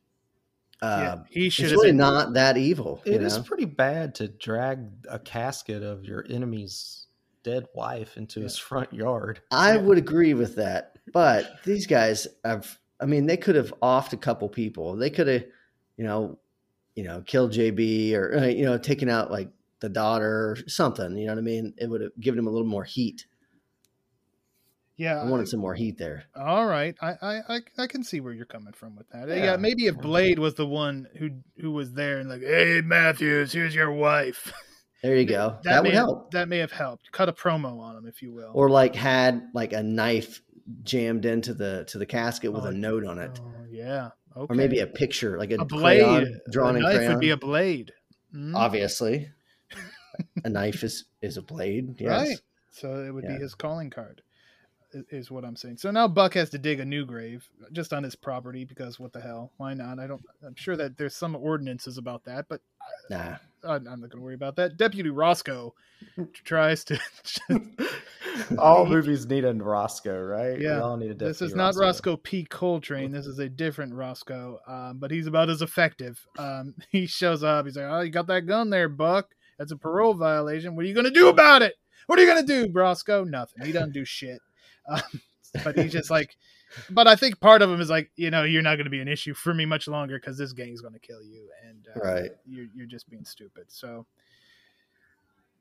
yeah, 1.03 1.13
uh, 1.15 1.25
he 1.31 1.49
should 1.49 1.67
it's 1.67 1.73
really 1.73 1.89
been. 1.89 1.97
not 1.97 2.35
that 2.35 2.57
evil. 2.57 3.01
It 3.05 3.23
is 3.23 3.37
know? 3.37 3.43
pretty 3.45 3.65
bad 3.65 4.15
to 4.17 4.29
drag 4.29 4.81
a 5.09 5.19
casket 5.19 5.83
of 5.83 6.05
your 6.05 6.25
enemy's 6.29 7.07
dead 7.43 7.67
wife 7.75 8.17
into 8.17 8.41
his 8.41 8.57
front 8.57 8.93
yard. 8.93 9.41
I 9.51 9.75
Yeah. 9.75 9.81
would 9.83 9.99
agree 9.99 10.35
with 10.35 10.57
that, 10.57 10.97
but 11.13 11.47
these 11.65 11.87
guys 11.87 12.27
have. 12.45 12.79
I 13.01 13.07
mean, 13.07 13.27
they 13.27 13.37
could 13.37 13.57
have 13.57 13.75
offed 13.83 14.13
a 14.13 14.17
couple 14.17 14.49
people. 14.49 14.97
They 14.97 15.11
could 15.11 15.27
have, 15.27 15.45
you 15.97 16.05
know, 16.05 16.39
you 16.95 17.03
know, 17.05 17.23
killed 17.27 17.53
JB 17.53 18.15
or 18.15 18.37
uh, 18.39 18.47
you 18.47 18.65
know, 18.65 18.79
taken 18.79 19.09
out 19.09 19.31
like 19.31 19.51
the 19.81 19.89
daughter 19.89 20.51
or 20.51 20.57
something. 20.69 21.17
You 21.19 21.27
know 21.27 21.33
what 21.33 21.39
I 21.41 21.43
mean? 21.43 21.75
It 21.77 21.91
would 21.91 22.01
have 22.01 22.13
given 22.21 22.39
him 22.39 22.47
a 22.47 22.51
little 22.51 22.67
more 22.67 22.85
heat. 22.85 23.27
Yeah, 24.97 25.21
I 25.21 25.25
wanted 25.25 25.49
some 25.49 25.59
more 25.61 25.75
heat 25.75 25.99
there. 25.99 26.25
All 26.37 26.67
right, 26.67 26.95
I, 27.03 27.13
I 27.21 27.41
I 27.49 27.61
I 27.79 27.87
can 27.89 28.05
see 28.05 28.21
where 28.21 28.33
you're 28.33 28.45
coming 28.47 28.73
from 28.73 28.95
with 28.95 29.09
that. 29.11 29.29
Yeah, 29.29 29.35
Yeah. 29.45 29.57
maybe 29.57 29.87
if 29.87 29.97
Blade 29.97 30.39
was 30.39 30.55
the 30.55 30.67
one 30.67 31.07
who 31.19 31.31
who 31.61 31.73
was 31.73 31.93
there 31.95 32.19
and 32.19 32.29
like, 32.29 32.43
hey 32.43 32.81
Matthews, 32.85 33.53
here's 33.53 33.75
your 33.75 33.93
wife. 33.93 34.53
There 35.03 35.17
you 35.17 35.27
go. 35.27 35.59
That, 35.65 35.83
may 35.83 35.89
would 35.91 35.95
have- 35.97 36.07
help. 36.07 36.31
That 36.31 36.49
may 36.49 36.57
have 36.61 36.73
helped. 36.73 37.13
Cut 37.13 37.29
a 37.29 37.33
promo 37.35 37.79
on 37.79 37.95
him, 37.95 38.07
if 38.07 38.23
you 38.23 38.33
will. 38.33 38.51
Or 38.55 38.71
like 38.71 38.95
had 38.95 39.43
like 39.53 39.75
a 39.75 39.83
knife 39.83 40.41
jammed 40.83 41.27
into 41.27 41.53
the 41.53 41.85
to 41.89 41.99
the 41.99 42.07
casket 42.07 42.51
with 42.55 42.65
Oh, 42.65 42.69
a 42.69 42.73
note 42.73 43.05
on 43.05 43.19
it, 43.19 43.39
Oh, 43.45 43.53
yeah. 43.71 44.09
Okay. 44.35 44.47
or 44.51 44.57
maybe 44.57 44.79
a 44.79 44.87
picture 44.87 45.37
like 45.39 45.51
a, 45.51 45.57
a 45.57 45.65
blade. 45.67 46.27
drawn 46.51 46.75
a 46.77 46.79
in 46.79 46.83
knife 46.85 46.97
crayon. 46.97 47.13
would 47.13 47.21
be 47.21 47.29
a 47.33 47.37
blade. 47.37 47.93
Mm, 48.35 48.55
Obviously, 48.57 49.29
a 50.45 50.49
knife 50.49 50.83
is 50.83 51.05
is 51.21 51.37
a 51.37 51.43
blade. 51.43 51.97
Yes. 51.99 52.29
Right. 52.29 52.39
So 52.71 53.05
it 53.05 53.13
would 53.13 53.25
Yeah. 53.25 53.37
be 53.37 53.43
his 53.43 53.55
calling 53.55 53.91
card, 53.91 54.23
i- 54.23 54.34
is 55.11 55.31
what 55.31 55.45
I'm 55.45 55.57
saying. 55.57 55.79
So 55.79 55.91
now 55.91 56.09
Buck 56.09 56.35
has 56.35 56.51
to 56.51 56.59
dig 56.59 56.81
a 56.81 56.85
new 56.85 57.05
grave 57.05 57.49
just 57.73 57.93
on 57.93 58.03
his 58.03 58.15
property 58.15 58.65
because 58.65 58.99
what 58.99 59.13
the 59.13 59.21
hell? 59.21 59.53
Why 59.57 59.75
not? 59.75 59.99
I 59.99 60.07
don't. 60.07 60.23
I'm 60.45 60.55
sure 60.57 60.77
that 60.77 60.97
there's 60.97 61.17
some 61.17 61.37
ordinances 61.37 61.99
about 61.99 62.25
that, 62.25 62.47
but 62.49 62.61
Nah. 63.11 63.37
I'm 63.65 63.89
I'm 63.89 64.01
not 64.01 64.11
going 64.11 64.11
to 64.11 64.21
worry 64.21 64.35
about 64.35 64.57
that. 64.57 64.77
Deputy 64.77 65.11
Roscoe 65.11 65.75
tries 66.33 66.85
to. 66.85 67.01
all 68.59 68.87
movies 68.87 69.27
need 69.27 69.45
a 69.45 69.55
Roscoe, 69.55 70.21
right? 70.21 70.61
Yeah. 70.61 70.77
We 70.77 70.83
all 70.83 70.97
need 70.97 71.11
a 71.11 71.15
This 71.15 71.41
is 71.41 71.55
not 71.55 71.77
Roscoe 71.77 72.17
P. 72.17 72.45
Coltrane. 72.45 73.11
This 73.11 73.27
is 73.27 73.39
a 73.39 73.49
different 73.49 73.95
Roscoe, 73.95 74.61
um, 74.67 74.99
but 74.99 75.11
he's 75.11 75.27
about 75.27 75.51
as 75.51 75.63
effective. 75.63 76.27
Um, 76.39 76.75
he 76.91 77.07
shows 77.07 77.43
up. 77.43 77.65
He's 77.67 77.77
like, 77.77 77.87
"Oh, 77.87 78.01
you 78.01 78.11
got 78.11 78.27
that 78.27 78.43
gun 78.43 78.71
there, 78.71 78.89
Buck? 78.89 79.31
That's 79.59 79.73
a 79.73 79.77
parole 79.77 80.15
violation. 80.15 80.77
What 80.77 80.85
are 80.85 80.89
you 80.89 80.95
gonna 80.95 81.11
do 81.11 81.29
about 81.29 81.63
it? 81.63 81.75
What 82.07 82.19
are 82.19 82.23
you 82.23 82.29
gonna 82.29 82.47
do, 82.47 82.71
Roscoe? 82.73 83.25
Nothing. 83.25 83.65
He 83.65 83.73
doesn't 83.73 83.93
do 83.93 84.05
shit." 84.05 84.41
Um, 84.89 85.01
but 85.65 85.79
he's 85.79 85.93
just 85.93 86.11
like, 86.11 86.37
but 86.91 87.07
I 87.07 87.15
think 87.17 87.39
part 87.41 87.63
of 87.63 87.71
him 87.71 87.81
is 87.81 87.89
like, 87.91 88.11
you 88.17 88.31
know, 88.31 88.43
you're 88.43 88.63
not 88.63 88.77
gonna 88.77 88.91
be 88.91 89.01
an 89.01 89.09
issue 89.09 89.35
for 89.35 89.55
me 89.55 89.65
much 89.67 89.87
longer 89.89 90.19
because 90.19 90.37
this 90.37 90.53
gang's 90.53 90.81
gonna 90.81 90.99
kill 90.99 91.23
you, 91.23 91.49
and 91.69 91.87
uh, 91.95 92.01
Right. 92.01 92.31
you're 92.47 92.67
you're 92.75 92.87
just 92.87 93.09
being 93.09 93.25
stupid. 93.25 93.67
So 93.69 94.07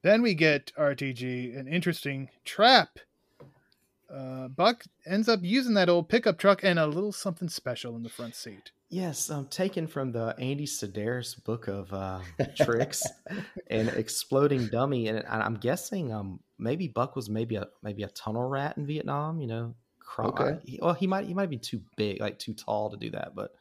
then 0.01 0.21
we 0.21 0.33
get 0.33 0.71
RTG, 0.77 1.57
an 1.57 1.67
interesting 1.67 2.29
trap. 2.43 2.99
Uh, 4.13 4.47
Buck 4.47 4.83
ends 5.05 5.27
up 5.29 5.39
using 5.41 5.73
that 5.75 5.89
old 5.89 6.09
pickup 6.09 6.37
truck 6.37 6.63
and 6.63 6.77
a 6.77 6.85
little 6.85 7.11
something 7.11 7.49
special 7.49 7.95
in 7.95 8.03
the 8.03 8.09
front 8.09 8.35
seat. 8.35 8.71
Yes, 8.89 9.31
um, 9.31 9.47
taken 9.47 9.87
from 9.87 10.11
the 10.11 10.35
Andy 10.37 10.67
Sidaris 10.67 11.41
book 11.43 11.67
of 11.67 11.91
uh, 11.93 12.19
tricks 12.55 13.01
and 13.67 13.89
exploding 13.89 14.67
dummy, 14.67 15.07
and 15.07 15.23
I- 15.27 15.39
I'm 15.41 15.55
guessing 15.55 16.13
um 16.13 16.41
maybe 16.63 16.87
Buck 16.87 17.15
was 17.15 17.29
maybe 17.29 17.55
a 17.55 17.67
maybe 17.83 18.03
a 18.03 18.07
tunnel 18.09 18.47
rat 18.47 18.77
in 18.77 18.85
Vietnam. 18.87 19.39
You 19.41 19.47
know, 19.47 19.75
craw- 19.99 20.29
Okay. 20.29 20.59
he- 20.65 20.79
well, 20.81 20.93
he 20.93 21.05
might 21.07 21.25
he 21.27 21.33
might 21.33 21.49
be 21.49 21.57
too 21.57 21.81
big, 21.97 22.19
like 22.21 22.39
too 22.39 22.53
tall 22.53 22.89
to 22.89 22.97
do 22.97 23.11
that, 23.11 23.35
but 23.35 23.51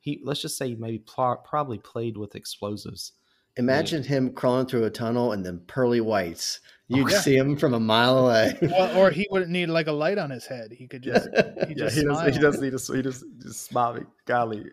he 0.00 0.20
let's 0.24 0.40
just 0.42 0.56
say 0.56 0.68
he 0.68 0.74
maybe 0.76 0.98
pl- 0.98 1.42
probably 1.44 1.78
played 1.78 2.16
with 2.16 2.34
explosives. 2.36 3.12
Imagine 3.56 4.02
him 4.02 4.32
crawling 4.32 4.64
through 4.66 4.84
a 4.84 4.90
tunnel 4.90 5.32
and 5.32 5.44
then 5.44 5.60
pearly 5.66 6.00
whites. 6.00 6.60
You'd 6.88 7.10
Yeah. 7.10 7.20
see 7.20 7.36
him 7.36 7.54
from 7.56 7.74
a 7.74 7.80
mile 7.80 8.16
away. 8.26 8.56
Well, 8.62 8.96
or 8.98 9.10
he 9.10 9.26
wouldn't 9.30 9.50
need 9.50 9.66
like 9.68 9.88
a 9.88 9.92
light 9.92 10.16
on 10.16 10.30
his 10.30 10.46
head. 10.46 10.72
He 10.72 10.86
could 10.86 11.02
just 11.02 11.28
he 11.68 11.74
just 11.74 11.96
he 11.96 12.04
does. 12.04 12.24
He 12.24 12.32
smile. 12.32 12.40
does 12.40 12.60
need 12.62 12.78
to. 12.78 12.92
He 12.94 13.02
just 13.02 13.24
just 13.42 13.62
smile. 13.66 13.98
Golly, 14.24 14.64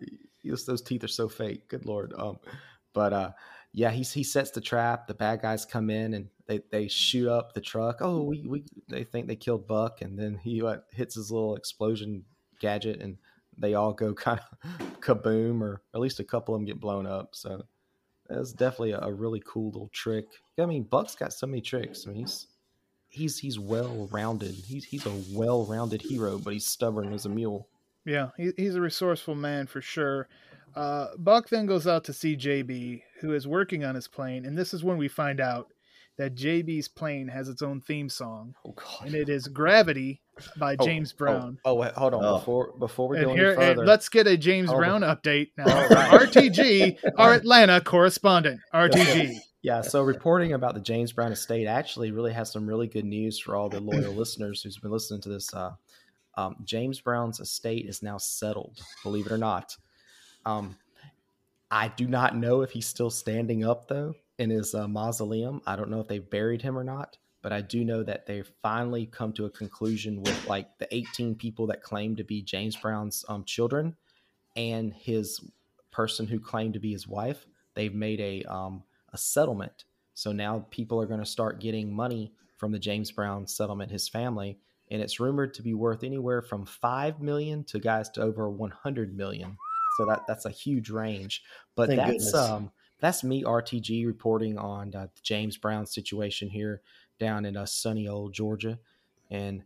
he 0.42 0.50
just, 0.50 0.66
those 0.66 0.82
teeth 0.82 1.04
are 1.04 1.10
so 1.10 1.28
fake. 1.28 1.68
Good 1.68 1.86
lord. 1.86 2.14
Um, 2.18 2.40
but 2.94 3.12
uh, 3.14 3.32
yeah, 3.74 3.92
he 3.92 4.04
he 4.04 4.24
sets 4.24 4.52
the 4.52 4.62
trap. 4.62 5.08
The 5.08 5.14
bad 5.14 5.42
guys 5.42 5.66
come 5.66 5.90
in 5.90 6.14
and 6.14 6.30
they 6.48 6.62
they 6.72 6.88
shoot 6.88 7.30
up 7.30 7.54
the 7.54 7.62
truck. 7.62 7.98
Oh, 8.02 8.24
we 8.24 8.46
we 8.48 8.64
they 8.88 9.04
think 9.04 9.28
they 9.28 9.36
killed 9.36 9.68
Buck, 9.68 10.02
and 10.02 10.18
then 10.18 10.38
he 10.38 10.62
like, 10.62 10.82
hits 10.92 11.16
his 11.16 11.32
little 11.32 11.56
explosion 11.56 12.24
gadget, 12.60 13.02
and 13.02 13.18
they 13.58 13.74
all 13.76 13.94
go 13.94 14.14
kind 14.16 14.40
of 14.40 15.02
kaboom, 15.02 15.62
or 15.62 15.82
at 15.94 16.02
least 16.02 16.20
a 16.20 16.24
couple 16.24 16.56
of 16.56 16.60
them 16.60 16.66
get 16.66 16.80
blown 16.80 17.06
up. 17.06 17.36
So. 17.36 17.64
That's 18.30 18.54
definitely 18.54 18.92
a, 18.92 19.00
a 19.00 19.12
really 19.12 19.42
cool 19.44 19.72
little 19.72 19.90
trick. 19.92 20.28
I 20.60 20.68
mean, 20.68 20.84
Buck's 20.84 21.16
got 21.16 21.34
so 21.34 21.48
many 21.48 21.62
tricks. 21.62 22.06
I 22.06 22.12
mean, 22.12 22.20
he's 22.20 22.46
he's 23.10 23.40
he's 23.40 23.60
well 23.60 24.08
rounded. 24.12 24.54
He's 24.54 24.86
he's 24.86 25.06
a 25.06 25.14
well 25.34 25.66
rounded 25.66 26.02
hero, 26.02 26.38
but 26.38 26.54
he's 26.54 26.66
stubborn 26.66 27.12
as 27.12 27.26
a 27.26 27.30
mule. 27.30 27.68
Yeah, 28.06 28.30
he, 28.38 28.52
he's 28.56 28.76
a 28.76 28.82
resourceful 28.82 29.36
man 29.36 29.68
for 29.68 29.82
sure. 29.82 30.28
Uh, 30.76 31.08
Buck 31.18 31.50
then 31.50 31.66
goes 31.66 31.88
out 31.88 32.04
to 32.06 32.14
see 32.14 32.38
JB, 32.38 33.02
who 33.20 33.34
is 33.34 33.48
working 33.48 33.84
on 33.84 33.96
his 33.96 34.08
plane, 34.08 34.46
and 34.46 34.58
this 34.58 34.74
is 34.74 34.84
when 34.84 34.98
we 34.98 35.08
find 35.08 35.40
out 35.40 35.68
that 36.18 36.36
JB's 36.36 36.90
plane 36.90 37.30
has 37.30 37.48
its 37.48 37.62
own 37.62 37.80
theme 37.80 38.10
song, 38.10 38.54
Oh 38.66 38.72
god. 38.72 39.06
and 39.08 39.16
it 39.16 39.30
is 39.30 39.48
"Gravity" 39.48 40.22
by 40.58 40.76
James 40.76 41.14
Brown. 41.14 41.58
Oh, 41.64 41.76
wait, 41.76 41.94
hold 41.94 42.14
on. 42.14 42.24
Oh. 42.26 42.38
Before 42.40 42.74
before 42.78 43.08
we 43.10 43.18
and 43.18 43.28
go 43.28 43.34
here, 43.36 43.52
any 43.52 43.56
further, 43.56 43.86
let's 43.86 44.10
get 44.10 44.28
a 44.28 44.36
James 44.36 44.70
Oh. 44.70 44.76
Brown 44.78 45.02
update 45.02 45.52
now. 45.58 45.64
All 45.74 45.88
from 45.88 45.96
right. 45.96 46.30
RTG, 46.30 46.98
our 47.18 47.34
Atlanta 47.34 47.80
correspondent. 47.80 48.60
RTG. 48.74 49.38
yeah. 49.62 49.80
So 49.82 50.02
reporting 50.04 50.52
about 50.54 50.74
the 50.74 50.82
James 50.82 51.14
Brown 51.14 51.32
estate 51.32 51.68
actually 51.68 52.12
really 52.12 52.34
has 52.34 52.52
some 52.52 52.68
really 52.68 52.88
good 52.88 53.06
news 53.06 53.40
for 53.40 53.56
all 53.56 53.70
the 53.70 53.80
loyal 53.80 54.14
listeners 54.16 54.62
who's 54.62 54.78
been 54.78 54.92
listening 54.92 55.22
to 55.22 55.30
this. 55.30 55.54
Uh, 55.54 55.72
um, 56.36 56.56
James 56.66 57.00
Brown's 57.02 57.40
estate 57.40 57.86
is 57.88 58.04
now 58.04 58.18
settled. 58.18 58.80
Believe 59.04 59.26
it 59.26 59.32
or 59.32 59.38
not. 59.38 59.76
Um, 60.46 60.76
I 61.72 61.90
do 61.90 62.08
not 62.08 62.36
know 62.36 62.62
if 62.62 62.72
he's 62.72 62.88
still 62.88 63.10
standing 63.10 63.64
up 63.64 63.88
though 63.88 64.16
in 64.38 64.50
his 64.50 64.74
uh, 64.74 64.88
mausoleum. 64.88 65.62
I 65.68 65.76
don't 65.76 65.90
know 65.90 66.00
if 66.00 66.08
they 66.08 66.20
buried 66.20 66.62
him 66.62 66.78
or 66.78 66.84
not, 66.84 67.18
but 67.42 67.54
I 67.54 67.62
do 67.62 67.86
know 67.86 68.04
that 68.04 68.26
they've 68.26 68.50
finally 68.62 69.06
come 69.06 69.34
to 69.34 69.46
a 69.46 69.50
conclusion 69.50 70.22
with 70.22 70.48
like 70.48 70.78
the 70.80 70.94
18 70.94 71.36
people 71.36 71.68
that 71.68 71.84
claim 71.84 72.16
to 72.16 72.24
be 72.24 72.42
James 72.42 72.76
Brown's 72.76 73.24
um, 73.30 73.44
children 73.44 73.96
and 74.56 74.94
his 74.94 75.40
person 75.92 76.26
who 76.28 76.40
claimed 76.40 76.74
to 76.74 76.80
be 76.80 76.92
his 76.92 77.08
wife. 77.08 77.46
They've 77.76 77.94
made 77.94 78.20
a 78.20 78.44
um, 78.44 78.84
a 79.12 79.18
settlement, 79.18 79.86
so 80.14 80.32
now 80.32 80.66
people 80.70 81.02
are 81.02 81.08
going 81.08 81.20
to 81.20 81.26
start 81.26 81.62
getting 81.62 81.94
money 81.94 82.34
from 82.58 82.72
the 82.72 82.80
James 82.80 83.12
Brown 83.12 83.48
settlement, 83.48 83.92
his 83.92 84.10
family, 84.10 84.60
and 84.92 85.02
it's 85.02 85.20
rumored 85.20 85.54
to 85.54 85.62
be 85.62 85.74
worth 85.74 86.04
anywhere 86.04 86.42
from 86.42 86.66
five 86.66 87.22
million 87.22 87.64
to 87.66 87.80
guys 87.80 88.10
to 88.10 88.22
over 88.22 88.50
100 88.50 89.16
million. 89.16 89.58
So 90.00 90.06
that 90.06 90.26
that's 90.28 90.46
a 90.46 90.50
huge 90.50 90.90
range. 90.90 91.44
But 91.76 91.90
Thank 91.90 92.00
that's 92.00 92.32
goodness. 92.32 92.34
um 92.36 92.72
that's 93.02 93.22
me 93.22 93.44
RTG 93.44 94.08
reporting 94.08 94.58
on 94.58 94.96
uh, 94.96 95.08
the 95.14 95.22
James 95.24 95.58
Brown 95.58 95.86
situation 95.86 96.50
here 96.50 96.82
down 97.20 97.44
in 97.44 97.58
uh, 97.58 97.66
sunny 97.66 98.08
old 98.08 98.34
Georgia, 98.34 98.80
and 99.30 99.62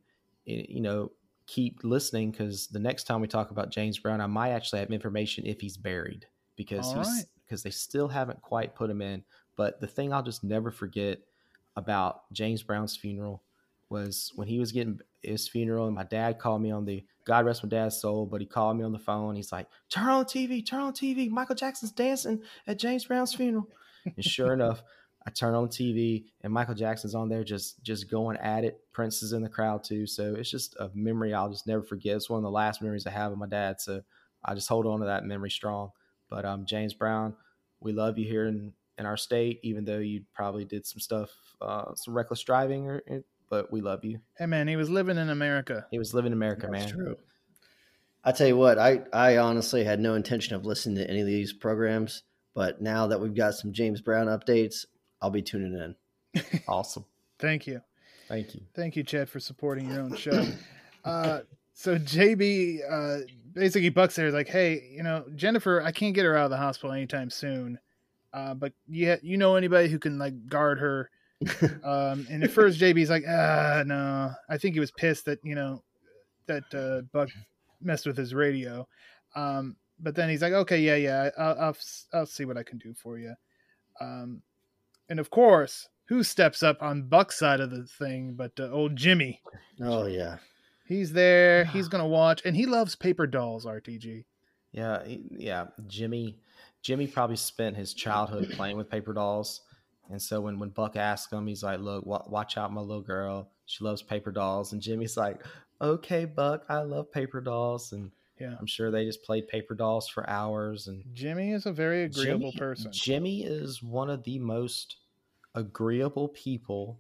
you 0.46 0.82
know 0.82 1.12
keep 1.46 1.84
listening 1.84 2.32
because 2.32 2.66
the 2.68 2.80
next 2.80 3.04
time 3.04 3.22
we 3.22 3.28
talk 3.28 3.52
about 3.52 3.70
James 3.70 4.00
Brown, 4.00 4.22
I 4.22 4.26
might 4.26 4.50
actually 4.50 4.80
have 4.80 4.90
information 4.90 5.46
if 5.46 5.62
he's 5.62 5.78
buried 5.78 6.26
because 6.56 6.88
All 6.88 6.98
he's 6.98 7.08
right. 7.08 7.26
because 7.46 7.62
they 7.62 7.70
still 7.70 8.08
haven't 8.08 8.42
quite 8.42 8.74
put 8.74 8.90
him 8.90 9.04
in. 9.04 9.24
But 9.56 9.80
the 9.82 9.88
thing 9.88 10.12
I'll 10.12 10.24
just 10.24 10.44
never 10.44 10.72
forget 10.72 11.20
about 11.76 12.22
James 12.34 12.64
Brown's 12.64 12.98
funeral 12.98 13.44
was 13.90 14.32
when 14.34 14.48
he 14.48 14.58
was 14.58 14.72
getting 14.72 15.00
his 15.22 15.48
funeral, 15.48 15.86
and 15.86 15.96
my 15.96 16.06
dad 16.06 16.40
called 16.40 16.64
me 16.64 16.72
on 16.72 16.86
the 16.86 17.06
God 17.26 17.46
rest 17.46 17.64
my 17.64 17.70
dad's 17.70 17.98
soul, 17.98 18.26
but 18.26 18.42
he 18.42 18.48
called 18.48 18.78
me 18.78 18.84
on 18.84 18.92
the 18.92 19.00
phone. 19.00 19.36
He's 19.36 19.52
like, 19.52 19.68
"Turn 19.90 20.10
on 20.10 20.26
TV, 20.26 20.66
turn 20.66 20.82
on 20.82 20.94
TV. 20.94 21.30
Michael 21.30 21.56
Jackson's 21.56 21.92
dancing 21.92 22.42
at 22.68 22.80
James 22.80 23.06
Brown's 23.06 23.34
funeral." 23.34 23.70
And 24.06 24.24
sure 24.24 24.54
enough, 24.54 24.84
I 25.26 25.32
turn 25.32 25.56
on 25.56 25.68
TV, 25.70 26.26
and 26.42 26.52
Michael 26.52 26.76
Jackson's 26.76 27.16
on 27.16 27.30
there, 27.30 27.44
just 27.44 27.82
just 27.84 28.10
going 28.10 28.38
at 28.38 28.66
it. 28.66 28.82
Prince 28.92 29.24
is 29.24 29.34
in 29.34 29.42
the 29.42 29.50
crowd 29.50 29.84
too, 29.84 30.06
so 30.06 30.36
it's 30.36 30.52
just 30.52 30.76
a 30.80 30.90
memory 30.94 31.34
I'll 31.34 31.50
just 31.50 31.68
never 31.68 31.84
forget. 31.84 32.18
It's 32.18 32.30
one 32.30 32.40
of 32.40 32.44
the 32.44 32.52
last 32.52 32.82
memories 32.82 33.08
I 33.08 33.12
have 33.12 33.32
of 33.32 33.38
my 33.38 33.48
dad, 33.48 33.80
so 33.80 34.02
I 34.44 34.54
just 34.54 34.70
hold 34.70 34.86
on 34.86 35.00
to 35.00 35.06
that 35.06 35.26
memory 35.26 35.52
strong. 35.52 35.92
But 36.30 36.46
um, 36.46 36.66
James 36.66 36.94
Brown, 36.94 37.36
we 37.80 37.94
love 37.94 38.18
you 38.18 38.26
here 38.26 38.48
in 38.48 38.74
in 38.98 39.06
our 39.06 39.18
state, 39.18 39.60
even 39.64 39.86
though 39.86 40.00
you 40.00 40.24
probably 40.34 40.66
did 40.66 40.86
some 40.86 41.00
stuff, 41.00 41.30
uh, 41.62 41.96
some 41.96 42.14
reckless 42.14 42.44
driving, 42.44 42.88
or, 42.88 43.02
but 43.54 43.72
we 43.72 43.82
love 43.82 44.04
you. 44.04 44.20
Hey 44.36 44.48
man, 44.48 44.68
he 44.68 44.76
was 44.76 44.90
living 44.90 45.16
in 45.16 45.30
America. 45.30 45.86
He 45.92 46.00
was 46.00 46.12
living 46.12 46.32
in 46.32 46.34
America, 46.34 46.68
That's 46.72 46.86
man. 46.86 46.92
true. 46.92 47.16
I 48.24 48.32
tell 48.32 48.48
you 48.48 48.58
what, 48.58 48.80
I, 48.80 49.02
I 49.14 49.38
honestly 49.38 49.84
had 49.84 50.00
no 50.00 50.16
intention 50.16 50.56
of 50.56 50.66
listening 50.66 50.96
to 50.96 51.08
any 51.08 51.22
of 51.22 51.28
these 51.28 51.54
programs, 51.54 52.24
but 52.56 52.82
now 52.82 53.06
that 53.06 53.22
we've 53.22 53.36
got 53.36 53.54
some 53.54 53.72
James 53.72 54.02
Brown 54.02 54.26
updates, 54.26 54.88
I'll 55.22 55.30
be 55.30 55.44
tuning 55.44 55.74
in. 55.74 56.42
Awesome. 56.68 57.06
Thank 57.38 57.68
you. 57.68 57.82
Thank 58.28 58.56
you. 58.56 58.62
Thank 58.74 58.96
you, 58.96 59.04
Chad, 59.04 59.30
for 59.30 59.40
supporting 59.40 59.88
your 59.88 60.00
own 60.00 60.16
show. 60.16 60.48
uh, 61.06 61.42
so 61.74 62.00
JB 62.00 62.80
uh, 62.90 63.26
basically 63.54 63.90
bucks 63.90 64.16
there 64.16 64.32
like, 64.32 64.48
hey, 64.48 64.90
you 64.92 65.04
know, 65.04 65.26
Jennifer, 65.36 65.80
I 65.84 65.92
can't 65.92 66.16
get 66.16 66.26
her 66.26 66.36
out 66.36 66.46
of 66.46 66.50
the 66.50 66.58
hospital 66.58 66.92
anytime 66.92 67.30
soon. 67.30 67.78
Uh, 68.34 68.56
but 68.56 68.74
yeah, 68.88 69.18
you 69.22 69.38
know 69.38 69.58
anybody 69.58 69.90
who 69.90 70.00
can 70.00 70.18
like 70.18 70.48
guard 70.48 70.80
her? 70.80 71.12
Um, 71.84 72.28
and 72.30 72.44
at 72.44 72.52
first 72.52 72.80
JB's 72.80 73.10
like, 73.10 73.24
ah, 73.28 73.84
no. 73.86 74.32
I 74.50 74.58
think 74.58 74.74
he 74.74 74.80
was 74.80 74.92
pissed 74.92 75.26
that 75.26 75.40
you 75.44 75.56
know 75.56 75.84
that 76.48 76.64
uh, 76.74 77.02
Buck 77.12 77.30
messed 77.82 78.06
with 78.06 78.18
his 78.18 78.34
radio. 78.34 78.88
Um, 79.36 79.76
but 80.00 80.16
then 80.16 80.30
he's 80.30 80.42
like, 80.42 80.54
okay, 80.54 80.80
yeah, 80.80 80.96
yeah, 80.96 81.30
I'll, 81.38 81.60
I'll, 81.60 81.78
I'll 82.14 82.26
see 82.26 82.46
what 82.46 82.58
I 82.58 82.64
can 82.64 82.78
do 82.78 82.94
for 82.94 83.18
you. 83.18 83.34
Um, 84.00 84.42
and 85.10 85.20
of 85.20 85.30
course, 85.30 85.88
who 86.06 86.24
steps 86.24 86.64
up 86.64 86.82
on 86.82 87.04
Buck's 87.04 87.40
side 87.40 87.60
of 87.60 87.70
the 87.70 87.86
thing 87.86 88.34
but 88.36 88.52
uh, 88.60 88.70
old 88.70 88.96
Jimmy? 88.96 89.42
oh 89.82 90.06
yeah. 90.06 90.38
He's 90.86 91.14
there. 91.14 91.66
He's 91.66 91.88
gonna 91.88 92.08
watch, 92.08 92.42
and 92.44 92.56
he 92.56 92.66
loves 92.66 92.96
paper 92.96 93.26
dolls. 93.26 93.66
RTG. 93.66 94.26
Yeah, 94.74 95.02
yeah. 95.32 95.68
Jimmy, 95.88 96.38
Jimmy 96.82 97.08
probably 97.08 97.38
spent 97.38 97.78
his 97.78 97.94
childhood 97.94 98.52
playing 98.52 98.76
with 98.76 98.90
paper 98.90 99.14
dolls, 99.14 99.62
and 100.10 100.22
so 100.22 100.42
when 100.42 100.60
when 100.60 100.70
Buck 100.70 100.96
asks 100.96 101.32
him, 101.32 101.48
he's 101.48 101.64
like, 101.64 101.80
"Look, 101.80 102.06
wa- 102.06 102.26
watch 102.28 102.58
out, 102.58 102.72
my 102.74 102.82
little 102.82 103.02
girl. 103.02 103.50
She 103.66 103.84
loves 103.84 104.02
paper 104.02 104.32
dolls." 104.32 104.74
And 104.74 104.82
Jimmy's 104.82 105.18
like, 105.18 105.42
"Okay, 105.82 106.26
Buck, 106.26 106.66
I 106.70 106.82
love 106.82 107.12
paper 107.12 107.42
dolls." 107.42 107.94
And 107.94 108.12
Yeah. 108.40 108.56
I'm 108.60 108.66
sure 108.66 108.92
they 108.92 109.06
just 109.06 109.24
played 109.24 109.48
paper 109.48 109.76
dolls 109.76 110.08
for 110.08 110.30
hours. 110.30 110.88
And 110.88 111.04
Jimmy 111.14 111.52
is 111.52 111.66
a 111.66 111.72
very 111.72 112.04
agreeable 112.04 112.52
Jimmy, 112.52 112.60
person. 112.60 112.92
Jimmy 112.92 113.44
is 113.44 113.82
one 113.84 114.10
of 114.10 114.24
the 114.24 114.40
most 114.40 114.98
agreeable 115.56 116.28
people 116.30 117.00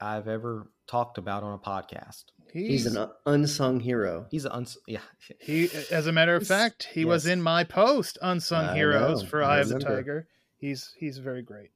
I've 0.00 0.28
ever 0.28 0.68
talked 0.86 1.16
about 1.18 1.42
on 1.42 1.54
a 1.54 1.58
podcast. 1.58 2.24
He's 2.52 2.86
an 2.86 3.08
unsung 3.26 3.80
hero. 3.80 4.26
He's 4.30 4.44
an 4.44 4.52
uns- 4.52 4.76
yeah. 4.86 5.00
He, 5.40 5.68
as 5.90 6.06
a 6.06 6.12
matter 6.12 6.36
of 6.36 6.46
fact, 6.46 6.84
he 6.92 7.04
was 7.04 7.26
in 7.26 7.40
my 7.42 7.64
post, 7.64 8.16
unsung 8.22 8.66
I 8.66 8.74
heroes 8.74 9.22
know, 9.22 9.28
for 9.28 9.42
I 9.42 9.56
Eye 9.56 9.60
of 9.60 9.68
the 9.68 9.74
remember. 9.76 9.96
Tiger. 9.96 10.28
He's 10.64 10.94
he's 10.96 11.18
very 11.18 11.42
great. 11.42 11.70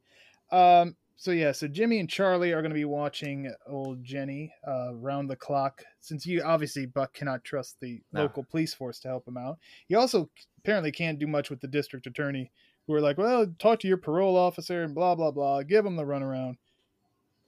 Um, 0.51 0.97
so 1.17 1.31
yeah, 1.33 1.53
so 1.53 1.69
Jimmy 1.69 1.99
and 2.01 2.09
Charlie 2.09 2.53
are 2.53 2.63
going 2.63 2.71
to 2.71 2.75
be 2.75 2.85
watching 2.87 3.53
old 3.67 4.03
Jenny 4.03 4.51
uh, 4.67 4.95
round 4.95 5.29
the 5.29 5.37
clock. 5.37 5.83
Since 6.01 6.25
you 6.25 6.43
obviously 6.43 6.87
Buck 6.87 7.13
cannot 7.13 7.45
trust 7.45 7.79
the 7.81 8.01
No. 8.13 8.23
local 8.23 8.45
police 8.45 8.73
force 8.73 8.99
to 9.01 9.09
help 9.09 9.29
him 9.29 9.37
out. 9.37 9.59
He 9.89 9.95
also 9.95 10.31
apparently 10.59 10.91
can't 10.93 11.19
do 11.19 11.27
much 11.27 11.51
with 11.51 11.61
the 11.61 11.69
district 11.69 12.07
attorney, 12.07 12.51
who 12.87 12.95
are 12.95 13.01
like, 13.01 13.19
"Well, 13.19 13.47
talk 13.59 13.81
to 13.81 13.89
your 13.89 13.99
parole 13.99 14.37
officer 14.37 14.85
and 14.85 14.95
blah 14.95 15.15
blah 15.17 15.33
blah. 15.33 15.63
Give 15.65 15.85
him 15.85 15.97
the 15.97 16.05
runaround." 16.05 16.57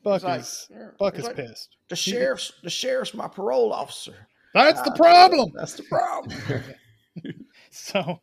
Buck 0.03 0.23
like, 0.23 0.41
is 0.41 0.69
Buck 0.99 1.19
is 1.19 1.29
pissed. 1.31 1.77
The 1.89 1.97
sheriff's 1.97 2.53
the 2.63 2.71
sheriff's 2.71 3.15
my 3.15 3.29
parole 3.29 3.73
officer. 3.73 4.29
That's 4.53 4.83
the 4.83 4.91
Ah, 4.91 4.97
problem. 4.97 5.53
That's 5.55 5.75
the 5.75 5.85
problem. 5.85 6.37
So, 7.71 8.21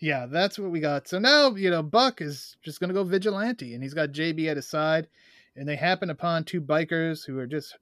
yeah, 0.00 0.26
that's 0.26 0.58
what 0.58 0.70
we 0.70 0.80
got. 0.80 1.08
So 1.08 1.18
now, 1.18 1.54
you 1.54 1.70
know, 1.70 1.82
Buck 1.82 2.20
is 2.20 2.56
just 2.62 2.80
going 2.80 2.88
to 2.88 2.94
go 2.94 3.04
vigilante 3.04 3.74
and 3.74 3.82
he's 3.82 3.94
got 3.94 4.10
JB 4.10 4.48
at 4.48 4.56
his 4.56 4.68
side. 4.68 5.08
And 5.56 5.66
they 5.66 5.76
happen 5.76 6.10
upon 6.10 6.44
two 6.44 6.60
bikers 6.60 7.24
who 7.24 7.38
are 7.38 7.46
just 7.46 7.76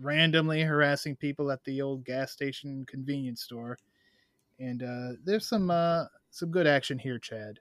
randomly 0.00 0.62
harassing 0.62 1.16
people 1.16 1.50
at 1.50 1.64
the 1.64 1.80
old 1.80 2.04
gas 2.04 2.32
station 2.32 2.84
convenience 2.86 3.42
store. 3.42 3.78
And 4.58 4.82
uh, 4.82 5.16
there's 5.24 5.46
some 5.46 5.70
uh, 5.70 6.04
some 6.30 6.50
good 6.50 6.66
action 6.66 6.98
here, 6.98 7.18
Chad. 7.18 7.60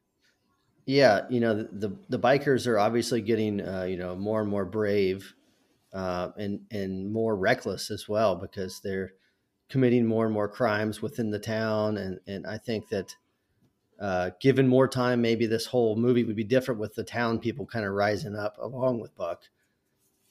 Yeah, 0.86 1.22
you 1.30 1.40
know 1.40 1.64
the 1.64 1.96
the, 2.10 2.20
bikers 2.20 2.68
are 2.68 2.78
obviously 2.78 3.22
getting 3.22 3.62
uh, 3.62 3.84
you 3.84 3.98
know 3.98 4.16
more 4.16 4.42
and 4.42 4.50
more 4.50 4.66
brave, 4.66 5.34
uh, 5.94 6.30
and 6.38 6.60
and 6.72 7.12
more 7.12 7.36
reckless 7.36 7.90
as 7.90 8.08
well 8.08 8.36
because 8.36 8.80
they're 8.82 9.14
committing 9.70 10.06
more 10.06 10.26
and 10.26 10.34
more 10.34 10.50
crimes 10.50 11.02
within 11.02 11.32
the 11.32 11.40
town, 11.40 11.98
and 11.98 12.20
and 12.28 12.46
I 12.46 12.58
think 12.58 12.90
that 12.90 13.16
uh, 14.00 14.32
given 14.42 14.68
more 14.68 14.88
time, 14.88 15.22
maybe 15.22 15.46
this 15.46 15.66
whole 15.66 15.96
movie 15.96 16.24
would 16.24 16.36
be 16.36 16.44
different 16.44 16.80
with 16.80 16.94
the 16.96 17.04
town 17.04 17.40
people 17.40 17.66
kind 17.66 17.86
of 17.86 17.94
rising 17.94 18.36
up 18.36 18.58
along 18.60 19.00
with 19.00 19.16
Buck. 19.16 19.44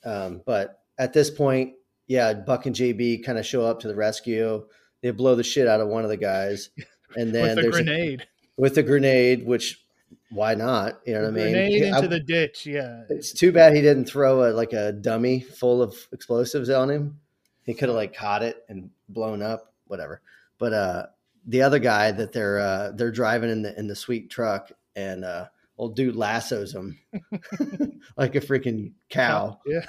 Um, 0.04 0.42
but 0.44 0.80
at 0.98 1.12
this 1.12 1.30
point, 1.30 1.74
yeah, 2.06 2.32
Buck 2.34 2.66
and 2.66 2.74
JB 2.74 3.24
kind 3.24 3.38
of 3.38 3.46
show 3.46 3.64
up 3.64 3.80
to 3.80 3.88
the 3.88 3.94
rescue. 3.94 4.66
They 5.00 5.10
blow 5.10 5.34
the 5.34 5.42
shit 5.44 5.68
out 5.68 5.80
of 5.80 5.88
one 5.88 6.04
of 6.04 6.10
the 6.10 6.16
guys, 6.16 6.70
and 7.16 7.34
then 7.34 7.56
With 7.56 7.58
a 7.58 7.62
there's 7.62 7.76
a- 7.78 7.84
grenade. 7.84 8.26
with 8.56 8.78
a 8.78 8.82
grenade, 8.82 9.46
which 9.46 9.84
why 10.30 10.54
not? 10.54 11.00
You 11.06 11.14
know 11.14 11.20
what 11.22 11.28
I 11.28 11.30
mean? 11.30 11.52
grenade 11.52 11.82
I- 11.92 11.96
into 11.96 12.08
the 12.08 12.20
ditch. 12.20 12.66
Yeah. 12.66 13.04
it's 13.08 13.32
too 13.32 13.52
bad 13.52 13.74
he 13.74 13.80
didn't 13.82 14.06
throw 14.06 14.48
a 14.48 14.52
like 14.52 14.72
a 14.72 14.92
dummy 14.92 15.40
full 15.40 15.80
of 15.82 15.94
explosives 16.12 16.68
on 16.70 16.90
him. 16.90 17.18
He 17.64 17.74
could 17.74 17.88
have 17.88 17.96
like 17.96 18.14
caught 18.14 18.42
it 18.42 18.64
and 18.68 18.90
blown 19.08 19.40
up, 19.42 19.72
whatever. 19.86 20.20
But 20.58 20.72
uh 20.72 21.06
the 21.47 21.62
other 21.62 21.78
guy 21.78 22.12
that 22.12 22.32
they're 22.32 22.59
uh 22.59 22.93
they're 22.95 23.11
driving 23.11 23.51
in 23.51 23.62
the 23.62 23.78
in 23.78 23.86
the 23.86 23.97
sweet 23.97 24.30
truck 24.30 24.70
and 24.95 25.24
uh 25.24 25.47
old 25.78 25.97
dude 25.97 26.16
lassos 26.16 26.74
him 26.74 26.99
like 28.16 28.34
a 28.34 28.40
freaking 28.40 28.93
cow. 29.09 29.59
Yeah. 29.66 29.84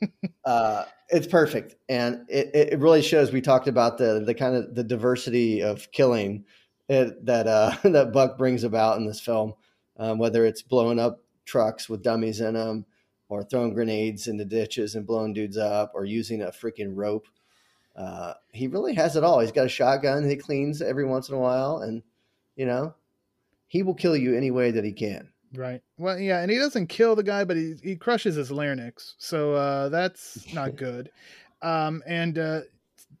uh 0.44 0.84
it's 1.08 1.26
perfect 1.26 1.74
and 1.88 2.26
it, 2.28 2.50
it 2.72 2.78
really 2.78 3.02
shows 3.02 3.32
we 3.32 3.40
talked 3.40 3.68
about 3.68 3.98
the 3.98 4.22
the 4.24 4.34
kind 4.34 4.54
of 4.54 4.74
the 4.74 4.84
diversity 4.84 5.62
of 5.62 5.90
killing 5.90 6.44
it, 6.88 7.24
that 7.26 7.46
uh 7.46 7.74
that 7.88 8.12
buck 8.12 8.38
brings 8.38 8.64
about 8.64 8.98
in 8.98 9.06
this 9.06 9.20
film 9.20 9.54
um, 9.98 10.18
whether 10.18 10.44
it's 10.46 10.62
blowing 10.62 11.00
up 11.00 11.22
trucks 11.44 11.88
with 11.88 12.02
dummies 12.02 12.40
in 12.40 12.54
them 12.54 12.84
or 13.28 13.42
throwing 13.42 13.74
grenades 13.74 14.28
into 14.28 14.44
ditches 14.44 14.94
and 14.94 15.06
blowing 15.06 15.32
dudes 15.32 15.56
up 15.56 15.92
or 15.94 16.04
using 16.04 16.42
a 16.42 16.48
freaking 16.48 16.92
rope 16.94 17.26
uh 17.98 18.32
he 18.52 18.66
really 18.66 18.94
has 18.94 19.16
it 19.16 19.24
all 19.24 19.40
he's 19.40 19.52
got 19.52 19.66
a 19.66 19.68
shotgun 19.68 20.28
he 20.28 20.36
cleans 20.36 20.80
every 20.80 21.04
once 21.04 21.28
in 21.28 21.34
a 21.34 21.38
while 21.38 21.78
and 21.78 22.02
you 22.56 22.64
know 22.64 22.94
he 23.66 23.82
will 23.82 23.94
kill 23.94 24.16
you 24.16 24.34
any 24.34 24.50
way 24.50 24.70
that 24.70 24.84
he 24.84 24.92
can 24.92 25.28
Right. 25.54 25.80
Well, 25.96 26.18
yeah, 26.18 26.40
and 26.40 26.50
he 26.50 26.58
doesn't 26.58 26.88
kill 26.88 27.16
the 27.16 27.22
guy, 27.22 27.44
but 27.44 27.56
he 27.56 27.74
he 27.82 27.96
crushes 27.96 28.34
his 28.34 28.50
larynx, 28.50 29.14
so 29.18 29.54
uh, 29.54 29.88
that's 29.88 30.52
not 30.52 30.76
good. 30.76 31.10
Um, 31.62 32.02
and 32.06 32.38
uh, 32.38 32.60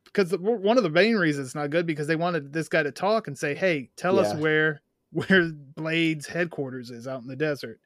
because 0.04 0.32
one 0.38 0.76
of 0.76 0.82
the 0.82 0.90
main 0.90 1.16
reasons 1.16 1.46
it's 1.46 1.54
not 1.54 1.70
good 1.70 1.86
because 1.86 2.06
they 2.06 2.16
wanted 2.16 2.52
this 2.52 2.68
guy 2.68 2.82
to 2.82 2.92
talk 2.92 3.28
and 3.28 3.38
say, 3.38 3.54
"Hey, 3.54 3.90
tell 3.96 4.18
us 4.18 4.34
where 4.34 4.82
where 5.12 5.50
Blade's 5.50 6.26
headquarters 6.26 6.90
is 6.90 7.08
out 7.08 7.22
in 7.22 7.28
the 7.28 7.36
desert." 7.36 7.80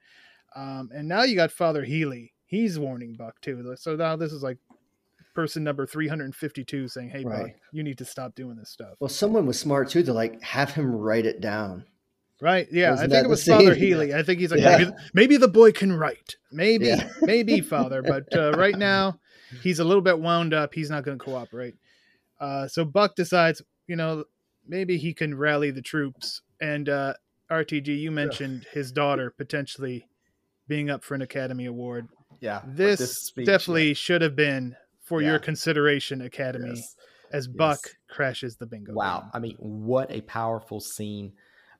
Um, 0.56 0.90
and 0.92 1.06
now 1.06 1.22
you 1.22 1.36
got 1.36 1.52
Father 1.52 1.84
Healy. 1.84 2.32
He's 2.46 2.78
warning 2.78 3.14
Buck 3.14 3.40
too. 3.40 3.74
So 3.78 3.96
now 3.96 4.16
this 4.16 4.32
is 4.32 4.42
like 4.42 4.58
person 5.34 5.64
number 5.64 5.86
three 5.86 6.08
hundred 6.08 6.24
and 6.26 6.34
fifty-two 6.36 6.88
saying, 6.88 7.10
"Hey, 7.10 7.24
Buck, 7.24 7.50
you 7.72 7.82
need 7.82 7.98
to 7.98 8.04
stop 8.04 8.34
doing 8.34 8.56
this 8.56 8.70
stuff." 8.70 8.94
well 9.00 9.08
someone 9.08 9.46
was 9.46 9.58
smart 9.58 9.88
too 9.88 10.02
to 10.02 10.12
like 10.12 10.40
have 10.42 10.72
him 10.72 10.90
write 10.94 11.26
it 11.26 11.40
down 11.40 11.84
Right. 12.40 12.66
Yeah. 12.72 12.90
Wasn't 12.90 13.12
I 13.12 13.14
think 13.14 13.24
it 13.24 13.28
was 13.28 13.44
Father 13.46 13.72
scene? 13.74 13.82
Healy. 13.84 14.12
I 14.14 14.24
think 14.24 14.40
he's 14.40 14.50
like, 14.50 14.58
Yeah. 14.60 14.76
maybe, 14.76 14.90
maybe 15.14 15.36
the 15.36 15.46
boy 15.46 15.70
can 15.70 15.92
write. 15.92 16.34
Maybe, 16.50 16.86
Yeah. 16.86 17.08
maybe 17.22 17.60
Father. 17.60 18.02
But 18.02 18.24
uh, 18.36 18.50
right 18.54 18.76
now, 18.76 19.20
he's 19.62 19.78
a 19.78 19.84
little 19.84 20.02
bit 20.02 20.18
wound 20.18 20.52
up. 20.52 20.74
He's 20.74 20.90
not 20.90 21.04
going 21.04 21.16
to 21.16 21.24
cooperate. 21.24 21.76
Uh, 22.40 22.66
so 22.66 22.84
Buck 22.84 23.14
decides, 23.14 23.62
you 23.86 23.94
know, 23.94 24.24
maybe 24.66 24.98
he 24.98 25.14
can 25.14 25.36
rally 25.36 25.70
the 25.70 25.82
troops. 25.82 26.42
And 26.60 26.88
uh, 26.88 27.14
RTG, 27.48 27.86
you 27.96 28.10
mentioned 28.10 28.66
his 28.72 28.90
daughter 28.90 29.30
potentially 29.30 30.08
being 30.66 30.90
up 30.90 31.04
for 31.04 31.14
an 31.14 31.22
Academy 31.22 31.66
Award. 31.66 32.08
Yeah. 32.40 32.62
but 32.64 32.76
This, 32.76 33.18
speech, 33.22 33.46
definitely 33.46 33.94
should 33.94 34.20
have 34.20 34.34
been 34.34 34.74
for 35.02 35.20
Yeah. 35.20 35.30
your 35.30 35.38
consideration, 35.38 36.22
Academy, 36.22 36.70
yes. 36.76 36.96
as 37.32 37.46
Yes. 37.46 37.56
Buck 37.56 37.78
crashes 38.08 38.56
the 38.56 38.66
bingo. 38.66 38.92
Wow. 38.94 39.20
game. 39.20 39.30
I 39.34 39.38
mean, 39.40 39.56
what 39.58 40.10
a 40.10 40.20
powerful 40.22 40.80
scene. 40.80 41.32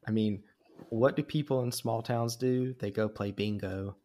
I 0.06 0.10
mean, 0.10 0.42
what 0.90 1.16
do 1.16 1.22
people 1.22 1.62
in 1.62 1.70
small 1.72 2.02
towns 2.02 2.36
do? 2.36 2.74
They 2.74 2.90
go 2.90 3.08
play 3.08 3.30
bingo. 3.30 3.96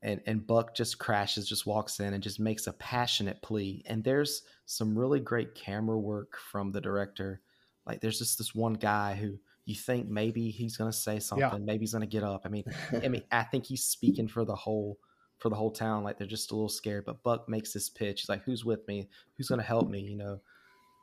And 0.00 0.20
and 0.26 0.46
Buck 0.46 0.76
just 0.76 0.98
crashes, 1.00 1.48
just 1.48 1.66
walks 1.66 1.98
in 1.98 2.14
and 2.14 2.22
just 2.22 2.38
makes 2.38 2.68
a 2.68 2.72
passionate 2.74 3.42
plea. 3.42 3.82
And 3.86 4.04
there's 4.04 4.42
some 4.64 4.96
really 4.96 5.18
great 5.18 5.56
camera 5.56 5.98
work 5.98 6.36
from 6.36 6.70
the 6.70 6.80
director. 6.80 7.40
Like 7.84 8.00
there's 8.00 8.18
just 8.18 8.38
this 8.38 8.54
one 8.54 8.74
guy 8.74 9.14
who 9.16 9.38
you 9.64 9.74
think 9.74 10.08
maybe 10.08 10.50
he's 10.50 10.76
gonna 10.76 10.92
say 10.92 11.18
something, 11.18 11.64
maybe 11.64 11.80
he's 11.80 11.94
gonna 11.94 12.06
get 12.06 12.22
up. 12.22 12.42
I 12.44 12.48
mean, 12.48 12.64
I 13.02 13.08
mean, 13.08 13.24
I 13.32 13.42
think 13.44 13.66
he's 13.66 13.82
speaking 13.84 14.28
for 14.28 14.44
the 14.44 14.54
whole 14.54 14.98
for 15.38 15.48
the 15.48 15.56
whole 15.56 15.70
town. 15.70 16.04
Like 16.04 16.18
they're 16.18 16.26
just 16.26 16.50
a 16.50 16.54
little 16.54 16.68
scared. 16.68 17.04
But 17.04 17.22
Buck 17.22 17.48
makes 17.48 17.72
this 17.72 17.88
pitch. 17.88 18.20
He's 18.22 18.28
like, 18.28 18.44
"Who's 18.44 18.64
with 18.64 18.86
me? 18.88 19.08
Who's 19.36 19.48
gonna 19.48 19.62
help 19.62 19.88
me?" 19.88 20.00
You 20.00 20.16
know, 20.16 20.40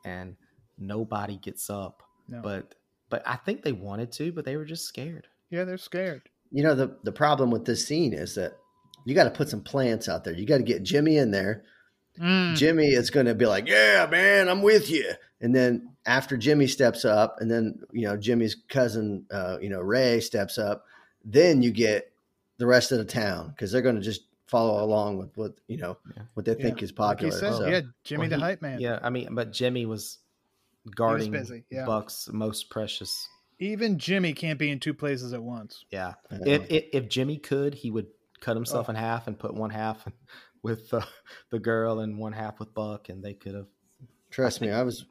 and 0.04 0.36
nobody 0.78 1.36
gets 1.38 1.70
up. 1.70 2.02
No. 2.28 2.40
But 2.42 2.74
but 3.08 3.22
I 3.26 3.36
think 3.36 3.62
they 3.62 3.72
wanted 3.72 4.12
to, 4.12 4.32
but 4.32 4.44
they 4.44 4.56
were 4.56 4.64
just 4.64 4.84
scared. 4.84 5.26
Yeah, 5.50 5.64
they're 5.64 5.78
scared. 5.78 6.22
you 6.50 6.62
know 6.62 6.74
the 6.74 6.96
the 7.04 7.12
problem 7.12 7.50
with 7.50 7.64
this 7.64 7.86
scene 7.86 8.12
is 8.12 8.34
that 8.34 8.56
you 9.04 9.14
got 9.14 9.24
to 9.24 9.30
put 9.30 9.48
some 9.48 9.62
plants 9.62 10.08
out 10.08 10.24
there. 10.24 10.34
You 10.34 10.46
got 10.46 10.58
to 10.58 10.64
get 10.64 10.82
Jimmy 10.82 11.16
in 11.16 11.30
there. 11.30 11.62
Mm, 12.20 12.56
Jimmy 12.56 12.86
is 12.88 13.10
going 13.10 13.26
to 13.26 13.34
be 13.34 13.46
like, 13.46 13.68
"Yeah, 13.68 14.06
man, 14.10 14.48
I'm 14.48 14.62
with 14.62 14.90
you." 14.90 15.12
And 15.40 15.54
then 15.54 15.90
after 16.06 16.36
Jimmy 16.36 16.66
steps 16.66 17.04
up, 17.04 17.36
and 17.40 17.50
then 17.50 17.78
you 17.92 18.06
know 18.08 18.16
Jimmy's 18.16 18.56
cousin, 18.68 19.26
uh, 19.30 19.58
you 19.60 19.68
know 19.68 19.80
Ray 19.80 20.20
steps 20.20 20.58
up, 20.58 20.84
then 21.24 21.62
you 21.62 21.70
get 21.70 22.10
the 22.58 22.66
rest 22.66 22.92
of 22.92 22.98
the 22.98 23.04
town 23.04 23.48
because 23.50 23.70
they're 23.72 23.82
going 23.82 23.96
to 23.96 24.00
just 24.02 24.22
follow 24.46 24.82
along 24.84 25.18
with 25.18 25.36
what 25.36 25.54
you 25.66 25.76
know 25.76 25.96
Yeah. 26.16 26.22
what 26.34 26.46
they 26.46 26.54
think 26.54 26.78
Yeah. 26.80 26.84
is 26.84 26.90
like 26.98 27.20
you 27.22 27.30
popular. 27.30 27.32
said, 27.32 27.52
so. 27.58 27.66
yeah, 27.66 27.80
Jimmy 28.04 28.20
Well, 28.22 28.28
the 28.30 28.36
he- 28.36 28.42
hype 28.42 28.62
man. 28.62 28.80
Yeah, 28.80 28.98
I 29.02 29.10
mean, 29.10 29.34
but 29.34 29.52
Jimmy 29.52 29.86
was 29.86 30.18
guarding 30.94 31.32
busy, 31.32 31.64
yeah. 31.70 31.84
Buck's 31.84 32.28
most 32.32 32.70
precious. 32.70 33.28
Even 33.58 33.98
Jimmy 33.98 34.32
can't 34.34 34.58
be 34.58 34.70
in 34.70 34.78
two 34.80 34.94
places 34.94 35.32
at 35.32 35.42
once. 35.42 35.84
Yeah, 35.90 36.14
if, 36.30 36.70
if 36.70 36.84
if 36.92 37.08
Jimmy 37.08 37.38
could, 37.38 37.74
he 37.74 37.90
would 37.90 38.06
cut 38.40 38.54
himself 38.56 38.88
Oh. 38.88 38.90
in 38.90 38.96
half 38.96 39.26
and 39.26 39.38
put 39.38 39.54
one 39.54 39.70
half 39.70 40.06
with 40.62 40.90
the, 40.90 41.06
the 41.50 41.58
girl 41.58 42.00
and 42.00 42.18
one 42.18 42.32
half 42.34 42.60
with 42.60 42.72
Buck, 42.74 43.08
and 43.08 43.24
they 43.24 43.32
could 43.34 43.54
have. 43.54 43.66
trust 44.30 44.60
me, 44.60 44.70
I 44.70 44.82
was 44.82 45.06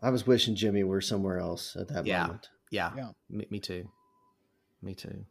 I 0.00 0.10
was 0.10 0.26
wishing 0.26 0.54
Jimmy 0.54 0.84
were 0.84 1.00
somewhere 1.00 1.38
else 1.40 1.74
at 1.76 1.88
that 1.88 2.06
Yeah. 2.06 2.22
moment. 2.22 2.48
Yeah, 2.70 2.92
Yeah. 2.96 3.10
Me, 3.28 3.46
me 3.50 3.58
too. 3.60 3.90
Me 4.80 4.94
too. 4.94 5.24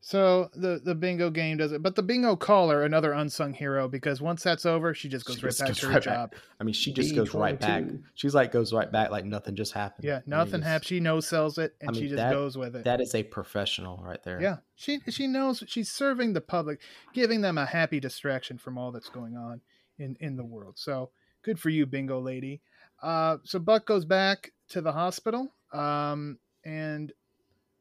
So 0.00 0.48
the 0.54 0.80
the 0.82 0.94
bingo 0.94 1.28
game 1.28 1.56
does 1.56 1.72
it, 1.72 1.82
but 1.82 1.96
the 1.96 2.02
bingo 2.04 2.36
caller, 2.36 2.84
another 2.84 3.12
unsung 3.12 3.52
hero, 3.52 3.88
because 3.88 4.20
once 4.22 4.42
that's 4.44 4.64
over, 4.64 4.94
she 4.94 5.08
just 5.08 5.26
goes 5.26 5.36
She 5.38 5.42
right 5.42 5.48
just 5.50 5.58
back 5.60 5.68
goes 5.68 5.78
to 5.80 5.86
her 5.86 5.92
right 5.94 6.04
back. 6.04 6.14
job. 6.14 6.34
I 6.60 6.64
mean, 6.64 6.72
she 6.72 6.92
just 6.92 7.14
goes 7.16 7.34
right 7.34 7.58
back. 7.60 7.84
She's 8.14 8.34
like 8.34 8.52
goes 8.52 8.72
right 8.72 8.90
back 8.90 9.10
like 9.10 9.24
nothing 9.24 9.56
just 9.56 9.72
happened. 9.72 10.04
Yeah, 10.04 10.14
I 10.14 10.16
mean, 10.18 10.22
nothing 10.26 10.62
happens. 10.62 10.86
She 10.86 11.00
no 11.00 11.18
sells 11.20 11.58
it, 11.58 11.74
and 11.80 11.90
I 11.90 11.92
she 11.94 12.02
just 12.04 12.16
that- 12.16 12.32
goes 12.32 12.56
with 12.56 12.76
it. 12.76 12.84
That 12.84 13.00
is 13.00 13.14
a 13.14 13.24
professional 13.24 14.00
right 14.02 14.22
there. 14.22 14.40
yeah, 14.40 14.58
she 14.76 15.00
she 15.10 15.26
knows 15.26 15.64
she's 15.66 15.90
serving 15.90 16.32
the 16.32 16.40
public, 16.40 16.80
giving 17.12 17.40
them 17.40 17.58
a 17.58 17.66
happy 17.66 17.98
distraction 17.98 18.56
from 18.56 18.78
all 18.78 18.92
that's 18.92 19.08
going 19.10 19.36
on 19.36 19.60
in 19.98 20.16
in 20.20 20.36
the 20.36 20.44
world. 20.44 20.78
So 20.78 21.10
good 21.42 21.58
for 21.58 21.70
you, 21.70 21.86
bingo 21.86 22.20
lady. 22.20 22.60
Uh, 23.02 23.38
so 23.44 23.58
Buck 23.58 23.84
goes 23.84 24.04
back 24.04 24.52
to 24.70 24.80
the 24.80 24.92
hospital, 24.92 25.52
um, 25.72 26.38
and 26.64 27.12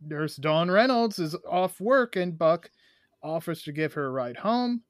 Nurse 0.02 0.36
Dawn 0.36 0.70
Reynolds 0.70 1.20
is 1.20 1.36
off 1.50 1.80
work, 1.80 2.16
and 2.16 2.38
Buck 2.38 2.70
offers 3.24 3.64
to 3.64 3.72
give 3.72 3.94
her 3.94 4.06
a 4.06 4.12
ride 4.12 4.38
home. 4.38 4.84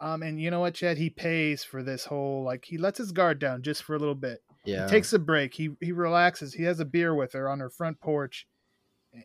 Um, 0.00 0.22
and 0.22 0.40
you 0.40 0.50
know 0.50 0.60
what, 0.60 0.74
Chad? 0.74 0.98
He 0.98 1.10
pays 1.10 1.64
for 1.64 1.82
this 1.82 2.04
whole 2.04 2.44
like 2.44 2.64
he 2.64 2.78
lets 2.78 2.98
his 2.98 3.12
guard 3.12 3.38
down 3.38 3.62
just 3.62 3.82
for 3.82 3.96
a 3.96 3.98
little 3.98 4.14
bit. 4.14 4.42
Yeah, 4.64 4.84
He 4.84 4.90
takes 4.90 5.12
a 5.12 5.18
break. 5.18 5.54
He 5.54 5.70
he 5.80 5.92
relaxes. 5.92 6.54
He 6.54 6.62
has 6.64 6.80
a 6.80 6.84
beer 6.84 7.14
with 7.14 7.32
her 7.32 7.48
on 7.48 7.60
her 7.60 7.70
front 7.70 8.00
porch, 8.00 8.46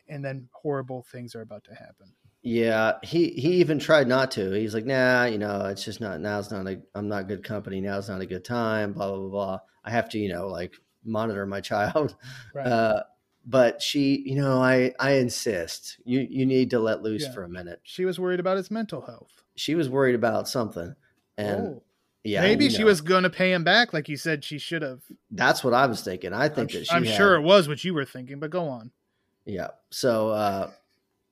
and 0.08 0.24
then 0.24 0.48
horrible 0.52 1.04
things 1.12 1.34
are 1.34 1.42
about 1.42 1.64
to 1.64 1.74
happen. 1.74 2.12
Yeah, 2.42 2.94
he 3.02 3.30
he 3.30 3.54
even 3.54 3.78
tried 3.78 4.08
not 4.08 4.30
to. 4.32 4.50
He's 4.52 4.74
like, 4.74 4.84
nah, 4.84 5.24
you 5.24 5.38
know, 5.38 5.66
it's 5.66 5.84
just 5.84 6.00
not 6.00 6.20
now's 6.20 6.50
not 6.50 6.66
a 6.66 6.80
I'm 6.94 7.08
not 7.08 7.28
good 7.28 7.44
company. 7.44 7.80
Now's 7.80 8.08
not 8.08 8.20
a 8.20 8.26
good 8.26 8.44
time. 8.44 8.92
Blah 8.92 9.08
blah 9.08 9.18
blah. 9.18 9.28
blah. 9.28 9.58
I 9.84 9.90
have 9.90 10.08
to, 10.10 10.18
you 10.18 10.28
know, 10.28 10.48
like 10.48 10.74
monitor 11.04 11.46
my 11.46 11.60
child. 11.60 12.16
Right. 12.54 12.66
Uh, 12.66 13.02
but 13.46 13.82
she, 13.82 14.22
you 14.26 14.36
know, 14.36 14.62
I 14.62 14.92
I 14.98 15.12
insist. 15.12 15.98
You 16.04 16.20
you 16.20 16.46
need 16.46 16.70
to 16.70 16.78
let 16.78 17.02
loose 17.02 17.22
Yeah. 17.24 17.32
for 17.32 17.44
a 17.44 17.48
minute. 17.48 17.80
she 17.82 18.04
was 18.04 18.18
worried 18.18 18.40
about 18.40 18.56
his 18.56 18.70
mental 18.70 19.02
health. 19.02 19.42
She 19.56 19.74
was 19.74 19.88
worried 19.88 20.14
about 20.14 20.48
something, 20.48 20.94
and 21.36 21.60
oh, 21.60 21.82
yeah, 22.24 22.40
maybe 22.42 22.64
you 22.64 22.70
she 22.70 22.84
was 22.84 23.00
going 23.00 23.22
to 23.24 23.30
pay 23.30 23.52
him 23.52 23.64
back, 23.64 23.92
like 23.92 24.08
you 24.08 24.16
said 24.16 24.42
she 24.44 24.58
should 24.58 24.82
have. 24.82 25.02
That's 25.30 25.62
what 25.62 25.74
I 25.74 25.86
was 25.86 26.02
thinking. 26.02 26.32
I 26.32 26.46
I'm, 26.46 26.52
think 26.54 26.72
that 26.72 26.86
she. 26.86 26.92
I'm 26.92 27.04
had- 27.04 27.16
sure 27.16 27.34
it 27.34 27.42
was 27.42 27.68
what 27.68 27.84
you 27.84 27.94
were 27.94 28.04
thinking, 28.04 28.40
but 28.40 28.50
go 28.50 28.66
on. 28.68 28.90
Yeah. 29.44 29.68
So 29.90 30.30
uh 30.30 30.70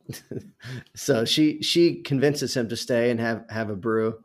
so 0.95 1.25
she 1.25 1.63
she 1.63 2.03
convinces 2.03 2.57
him 2.57 2.69
to 2.69 2.77
stay 2.77 3.11
and 3.11 3.21
have 3.21 3.45
have 3.49 3.71
a 3.71 3.77
brew. 3.77 4.23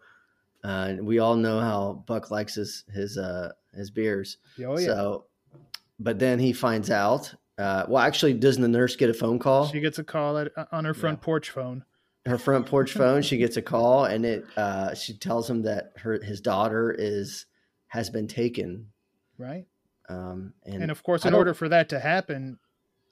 Uh, 0.63 0.87
and 0.89 1.05
we 1.05 1.19
all 1.19 1.35
know 1.35 1.59
how 1.59 2.03
Buck 2.07 2.31
likes 2.31 2.55
his 2.55 2.83
his 2.93 3.17
uh 3.17 3.51
his 3.75 3.89
beers. 3.89 4.37
Oh 4.59 4.77
yeah, 4.77 4.87
So 4.87 5.25
but 5.99 6.19
then 6.19 6.39
he 6.39 6.51
finds 6.53 6.89
out 6.91 7.33
uh 7.57 7.85
well 7.87 8.03
actually 8.03 8.33
doesn't 8.33 8.61
the 8.61 8.67
nurse 8.67 8.95
get 8.95 9.09
a 9.09 9.13
phone 9.13 9.39
call? 9.39 9.67
she 9.67 9.79
gets 9.79 9.97
a 9.99 10.03
call 10.03 10.37
at, 10.37 10.51
uh, 10.57 10.65
on 10.71 10.85
her 10.85 10.93
front 10.93 11.21
porch 11.21 11.49
phone. 11.49 11.83
Her 12.25 12.37
front 12.37 12.65
porch 12.67 12.91
phone, 12.93 13.21
she 13.21 13.37
gets 13.37 13.57
a 13.57 13.61
call 13.73 14.05
and 14.05 14.25
it 14.25 14.45
uh 14.57 14.93
she 14.93 15.13
tells 15.13 15.49
him 15.49 15.63
that 15.63 15.93
her 15.97 16.19
his 16.23 16.41
daughter 16.41 16.95
is 16.97 17.45
has 17.87 18.09
been 18.09 18.27
taken. 18.27 18.87
Right, 19.37 19.65
Um 20.09 20.53
and, 20.65 20.83
and 20.83 20.91
of 20.91 21.03
course, 21.03 21.23
in 21.25 21.33
order 21.33 21.53
for 21.53 21.69
that 21.69 21.89
to 21.89 21.99
happen, 21.99 22.59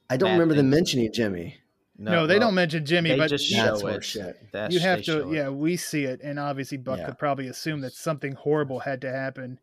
I 0.10 0.18
don't 0.18 0.32
remember 0.34 0.54
them 0.56 0.70
mentioning 0.70 1.12
Jimmy. 1.14 1.58
no, 1.98 2.28
they 2.28 2.34
well, 2.36 2.48
don't 2.48 2.56
mention 2.56 2.86
Jimmy, 2.86 3.12
They 3.12 3.18
but 3.18 3.30
just 3.30 3.50
you- 3.50 3.58
That's 3.58 3.80
show 3.82 3.88
more 3.88 3.96
it. 3.98 4.04
shit. 4.04 4.38
That's- 4.52 4.74
you 4.74 4.80
have 4.82 5.00
to 5.00 5.04
show 5.04 5.30
it. 5.30 5.36
yeah 5.36 5.50
we 5.50 5.78
see 5.78 6.04
it 6.04 6.20
and 6.24 6.38
obviously 6.40 6.78
buck 6.78 6.98
Yeah. 7.00 7.06
could 7.06 7.18
probably 7.20 7.48
assume 7.48 7.82
that 7.82 7.94
something 7.94 8.34
horrible 8.34 8.80
had 8.80 9.02
to 9.02 9.12
happen 9.12 9.60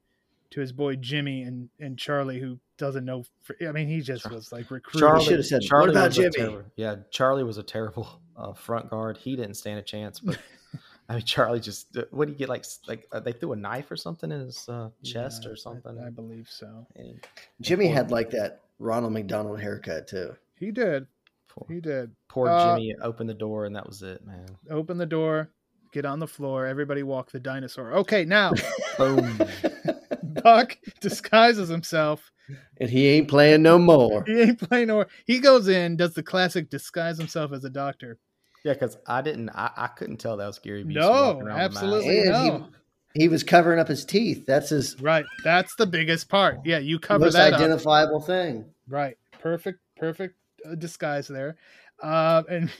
to 0.50 0.60
his 0.60 0.72
boy 0.72 0.96
jimmy 0.96 1.42
and 1.42 1.68
and 1.80 1.98
charlie 1.98 2.38
who 2.40 2.58
doesn't 2.82 3.04
know 3.04 3.22
fr- 3.42 3.52
i 3.68 3.70
mean 3.72 3.86
he 3.88 4.00
just 4.00 4.24
Char- 4.24 4.32
was 4.32 4.50
like 4.52 4.70
recruited 4.72 5.00
Charlie 5.08 5.24
should 5.24 5.36
have 5.38 5.46
said, 5.46 5.62
"What 5.70 5.88
about 5.88 6.10
Jimmy?" 6.10 6.30
terrible- 6.32 6.64
yeah, 6.76 6.96
Charlie 7.10 7.44
was 7.44 7.56
a 7.58 7.62
terrible 7.62 8.08
uh, 8.36 8.52
front 8.54 8.90
guard. 8.90 9.16
He 9.18 9.36
didn't 9.36 9.54
stand 9.54 9.78
a 9.78 9.82
chance. 9.82 10.18
But 10.20 10.38
I 11.08 11.14
mean, 11.16 11.24
Charlie 11.24 11.60
just 11.60 11.96
uh, 11.96 12.04
what 12.10 12.26
did 12.26 12.32
he 12.32 12.38
get? 12.38 12.48
Like, 12.48 12.64
like 12.88 13.06
uh, 13.12 13.20
they 13.20 13.32
threw 13.32 13.52
a 13.52 13.56
knife 13.56 13.88
or 13.90 13.96
something 13.96 14.32
in 14.32 14.40
his 14.40 14.68
uh, 14.68 14.88
chest 15.04 15.44
Yeah, 15.44 15.50
or 15.52 15.56
something. 15.56 15.98
I, 16.04 16.10
believe 16.10 16.48
so 16.50 16.86
And 16.96 17.20
Jimmy 17.60 17.86
had 17.86 18.10
like 18.10 18.30
that 18.30 18.62
Ronald 18.80 19.12
McDonald 19.12 19.60
haircut 19.60 20.08
too. 20.08 20.34
he 20.58 20.70
did 20.72 21.06
poor, 21.48 21.66
he 21.68 21.80
did 21.80 22.10
poor 22.28 22.48
Uh, 22.48 22.74
Jimmy 22.76 22.96
opened 23.00 23.28
the 23.30 23.34
door 23.34 23.64
and 23.66 23.76
that 23.76 23.86
was 23.86 24.02
it, 24.02 24.26
man. 24.26 24.46
open 24.70 24.96
the 24.98 25.06
door 25.06 25.50
get 25.92 26.04
on 26.06 26.18
the 26.18 26.26
floor 26.26 26.66
everybody 26.66 27.02
walk 27.02 27.30
the 27.30 27.38
dinosaur 27.38 27.92
okay 27.92 28.24
now 28.24 28.50
Boom. 28.98 29.38
buck 30.42 30.78
disguises 31.00 31.68
himself 31.68 32.32
and 32.80 32.90
he 32.90 33.08
ain't 33.08 33.28
playing 33.28 33.62
no 33.62 33.78
more. 33.78 34.24
he 34.26 34.40
ain't 34.40 34.58
playing 34.58 34.88
no 34.88 34.94
more. 34.94 35.08
he 35.26 35.38
goes 35.38 35.68
in 35.68 35.96
does 35.96 36.14
the 36.14 36.22
classic 36.22 36.70
disguise 36.70 37.18
himself 37.18 37.52
as 37.52 37.64
a 37.64 37.70
doctor 37.70 38.18
yeah, 38.64 38.74
because 38.74 38.96
I 39.06 39.22
didn't, 39.22 39.50
I, 39.50 39.70
I 39.76 39.86
couldn't 39.88 40.18
tell 40.18 40.36
that 40.36 40.46
was 40.46 40.58
Gary 40.58 40.84
Busey. 40.84 40.94
No, 40.94 41.10
walking 41.10 41.42
around 41.42 41.42
with 41.42 41.48
a 41.48 41.56
mask. 41.56 41.76
absolutely. 41.76 42.18
And 42.20 42.30
no. 42.30 42.68
he, 43.14 43.22
he 43.22 43.28
was 43.28 43.42
covering 43.42 43.80
up 43.80 43.88
his 43.88 44.04
teeth. 44.04 44.46
That's 44.46 44.70
his 44.70 45.00
right 45.00 45.24
that's 45.44 45.74
the 45.76 45.86
biggest 45.86 46.28
part 46.28 46.60
yeah 46.64 46.78
you 46.78 46.98
cover 46.98 47.24
most 47.24 47.34
that 47.34 47.52
up. 47.52 47.60
identifiable 47.60 48.20
thing. 48.20 48.64
Right. 48.88 49.16
Perfect. 49.40 49.80
Perfect 49.96 50.36
uh, 50.68 50.74
disguise 50.74 51.28
there. 51.28 51.56
Uh, 52.02 52.42
and 52.48 52.70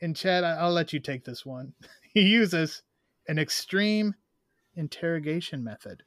and 0.00 0.16
Chad, 0.16 0.44
I, 0.44 0.52
I'll 0.56 0.72
let 0.72 0.92
you 0.92 1.00
take 1.00 1.24
this 1.24 1.44
one. 1.46 1.72
He 2.14 2.24
uses 2.24 2.82
an 3.26 3.38
extreme 3.38 4.14
interrogation 4.74 5.64
method. 5.64 6.02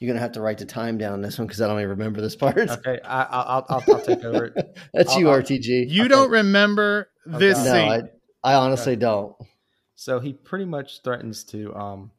You're 0.00 0.08
gonna 0.08 0.20
have 0.20 0.32
to 0.32 0.40
write 0.40 0.58
the 0.58 0.64
time 0.64 0.96
down 0.98 1.12
on 1.14 1.22
this 1.22 1.38
one 1.38 1.46
because 1.46 1.60
I 1.60 1.66
don't 1.66 1.78
even 1.78 1.90
remember 1.90 2.20
this 2.20 2.36
part. 2.36 2.56
Okay, 2.70 3.00
I, 3.04 3.22
I, 3.22 3.40
I'll, 3.42 3.66
I'll, 3.68 3.84
I'll 3.88 4.00
take 4.00 4.24
over. 4.24 4.54
That's 4.94 5.16
you, 5.16 5.28
I'll- 5.28 5.34
I'll- 5.36 5.42
RTG. 5.42 5.88
You 5.90 6.02
Okay. 6.02 6.08
don't 6.08 6.30
remember 6.30 7.10
Oh, 7.30 7.38
this 7.38 7.58
God. 7.58 7.64
no. 7.64 8.08
I, 8.44 8.52
I 8.52 8.54
honestly 8.54 8.96
don't. 8.96 9.34
So 9.96 10.20
he 10.20 10.32
pretty 10.32 10.64
much 10.64 11.02
threatens 11.02 11.42
to, 11.46 11.74
um, 11.74 12.12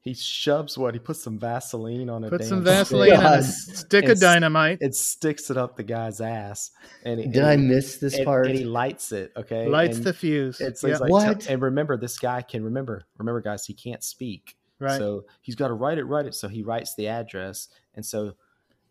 he 0.00 0.14
shoves 0.14 0.78
what? 0.78 0.94
He 0.94 1.00
puts 1.00 1.20
some 1.22 1.38
Vaseline 1.38 2.08
on 2.08 2.24
a 2.24 2.30
Put 2.30 2.40
damn 2.40 2.48
some 2.48 2.62
stick. 2.62 2.74
Vaseline 2.74 3.12
and 3.12 3.20
a 3.20 3.24
God. 3.24 3.44
stick 3.44 4.04
of 4.08 4.18
dynamite. 4.18 4.78
It 4.80 4.94
sticks 4.94 5.50
it 5.50 5.58
up 5.58 5.76
the 5.76 5.82
guy's 5.82 6.22
ass, 6.22 6.70
and 7.04 7.20
it, 7.20 7.32
Did 7.32 7.44
I 7.44 7.56
miss 7.56 7.98
this 7.98 8.14
and, 8.16 8.24
part? 8.24 8.46
and 8.46 8.56
he 8.58 8.64
lights 8.64 9.12
it. 9.12 9.32
Okay, 9.36 9.68
Lights 9.68 9.98
and 9.98 10.06
the 10.06 10.14
fuse. 10.14 10.60
It's, 10.62 10.82
Yep, 10.82 10.92
it's 10.92 11.00
like, 11.02 11.10
What? 11.10 11.46
and 11.50 11.60
remember, 11.60 11.98
this 11.98 12.18
guy 12.18 12.40
can 12.40 12.64
remember. 12.64 13.02
Remember, 13.18 13.42
guys, 13.42 13.66
he 13.66 13.74
can't 13.74 14.02
speak. 14.02 14.56
Right. 14.78 14.98
So 14.98 15.24
he's 15.42 15.54
got 15.54 15.68
to 15.68 15.74
write 15.74 15.98
it, 15.98 16.04
write 16.04 16.26
it. 16.26 16.34
So 16.34 16.48
he 16.48 16.62
writes 16.62 16.94
the 16.94 17.08
address, 17.08 17.68
and 17.94 18.04
so 18.04 18.34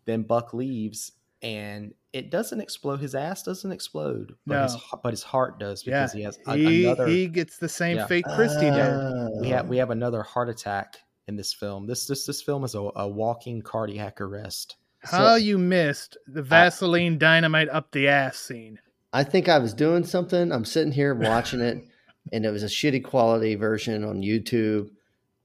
then 0.06 0.24
Buck 0.24 0.54
leaves, 0.54 1.12
and 1.42 1.94
it 2.14 2.32
doesn't 2.32 2.60
explode. 2.62 3.00
His 3.00 3.14
ass 3.16 3.44
doesn't 3.44 3.72
explode, 3.72 4.36
but 4.46 4.64
his 4.64 4.74
No. 4.74 4.80
h- 4.80 5.00
but 5.04 5.12
his 5.14 5.24
heart 5.24 5.60
does 5.60 5.86
yeah. 5.86 6.02
because 6.02 6.14
he 6.14 6.22
has 6.24 6.40
a, 6.48 6.56
he, 6.56 6.86
another. 6.86 7.08
he 7.08 7.28
gets 7.28 7.58
the 7.58 7.70
same 7.70 7.98
Yeah. 7.98 8.08
fate 8.08 8.26
Christy 8.36 8.70
did. 8.70 8.80
Oh. 8.80 9.38
we 9.42 9.50
have 9.50 9.68
we 9.68 9.78
have 9.78 9.90
another 9.92 10.24
heart 10.24 10.50
attack 10.50 10.98
in 11.28 11.36
this 11.36 11.54
film. 11.54 11.86
This 11.88 12.08
this 12.08 12.26
this 12.26 12.42
film 12.42 12.64
is 12.64 12.74
a, 12.76 12.90
a 12.96 13.08
walking 13.08 13.62
cardiac 13.62 14.20
arrest. 14.22 14.78
How 15.00 15.36
you 15.36 15.58
missed 15.60 16.18
the 16.28 16.42
Vaseline 16.42 17.18
dynamite 17.20 17.70
up 17.70 17.92
the 17.92 18.08
ass 18.08 18.38
scene. 18.38 18.80
I 19.14 19.24
think 19.24 19.48
I 19.48 19.60
was 19.60 19.74
doing 19.74 20.04
something. 20.04 20.52
I'm 20.52 20.66
sitting 20.66 20.92
here 20.92 21.14
watching 21.14 21.60
it, 21.62 21.84
and 22.34 22.46
it 22.46 22.50
was 22.52 22.64
a 22.64 22.68
shitty 22.68 23.04
quality 23.04 23.56
version 23.56 24.04
on 24.04 24.22
YouTube, 24.22 24.90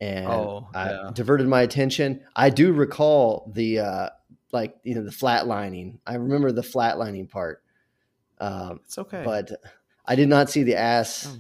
and 0.03 0.27
Oh, 0.27 0.69
I 0.75 0.91
yeah. 0.91 1.11
diverted 1.15 1.47
my 1.47 1.63
attention. 1.63 2.21
I 2.35 2.51
do 2.51 2.73
recall 2.73 3.51
the 3.55 3.79
uh, 3.79 4.09
like 4.53 4.77
you 4.83 4.95
know 4.95 5.05
the 5.05 5.11
flatlining. 5.11 5.99
I 6.07 6.15
remember 6.17 6.51
the 6.53 6.63
flatlining 6.63 7.31
part, 7.31 7.63
um, 8.41 8.81
It's 8.85 8.99
okay, 8.99 9.23
but 9.25 9.53
I 10.07 10.15
did 10.17 10.29
not 10.29 10.51
see 10.51 10.63
the 10.65 10.75
ass. 10.77 11.29
Oh, 11.31 11.39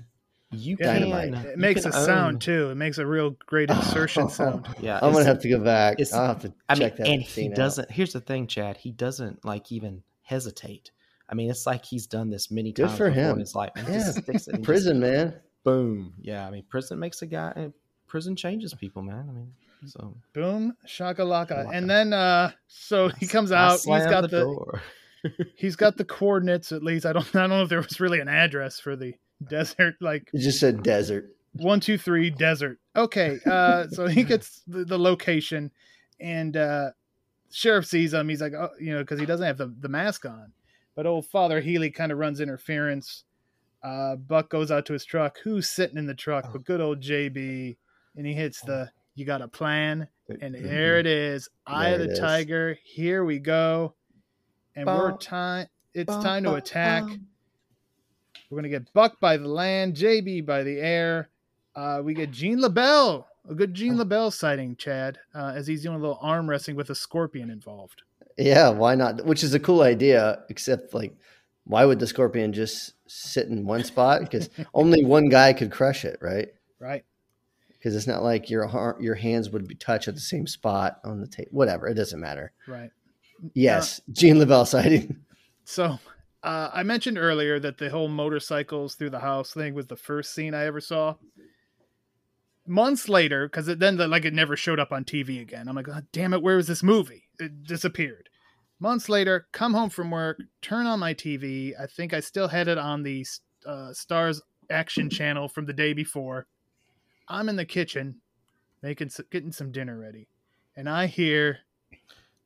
you 0.55 0.77
Yeah, 0.79 0.93
Dynamite. 0.93 1.33
can. 1.33 1.47
It 1.47 1.51
you 1.53 1.57
makes 1.57 1.85
a 1.87 1.91
can 1.91 1.99
own- 2.01 2.07
sound 2.07 2.41
too. 2.43 2.71
It 2.71 2.75
makes 2.77 2.99
a 2.99 3.07
real 3.07 3.31
great 3.47 3.71
insertion 3.77 4.29
sound. 4.29 4.69
Yeah, 4.81 4.99
I'm 5.03 5.13
gonna 5.13 5.25
have 5.25 5.41
to 5.41 5.49
go 5.49 5.59
back. 5.59 5.95
it's- 5.95 6.13
I'll 6.13 6.27
have 6.29 6.43
to 6.43 6.53
I 6.69 6.75
mean, 6.75 6.81
check 6.81 6.97
that. 6.99 7.07
and 7.09 7.23
he 7.23 7.49
doesn't. 7.49 7.91
Here's 7.91 8.13
the 8.13 8.21
thing, 8.21 8.47
Chad. 8.47 8.77
He 8.77 8.93
doesn't 8.93 9.45
like 9.45 9.73
even 9.73 10.03
hesitate. 10.23 10.91
I 11.29 11.35
mean, 11.35 11.51
it's 11.51 11.67
like 11.67 11.85
he's 11.87 12.07
done 12.07 12.29
this 12.31 12.51
many 12.51 12.73
Good 12.73 12.83
times 12.89 12.93
Good 12.99 12.99
for 12.99 13.11
him. 13.11 13.41
it's 13.41 13.55
like 13.55 13.73
Yeah. 13.77 13.85
just 13.85 14.19
sticks 14.23 14.47
it 14.47 14.55
and 14.55 14.57
he 14.59 14.59
just- 14.59 14.65
Prison, 14.65 15.01
man. 15.01 15.35
boom. 15.65 16.13
Yeah, 16.21 16.47
I 16.47 16.51
mean, 16.51 16.65
prison 16.69 16.99
makes 16.99 17.23
a 17.23 17.27
guy. 17.27 17.71
And 18.13 18.21
Prison 18.21 18.37
changes 18.37 18.75
people, 18.75 19.03
man. 19.03 19.27
I 19.29 19.33
mean, 19.33 19.53
so 19.87 20.15
Boom, 20.35 20.77
shakalaka. 20.87 21.67
Shakalaka. 21.67 21.71
And 21.73 21.89
then 21.89 22.13
uh 22.13 22.53
so 22.69 23.09
he 23.09 23.27
comes 23.27 23.51
I 23.51 23.65
out, 23.65 23.73
he's 23.73 23.83
slammed 23.83 24.11
got 24.11 24.31
the, 24.31 24.41
door. 24.45 24.83
he's 25.57 25.77
got 25.77 25.97
the 25.97 26.05
coordinates 26.05 26.73
at 26.73 26.83
least. 26.83 27.07
I 27.07 27.13
don't 27.13 27.35
I 27.35 27.41
don't 27.41 27.51
know 27.51 27.63
if 27.63 27.69
there 27.69 27.81
was 27.81 28.01
really 28.01 28.21
an 28.21 28.29
address 28.29 28.79
for 28.79 28.97
the 28.97 29.15
desert 29.49 29.97
like 30.01 30.31
It 30.33 30.39
just 30.41 30.61
said 30.61 30.83
desert. 30.83 31.35
one 31.55 31.81
two 31.81 31.99
three 31.99 32.31
desert 32.31 32.79
okay 32.95 33.39
uh 33.45 33.89
so 33.89 34.07
he 34.07 34.23
gets 34.33 34.63
the, 34.69 34.85
the 34.85 34.99
location 34.99 35.71
and 36.21 36.57
uh 36.57 36.91
sheriff 37.51 37.85
sees 37.87 38.15
him 38.15 38.29
he's 38.29 38.41
like 38.41 38.53
oh 38.53 38.71
you 38.81 38.93
know 38.93 39.01
because 39.01 39.19
he 39.19 39.27
doesn't 39.27 39.47
have 39.47 39.59
the, 39.59 39.75
the 39.81 39.89
mask 39.89 40.25
on 40.27 40.53
but 40.95 41.07
old 41.07 41.27
father 41.27 41.61
healy 41.61 41.91
kind 41.91 42.13
of 42.13 42.19
runs 42.19 42.41
interference 42.41 43.25
uh 43.83 44.15
buck 44.15 44.49
goes 44.49 44.71
out 44.71 44.87
to 44.87 44.93
his 44.93 45.05
truck 45.05 45.39
who's 45.43 45.69
sitting 45.69 45.99
in 45.99 46.07
the 46.07 46.15
truck 46.15 46.53
but 46.53 46.65
good 46.65 46.81
old 46.81 47.01
jb 47.01 47.77
and 48.17 48.27
he 48.27 48.33
hits 48.33 48.61
the 48.63 48.91
you 49.15 49.25
got 49.25 49.43
a 49.43 49.49
plan 49.49 50.07
and 50.41 50.55
there 50.55 50.99
it 50.99 51.07
is 51.07 51.49
eye 51.67 51.89
of 51.89 52.01
the 52.01 52.11
is. 52.13 52.19
tiger 52.19 52.79
here 52.85 53.25
we 53.25 53.39
go 53.39 53.95
and 54.75 54.87
we're 54.87 55.17
time 55.19 55.67
it's 55.95 56.07
Bum, 56.13 56.23
time 56.23 56.43
to 56.45 56.51
bum, 56.51 56.59
attack 56.59 57.03
bum. 57.03 57.27
we're 58.51 58.57
gonna 58.59 58.69
get 58.69 58.91
Buck 58.95 59.21
by 59.21 59.37
the 59.37 59.49
land, 59.49 59.95
JB 59.95 60.47
by 60.47 60.63
the 60.63 60.79
air. 60.79 61.29
Uh, 61.75 62.01
we 62.05 62.13
get 62.15 62.31
Gene 62.31 62.59
LeBell, 62.61 63.25
a 63.49 63.55
good 63.55 63.73
Gene 63.75 63.99
Oh. 63.99 64.05
LeBell 64.05 64.33
sighting, 64.33 64.77
Chad, 64.77 65.19
uh, 65.35 65.53
as 65.55 65.67
he's 65.67 65.83
doing 65.83 65.97
a 65.97 65.99
little 65.99 66.19
arm 66.21 66.49
wrestling 66.49 66.77
with 66.77 66.91
a 66.91 66.95
scorpion 66.95 67.51
involved. 67.51 68.03
Yeah, 68.39 68.69
why 68.71 68.95
not? 68.95 69.25
Which 69.27 69.43
is 69.43 69.53
a 69.55 69.61
cool 69.61 69.83
idea, 69.83 70.45
except 70.51 70.93
like, 70.95 71.15
why 71.65 71.85
would 71.85 71.99
the 71.99 72.07
scorpion 72.07 72.53
just 72.53 72.93
sit 73.07 73.49
in 73.49 73.65
one 73.67 73.85
spot? 73.85 74.21
Because 74.21 74.49
only 74.75 75.05
one 75.05 75.29
guy 75.29 75.53
could 75.55 75.71
crush 75.71 76.05
it, 76.05 76.19
right? 76.23 76.49
Right? 76.79 77.05
Because 77.83 77.97
it's 77.97 78.07
not 78.07 78.22
like 78.22 78.49
your 78.49 78.97
your 79.01 79.16
hands 79.16 79.51
would 79.51 79.66
be 79.66 79.74
touch 79.74 80.07
at 80.07 80.14
the 80.14 80.20
same 80.20 80.47
spot 80.47 81.01
on 81.03 81.20
the 81.20 81.26
tape. 81.26 81.49
Whatever, 81.51 81.89
it 81.89 81.95
doesn't 81.95 82.20
matter. 82.20 82.53
Right. 82.68 82.91
Yes, 83.55 84.01
Gene 84.12 84.37
LeBell 84.37 84.66
sighting. 84.66 85.16
So 85.64 85.99
uh, 86.43 86.70
I 86.72 86.83
mentioned 86.83 87.18
earlier 87.18 87.61
that 87.61 87.78
the 87.78 87.91
whole 87.91 88.09
motorcycles 88.09 88.95
through 88.95 89.11
the 89.11 89.20
house 89.20 89.53
thing 89.53 89.74
was 89.74 89.87
the 89.87 89.97
first 89.97 90.35
scene 90.35 90.55
I 90.55 90.66
ever 90.66 90.80
saw. 90.80 91.14
Months 92.66 93.09
later, 93.09 93.49
because 93.49 93.66
it 93.68 93.80
then 93.80 93.97
like 93.97 94.24
it 94.24 94.35
never 94.35 94.57
showed 94.57 94.78
up 94.78 94.93
on 94.93 95.05
TV 95.05 95.41
again. 95.41 95.68
I'm 95.68 95.74
like, 95.74 95.87
God 95.87 96.07
damn 96.12 96.33
it, 96.33 96.43
where 96.43 96.57
was 96.57 96.68
this 96.68 96.83
movie? 96.83 97.24
It 97.41 97.64
disappeared. 97.64 98.28
Months 98.78 99.09
later, 99.09 99.47
come 99.53 99.74
home 99.74 99.91
from 99.91 100.11
work, 100.11 100.41
turn 100.61 100.87
on 100.87 101.01
my 101.01 101.14
TV. 101.14 101.72
I 101.80 101.87
think 101.87 102.12
I 102.12 102.20
still 102.20 102.49
had 102.49 102.68
it 102.68 102.78
on 102.78 103.03
the 103.03 103.26
uh, 103.66 103.91
Starz 103.93 104.41
Action 104.70 105.11
channel 105.11 105.49
from 105.49 105.66
the 105.66 105.72
day 105.72 105.93
before. 105.93 106.47
I'm 107.29 107.49
in 107.49 107.57
the 107.57 107.64
kitchen, 107.64 108.16
making 108.83 109.11
getting 109.31 109.53
some 109.53 109.73
dinner 109.73 109.99
ready, 109.99 110.29
and 110.77 110.89
I 110.89 111.07
hear 111.07 111.59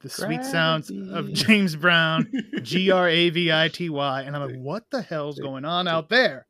the 0.00 0.10
sweet 0.10 0.44
sounds 0.44 0.90
of 0.90 1.32
James 1.32 1.74
Brown 1.74 2.30
G 2.62 2.90
R 2.90 3.08
A 3.08 3.30
V 3.30 3.52
I 3.52 3.68
T 3.68 3.90
Y. 3.90 4.22
And 4.22 4.36
I'm 4.36 4.46
like, 4.46 4.60
what 4.60 4.90
the 4.90 5.02
hell's 5.02 5.38
going 5.38 5.64
on 5.64 5.88
out 5.88 6.08
there? 6.08 6.46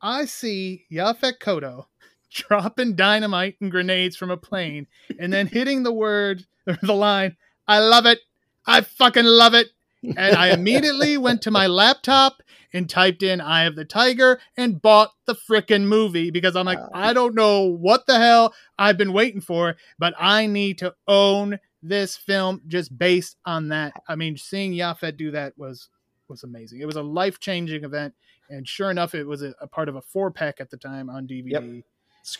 I 0.00 0.26
see 0.26 0.84
Yaphet 0.92 1.38
Kotto 1.40 1.86
dropping 2.30 2.94
dynamite 2.94 3.56
and 3.60 3.70
grenades 3.70 4.16
from 4.16 4.30
a 4.30 4.36
plane 4.36 4.86
and 5.18 5.32
then 5.32 5.46
hitting 5.46 5.82
the 5.82 5.92
word 5.92 6.44
or 6.66 6.78
the 6.82 6.94
line, 6.94 7.36
I 7.66 7.80
love 7.80 8.06
it. 8.06 8.20
I 8.66 8.82
fucking 8.82 9.24
love 9.24 9.54
it. 9.54 9.68
And 10.02 10.36
I 10.36 10.50
immediately 10.52 11.16
went 11.16 11.42
to 11.42 11.50
my 11.50 11.66
laptop 11.66 12.42
and 12.72 12.88
typed 12.88 13.22
in 13.22 13.40
Eye 13.40 13.64
of 13.64 13.76
the 13.76 13.84
Tiger 13.84 14.40
and 14.56 14.80
bought 14.80 15.12
the 15.26 15.34
frickin' 15.34 15.86
movie 15.86 16.30
because 16.30 16.56
I'm 16.56 16.66
like. 16.66 16.78
I 16.92 17.12
don't 17.12 17.34
know 17.34 17.62
what 17.62 18.06
the 18.06 18.18
hell 18.18 18.54
I've 18.78 18.98
been 18.98 19.12
waiting 19.12 19.40
for, 19.40 19.76
but 19.98 20.14
I 20.18 20.46
need 20.46 20.78
to 20.78 20.94
own 21.08 21.58
this 21.82 22.16
film 22.16 22.62
just 22.66 22.96
based 22.96 23.36
on 23.44 23.68
that. 23.68 23.94
I 24.08 24.16
mean, 24.16 24.36
seeing 24.36 24.72
Yaphet 24.72 25.16
do 25.16 25.30
that 25.32 25.56
was 25.56 25.88
was 26.28 26.42
amazing. 26.42 26.80
It 26.80 26.86
was 26.86 26.96
a 26.96 27.02
life 27.02 27.38
changing 27.38 27.84
event, 27.84 28.14
and 28.50 28.66
sure 28.66 28.90
enough, 28.90 29.14
it 29.14 29.26
was 29.26 29.42
a, 29.42 29.54
a 29.60 29.66
part 29.66 29.88
of 29.88 29.96
a 29.96 30.02
four 30.02 30.30
pack 30.30 30.60
at 30.60 30.70
the 30.70 30.76
time 30.76 31.08
on 31.08 31.26
DVD 31.26 31.50
good, 31.50 31.84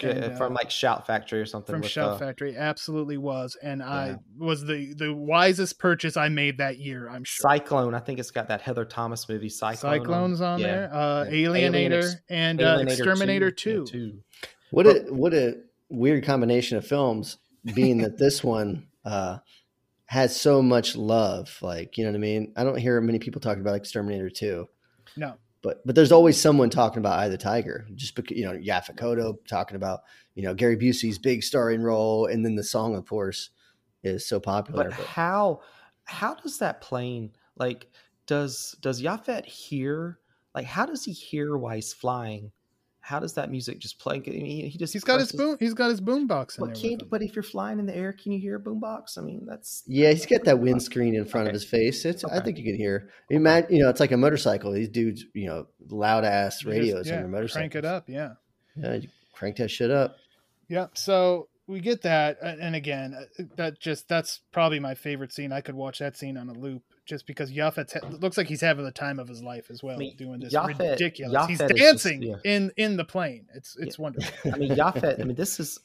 And, 0.03 0.24
uh, 0.24 0.37
from 0.37 0.53
like 0.53 0.70
Shout 0.70 1.07
Factory 1.07 1.41
or 1.41 1.47
something. 1.47 1.72
from 1.72 1.82
with, 1.82 1.91
Shout 1.91 2.14
uh, 2.14 2.18
Factory. 2.18 2.57
Absolutely 2.57 3.18
was, 3.18 3.57
and 3.62 3.82
I 3.82 4.18
was 4.37 4.64
the 4.64 4.95
the 4.95 5.14
wisest 5.14 5.78
purchase 5.78 6.16
I 6.16 6.28
made 6.28 6.59
that 6.59 6.78
year. 6.78 7.09
I'm 7.09 7.22
sure. 7.24 7.51
Cyclone. 7.51 7.95
I 7.95 8.01
think 8.01 8.18
it's 8.18 8.32
got 8.32 8.49
that 8.49 8.61
Heather 8.61 8.84
Thomas 8.84 9.28
movie. 9.28 9.49
Cyclone. 9.49 10.01
Cyclones 10.01 10.41
on 10.41 10.59
yeah. 10.59 10.66
there, 10.66 10.95
uh, 10.95 11.24
Yeah. 11.24 11.30
Alienator, 11.30 11.74
Alien 11.74 11.93
Ex- 11.93 12.16
and 12.28 12.62
uh, 12.62 12.78
Alienator 12.78 12.91
Exterminator 12.91 13.51
2. 13.51 13.70
Yeah, 13.70 13.76
Two. 13.76 13.84
two. 13.87 14.18
What 14.70 14.87
a 14.87 15.07
what 15.11 15.32
a 15.32 15.55
weird 15.89 16.24
combination 16.24 16.78
of 16.78 16.87
films. 16.87 17.39
Being 17.74 17.99
that 17.99 18.16
this 18.18 18.45
one 18.45 18.87
uh, 19.05 19.39
has 20.07 20.39
so 20.41 20.62
much 20.62 20.97
love, 20.97 21.57
like 21.62 21.97
you 21.97 22.05
know 22.05 22.11
what 22.11 22.16
I 22.16 22.20
mean. 22.20 22.53
I 22.57 22.64
don't 22.64 22.78
hear 22.78 23.01
many 23.01 23.18
people 23.18 23.41
talking 23.41 23.61
about 23.61 23.74
Exterminator 23.76 24.30
Two. 24.30 24.68
No, 25.16 25.34
but 25.63 25.85
but 25.87 25.95
there's 25.95 26.13
always 26.13 26.41
someone 26.41 26.71
talking 26.71 26.99
about 26.99 27.19
Eye 27.19 27.27
of 27.27 27.33
the 27.33 27.39
Tiger, 27.39 27.87
just 27.95 28.15
because 28.15 28.37
you 28.37 28.45
know 28.45 28.53
Yaphet 28.53 28.97
Kotto 28.97 29.37
talking 29.49 29.77
about 29.77 30.01
you 30.35 30.43
know 30.43 30.55
Gary 30.55 30.77
Busey's 30.77 31.19
big 31.19 31.43
starring 31.43 31.83
role, 31.83 32.27
and 32.27 32.45
then 32.45 32.55
the 32.55 32.65
song, 32.65 32.95
of 32.95 33.07
course, 33.07 33.51
is 34.03 34.27
so 34.27 34.39
popular. 34.39 34.91
But 34.91 34.97
But, 34.97 35.07
how 35.07 35.61
how 36.05 36.35
does 36.35 36.59
that 36.59 36.81
plane 36.81 37.33
like 37.57 37.89
does 38.27 38.77
does 38.81 39.03
Yaphet 39.03 39.45
hear 39.45 40.19
like 40.55 40.67
how 40.67 40.87
does 40.87 41.05
he 41.05 41.13
hear 41.13 41.57
while 41.57 41.75
he's 41.75 41.93
flying? 41.93 42.53
How 43.07 43.21
does 43.21 43.35
that 43.35 43.53
music 43.53 43.79
just 43.79 44.01
play? 44.01 44.17
I 44.17 44.31
mean, 44.31 44.69
he 44.69 44.77
just 44.79 44.93
he's 44.93 45.05
got 45.05 45.21
his 45.21 45.31
boom. 45.31 45.57
He's 45.61 45.75
got 45.75 45.91
his 45.91 46.01
boom 46.01 46.27
box 46.27 46.59
in 46.59 46.65
But 46.67 46.75
there. 46.75 46.83
can't 46.83 47.09
but 47.09 47.23
if 47.23 47.37
you're 47.37 47.45
flying 47.45 47.79
in 47.79 47.87
the 47.87 47.97
air, 47.97 48.13
can 48.13 48.33
you 48.33 48.41
hear 48.41 48.57
a 48.57 48.61
boombox? 48.61 49.17
I 49.17 49.21
mean, 49.21 49.47
that's 49.49 49.85
yeah, 49.87 50.11
he's 50.11 50.27
got 50.27 50.43
that 50.45 50.59
windscreen 50.59 51.15
in 51.15 51.25
front 51.25 51.47
of 51.47 51.55
his 51.55 51.65
face. 51.65 52.05
It's 52.05 52.25
I 52.25 52.41
think 52.41 52.59
you 52.59 52.65
can 52.65 52.75
hear. 52.77 53.11
Imagine, 53.31 53.77
you 53.77 53.83
know, 53.85 53.91
it's 53.91 54.01
like 54.01 54.11
a 54.11 54.17
motorcycle. 54.17 54.73
These 54.73 54.89
dudes, 54.89 55.25
you 55.35 55.47
know, 55.47 55.69
loud 55.89 56.25
ass 56.25 56.65
You 56.65 56.71
just- 56.73 56.81
radios 56.81 57.07
yeah, 57.09 57.15
on 57.15 57.21
their 57.23 57.31
motorcycles. 57.31 57.61
Crank 57.71 57.75
it 57.77 57.85
up, 57.85 58.09
yeah. 58.09 58.33
Yeah, 58.77 58.95
you 58.97 59.09
crank 59.33 59.57
that 59.59 59.71
shit 59.71 59.93
up. 59.93 60.17
Yeah, 60.69 60.89
so 60.95 61.47
we 61.69 61.79
get 61.79 62.03
that, 62.03 62.39
uh, 62.43 62.57
and 62.61 62.75
again, 62.75 63.15
uh, 63.15 63.45
that 63.55 63.79
just 63.79 64.09
that's 64.09 64.41
probably 64.53 64.81
my 64.81 64.97
favorite 64.97 65.33
scene. 65.33 65.53
I 65.53 65.61
could 65.61 65.77
watch 65.77 66.01
that 66.01 66.17
scene 66.17 66.37
on 66.37 66.49
a 66.49 66.53
loop 66.55 66.83
just 67.07 67.27
because 67.27 67.51
Yaphet's 67.53 67.95
ha- 67.95 68.07
looks 68.21 68.37
like 68.37 68.49
he's 68.49 68.61
having 68.61 68.85
the 68.85 68.91
time 68.93 69.19
of 69.19 69.29
his 69.29 69.43
life 69.43 69.71
as 69.71 69.83
well, 69.83 69.95
I 69.97 69.99
mean, 69.99 70.17
doing 70.17 70.41
this 70.41 70.53
Yaphet- 70.53 70.79
ridiculous. 70.79 71.47
he's 71.47 71.59
Yaphet 71.61 71.71
is 71.73 71.79
just- 71.81 72.05
dancing 72.05 72.23
yeah. 72.23 72.35
in 72.45 72.73
in 72.77 72.97
the 72.97 73.05
plane. 73.05 73.47
It's 73.55 73.77
it's 73.79 73.99
wonderful. 73.99 74.53
I 74.53 74.59
mean, 74.59 74.73
Yaphet. 74.73 75.21
I 75.21 75.25
mean, 75.25 75.37
this 75.37 75.59
is, 75.61 75.79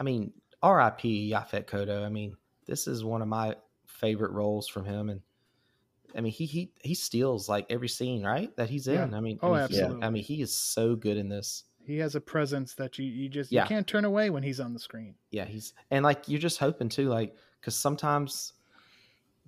I 0.00 0.02
mean, 0.02 0.32
R.I.P. 0.62 1.30
Yaphet 1.32 1.66
Kotto. 1.66 2.04
I 2.04 2.08
mean, 2.08 2.36
this 2.66 2.88
is 2.88 3.04
one 3.04 3.22
of 3.22 3.28
my 3.28 3.54
favorite 3.86 4.32
roles 4.32 4.66
from 4.68 4.84
him, 4.84 5.08
and 5.10 5.20
I 6.16 6.20
mean, 6.22 6.32
he 6.32 6.46
he 6.46 6.72
he 6.82 6.94
steals 6.94 7.48
like 7.48 7.66
every 7.70 7.88
scene, 7.88 8.24
right? 8.24 8.54
That 8.56 8.70
he's 8.70 8.88
in. 8.88 9.10
Yeah. 9.10 9.16
I 9.16 9.20
mean, 9.20 9.38
Oh, 9.42 9.52
I 9.52 9.60
mean, 9.60 9.68
he- 9.68 9.74
absolutely. 9.80 10.06
I 10.06 10.10
mean, 10.10 10.22
he 10.24 10.42
is 10.42 10.56
so 10.56 10.96
good 10.96 11.16
in 11.16 11.28
this. 11.28 11.64
He 11.86 11.98
has 11.98 12.14
a 12.14 12.20
presence 12.20 12.74
that 12.74 12.98
you 12.98 13.04
you 13.06 13.28
just 13.28 13.50
Yeah. 13.52 13.62
you 13.62 13.68
can't 13.68 13.86
turn 13.86 14.04
away 14.04 14.28
when 14.30 14.42
he's 14.42 14.60
on 14.60 14.72
the 14.74 14.78
screen. 14.78 15.14
Yeah, 15.30 15.44
he's 15.46 15.72
and 15.90 16.04
like 16.04 16.28
you're 16.28 16.40
just 16.40 16.58
hoping 16.58 16.88
too, 16.88 17.08
like 17.08 17.34
because 17.60 17.76
sometimes 17.76 18.52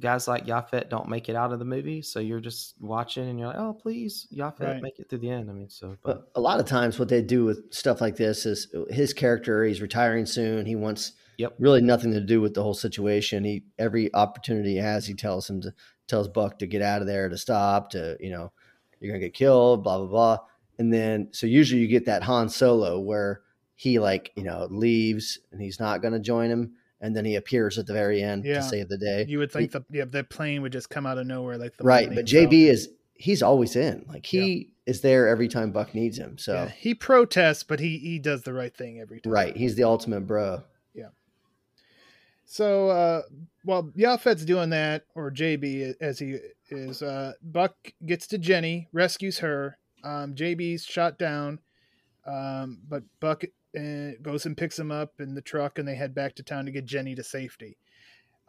guys 0.01 0.27
like 0.27 0.47
Yaphet 0.47 0.89
don't 0.89 1.09
make 1.09 1.29
it 1.29 1.37
out 1.37 1.53
of 1.53 1.59
the 1.59 1.65
movie, 1.65 2.03
so 2.03 2.21
you're 2.21 2.41
just 2.41 2.75
watching 2.81 3.29
and 3.29 3.39
you're 3.39 3.49
like, 3.49 3.59
oh, 3.59 3.75
please, 3.75 4.27
Yaphet, 4.35 4.61
Right. 4.61 4.83
make 4.83 4.99
it 4.99 5.09
through 5.09 5.19
the 5.19 5.31
end. 5.31 5.51
I 5.51 5.53
mean, 5.53 5.69
so 5.69 5.97
but 6.03 6.33
But 6.35 6.41
a 6.41 6.41
lot 6.41 6.59
of 6.61 6.67
times, 6.67 6.99
what 6.99 7.09
they 7.09 7.23
do 7.23 7.45
with 7.45 7.73
stuff 7.73 8.01
like 8.01 8.17
this 8.17 8.47
is 8.47 8.69
uh, 8.75 8.93
his 8.93 9.13
character. 9.13 9.65
He's 9.65 9.83
retiring 9.83 10.27
soon. 10.27 10.67
He 10.67 10.77
wants 10.77 11.13
Yep. 11.39 11.55
really 11.59 11.81
nothing 11.81 12.13
to 12.13 12.21
do 12.21 12.41
with 12.41 12.55
the 12.55 12.63
whole 12.63 12.75
situation. 12.75 13.45
He 13.45 13.65
every 13.79 14.13
opportunity 14.15 14.73
he 14.73 14.77
has, 14.77 15.07
he 15.07 15.15
tells 15.15 15.49
him 15.49 15.61
to 15.63 15.73
tells 16.07 16.29
Buck 16.29 16.59
to 16.59 16.67
get 16.67 16.83
out 16.83 17.01
of 17.03 17.07
there, 17.07 17.29
to 17.29 17.39
stop, 17.39 17.91
to 17.91 18.17
you 18.21 18.31
know, 18.31 18.53
you're 19.01 19.13
gonna 19.13 19.21
get 19.25 19.33
killed, 19.35 19.83
blah 19.85 19.99
blah 19.99 20.07
blah. 20.07 20.39
And 20.79 20.93
then 20.93 21.29
so 21.33 21.47
usually 21.47 21.81
you 21.81 21.89
get 21.89 22.07
that 22.07 22.23
Han 22.25 22.49
Solo 22.49 22.99
where 23.01 23.43
he 23.75 23.99
like 23.99 24.33
you 24.37 24.43
know 24.45 24.67
leaves 24.71 25.39
and 25.53 25.61
he's 25.63 25.81
not 25.81 26.03
gonna 26.03 26.19
join 26.21 26.51
him, 26.51 26.75
and 27.01 27.17
then 27.17 27.25
he 27.25 27.37
appears 27.37 27.79
at 27.79 27.87
the 27.87 27.93
very 27.93 28.23
end 28.23 28.45
Yeah. 28.45 28.55
to 28.57 28.63
save 28.63 28.89
the 28.89 28.99
day. 28.99 29.25
You 29.29 29.39
would 29.39 29.51
think 29.53 29.73
the 29.73 29.85
yeah 29.91 30.05
the 30.05 30.25
plane 30.25 30.63
would 30.63 30.73
just 30.73 30.91
come 30.91 31.07
out 31.07 31.19
of 31.19 31.27
nowhere 31.27 31.59
like 31.59 31.77
the 31.77 31.85
right, 31.85 32.09
but. 32.15 32.25
JB 32.27 32.53
is 32.69 32.89
he's 33.15 33.43
always 33.43 33.77
in. 33.77 34.05
Like 34.09 34.27
he 34.27 34.73
is 34.87 35.01
there 35.03 35.29
every 35.29 35.47
time 35.49 35.73
Buck 35.73 35.95
needs 35.95 36.19
him. 36.19 36.39
So. 36.39 36.55
Yeah, 36.55 36.69
he 36.69 36.95
protests, 36.95 37.63
but 37.63 37.79
he 37.81 37.99
he 37.99 38.19
does 38.19 38.43
the 38.43 38.53
right 38.53 38.75
thing 38.77 39.01
every 39.01 39.21
time. 39.21 39.33
Right. 39.33 39.57
He's 39.57 39.75
the 39.77 39.85
ultimate 39.85 40.27
bro. 40.27 40.63
Yeah. 40.95 41.09
So 42.45 42.89
uh, 42.91 43.23
while 43.65 43.85
Yaphet's 43.97 44.45
doing 44.45 44.71
that, 44.71 45.05
or 45.15 45.31
JB 45.31 45.95
as 46.01 46.19
he 46.19 46.39
is, 46.71 47.03
uh, 47.03 47.33
Buck 47.43 47.75
gets 48.05 48.27
to 48.29 48.39
Jenny, 48.39 48.89
rescues 48.93 49.39
her. 49.39 49.77
Um, 50.03 50.35
JB's 50.35 50.85
shot 50.85 51.19
down, 51.19 51.59
um, 52.27 52.79
but 52.89 53.03
Buck 53.21 53.45
uh, 53.79 54.13
goes 54.23 54.47
and 54.47 54.57
picks 54.57 54.79
him 54.79 54.91
up 54.91 55.21
in 55.21 55.35
the 55.35 55.43
truck, 55.43 55.79
and 55.79 55.87
they 55.87 55.95
head 55.95 56.15
back 56.15 56.35
to 56.37 56.43
town 56.43 56.65
to 56.67 56.71
get 56.73 56.85
Jenny 56.85 57.15
to 57.15 57.23
safety. 57.25 57.77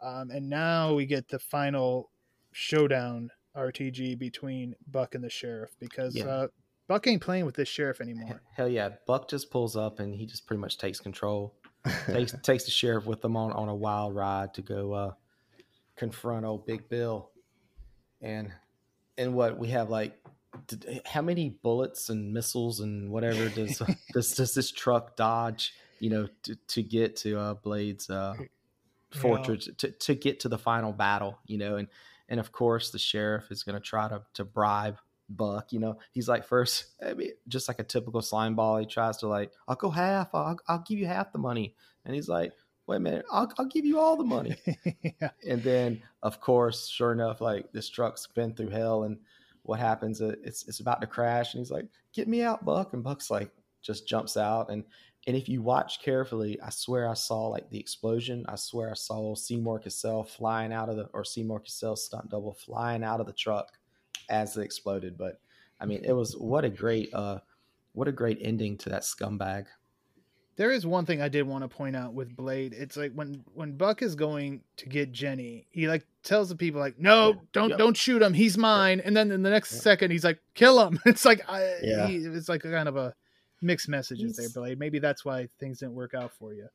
Um, 0.00 0.30
and 0.30 0.48
now 0.50 0.94
we 0.94 1.06
get 1.06 1.28
the 1.28 1.38
final 1.38 2.10
showdown 2.50 3.30
RTG 3.56 4.18
between 4.18 4.74
Buck 4.90 5.14
and 5.14 5.22
the 5.22 5.30
sheriff 5.30 5.70
because 5.78 6.16
Yeah. 6.16 6.24
uh, 6.26 6.48
Buck 6.88 7.06
ain't 7.06 7.22
playing 7.22 7.46
with 7.46 7.54
this 7.54 7.68
sheriff 7.68 8.00
anymore. 8.00 8.42
Hell 8.56 8.68
yeah, 8.68 8.90
Buck 9.06 9.28
just 9.28 9.50
pulls 9.50 9.76
up 9.76 10.00
and 10.00 10.14
he 10.14 10.26
just 10.26 10.46
pretty 10.46 10.60
much 10.60 10.76
takes 10.78 10.98
control. 11.00 11.54
takes 12.06 12.32
takes 12.42 12.64
the 12.64 12.70
sheriff 12.70 13.06
with 13.06 13.20
them 13.22 13.36
on 13.36 13.52
on 13.52 13.68
a 13.68 13.74
wild 13.74 14.14
ride 14.14 14.54
to 14.54 14.62
go 14.62 14.92
uh, 14.92 15.12
confront 15.96 16.44
old 16.44 16.66
Big 16.66 16.88
Bill, 16.88 17.30
and 18.20 18.52
and 19.18 19.34
what 19.34 19.58
we 19.58 19.68
have 19.68 19.88
like. 19.90 20.16
D- 20.66 21.00
How 21.04 21.22
many 21.22 21.50
bullets 21.50 22.08
and 22.08 22.32
missiles 22.32 22.80
and 22.80 23.10
whatever 23.10 23.48
does 23.48 23.82
does, 24.12 24.34
does 24.34 24.54
this 24.54 24.70
truck 24.70 25.16
dodge? 25.16 25.74
You 26.00 26.10
know, 26.10 26.28
to, 26.44 26.56
to 26.56 26.82
get 26.82 27.16
to 27.18 27.38
uh, 27.38 27.54
Blade's 27.54 28.10
uh, 28.10 28.34
fortress 29.10 29.68
to, 29.78 29.90
to 29.90 30.14
get 30.14 30.40
to 30.40 30.48
the 30.48 30.58
final 30.58 30.92
battle. 30.92 31.38
You 31.46 31.58
know, 31.58 31.76
and 31.76 31.88
and 32.28 32.40
of 32.40 32.52
course 32.52 32.90
the 32.90 32.98
sheriff 32.98 33.50
is 33.50 33.62
going 33.62 33.74
to 33.74 33.80
try 33.80 34.08
to 34.08 34.22
to 34.34 34.44
bribe 34.44 34.98
Buck. 35.28 35.72
You 35.72 35.80
know, 35.80 35.98
he's 36.12 36.28
like 36.28 36.44
first, 36.44 36.86
I 37.04 37.14
mean, 37.14 37.30
just 37.48 37.68
like 37.68 37.78
a 37.78 37.84
typical 37.84 38.22
slime 38.22 38.54
ball. 38.54 38.78
He 38.78 38.86
tries 38.86 39.18
to 39.18 39.28
like, 39.28 39.50
I'll 39.66 39.76
go 39.76 39.90
half. 39.90 40.34
I'll, 40.34 40.58
I'll 40.68 40.84
give 40.86 40.98
you 40.98 41.06
half 41.06 41.32
the 41.32 41.38
money, 41.38 41.74
and 42.04 42.14
he's 42.14 42.28
like, 42.28 42.52
wait 42.86 42.96
a 42.96 43.00
minute, 43.00 43.24
I'll, 43.30 43.50
I'll 43.58 43.66
give 43.66 43.84
you 43.84 43.98
all 43.98 44.16
the 44.16 44.24
money. 44.24 44.56
yeah. 45.20 45.30
and 45.48 45.62
then, 45.62 46.02
of 46.22 46.40
course, 46.40 46.88
sure 46.88 47.12
enough, 47.12 47.40
like 47.40 47.72
this 47.72 47.88
truck's 47.88 48.26
been 48.26 48.54
through 48.54 48.70
hell, 48.70 49.04
and 49.04 49.18
what 49.64 49.78
happens? 49.80 50.20
uh, 50.20 50.34
It's 50.42 50.66
it's 50.68 50.80
about 50.80 51.00
to 51.00 51.06
crash, 51.06 51.54
and 51.54 51.60
he's 51.60 51.70
like, 51.70 51.88
"Get 52.12 52.28
me 52.28 52.42
out, 52.42 52.64
Buck!" 52.64 52.92
And 52.94 53.02
Buck's 53.02 53.30
like, 53.30 53.50
just 53.82 54.06
jumps 54.08 54.36
out, 54.36 54.70
and 54.70 54.84
and 55.26 55.36
if 55.36 55.48
you 55.48 55.62
watch 55.62 56.02
carefully, 56.02 56.60
I 56.60 56.70
swear 56.70 57.08
I 57.08 57.14
saw 57.14 57.46
like 57.46 57.70
the 57.70 57.78
explosion. 57.78 58.44
I 58.48 58.56
swear 58.56 58.90
I 58.90 58.94
saw 58.94 59.34
Seymour 59.34 59.78
Cassel 59.80 60.24
flying 60.24 60.72
out 60.72 60.88
of 60.88 60.96
the 60.96 61.04
or 61.12 61.24
Seymour 61.24 61.60
Cassel's 61.60 62.04
stunt 62.04 62.28
double 62.30 62.54
flying 62.54 63.04
out 63.04 63.20
of 63.20 63.26
the 63.26 63.32
truck 63.32 63.78
as 64.28 64.56
it 64.56 64.62
exploded. 64.62 65.16
But 65.16 65.40
I 65.80 65.86
mean, 65.86 66.04
it 66.04 66.12
was 66.12 66.36
what 66.36 66.64
a 66.64 66.70
great 66.70 67.12
uh 67.14 67.38
what 67.92 68.08
a 68.08 68.12
great 68.12 68.38
ending 68.40 68.76
to 68.78 68.88
that 68.90 69.02
scumbag. 69.02 69.66
There 70.56 70.70
is 70.70 70.86
one 70.86 71.06
thing 71.06 71.22
I 71.22 71.28
did 71.28 71.42
want 71.44 71.64
to 71.64 71.68
point 71.68 71.96
out 71.96 72.12
with 72.12 72.36
Blade. 72.36 72.74
It's 72.76 72.96
like 72.96 73.12
when 73.14 73.42
when 73.54 73.76
Buck 73.76 74.02
is 74.02 74.14
going 74.14 74.60
to 74.76 74.86
get 74.86 75.10
Jenny, 75.12 75.66
he 75.70 75.88
like 75.88 76.06
tells 76.22 76.50
the 76.50 76.56
people 76.56 76.78
like, 76.80 76.98
"No, 76.98 77.40
don't 77.52 77.70
Yep. 77.70 77.78
don't 77.78 77.96
shoot 77.96 78.20
him. 78.20 78.34
He's 78.34 78.58
mine." 78.58 79.00
And 79.00 79.16
then 79.16 79.30
in 79.32 79.42
the 79.42 79.50
next 79.50 79.72
Yep. 79.72 79.82
second, 79.82 80.10
he's 80.10 80.24
like, 80.24 80.40
"Kill 80.54 80.86
him." 80.86 81.00
It's 81.06 81.24
like, 81.24 81.48
I, 81.48 81.76
Yeah. 81.82 82.06
he, 82.06 82.16
it's 82.16 82.48
like 82.50 82.64
a 82.66 82.70
kind 82.70 82.88
of 82.88 82.96
a 82.96 83.14
mixed 83.62 83.88
messages 83.88 84.36
there, 84.36 84.48
Blade. 84.50 84.78
Maybe 84.78 84.98
that's 84.98 85.24
why 85.24 85.48
things 85.58 85.78
didn't 85.78 85.94
work 85.94 86.12
out 86.14 86.32
for 86.32 86.52
you. 86.52 86.68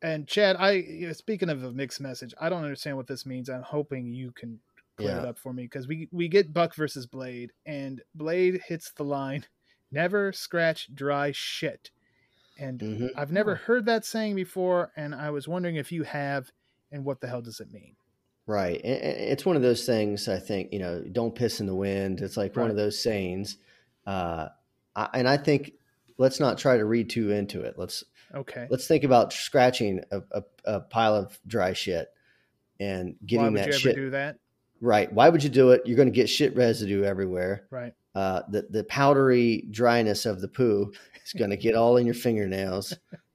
And 0.00 0.28
Chad, 0.28 0.54
I 0.56 0.72
you 0.72 1.08
know, 1.08 1.12
speaking 1.12 1.50
of 1.50 1.64
a 1.64 1.72
mixed 1.72 2.00
message, 2.00 2.32
I 2.40 2.48
don't 2.48 2.62
understand 2.62 2.96
what 2.96 3.08
this 3.08 3.26
means. 3.26 3.48
I'm 3.48 3.62
hoping 3.62 4.12
you 4.14 4.30
can 4.30 4.60
clear 4.96 5.16
it 5.18 5.24
up 5.24 5.38
for 5.38 5.52
me 5.52 5.64
because 5.64 5.88
we 5.88 6.08
we 6.12 6.28
get 6.28 6.52
Buck 6.52 6.74
versus 6.76 7.06
Blade, 7.06 7.50
and 7.66 8.02
Blade 8.14 8.60
hits 8.68 8.92
the 8.92 9.04
line, 9.04 9.46
"Never 9.90 10.32
scratch 10.32 10.94
dry 10.94 11.32
shit." 11.32 11.90
And 12.58 12.80
Mhm. 12.80 13.10
I've 13.16 13.30
never 13.32 13.54
heard 13.54 13.86
that 13.86 14.04
saying 14.04 14.34
before, 14.34 14.90
and 14.96 15.14
I 15.14 15.30
was 15.30 15.46
wondering 15.46 15.76
if 15.76 15.92
you 15.92 16.02
have, 16.02 16.50
and 16.90 17.04
what 17.04 17.20
the 17.20 17.28
hell 17.28 17.40
does 17.42 17.60
it 17.60 17.72
mean? 17.72 17.94
Right. 18.46 18.80
And- 18.82 19.00
and 19.02 19.16
It's 19.30 19.46
one 19.46 19.56
of 19.56 19.62
those 19.62 19.84
things, 19.86 20.28
I 20.28 20.38
think, 20.38 20.72
you 20.72 20.78
know, 20.78 21.02
don't 21.02 21.34
piss 21.34 21.60
in 21.60 21.66
the 21.66 21.74
wind. 21.74 22.20
It's 22.20 22.36
like 22.36 22.56
one 22.56 22.70
of 22.70 22.76
those 22.76 22.98
sayings. 22.98 23.58
Uh, 24.06 24.48
I, 24.96 25.08
and 25.14 25.28
I 25.28 25.36
think 25.36 25.74
let's 26.16 26.40
not 26.40 26.58
try 26.58 26.76
to 26.78 26.84
read 26.84 27.10
too 27.10 27.30
into 27.30 27.60
it. 27.62 27.78
Let's 27.78 28.02
Okay. 28.34 28.66
let's 28.70 28.86
think 28.88 29.04
about 29.04 29.32
scratching 29.32 30.02
a, 30.10 30.22
a, 30.32 30.42
a 30.64 30.80
pile 30.80 31.14
of 31.14 31.38
dry 31.46 31.72
shit 31.74 32.08
and 32.80 33.10
Why 33.10 33.26
getting 33.26 33.44
would 33.52 33.58
that 33.60 33.66
you 33.68 33.72
ever 33.74 33.78
shit 33.80 33.96
do 33.96 34.10
that? 34.10 34.38
right. 34.80 35.12
Why 35.12 35.28
would 35.28 35.44
you 35.44 35.50
do 35.50 35.70
it? 35.72 35.82
You're 35.84 35.96
going 35.96 36.08
to 36.08 36.14
get 36.14 36.28
shit 36.28 36.56
residue 36.56 37.04
everywhere. 37.04 37.66
Right. 37.70 37.94
Uh, 38.18 38.42
the 38.48 38.66
the 38.70 38.82
powdery 38.84 39.64
dryness 39.70 40.26
of 40.26 40.40
the 40.40 40.48
poo 40.48 40.92
is 41.24 41.32
going 41.34 41.50
to 41.50 41.56
get 41.56 41.76
all 41.76 41.98
in 41.98 42.04
your 42.04 42.16
fingernails. 42.16 42.92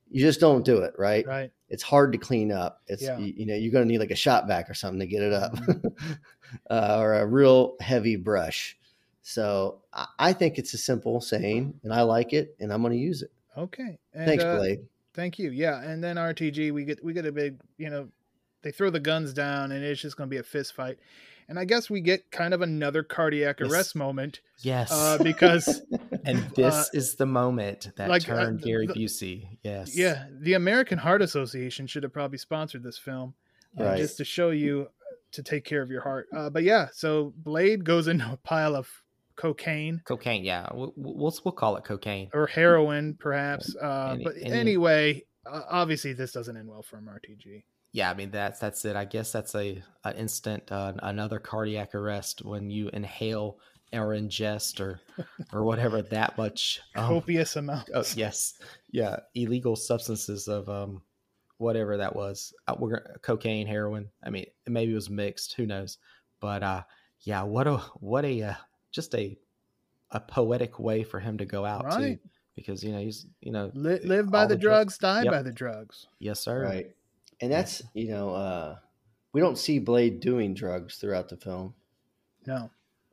You 0.09 0.19
just 0.19 0.41
don't 0.41 0.65
do 0.65 0.79
it, 0.79 0.93
right? 0.97 1.25
Right. 1.25 1.51
It's 1.69 1.83
hard 1.83 2.11
to 2.11 2.17
clean 2.17 2.51
up. 2.51 2.81
It's 2.87 3.01
Yeah. 3.01 3.17
you, 3.17 3.33
you 3.37 3.45
know 3.45 3.55
you're 3.55 3.71
going 3.71 3.87
to 3.87 3.91
need 3.91 3.99
like 3.99 4.11
a 4.11 4.15
shop 4.15 4.45
vac 4.45 4.69
or 4.69 4.73
something 4.73 4.99
to 4.99 5.07
get 5.07 5.21
it 5.21 5.31
up, 5.31 5.55
Mm-hmm. 5.55 6.11
uh, 6.69 6.97
or 6.99 7.13
a 7.13 7.25
real 7.25 7.77
heavy 7.79 8.17
brush. 8.17 8.77
So 9.21 9.81
I, 9.93 10.05
I 10.19 10.33
think 10.33 10.57
it's 10.57 10.73
a 10.73 10.77
simple 10.77 11.21
saying, 11.21 11.79
and 11.83 11.93
I 11.93 12.01
like 12.01 12.33
it, 12.33 12.53
and 12.59 12.73
I'm 12.73 12.81
going 12.81 12.91
to 12.91 12.99
use 12.99 13.21
it. 13.21 13.31
Okay. 13.57 13.97
And, 14.13 14.25
Thanks, 14.25 14.43
uh, 14.43 14.57
Blade. 14.57 14.79
Thank 15.13 15.39
you. 15.39 15.51
Yeah, 15.51 15.81
and 15.81 16.03
then 16.03 16.17
RTG, 16.17 16.73
we 16.73 16.83
get 16.83 17.01
we 17.01 17.13
get 17.13 17.25
a 17.25 17.31
big, 17.31 17.61
you 17.77 17.89
know, 17.89 18.09
they 18.63 18.71
throw 18.71 18.89
the 18.89 18.99
guns 18.99 19.31
down, 19.33 19.71
and 19.71 19.81
it's 19.81 20.01
just 20.01 20.17
going 20.17 20.29
to 20.29 20.33
be 20.33 20.39
a 20.39 20.43
fist 20.43 20.75
fight. 20.75 20.99
And 21.49 21.59
I 21.59 21.65
guess 21.65 21.89
we 21.89 22.01
get 22.01 22.31
kind 22.31 22.53
of 22.53 22.61
another 22.61 23.03
cardiac 23.03 23.59
Yes. 23.59 23.71
arrest 23.71 23.95
moment 23.95 24.39
Yes, 24.59 24.91
uh, 24.91 25.17
because 25.21 25.81
and 26.25 26.37
this 26.55 26.73
uh, 26.73 26.85
is 26.93 27.15
the 27.15 27.25
moment 27.25 27.91
that 27.97 28.09
like, 28.09 28.23
uh, 28.29 28.35
turned 28.35 28.59
the- 28.61 28.65
Gary 28.65 28.87
the- 28.87 28.93
Busey. 28.93 29.57
Yes. 29.63 29.95
yeah, 29.97 30.25
the 30.31 30.53
American 30.53 30.97
Heart 30.97 31.21
Association 31.21 31.85
should 31.87 32.03
have 32.03 32.13
probably 32.13 32.37
sponsored 32.37 32.83
this 32.83 32.97
film, 32.97 33.33
uh, 33.79 33.83
Right. 33.83 33.97
just 33.97 34.17
to 34.17 34.25
show 34.25 34.49
you 34.51 34.89
to 35.33 35.43
take 35.43 35.65
care 35.65 35.81
of 35.81 35.89
your 35.89 36.01
heart. 36.01 36.27
Uh, 36.35 36.49
but 36.49 36.63
yeah, 36.63 36.87
so 36.93 37.33
Blade 37.37 37.83
goes 37.83 38.07
into 38.07 38.25
a 38.31 38.37
pile 38.37 38.75
of 38.75 38.87
cocaine 39.35 39.99
Cocaine. 40.05 40.43
Yeah. 40.43 40.67
We'll, 40.73 40.93
we'll 40.95 41.33
we'll 41.43 41.51
call 41.53 41.75
it 41.77 41.83
cocaine. 41.83 42.29
or 42.33 42.45
heroin, 42.47 43.15
perhaps. 43.19 43.75
Uh, 43.75 44.11
Any- 44.13 44.23
but 44.23 44.33
any- 44.39 44.51
anyway, 44.51 45.23
uh, 45.45 45.61
obviously 45.69 46.13
this 46.13 46.31
doesn't 46.31 46.55
end 46.55 46.67
well 46.69 46.83
for 46.83 46.97
him, 46.97 47.09
RTG. 47.09 47.63
Yeah, 47.93 48.09
I 48.11 48.15
mean 48.15 48.31
that's 48.31 48.59
that's 48.59 48.83
it. 48.85 48.95
I 48.95 49.05
guess 49.05 49.31
that's 49.31 49.53
a 49.55 49.81
an 50.03 50.15
instant 50.17 50.71
uh, 50.71 50.93
another 51.03 51.39
cardiac 51.39 51.93
arrest 51.95 52.43
when 52.43 52.69
you 52.69 52.89
inhale 52.91 53.59
or 53.93 54.07
ingest 54.09 54.79
or 54.79 54.99
or 55.53 55.63
whatever 55.63 56.01
that 56.01 56.35
much. 56.37 56.81
um, 56.95 57.07
Copious 57.07 57.55
amounts. 57.55 57.91
oh, 57.93 58.03
yes, 58.15 58.55
yeah, 58.91 59.17
illegal 59.35 59.75
substances 59.75 60.47
of 60.47 60.67
um 60.69 61.01
whatever 61.59 61.95
that 61.97 62.15
was. 62.15 62.51
Uh, 62.67 62.75
we're 62.79 63.01
cocaine, 63.21 63.67
heroin. 63.67 64.09
I 64.23 64.31
mean, 64.31 64.47
maybe 64.67 64.91
it 64.91 64.95
was 64.95 65.09
mixed. 65.11 65.53
Who 65.53 65.65
knows? 65.67 65.99
But 66.39 66.63
uh, 66.63 66.81
yeah, 67.21 67.43
what 67.43 67.67
a 67.67 67.77
what 67.99 68.25
a 68.25 68.41
uh, 68.41 68.53
just 68.91 69.13
a 69.13 69.37
a 70.11 70.19
poetic 70.19 70.79
way 70.79 71.03
for 71.03 71.19
him 71.19 71.37
to 71.37 71.45
go 71.45 71.63
out 71.63 71.85
Right. 71.85 72.19
too, 72.23 72.29
because 72.55 72.83
you 72.83 72.91
know 72.91 72.99
he's 72.99 73.27
you 73.41 73.51
know 73.51 73.69
Li- 73.75 73.99
live 74.03 74.31
by 74.31 74.41
all 74.41 74.47
the, 74.47 74.55
drug- 74.55 74.87
drugs, 74.87 74.97
die 74.97 75.23
Yep. 75.23 75.31
by 75.31 75.41
the 75.43 75.51
drugs. 75.51 76.07
Yes, 76.19 76.39
sir. 76.39 76.63
Right. 76.63 76.91
And 77.43 77.51
that's, 77.51 77.81
you 77.93 78.07
know, 78.07 78.29
uh, 78.29 78.77
we 79.33 79.41
don't 79.41 79.57
see 79.57 79.79
Blade 79.79 80.21
doing 80.21 80.53
drugs 80.53 80.95
throughout 80.95 81.27
the 81.27 81.35
film. 81.35 81.73
No, 82.47 82.69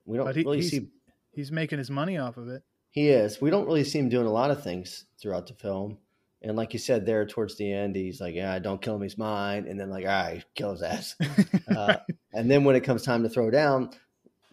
We 0.07 0.16
don't 0.18 0.35
he- 0.37 0.43
really 0.43 0.59
he's- 0.59 0.70
see 0.70 0.89
he's 1.33 1.51
making 1.51 1.78
his 1.78 1.91
money 1.91 2.16
off 2.16 2.37
of 2.37 2.49
it. 2.49 2.62
he 2.91 3.09
is. 3.09 3.41
We 3.41 3.51
don't 3.51 3.66
really 3.66 3.83
see 3.85 3.99
him 3.99 4.09
doing 4.09 4.26
a 4.26 4.33
lot 4.33 4.51
of 4.53 4.62
things 4.62 5.07
throughout 5.20 5.47
the 5.49 5.55
film. 5.55 5.99
And 6.43 6.57
like 6.57 6.72
you 6.72 6.78
said 6.78 7.07
there 7.07 7.26
towards 7.26 7.57
the 7.57 7.72
end, 7.72 7.97
he's 7.97 8.20
like, 8.20 8.35
Yeah, 8.35 8.59
don't 8.61 8.81
kill 8.81 8.97
him, 8.97 9.03
he's 9.03 9.18
mine. 9.18 9.66
And 9.68 9.78
then 9.81 9.91
like, 9.91 10.05
all 10.05 10.11
right, 10.11 10.45
kill 10.55 10.70
his 10.72 10.83
ass. 10.83 11.16
Uh, 11.68 11.97
and 12.33 12.51
then 12.51 12.64
when 12.64 12.74
it 12.76 12.81
comes 12.85 13.03
time 13.03 13.22
to 13.22 13.28
throw 13.28 13.51
down, 13.51 13.91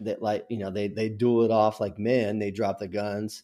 that 0.00 0.22
like, 0.22 0.44
you 0.48 0.58
know, 0.58 0.70
they 0.70 0.88
they 0.88 1.08
duel 1.08 1.44
it 1.44 1.50
off 1.50 1.80
like 1.80 1.98
men, 1.98 2.38
they 2.40 2.50
drop 2.50 2.78
the 2.78 2.88
guns. 2.88 3.42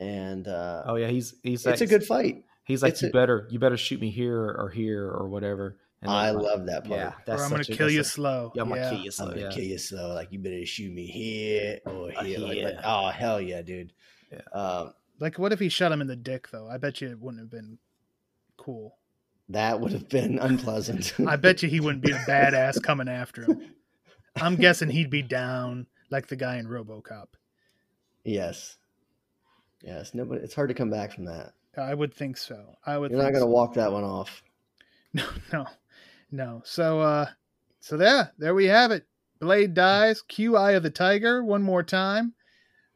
And 0.00 0.46
uh 0.48 0.82
Oh 0.86 0.94
yeah, 0.96 1.08
he's 1.08 1.34
he's 1.42 1.64
it's 1.66 1.80
a 1.80 1.86
good 1.86 2.04
fight. 2.04 2.44
He's 2.68 2.82
like, 2.82 2.92
It's 2.92 3.02
you 3.02 3.08
a- 3.08 3.12
better, 3.12 3.48
you 3.50 3.58
better 3.58 3.76
shoot 3.76 4.00
me 4.00 4.10
here 4.10 4.40
or 4.44 4.68
here 4.68 5.08
or 5.08 5.28
whatever. 5.28 5.78
And 6.02 6.10
I 6.12 6.30
like, 6.30 6.44
love 6.44 6.66
that 6.66 6.84
part. 6.84 7.00
Yeah, 7.00 7.08
or 7.08 7.14
that's 7.26 7.42
I'm 7.42 7.50
gonna 7.50 7.62
a- 7.62 7.64
kill 7.64 7.90
you 7.90 8.02
a- 8.02 8.04
slow. 8.04 8.52
Yeah, 8.54 8.62
I'm 8.62 8.68
gonna 8.68 8.88
kill 8.90 8.98
you 9.00 9.06
I'm 9.06 9.10
slow. 9.10 9.28
gonna 9.30 9.40
Yeah. 9.40 9.50
kill 9.50 9.64
you 9.64 9.78
slow. 9.78 10.14
Like 10.14 10.30
you 10.30 10.38
better 10.38 10.64
shoot 10.66 10.92
me 10.92 11.06
here 11.06 11.80
or 11.86 12.12
Uh, 12.16 12.22
here. 12.22 12.38
Like, 12.38 12.62
like, 12.62 12.76
oh 12.84 13.08
hell 13.08 13.40
yeah, 13.40 13.62
dude. 13.62 13.92
Yeah. 14.30 14.40
Um, 14.52 14.94
Like, 15.18 15.38
what 15.38 15.52
if 15.52 15.58
he 15.58 15.68
shot 15.68 15.90
him 15.90 16.00
in 16.00 16.06
the 16.06 16.14
dick 16.14 16.50
though? 16.52 16.68
I 16.68 16.76
bet 16.76 17.00
you 17.00 17.10
it 17.10 17.18
wouldn't 17.18 17.40
have 17.42 17.50
been 17.50 17.78
cool. 18.56 18.96
that 19.48 19.80
would 19.80 19.92
have 19.92 20.08
been 20.10 20.38
unpleasant. 20.42 21.14
I 21.26 21.36
bet 21.36 21.62
you 21.62 21.70
he 21.70 21.80
wouldn't 21.80 22.04
be 22.04 22.12
a 22.12 22.18
badass 22.18 22.80
coming 22.82 23.08
after 23.08 23.44
him. 23.44 23.62
I'm 24.36 24.56
guessing 24.56 24.90
he'd 24.90 25.08
be 25.10 25.22
down 25.22 25.86
like 26.10 26.26
the 26.28 26.36
guy 26.36 26.58
in 26.58 26.66
RoboCop. 26.66 27.28
yes, 28.24 28.76
yes. 29.82 30.12
Nobody. 30.14 30.42
It's 30.44 30.54
hard 30.54 30.68
to 30.68 30.74
come 30.74 30.90
back 30.90 31.12
from 31.14 31.24
that. 31.24 31.54
I 31.76 31.94
would 31.94 32.14
think 32.14 32.36
so. 32.36 32.76
I 32.84 32.98
would. 32.98 33.10
You're 33.10 33.20
not 33.20 33.32
going 33.32 33.34
to 33.34 33.40
so. 33.40 33.46
walk 33.46 33.74
that 33.74 33.92
one 33.92 34.04
off. 34.04 34.42
No, 35.14 35.24
no, 35.52 35.66
no. 36.30 36.62
So, 36.66 37.00
uh, 37.00 37.26
so 37.80 37.96
there, 37.96 38.30
there 38.36 38.54
we 38.54 38.66
have 38.66 38.90
it. 38.90 39.06
Blade 39.40 39.72
dies. 39.72 40.20
Q 40.20 40.54
Eye 40.56 40.72
of 40.72 40.82
the 40.82 40.90
Tiger 40.90 41.42
one 41.42 41.62
more 41.62 41.82
time. 41.82 42.34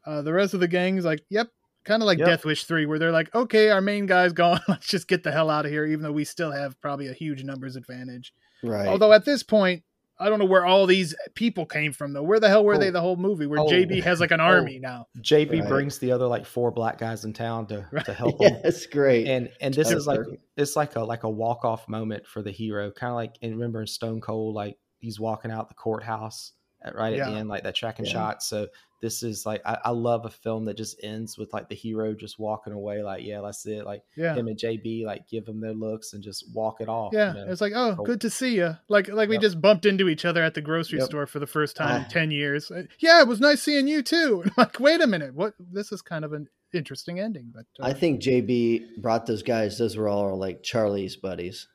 Uh, 0.05 0.21
the 0.21 0.33
rest 0.33 0.53
of 0.53 0.61
the 0.61 0.69
gang's 0.69 1.07
like, 1.07 1.25
yep, 1.31 1.49
kind 1.85 2.03
of 2.03 2.07
like 2.07 2.19
Yep. 2.19 2.29
Death 2.29 2.45
Wish 2.45 2.65
three, 2.65 2.85
where 2.85 2.99
they're 2.99 3.13
like, 3.13 3.35
okay, 3.35 3.71
our 3.71 3.81
main 3.81 4.05
guy's 4.05 4.33
gone. 4.35 4.61
Let's 4.69 4.87
just 4.87 5.09
get 5.09 5.23
the 5.23 5.33
hell 5.33 5.49
out 5.49 5.65
of 5.65 5.73
here, 5.73 5.87
even 5.87 6.03
though 6.03 6.13
we 6.13 6.25
still 6.25 6.53
have 6.53 6.79
probably 6.83 7.09
a 7.09 7.15
huge 7.15 7.43
numbers 7.45 7.77
advantage. 7.77 8.35
Right. 8.63 8.89
Although 8.89 9.13
at 9.13 9.25
this 9.25 9.43
point, 9.43 9.85
I 10.23 10.29
don't 10.29 10.39
know 10.39 10.45
where 10.47 10.65
all 10.65 10.87
these 10.87 11.15
people 11.35 11.67
came 11.67 11.93
from 11.93 12.13
though. 12.13 12.23
Where 12.23 12.41
the 12.41 12.49
hell 12.49 12.65
were 12.65 12.79
they 12.79 12.89
Oh. 12.89 12.93
the 12.93 13.01
whole 13.01 13.17
movie? 13.17 13.47
Where 13.47 13.61
Oh. 13.61 13.67
JB 13.67 14.03
has 14.03 14.21
like 14.21 14.31
an 14.31 14.41
oh. 14.41 14.45
army 14.45 14.79
now. 14.79 15.07
JB 15.21 15.61
Right. 15.61 15.69
brings 15.69 15.99
the 15.99 16.13
other 16.13 16.27
like 16.27 16.47
four 16.47 16.71
black 16.71 16.99
guys 16.99 17.25
in 17.25 17.33
town 17.33 17.67
to 17.67 17.87
Right. 17.93 18.05
to 18.07 18.13
help 18.15 18.37
yeah, 18.41 18.49
him. 18.55 18.61
it's 18.65 18.87
great. 18.87 19.27
And 19.27 19.51
and 19.61 19.75
this 19.75 19.89
That 19.89 19.97
is 19.99 20.07
was 20.07 20.07
like 20.07 20.21
it's 20.57 20.77
like 20.77 20.97
a 20.97 21.01
like 21.01 21.25
a 21.25 21.31
walk 21.31 21.65
off 21.65 21.89
moment 21.89 22.27
for 22.27 22.43
the 22.43 22.51
hero, 22.53 22.91
kind 22.91 23.11
of 23.11 23.17
like 23.17 23.37
and 23.43 23.53
remember 23.53 23.81
in 23.83 23.87
Stone 23.87 24.21
Cold, 24.21 24.55
like 24.55 24.77
he's 25.01 25.19
walking 25.21 25.51
out 25.51 25.69
the 25.69 25.75
courthouse 25.75 26.53
at, 26.53 26.62
right 26.95 27.13
at 27.13 27.19
Yeah. 27.19 27.31
the 27.31 27.37
end, 27.37 27.49
like 27.49 27.63
that 27.65 27.75
tracking 27.75 28.05
Yeah. 28.07 28.13
shot. 28.13 28.43
So 28.43 28.69
this 29.01 29.23
is 29.25 29.45
like 29.45 29.61
I, 29.67 29.79
I 29.87 29.91
love 29.91 30.25
a 30.27 30.31
film 30.31 30.65
that 30.67 30.77
just 30.77 30.97
ends 31.03 31.37
with 31.37 31.53
like 31.53 31.69
the 31.69 31.75
hero 31.75 32.15
just 32.15 32.39
walking 32.39 32.73
away, 32.73 33.03
like 33.03 33.25
yeah, 33.25 33.41
that's 33.41 33.67
it. 33.67 33.85
Like 33.85 34.03
Yeah. 34.17 34.35
him 34.35 34.47
and 34.49 34.57
JB 34.57 35.05
like 35.05 35.29
give 35.29 35.45
them 35.45 35.61
their 35.61 35.73
looks 35.75 36.13
and 36.13 36.23
just 36.23 36.45
walk 36.55 36.81
it 36.81 36.89
off. 36.89 37.13
Yeah, 37.13 37.35
you 37.35 37.45
know? 37.45 37.51
it's 37.53 37.61
like, 37.61 37.73
oh, 37.75 37.95
good 38.05 38.21
to 38.21 38.31
see 38.31 38.55
you. 38.57 38.77
Like, 38.89 39.09
like 39.09 39.29
we 39.29 39.39
just 39.39 39.61
bumped 39.61 39.87
into 39.87 40.09
each 40.09 40.25
other 40.25 40.43
at 40.43 40.55
the 40.55 40.61
grocery 40.61 40.99
Yep. 41.01 41.07
store 41.09 41.27
for 41.27 41.39
the 41.41 41.47
first 41.47 41.77
time 41.77 41.97
in 41.97 42.03
Ah. 42.07 42.09
ten 42.11 42.31
years. 42.31 42.71
Uh, 42.71 42.85
Yeah, 43.01 43.21
it 43.21 43.29
was 43.29 43.41
nice 43.41 43.61
seeing 43.63 43.89
you 43.89 44.03
too. 44.03 44.45
like, 44.57 44.79
wait 44.79 45.01
a 45.01 45.07
minute, 45.07 45.35
what? 45.35 45.55
This 45.59 45.91
is 45.93 46.01
kind 46.03 46.25
of 46.25 46.33
an 46.33 46.49
interesting 46.73 47.19
ending, 47.21 47.53
but 47.55 47.67
uh, 47.81 47.87
I 47.87 47.93
think 47.95 48.23
JB 48.23 48.97
brought 48.99 49.27
those 49.27 49.43
guys. 49.43 49.79
Those 49.79 49.97
were 49.97 50.09
all 50.09 50.39
like 50.39 50.63
Charlie's 50.63 51.17
buddies. 51.17 51.67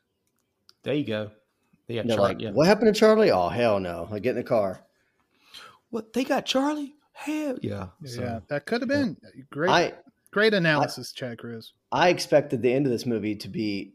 there 0.82 0.94
you 0.94 1.04
go. 1.04 1.30
Yeah, 1.88 2.00
And 2.02 2.10
they're 2.10 2.16
Char- 2.18 2.26
like, 2.28 2.40
yeah. 2.40 2.50
"What 2.50 2.66
happened 2.66 2.92
to 2.94 2.98
Charlie? 2.98 3.30
Oh 3.30 3.48
hell 3.48 3.80
no! 3.80 4.08
Like 4.10 4.22
get 4.22 4.30
in 4.30 4.36
the 4.36 4.42
car." 4.42 4.84
What 5.90 6.12
they 6.12 6.24
got, 6.24 6.46
Charlie? 6.46 6.94
Hell 7.12 7.58
yeah. 7.62 7.88
yeah, 8.02 8.40
that 8.48 8.66
could 8.66 8.80
have 8.82 8.88
been 8.88 9.16
great. 9.50 9.70
I 9.70 9.92
great 10.30 10.54
analysis, 10.54 11.12
Chad 11.12 11.38
Cruz. 11.38 11.72
I 11.90 12.10
expected 12.10 12.62
the 12.62 12.72
end 12.72 12.86
of 12.86 12.92
this 12.92 13.06
movie 13.06 13.34
to 13.36 13.48
be 13.48 13.94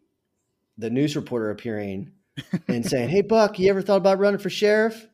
the 0.78 0.90
news 0.90 1.16
reporter 1.16 1.50
appearing 1.52 2.12
and 2.68 2.86
saying, 2.86 3.10
"Hey 3.10 3.22
Buck, 3.22 3.60
you 3.60 3.70
ever 3.70 3.82
thought 3.82 3.98
about 3.98 4.20
running 4.20 4.40
for 4.40 4.50
sheriff?" 4.50 5.08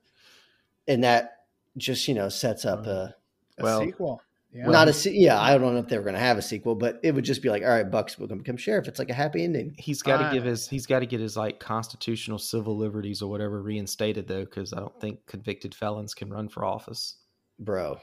And 0.87 1.03
that 1.03 1.43
just 1.77 2.07
you 2.07 2.15
know 2.15 2.29
sets 2.29 2.65
up 2.65 2.87
a 2.87 3.15
A 3.59 3.63
Well- 3.63 3.81
sequel. 3.81 4.21
Yeah. 4.51 4.65
not 4.65 4.87
a 4.87 4.93
se- 4.93 5.13
yeah. 5.13 5.39
I 5.39 5.57
don't 5.57 5.73
know 5.73 5.79
if 5.79 5.87
they 5.87 5.97
were 5.97 6.03
going 6.03 6.15
to 6.15 6.19
have 6.19 6.37
a 6.39 6.41
sequel, 6.41 6.73
but 6.73 6.99
it 7.03 7.13
would 7.13 7.23
just 7.23 7.43
be 7.43 7.49
like, 7.49 7.61
"All 7.61 7.69
right, 7.69 7.89
Buck's 7.89 8.15
going 8.15 8.29
to 8.29 8.35
become 8.35 8.57
sheriff." 8.57 8.87
It's 8.87 8.97
like 8.97 9.11
a 9.11 9.13
happy 9.13 9.43
ending. 9.43 9.75
he's 9.77 10.01
got 10.01 10.17
to 10.17 10.25
Uh, 10.25 10.33
give 10.33 10.43
his 10.43 10.67
he's 10.67 10.87
got 10.87 10.99
to 10.99 11.05
get 11.05 11.19
his 11.19 11.37
like 11.37 11.59
constitutional 11.59 12.39
civil 12.39 12.75
liberties 12.75 13.21
or 13.21 13.29
whatever 13.29 13.61
reinstated 13.61 14.27
though, 14.27 14.45
because 14.45 14.73
I 14.73 14.79
don't 14.79 14.99
think 14.99 15.23
convicted 15.27 15.75
felons 15.75 16.13
can 16.15 16.31
run 16.31 16.49
for 16.49 16.65
office. 16.65 17.17
Bro, 17.59 17.99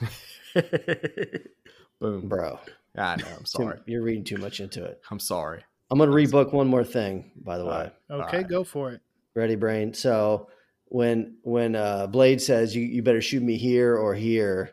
Boom, 2.00 2.28
bro, 2.28 2.58
I 2.96 3.16
know. 3.16 3.24
I'm 3.38 3.44
sorry. 3.46 3.78
you're 3.86 4.02
reading 4.02 4.24
too 4.24 4.36
much 4.38 4.60
into 4.60 4.84
it. 4.84 5.00
I'm 5.10 5.18
sorry. 5.20 5.62
I'm 5.90 5.98
going 5.98 6.10
to 6.10 6.16
rebook 6.16 6.52
one 6.52 6.66
more 6.66 6.84
thing, 6.84 7.30
by 7.36 7.58
the 7.58 7.64
way. 7.64 7.70
All 7.70 7.78
right. 7.78 7.92
okay, 8.10 8.22
Alright. 8.38 8.48
go 8.48 8.64
for 8.64 8.92
it. 8.92 9.00
Ready, 9.34 9.54
brain. 9.54 9.94
So 9.94 10.48
when 10.86 11.36
when 11.42 11.76
uh, 11.76 12.06
Blade 12.08 12.40
says 12.40 12.74
you 12.74 12.82
you 12.82 13.02
better 13.02 13.20
shoot 13.20 13.42
me 13.42 13.56
here 13.56 13.96
or 13.96 14.14
here, 14.14 14.72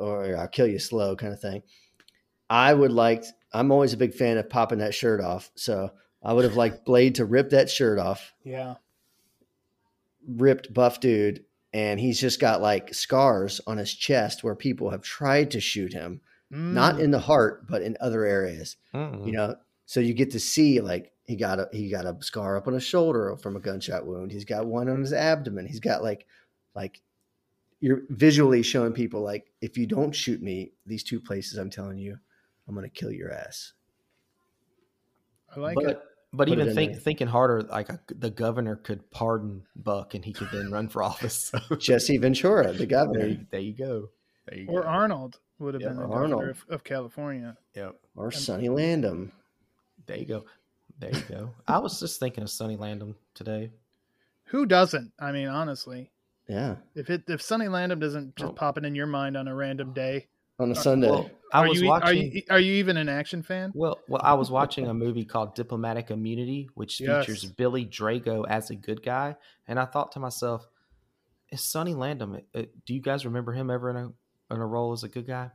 or 0.00 0.36
I'll 0.36 0.48
kill 0.48 0.66
you 0.66 0.78
slow, 0.78 1.14
kind 1.16 1.32
of 1.32 1.40
thing. 1.40 1.62
I 2.48 2.74
would 2.74 2.92
like. 2.92 3.24
I'm 3.52 3.70
always 3.70 3.92
a 3.92 3.96
big 3.96 4.14
fan 4.14 4.38
of 4.38 4.48
popping 4.50 4.78
that 4.78 4.94
shirt 4.94 5.20
off. 5.20 5.50
So 5.54 5.90
I 6.22 6.32
would 6.32 6.44
have 6.44 6.56
liked 6.56 6.84
Blade 6.86 7.16
to 7.16 7.24
rip 7.24 7.50
that 7.50 7.68
shirt 7.70 7.98
off, 7.98 8.32
Yeah. 8.44 8.74
ripped 10.26 10.72
buff 10.72 11.00
dude, 11.00 11.44
and 11.72 11.98
he's 12.00 12.20
just 12.20 12.40
got 12.40 12.60
like 12.60 12.94
scars 12.94 13.60
on 13.66 13.78
his 13.78 13.92
chest 13.94 14.42
where 14.44 14.54
people 14.54 14.90
have 14.90 15.02
tried 15.02 15.50
to 15.52 15.60
shoot 15.60 15.92
him, 15.92 16.20
not 16.50 16.96
Mm. 16.96 17.00
in 17.04 17.10
the 17.12 17.18
heart 17.20 17.66
but 17.68 17.82
in 17.82 17.96
other 18.00 18.24
areas. 18.24 18.76
Mm. 18.94 19.26
you 19.26 19.32
know 19.32 19.54
so 19.86 19.98
you 20.00 20.14
get 20.14 20.30
to 20.32 20.40
see 20.40 20.80
like 20.80 21.12
he 21.24 21.36
got 21.36 21.58
a 21.60 21.68
he 21.72 21.88
got 21.90 22.06
a 22.06 22.16
scar 22.20 22.56
up 22.56 22.66
on 22.66 22.74
his 22.74 22.82
shoulder 22.84 23.36
from 23.36 23.54
a 23.56 23.60
gunshot 23.60 24.04
wound 24.06 24.32
he's 24.32 24.44
got 24.44 24.66
one 24.66 24.88
on 24.88 25.00
his 25.00 25.12
abdomen 25.12 25.66
he's 25.66 25.78
got 25.80 26.02
like 26.02 26.26
like 26.74 27.00
you're 27.80 28.02
visually 28.10 28.62
showing 28.62 28.92
people 28.92 29.22
like 29.22 29.50
if 29.60 29.76
you 29.78 29.86
don't 29.86 30.12
shoot 30.12 30.42
me 30.42 30.72
these 30.86 31.02
two 31.02 31.20
places 31.20 31.58
i'm 31.58 31.70
telling 31.70 31.98
you 31.98 32.16
i'm 32.68 32.74
gonna 32.74 32.88
kill 32.88 33.10
your 33.12 33.32
ass 33.32 33.72
I 35.54 35.60
like 35.60 35.74
but 35.74 35.84
it. 35.84 36.00
but 36.32 36.46
Put 36.48 36.58
even 36.58 36.68
in 36.68 36.74
think 36.74 36.96
thinking 37.02 37.26
harder, 37.26 37.62
like 37.62 37.88
a, 37.88 37.98
the 38.08 38.30
governor 38.30 38.76
could 38.76 39.10
pardon 39.10 39.64
Buck 39.74 40.14
and 40.14 40.24
he 40.24 40.32
could 40.32 40.48
then 40.52 40.70
run 40.70 40.88
for 40.88 41.02
office. 41.12 41.52
So 41.52 41.76
jesse 41.76 42.18
ventura 42.18 42.72
the 42.72 42.86
governor 42.98 43.26
you, 43.26 43.46
there 43.50 43.60
you 43.60 43.72
go. 43.76 44.10
There 44.46 44.58
you 44.58 44.68
Or 44.68 44.82
go. 44.82 44.88
Arnold 44.88 45.40
would 45.58 45.74
have 45.74 45.82
Yeah, 45.82 45.88
been 45.88 45.96
the 45.96 46.02
Arnold. 46.04 46.30
governor 46.30 46.50
of, 46.50 46.64
of 46.68 46.84
California. 46.84 47.56
Yep. 47.74 47.96
or 48.16 48.30
sonny 48.30 48.68
landham 48.68 49.32
There 50.06 50.16
you 50.18 50.26
go. 50.26 50.44
There 50.98 51.10
you 51.10 51.22
go. 51.28 51.50
I 51.66 51.78
was 51.78 51.98
just 51.98 52.20
thinking 52.20 52.42
of 52.42 52.50
Sonny 52.50 52.76
Landham 52.76 53.14
today. 53.34 53.70
Who 54.46 54.66
doesn't? 54.66 55.12
I 55.18 55.32
mean, 55.32 55.48
honestly, 55.48 56.10
yeah 56.50 56.76
if 56.94 57.08
it 57.08 57.22
if 57.28 57.40
Sonny 57.40 57.66
Landham 57.66 58.00
doesn't 58.00 58.34
just 58.36 58.50
Oh. 58.50 58.54
pop 58.54 58.76
it 58.78 58.84
in 58.84 58.94
your 58.94 59.06
mind 59.06 59.36
on 59.36 59.46
a 59.48 59.54
random 59.54 59.92
day, 60.02 60.26
on 60.58 60.70
a 60.70 60.74
sunday 60.74 61.08
Well, 61.08 61.30
I 61.52 61.60
are 61.60 61.68
was 61.68 61.80
you 61.80 61.86
watching. 61.88 62.08
are 62.08 62.12
you 62.14 62.42
are 62.50 62.58
you 62.60 62.72
even 62.74 62.96
an 62.96 63.08
action 63.08 63.42
fan? 63.42 63.72
Well, 63.74 63.98
well, 64.08 64.20
I 64.24 64.34
was 64.34 64.50
watching 64.50 64.88
a 64.88 64.94
movie 64.94 65.24
called 65.24 65.54
Diplomatic 65.54 66.10
Immunity, 66.10 66.68
which 66.74 67.00
Yes. 67.00 67.26
features 67.26 67.44
Billy 67.44 67.86
Drago 67.86 68.44
as 68.48 68.70
a 68.70 68.74
good 68.74 69.02
guy, 69.02 69.36
and 69.68 69.78
I 69.78 69.84
thought 69.84 70.12
to 70.12 70.20
myself, 70.20 70.66
"Is 71.50 71.62
Sonny 71.62 71.94
Landham? 71.94 72.42
uh, 72.54 72.62
Do 72.86 72.94
you 72.94 73.00
guys 73.00 73.24
remember 73.24 73.52
him 73.52 73.70
ever 73.70 73.90
in 73.90 73.96
a 73.96 74.06
in 74.54 74.60
a 74.60 74.66
role 74.66 74.92
as 74.92 75.04
a 75.04 75.08
good 75.08 75.26
guy?" 75.26 75.50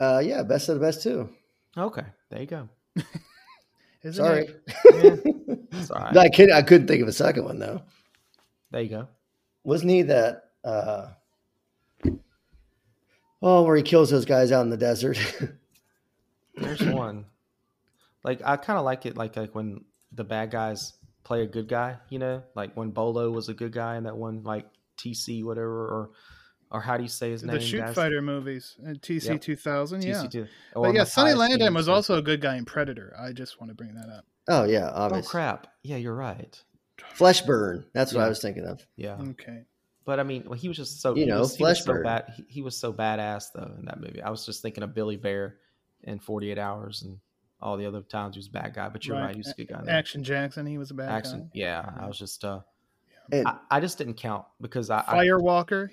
uh 0.00 0.20
yeah 0.24 0.42
best 0.42 0.68
of 0.68 0.74
the 0.76 0.80
best 0.86 1.02
too 1.02 1.28
Okay, 1.76 2.04
there 2.30 2.40
you 2.40 2.46
go. 2.46 2.68
Isn't 4.04 4.14
sorry 4.24 4.48
it? 4.92 5.66
It's 5.72 5.90
all 5.90 5.98
right. 6.00 6.14
No, 6.14 6.20
I, 6.20 6.28
could, 6.28 6.52
I 6.52 6.62
couldn't 6.62 6.86
think 6.86 7.02
of 7.02 7.08
a 7.08 7.12
second 7.12 7.44
one 7.44 7.58
though 7.58 7.82
There 8.74 8.82
you 8.82 8.88
go. 8.88 9.08
wasn't 9.62 9.92
he 9.92 10.02
that 10.02 10.50
uh 10.64 11.10
oh 13.40 13.62
where 13.62 13.76
he 13.76 13.84
kills 13.84 14.10
those 14.10 14.24
guys 14.24 14.50
out 14.50 14.62
in 14.62 14.70
the 14.70 14.76
desert 14.76 15.16
There's 16.56 16.82
one. 16.84 17.24
Like 18.24 18.40
I 18.44 18.56
kind 18.56 18.78
of 18.78 18.84
like 18.84 19.06
it, 19.06 19.16
like 19.16 19.36
like 19.36 19.54
when 19.54 19.84
the 20.12 20.24
bad 20.24 20.50
guys 20.50 20.92
play 21.24 21.42
a 21.42 21.46
good 21.46 21.68
guy. 21.68 21.98
You 22.10 22.18
know, 22.18 22.42
like 22.54 22.76
when 22.76 22.90
Bolo 22.90 23.30
was 23.30 23.48
a 23.48 23.54
good 23.54 23.72
guy 23.72 23.96
in 23.96 24.04
that 24.04 24.16
one, 24.16 24.42
like 24.44 24.66
TC 24.98 25.44
whatever, 25.44 25.86
or 25.86 26.10
or 26.70 26.80
how 26.80 26.96
do 26.96 27.02
you 27.02 27.08
say 27.08 27.30
his 27.32 27.42
The 27.42 27.48
name? 27.48 27.56
The 27.56 27.60
Shoot 27.64 27.80
guys? 27.80 27.94
Fighter 27.94 28.22
movies, 28.22 28.76
uh, 28.84 28.90
TC 28.92 29.24
Yep. 29.30 29.40
two 29.40 29.56
thousand, 29.56 30.04
yeah. 30.04 30.14
TC2. 30.24 30.48
But 30.74 30.94
yeah, 30.94 31.04
Sonny 31.04 31.34
Matthias 31.34 31.58
Landham 31.60 31.74
was 31.74 31.88
also 31.88 32.18
a 32.18 32.22
good 32.22 32.40
guy 32.40 32.56
in 32.56 32.64
Predator. 32.64 33.16
I 33.20 33.32
just 33.32 33.60
want 33.60 33.70
to 33.70 33.74
bring 33.74 33.94
that 33.94 34.08
up. 34.08 34.24
oh 34.48 34.64
yeah 34.64 34.90
Oh 34.94 35.22
crap! 35.22 35.66
Yeah, 35.82 35.96
you're 35.96 36.14
right. 36.14 36.60
Flesh 37.14 37.42
burn 37.42 37.84
that's 37.92 38.12
what 38.12 38.22
i 38.24 38.28
was 38.28 38.40
thinking 38.40 38.64
of 38.64 38.84
Yeah, 38.96 39.16
Okay. 39.30 39.62
but 40.04 40.20
I 40.20 40.22
mean, 40.22 40.44
well, 40.46 40.58
he 40.58 40.68
was 40.68 40.76
just 40.76 41.00
so 41.00 41.14
You 41.14 41.24
he 41.24 41.30
know, 41.30 41.40
was, 41.40 41.56
he 41.56 41.62
was 41.64 41.82
so 41.84 42.02
bad. 42.02 42.32
He, 42.36 42.44
he 42.48 42.62
was 42.62 42.76
so 42.76 42.92
badass 42.92 43.46
though 43.54 43.72
in 43.78 43.84
that 43.86 44.00
movie. 44.00 44.20
I 44.22 44.30
was 44.30 44.44
just 44.46 44.62
thinking 44.62 44.82
of 44.84 44.94
Billy 44.94 45.16
Bear 45.16 45.56
in 46.02 46.18
48 46.18 46.58
Hours 46.58 47.02
and 47.02 47.18
all 47.60 47.76
the 47.76 47.86
other 47.86 48.02
times 48.02 48.34
he 48.36 48.38
was 48.40 48.48
a 48.48 48.50
bad 48.50 48.74
guy. 48.74 48.88
But 48.90 49.06
you're 49.06 49.16
right, 49.16 49.34
he 49.34 49.38
was 49.38 49.50
a 49.50 49.54
good 49.54 49.68
guy. 49.68 49.78
in 49.80 49.86
that. 49.86 49.92
Action 49.96 50.22
Jackson, 50.22 50.66
he 50.66 50.76
was 50.78 50.90
a 50.90 50.94
bad 50.94 51.08
Action, 51.08 51.40
guy. 51.44 51.48
yeah. 51.54 51.90
I 51.98 52.06
was 52.06 52.18
just 52.18 52.44
uh, 52.44 52.60
and, 53.32 53.48
I, 53.48 53.56
I 53.70 53.80
just 53.80 53.96
didn't 53.98 54.14
count 54.14 54.44
because 54.60 54.90
I 54.90 55.02
I, 55.06 55.24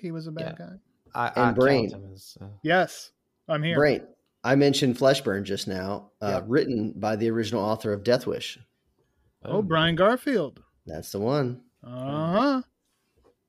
he 0.00 0.10
was 0.12 0.26
a 0.26 0.32
bad 0.32 0.56
guy. 0.58 0.74
I, 1.14 1.26
and 1.28 1.38
I 1.46 1.52
Brain. 1.52 1.90
him 1.90 2.10
as, 2.12 2.36
uh, 2.40 2.46
Yes, 2.62 3.10
I'm 3.48 3.62
here. 3.62 3.76
brain 3.76 4.06
i 4.44 4.54
mentioned 4.56 4.96
Fleshburn 4.98 5.44
just 5.44 5.68
now 5.68 6.10
uh, 6.20 6.26
Yeah. 6.28 6.40
written 6.46 6.92
by 6.96 7.16
the 7.16 7.30
original 7.30 7.62
author 7.62 7.92
of 7.92 8.02
death 8.04 8.26
wish 8.26 8.58
Oh, 9.44 9.56
boom. 9.60 9.66
Brian 9.68 9.94
Garfield. 9.96 10.60
That's 10.86 11.12
the 11.12 11.18
one 11.20 11.60
Uh 11.84 12.32
huh. 12.32 12.62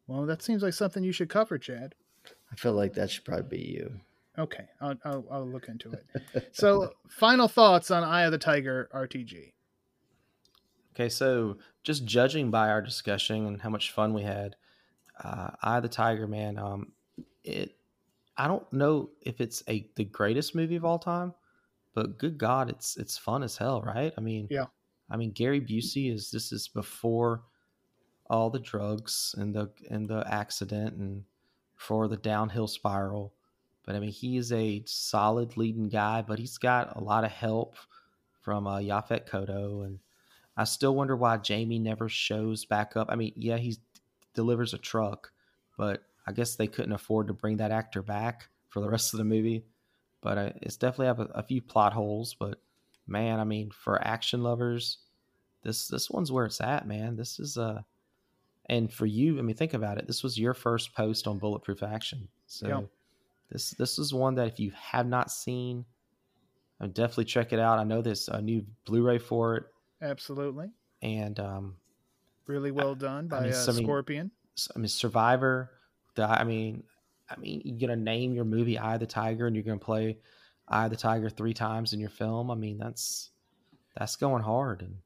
Well, 0.07 0.25
that 0.25 0.41
seems 0.41 0.61
like 0.63 0.73
something 0.73 1.03
you 1.03 1.11
should 1.13 1.29
cover, 1.29 1.57
Chad. 1.57 1.95
i 2.51 2.55
feel 2.55 2.73
like 2.73 2.93
that 2.93 3.09
should 3.09 3.25
probably 3.25 3.57
be 3.57 3.63
you 3.71 3.99
Okay, 4.37 4.65
I'll, 4.81 4.95
I'll, 5.05 5.25
I'll 5.29 5.47
look 5.47 5.67
into 5.67 5.91
it. 5.91 6.49
so, 6.53 6.93
final 7.07 7.47
thoughts 7.47 7.91
on 7.91 8.03
Eye 8.03 8.23
of 8.23 8.31
the 8.31 8.39
Tiger 8.39 8.89
RTG. 8.91 9.51
Okay, 10.95 11.07
so 11.07 11.57
just 11.83 12.05
judging 12.05 12.49
by 12.49 12.69
our 12.69 12.81
discussion 12.81 13.45
and 13.45 13.61
how 13.61 13.69
much 13.69 13.91
fun 13.91 14.11
we 14.11 14.23
had, 14.23 14.55
uh, 15.23 15.51
Eye 15.61 15.77
of 15.77 15.83
the 15.83 15.89
Tiger, 15.89 16.27
man, 16.27 16.57
um, 16.57 16.93
it. 17.43 17.75
I 18.35 18.47
don't 18.47 18.71
know 18.73 19.11
if 19.21 19.39
it's 19.39 19.61
a 19.69 19.87
the 19.95 20.05
greatest 20.05 20.55
movie 20.55 20.75
of 20.77 20.85
all 20.85 20.97
time, 20.97 21.35
but 21.93 22.17
good 22.17 22.39
God, 22.39 22.71
it's 22.71 22.97
it's 22.97 23.17
fun 23.19 23.43
as 23.43 23.55
hell, 23.57 23.83
right? 23.83 24.11
I 24.17 24.21
mean, 24.21 24.47
Yeah. 24.49 24.65
I 25.13 25.17
mean, 25.17 25.31
Gary 25.31 25.61
Busey 25.61 26.11
is 26.11 26.31
this 26.31 26.51
is 26.51 26.67
before 26.67 27.43
all 28.29 28.49
the 28.49 28.59
drugs 28.59 29.35
and 29.37 29.53
the 29.53 29.69
and 29.89 30.07
the 30.07 30.25
accident 30.27 30.95
and 30.95 31.23
for 31.75 32.07
the 32.07 32.17
downhill 32.17 32.67
spiral. 32.67 33.31
But 33.85 33.95
I 33.95 33.99
mean, 33.99 34.11
he 34.11 34.37
is 34.37 34.51
a 34.51 34.81
solid 34.85 35.55
leading 35.55 35.89
guy, 35.89 36.23
but 36.23 36.39
he's 36.39 36.57
got 36.57 36.95
a 36.95 37.03
lot 37.03 37.25
of 37.25 37.31
help 37.31 37.75
from 38.41 38.65
uh, 38.65 38.79
Yaphet 38.79 39.27
Kotto, 39.27 39.85
and 39.85 39.99
I 40.57 40.63
still 40.63 40.95
wonder 40.95 41.15
why 41.15 41.37
Jamie 41.37 41.79
never 41.79 42.09
shows 42.09 42.65
back 42.65 42.97
up. 42.97 43.07
I 43.09 43.15
mean, 43.15 43.33
yeah, 43.35 43.57
he 43.57 43.77
delivers 44.33 44.73
a 44.73 44.77
truck, 44.77 45.31
but 45.77 46.03
I 46.25 46.31
guess 46.31 46.55
they 46.55 46.67
couldn't 46.67 46.93
afford 46.93 47.27
to 47.27 47.33
bring 47.33 47.57
that 47.57 47.71
actor 47.71 48.01
back 48.01 48.47
for 48.69 48.79
the 48.79 48.89
rest 48.89 49.13
of 49.13 49.19
the 49.19 49.25
movie. 49.25 49.65
But 50.21 50.37
uh, 50.37 50.49
it's 50.61 50.77
definitely 50.77 51.07
have 51.07 51.19
a, 51.19 51.29
a 51.35 51.43
few 51.43 51.61
plot 51.61 51.93
holes. 51.93 52.33
But 52.33 52.59
man, 53.05 53.39
I 53.39 53.43
mean, 53.43 53.71
for 53.71 54.05
action 54.05 54.41
lovers, 54.41 54.99
this 55.63 55.87
this 55.87 56.09
one's 56.09 56.31
where 56.31 56.45
it's 56.45 56.61
at, 56.61 56.87
man. 56.87 57.15
This 57.15 57.39
is 57.39 57.57
uh 57.57 57.81
and 58.67 58.91
for 58.91 59.05
you, 59.05 59.39
I 59.39 59.41
mean, 59.41 59.55
think 59.57 59.73
about 59.73 59.97
it. 59.97 60.07
This 60.07 60.23
was 60.23 60.37
your 60.39 60.53
first 60.53 60.93
post 60.95 61.27
on 61.27 61.37
Bulletproof 61.37 61.83
Action, 61.83 62.27
so 62.47 62.67
Yeah. 62.67 62.81
this 63.49 63.71
this 63.71 63.99
is 63.99 64.13
one 64.13 64.35
that 64.35 64.47
if 64.47 64.59
you 64.59 64.71
have 64.71 65.07
not 65.07 65.31
seen, 65.31 65.85
I 66.79 66.85
would 66.85 66.93
definitely 66.93 67.25
check 67.25 67.51
it 67.53 67.59
out. 67.59 67.79
I 67.79 67.83
know 67.83 68.01
there's 68.01 68.29
a 68.29 68.41
new 68.41 68.65
Blu-ray 68.85 69.17
for 69.19 69.55
it, 69.57 69.63
Absolutely. 70.01 70.69
and 71.01 71.39
um, 71.39 71.75
Really 72.45 72.71
well 72.71 72.95
done 72.95 73.27
by 73.27 73.41
mean, 73.43 73.51
uh, 73.51 73.55
so 73.55 73.71
Scorpion. 73.71 74.29
I 74.75 74.79
mean, 74.79 74.87
Survivor. 74.89 75.71
The, 76.15 76.23
I 76.25 76.43
mean, 76.43 76.83
I 77.29 77.37
mean, 77.37 77.61
you're 77.65 77.79
gonna 77.79 77.95
name 78.01 78.33
your 78.33 78.43
movie 78.45 78.77
"Eye 78.77 78.95
of 78.95 78.99
the 78.99 79.07
Tiger" 79.07 79.47
and 79.47 79.55
you're 79.55 79.63
gonna 79.63 79.77
play 79.79 80.19
"Eye 80.67 80.85
of 80.85 80.91
the 80.91 80.97
Tiger" 80.97 81.29
three 81.29 81.53
times 81.53 81.93
in 81.93 81.99
your 81.99 82.09
film. 82.09 82.51
I 82.51 82.55
mean, 82.55 82.77
that's 82.77 83.31
that's 83.97 84.15
going 84.17 84.43
hard, 84.43 84.81
and 84.81 84.97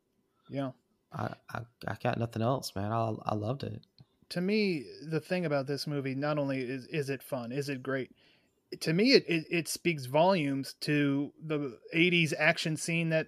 Yeah. 0.49 0.71
I 1.13 1.33
I, 1.49 1.61
I 1.87 1.95
got 2.01 2.17
nothing 2.17 2.41
else, 2.41 2.75
man. 2.75 2.91
I 2.91 3.13
I 3.25 3.35
loved 3.35 3.63
it. 3.63 3.81
To 4.29 4.41
me, 4.41 4.85
the 5.09 5.21
thing 5.21 5.45
about 5.45 5.67
this 5.67 5.87
movie 5.87 6.15
not 6.15 6.37
only 6.37 6.61
is 6.61 6.85
is 6.87 7.09
it 7.09 7.23
fun, 7.23 7.51
is 7.51 7.69
it 7.69 7.81
great. 7.81 8.11
To 8.81 8.91
me, 8.91 9.13
it, 9.13 9.23
it, 9.29 9.45
it 9.49 9.67
speaks 9.69 10.05
volumes 10.05 10.75
to 10.81 11.31
the 11.45 11.77
'80s 11.95 12.33
action 12.37 12.75
scene 12.75 13.09
that 13.09 13.27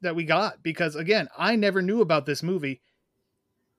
that 0.00 0.16
we 0.16 0.24
got 0.24 0.62
because 0.62 0.96
again, 0.96 1.28
I 1.36 1.56
never 1.56 1.82
knew 1.82 2.00
about 2.00 2.26
this 2.26 2.42
movie. 2.42 2.80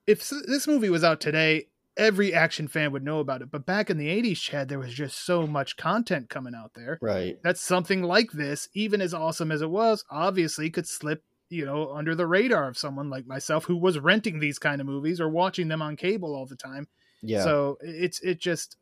If 0.06 0.28
this 0.28 0.66
movie 0.66 0.90
was 0.90 1.04
out 1.04 1.20
today, 1.20 1.66
every 1.96 2.32
action 2.32 2.68
fan 2.68 2.92
would 2.92 3.04
know 3.04 3.20
about 3.20 3.42
it. 3.42 3.50
But 3.50 3.66
back 3.66 3.90
in 3.90 3.98
the 3.98 4.08
'80s, 4.08 4.40
Chad, 4.40 4.68
there 4.68 4.78
was 4.78 4.94
just 4.94 5.24
so 5.24 5.46
much 5.46 5.76
content 5.76 6.30
coming 6.30 6.54
out 6.54 6.72
there. 6.74 6.98
Right. 7.02 7.38
That's 7.42 7.60
something 7.60 8.02
like 8.02 8.32
this, 8.32 8.68
even 8.74 9.00
as 9.00 9.14
awesome 9.14 9.50
as 9.50 9.62
it 9.62 9.70
was, 9.70 10.04
obviously 10.10 10.70
could 10.70 10.86
slip, 10.86 11.24
you 11.50 11.66
know, 11.66 11.92
under 11.92 12.14
the 12.14 12.26
radar 12.26 12.66
of 12.68 12.78
someone 12.78 13.10
like 13.10 13.26
myself 13.26 13.64
who 13.64 13.76
was 13.76 13.98
renting 13.98 14.38
these 14.40 14.58
kind 14.58 14.80
of 14.80 14.86
movies 14.86 15.20
or 15.20 15.28
watching 15.28 15.68
them 15.68 15.82
on 15.82 15.96
cable 15.96 16.34
all 16.34 16.46
the 16.46 16.56
time. 16.56 16.88
Yeah. 17.22 17.42
So 17.44 17.76
it's 17.82 18.20
it 18.20 18.38
just 18.38 18.76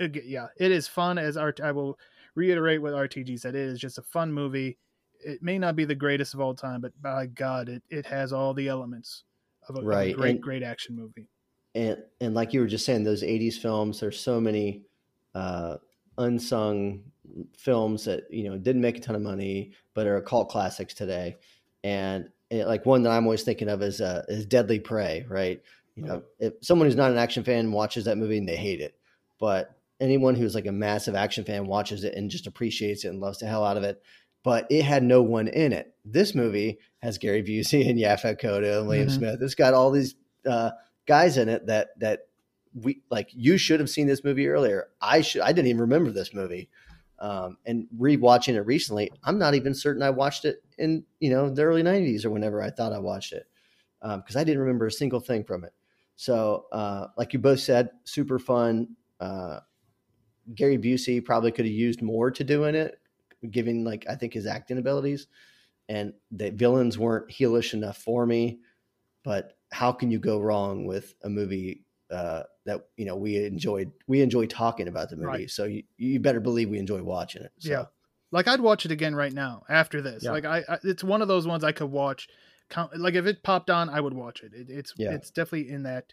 ag- 0.00 0.24
yeah, 0.26 0.48
it 0.58 0.72
is 0.72 0.88
fun 0.88 1.18
as 1.18 1.36
art. 1.36 1.60
I 1.60 1.72
will 1.72 1.98
reiterate 2.34 2.82
what 2.82 2.94
RTG 2.94 3.38
said. 3.38 3.54
It 3.54 3.60
is 3.62 3.78
just 3.78 3.98
a 3.98 4.02
fun 4.02 4.32
movie. 4.32 4.78
It 5.20 5.42
may 5.42 5.58
not 5.58 5.76
be 5.76 5.84
the 5.84 5.94
greatest 5.94 6.34
of 6.34 6.40
all 6.40 6.54
time, 6.54 6.80
but 6.80 6.92
by 7.00 7.26
God, 7.26 7.68
it, 7.68 7.82
it 7.90 8.06
has 8.06 8.32
all 8.32 8.52
the 8.54 8.68
elements 8.68 9.24
of 9.68 9.76
a, 9.76 9.78
of 9.78 9.84
a 9.84 10.12
great, 10.12 10.16
and- 10.18 10.42
great 10.42 10.62
action 10.62 10.96
movie. 10.96 11.28
and 11.74 11.98
and 12.20 12.34
like 12.34 12.52
you 12.52 12.60
were 12.60 12.66
just 12.66 12.84
saying, 12.86 13.04
those 13.04 13.22
'80s 13.22 13.54
films. 13.58 14.00
There's 14.00 14.18
so 14.18 14.40
many 14.40 14.82
uh, 15.34 15.76
unsung 16.18 17.02
films 17.56 18.04
that 18.04 18.24
you 18.30 18.48
know 18.48 18.56
didn't 18.56 18.82
make 18.82 18.96
a 18.98 19.00
ton 19.00 19.14
of 19.14 19.22
money, 19.22 19.72
but 19.94 20.06
are 20.06 20.20
cult 20.20 20.48
classics 20.48 20.94
today. 20.94 21.36
And 21.84 22.30
it, 22.50 22.66
like 22.66 22.86
one 22.86 23.02
that 23.04 23.10
I'm 23.10 23.24
always 23.24 23.42
thinking 23.42 23.68
of 23.68 23.82
is 23.82 24.00
uh, 24.00 24.24
is 24.28 24.46
Deadly 24.46 24.80
Prey. 24.80 25.26
Right? 25.28 25.62
You 25.94 26.04
know, 26.04 26.22
if 26.38 26.54
someone 26.60 26.86
who's 26.86 26.96
not 26.96 27.10
an 27.10 27.16
action 27.18 27.42
fan 27.42 27.72
watches 27.72 28.04
that 28.04 28.18
movie 28.18 28.36
and 28.38 28.48
they 28.48 28.56
hate 28.56 28.80
it, 28.80 28.94
but 29.40 29.74
anyone 29.98 30.34
who's 30.34 30.54
like 30.54 30.66
a 30.66 30.72
massive 30.72 31.14
action 31.14 31.42
fan 31.44 31.66
watches 31.66 32.04
it 32.04 32.14
and 32.14 32.30
just 32.30 32.46
appreciates 32.46 33.04
it 33.04 33.08
and 33.08 33.20
loves 33.20 33.38
the 33.38 33.46
hell 33.46 33.64
out 33.64 33.78
of 33.78 33.82
it. 33.82 34.02
But 34.44 34.66
it 34.70 34.82
had 34.84 35.02
no 35.02 35.22
one 35.22 35.48
in 35.48 35.72
it. 35.72 35.94
This 36.04 36.34
movie 36.34 36.78
has 36.98 37.18
Gary 37.18 37.42
Busey 37.42 37.88
and 37.88 37.98
Yaphet 37.98 38.40
Kotto 38.40 38.80
and 38.80 38.90
Liam 38.90 39.06
Mhm. 39.06 39.10
Smith. 39.10 39.38
It's 39.42 39.54
got 39.54 39.74
all 39.74 39.90
these 39.90 40.14
uh, 40.44 40.70
guys 41.06 41.36
in 41.38 41.48
it 41.48 41.66
that 41.66 41.98
that 42.00 42.28
we 42.74 43.00
like. 43.10 43.30
You 43.32 43.56
should 43.58 43.80
have 43.80 43.90
seen 43.90 44.06
this 44.06 44.22
movie 44.22 44.48
earlier. 44.48 44.88
I 45.00 45.22
should. 45.22 45.40
I 45.40 45.52
didn't 45.52 45.68
even 45.68 45.80
remember 45.80 46.10
this 46.10 46.34
movie. 46.34 46.68
Um, 47.18 47.56
and 47.64 47.86
rewatching 47.98 48.54
it 48.54 48.62
recently, 48.62 49.10
I'm 49.24 49.38
not 49.38 49.54
even 49.54 49.74
certain 49.74 50.02
I 50.02 50.10
watched 50.10 50.44
it 50.44 50.62
in 50.78 51.04
you 51.20 51.30
know 51.30 51.48
the 51.48 51.62
early 51.62 51.82
'90s 51.82 52.24
or 52.24 52.30
whenever 52.30 52.62
I 52.62 52.70
thought 52.70 52.92
I 52.92 52.98
watched 52.98 53.32
it 53.32 53.46
because 54.02 54.36
I 54.36 54.44
didn't 54.44 54.60
remember 54.60 54.86
a 54.86 54.92
single 54.92 55.20
thing 55.20 55.44
from 55.44 55.64
it. 55.64 55.72
So, 56.16 56.66
uh, 56.72 57.08
like 57.16 57.32
you 57.32 57.38
both 57.38 57.60
said, 57.60 57.90
super 58.04 58.38
fun. 58.38 58.88
Uh, 59.20 59.60
Gary 60.54 60.78
Busey 60.78 61.24
probably 61.24 61.52
could 61.52 61.64
have 61.64 61.74
used 61.74 62.02
more 62.02 62.30
to 62.30 62.44
do 62.44 62.64
in 62.64 62.74
it, 62.74 63.00
given 63.50 63.84
like 63.84 64.06
I 64.08 64.14
think 64.14 64.32
his 64.34 64.46
acting 64.46 64.78
abilities, 64.78 65.26
and 65.88 66.12
the 66.30 66.50
villains 66.50 66.98
weren't 66.98 67.28
heelish 67.28 67.74
enough 67.74 67.98
for 67.98 68.26
me. 68.26 68.60
But 69.24 69.58
how 69.72 69.92
can 69.92 70.10
you 70.10 70.18
go 70.18 70.40
wrong 70.40 70.86
with 70.86 71.14
a 71.24 71.28
movie 71.28 71.84
uh, 72.10 72.44
that 72.66 72.86
you 72.96 73.04
know 73.06 73.16
we 73.16 73.44
enjoyed? 73.44 73.90
We 74.06 74.20
enjoy 74.20 74.46
talking 74.46 74.88
about 74.88 75.08
the 75.10 75.16
movie, 75.16 75.26
Right. 75.28 75.50
so 75.50 75.64
you, 75.64 75.82
you 75.96 76.20
better 76.20 76.40
believe 76.40 76.68
we 76.68 76.78
enjoy 76.78 77.02
watching 77.02 77.42
it. 77.42 77.52
So, 77.58 77.70
Yeah. 77.70 77.84
Like 78.32 78.48
I'd 78.48 78.60
watch 78.60 78.84
it 78.84 78.90
again 78.90 79.14
right 79.14 79.32
now 79.32 79.62
after 79.68 80.02
this. 80.02 80.24
Yeah. 80.24 80.32
Like 80.32 80.44
I, 80.44 80.58
I, 80.68 80.78
it's 80.82 81.04
one 81.04 81.22
of 81.22 81.28
those 81.28 81.46
ones 81.46 81.64
I 81.64 81.72
could 81.72 81.90
watch. 81.90 82.28
Like 82.96 83.14
if 83.14 83.24
it 83.26 83.42
popped 83.44 83.70
on, 83.70 83.88
I 83.88 84.00
would 84.00 84.12
watch 84.14 84.42
it. 84.42 84.52
it 84.52 84.68
it's 84.68 84.92
Yeah. 84.96 85.12
it's 85.12 85.30
definitely 85.30 85.70
in 85.72 85.84
that 85.84 86.12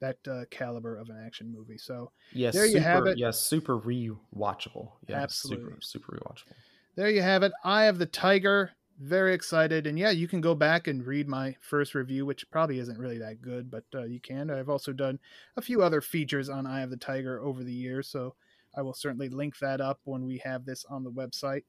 that 0.00 0.18
uh, 0.28 0.44
caliber 0.50 0.96
of 0.98 1.08
an 1.08 1.16
action 1.24 1.50
movie. 1.50 1.78
So 1.78 2.12
Yes, 2.32 2.54
There 2.54 2.66
you 2.66 2.72
super, 2.74 2.84
have 2.84 3.06
it. 3.06 3.18
Yes, 3.18 3.40
super 3.40 3.78
rewatchable. 3.80 4.92
Yeah, 5.08 5.20
Absolutely. 5.22 5.64
super 5.64 5.80
super 5.80 6.12
rewatchable. 6.18 6.54
there 6.96 7.08
you 7.08 7.22
have 7.22 7.42
it. 7.42 7.52
Eye 7.64 7.84
of 7.86 7.98
the 7.98 8.06
Tiger. 8.06 8.70
Very 9.00 9.34
excited, 9.34 9.88
and 9.88 9.98
yeah, 9.98 10.10
you 10.10 10.28
can 10.28 10.40
go 10.40 10.54
back 10.54 10.86
and 10.86 11.04
read 11.04 11.28
my 11.28 11.56
first 11.60 11.96
review, 11.96 12.24
which 12.24 12.48
probably 12.50 12.78
isn't 12.78 12.98
really 12.98 13.18
that 13.18 13.42
good, 13.42 13.68
but 13.68 13.84
uh, 13.92 14.04
you 14.04 14.20
can. 14.20 14.50
I've 14.50 14.68
also 14.68 14.92
done 14.92 15.18
a 15.56 15.62
few 15.62 15.82
other 15.82 16.00
features 16.00 16.48
on 16.48 16.66
Eye 16.66 16.82
of 16.82 16.90
the 16.90 16.96
Tiger 16.96 17.40
over 17.40 17.64
the 17.64 17.72
years, 17.72 18.06
so 18.06 18.36
I 18.76 18.82
will 18.82 18.94
certainly 18.94 19.28
link 19.28 19.58
that 19.58 19.80
up 19.80 19.98
when 20.04 20.24
we 20.24 20.38
have 20.44 20.64
this 20.64 20.84
on 20.88 21.02
the 21.02 21.10
website. 21.10 21.64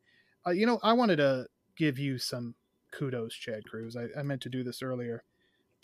Uh, 0.46 0.52
you 0.52 0.68
know, 0.68 0.80
I 0.84 0.94
wanted 0.94 1.16
to 1.18 1.48
give 1.76 1.98
you 1.98 2.20
some 2.20 2.54
kudos, 2.92 3.34
Chad 3.34 3.66
Cruz. 3.66 3.98
I, 3.98 4.08
I 4.18 4.22
meant 4.22 4.42
to 4.42 4.50
do 4.50 4.64
this 4.64 4.84
earlier. 4.84 5.24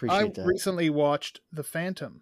I 0.09 0.27
that. 0.27 0.45
recently 0.45 0.89
watched 0.89 1.41
The 1.51 1.63
Phantom. 1.63 2.21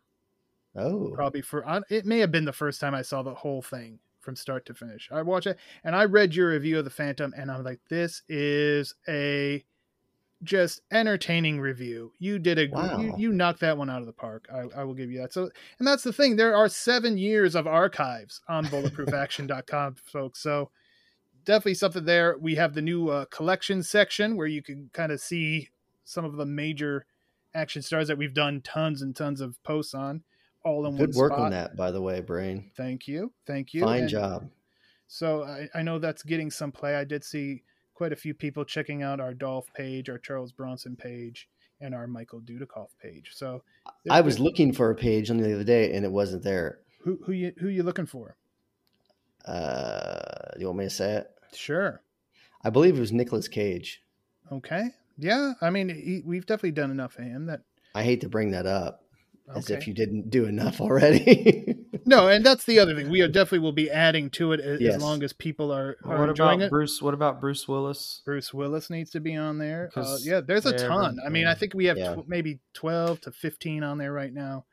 oh, 0.75 1.11
Probably 1.13 1.41
for 1.41 1.83
it 1.89 2.05
may 2.05 2.19
have 2.19 2.31
been 2.31 2.45
the 2.45 2.53
first 2.53 2.79
time 2.79 2.93
I 2.93 3.01
saw 3.01 3.21
the 3.21 3.35
whole 3.35 3.61
thing 3.61 3.99
from 4.29 4.35
start 4.35 4.63
to 4.67 4.75
finish. 4.75 5.09
I 5.11 5.23
watch 5.23 5.47
it 5.47 5.57
and 5.83 5.95
I 5.95 6.05
read 6.05 6.35
your 6.35 6.51
review 6.51 6.77
of 6.77 6.85
The 6.85 6.91
Phantom, 6.91 7.33
and 7.35 7.49
I'm 7.49 7.63
like, 7.63 7.79
this 7.89 8.21
is 8.29 8.93
a 9.07 9.65
just 10.43 10.81
entertaining 10.91 11.59
review. 11.59 12.13
You 12.19 12.37
did 12.37 12.59
a 12.59 12.67
you, 12.99 13.15
you 13.17 13.31
knocked 13.33 13.61
that 13.61 13.77
one 13.77 13.89
out 13.89 14.01
of 14.01 14.05
the 14.05 14.13
park. 14.13 14.47
I, 14.53 14.81
I 14.81 14.83
will 14.83 14.93
give 14.93 15.09
you 15.09 15.19
that. 15.21 15.33
So, 15.33 15.49
and 15.79 15.87
that's 15.87 16.03
the 16.03 16.13
thing. 16.13 16.35
There 16.35 16.55
are 16.55 16.69
seven 16.69 17.17
years 17.17 17.55
of 17.55 17.65
archives 17.65 18.39
on 18.47 18.67
bulletproofaction.com, 18.67 19.95
folks. 20.03 20.39
So 20.39 20.69
definitely 21.43 21.73
something 21.73 22.05
there. 22.05 22.37
We 22.37 22.53
have 22.55 22.75
the 22.75 22.83
new 22.83 23.09
uh, 23.09 23.25
collection 23.25 23.81
section 23.81 24.37
where 24.37 24.47
you 24.47 24.61
can 24.61 24.91
kind 24.93 25.11
of 25.11 25.19
see 25.19 25.69
some 26.05 26.23
of 26.23 26.35
the 26.35 26.45
major 26.45 27.07
action 27.55 27.81
stars 27.81 28.07
that 28.07 28.17
we've 28.19 28.35
done 28.35 28.61
tons 28.61 29.01
and 29.01 29.15
tons 29.15 29.41
of 29.41 29.61
posts 29.63 29.95
on, 29.95 30.23
all 30.63 30.85
in 30.85 30.97
good 30.97 31.09
one 31.09 31.17
work 31.17 31.31
spot. 31.33 31.45
on 31.45 31.51
that, 31.51 31.75
by 31.75 31.91
the 31.91 32.01
way, 32.01 32.21
Brain. 32.21 32.71
Thank 32.75 33.07
you, 33.07 33.31
thank 33.45 33.73
you. 33.73 33.81
Fine 33.81 34.01
And 34.01 34.09
job. 34.09 34.49
So 35.07 35.43
I, 35.43 35.67
I 35.73 35.81
know 35.81 35.97
that's 35.99 36.23
getting 36.23 36.51
some 36.51 36.71
play. 36.71 36.95
I 36.95 37.03
did 37.03 37.23
see 37.23 37.63
quite 37.95 38.13
a 38.13 38.15
few 38.15 38.33
people 38.33 38.63
checking 38.63 39.03
out 39.03 39.19
our 39.19 39.33
Dolph 39.33 39.67
page, 39.73 40.09
our 40.09 40.17
Charles 40.19 40.51
Bronson 40.51 40.95
page, 40.95 41.49
and 41.81 41.95
our 41.95 42.07
Michael 42.07 42.41
Dudikoff 42.41 42.89
page. 43.01 43.31
So 43.33 43.63
I 44.09 44.21
was 44.21 44.39
looking 44.39 44.71
for 44.71 44.89
a 44.91 44.95
page 44.95 45.29
on 45.31 45.37
the 45.37 45.53
other 45.53 45.63
day 45.63 45.93
and 45.93 46.05
it 46.05 46.11
wasn't 46.11 46.43
there. 46.43 46.79
who 47.01 47.19
who 47.25 47.31
you 47.31 47.53
who 47.59 47.67
you 47.67 47.83
looking 47.83 48.05
for? 48.05 48.37
Uh, 49.45 50.51
you 50.57 50.67
want 50.67 50.79
me 50.79 50.85
to 50.85 50.89
say 50.89 51.13
it? 51.13 51.27
Sure. 51.53 52.01
I 52.63 52.69
believe 52.69 52.97
it 52.97 52.99
was 52.99 53.11
Nicolas 53.11 53.47
Cage. 53.47 54.03
Okay. 54.51 54.89
Yeah. 55.17 55.53
I 55.61 55.69
mean, 55.69 55.89
he, 55.89 56.21
we've 56.25 56.45
definitely 56.45 56.71
done 56.71 56.91
enough 56.91 57.13
for 57.13 57.23
him. 57.23 57.47
That 57.47 57.61
I 57.95 58.03
hate 58.03 58.21
to 58.21 58.29
bring 58.29 58.51
that 58.51 58.65
up 58.65 59.03
as 59.55 59.65
okay. 59.69 59.79
if 59.79 59.87
you 59.87 59.93
didn't 59.93 60.29
do 60.29 60.45
enough 60.45 60.79
already. 60.81 61.75
no, 62.05 62.27
and 62.27 62.45
that's 62.45 62.65
the 62.65 62.79
other 62.79 62.95
thing. 62.95 63.09
We 63.09 63.21
are 63.21 63.27
definitely 63.27 63.59
will 63.59 63.71
be 63.71 63.89
adding 63.89 64.29
to 64.31 64.51
it 64.53 64.59
as, 64.59 64.79
Yes. 64.79 64.95
as 64.95 65.01
long 65.01 65.23
as 65.23 65.33
people 65.33 65.71
are, 65.71 65.97
are 66.03 66.19
What 66.19 66.29
enjoying 66.29 66.55
about 66.59 66.65
it. 66.65 66.69
Bruce? 66.69 67.01
What 67.01 67.13
about 67.13 67.41
Bruce 67.41 67.67
Willis? 67.67 68.21
Bruce 68.25 68.53
Willis 68.53 68.89
needs 68.89 69.09
to 69.11 69.19
be 69.19 69.35
on 69.35 69.57
there. 69.57 69.89
Uh, 69.95 70.01
'Cause 70.01 70.25
yeah, 70.25 70.41
there's 70.41 70.65
a 70.65 70.71
yeah, 70.71 70.87
ton. 70.87 71.17
I 71.25 71.29
mean, 71.29 71.47
I 71.47 71.55
think 71.55 71.73
we 71.73 71.85
have 71.85 71.97
Yeah. 71.97 72.15
tw- 72.15 72.27
maybe 72.27 72.59
12 72.73 73.21
to 73.21 73.31
15 73.31 73.83
on 73.83 73.97
there 73.97 74.13
right 74.13 74.33
now. 74.33 74.65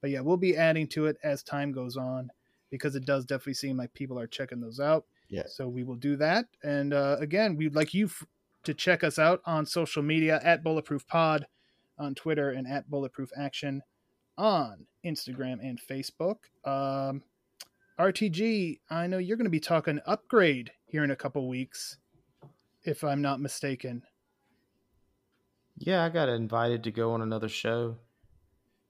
But 0.00 0.10
yeah, 0.10 0.20
we'll 0.20 0.36
be 0.36 0.56
adding 0.56 0.86
to 0.88 1.06
it 1.06 1.16
as 1.22 1.42
time 1.42 1.72
goes 1.72 1.96
on 1.96 2.30
because 2.70 2.96
it 2.96 3.04
does 3.04 3.24
definitely 3.24 3.54
seem 3.54 3.76
like 3.76 3.92
people 3.94 4.18
are 4.18 4.26
checking 4.26 4.60
those 4.60 4.80
out. 4.80 5.04
Yeah. 5.28 5.44
So 5.46 5.68
we 5.68 5.84
will 5.84 5.94
do 5.96 6.16
that. 6.16 6.46
And 6.64 6.92
uh, 6.92 7.16
again, 7.20 7.56
we'd 7.56 7.74
like 7.74 7.94
you 7.94 8.06
f- 8.06 8.24
to 8.64 8.74
check 8.74 9.04
us 9.04 9.18
out 9.18 9.40
on 9.44 9.64
social 9.66 10.02
media 10.02 10.40
at 10.42 10.62
Bulletproof 10.64 11.06
Pod 11.06 11.46
on 11.98 12.14
Twitter 12.14 12.50
and 12.50 12.66
at 12.66 12.90
Bulletproof 12.90 13.30
Action 13.36 13.82
on 14.38 14.86
Instagram 15.04 15.58
and 15.60 15.78
Facebook. 15.80 16.36
Um, 16.64 17.22
RTG, 17.98 18.80
I 18.90 19.06
know 19.06 19.18
you're 19.18 19.36
going 19.36 19.44
to 19.44 19.50
be 19.50 19.60
talking 19.60 20.00
upgrade 20.06 20.72
here 20.86 21.04
in 21.04 21.10
a 21.10 21.16
couple 21.16 21.46
weeks, 21.48 21.98
if 22.84 23.04
I'm 23.04 23.22
not 23.22 23.40
mistaken. 23.40 24.02
Yeah, 25.78 26.04
I 26.04 26.08
got 26.08 26.28
invited 26.28 26.84
to 26.84 26.90
go 26.90 27.12
on 27.12 27.22
another 27.22 27.48
show 27.48 27.96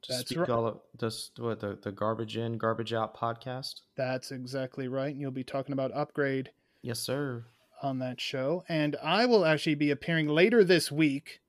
to 0.03 0.13
That's 0.13 0.25
speak 0.29 0.39
right. 0.39 0.51
all 0.51 0.67
of 0.67 0.81
this 0.99 1.31
what 1.39 1.61
the 1.61 1.79
the 1.81 1.93
garbage 1.93 2.37
in 2.37 2.59
garbage 2.59 2.93
out 2.93 3.17
podcast. 3.17 3.83
That's 3.97 4.33
exactly 4.33 4.89
right. 4.89 5.13
And 5.13 5.21
you'll 5.21 5.31
be 5.31 5.45
talking 5.45 5.73
about 5.73 5.93
upgrade 5.95 6.51
Yes, 6.83 6.99
sir. 6.99 7.45
on 7.83 7.99
that 8.01 8.21
show. 8.21 8.65
And 8.69 8.97
I 9.03 9.27
will 9.27 9.45
actually 9.45 9.77
be 9.77 9.91
appearing 9.93 10.27
later 10.29 10.65
this 10.65 10.91
week 10.91 11.41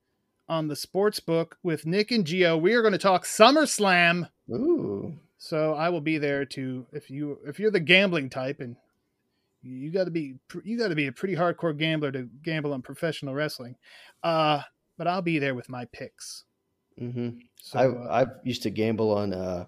on 0.48 0.68
the 0.68 0.76
sports 0.76 1.20
book 1.20 1.58
with 1.62 1.86
Nick 1.86 2.10
and 2.10 2.24
Gio. 2.24 2.60
We 2.60 2.74
are 2.74 2.82
going 2.82 2.92
to 2.92 2.98
talk 2.98 3.24
SummerSlam. 3.24 4.28
Ooh, 4.50 5.18
So 5.38 5.74
I 5.74 5.88
will 5.88 6.00
be 6.00 6.18
there 6.18 6.44
to 6.44 6.86
if 6.92 7.10
you 7.10 7.38
if 7.46 7.58
you're 7.58 7.70
the 7.70 7.80
gambling 7.80 8.30
type 8.30 8.60
and 8.60 8.76
you 9.62 9.90
got 9.90 10.04
to 10.04 10.10
be 10.10 10.36
you 10.62 10.78
got 10.78 10.88
to 10.88 10.94
be 10.94 11.06
a 11.06 11.12
pretty 11.12 11.34
hardcore 11.36 11.76
gambler 11.76 12.12
to 12.12 12.28
gamble 12.42 12.72
on 12.72 12.82
professional 12.82 13.34
wrestling. 13.34 13.76
Uh 14.22 14.62
but 14.96 15.06
I'll 15.06 15.22
be 15.22 15.38
there 15.38 15.54
with 15.54 15.68
my 15.68 15.86
picks. 15.86 16.44
Mm-hmm. 17.00 17.38
So 17.60 17.78
I 17.78 17.86
uh, 17.86 18.24
I 18.24 18.30
used 18.44 18.62
to 18.62 18.70
gamble 18.70 19.10
on 19.10 19.32
uh, 19.32 19.66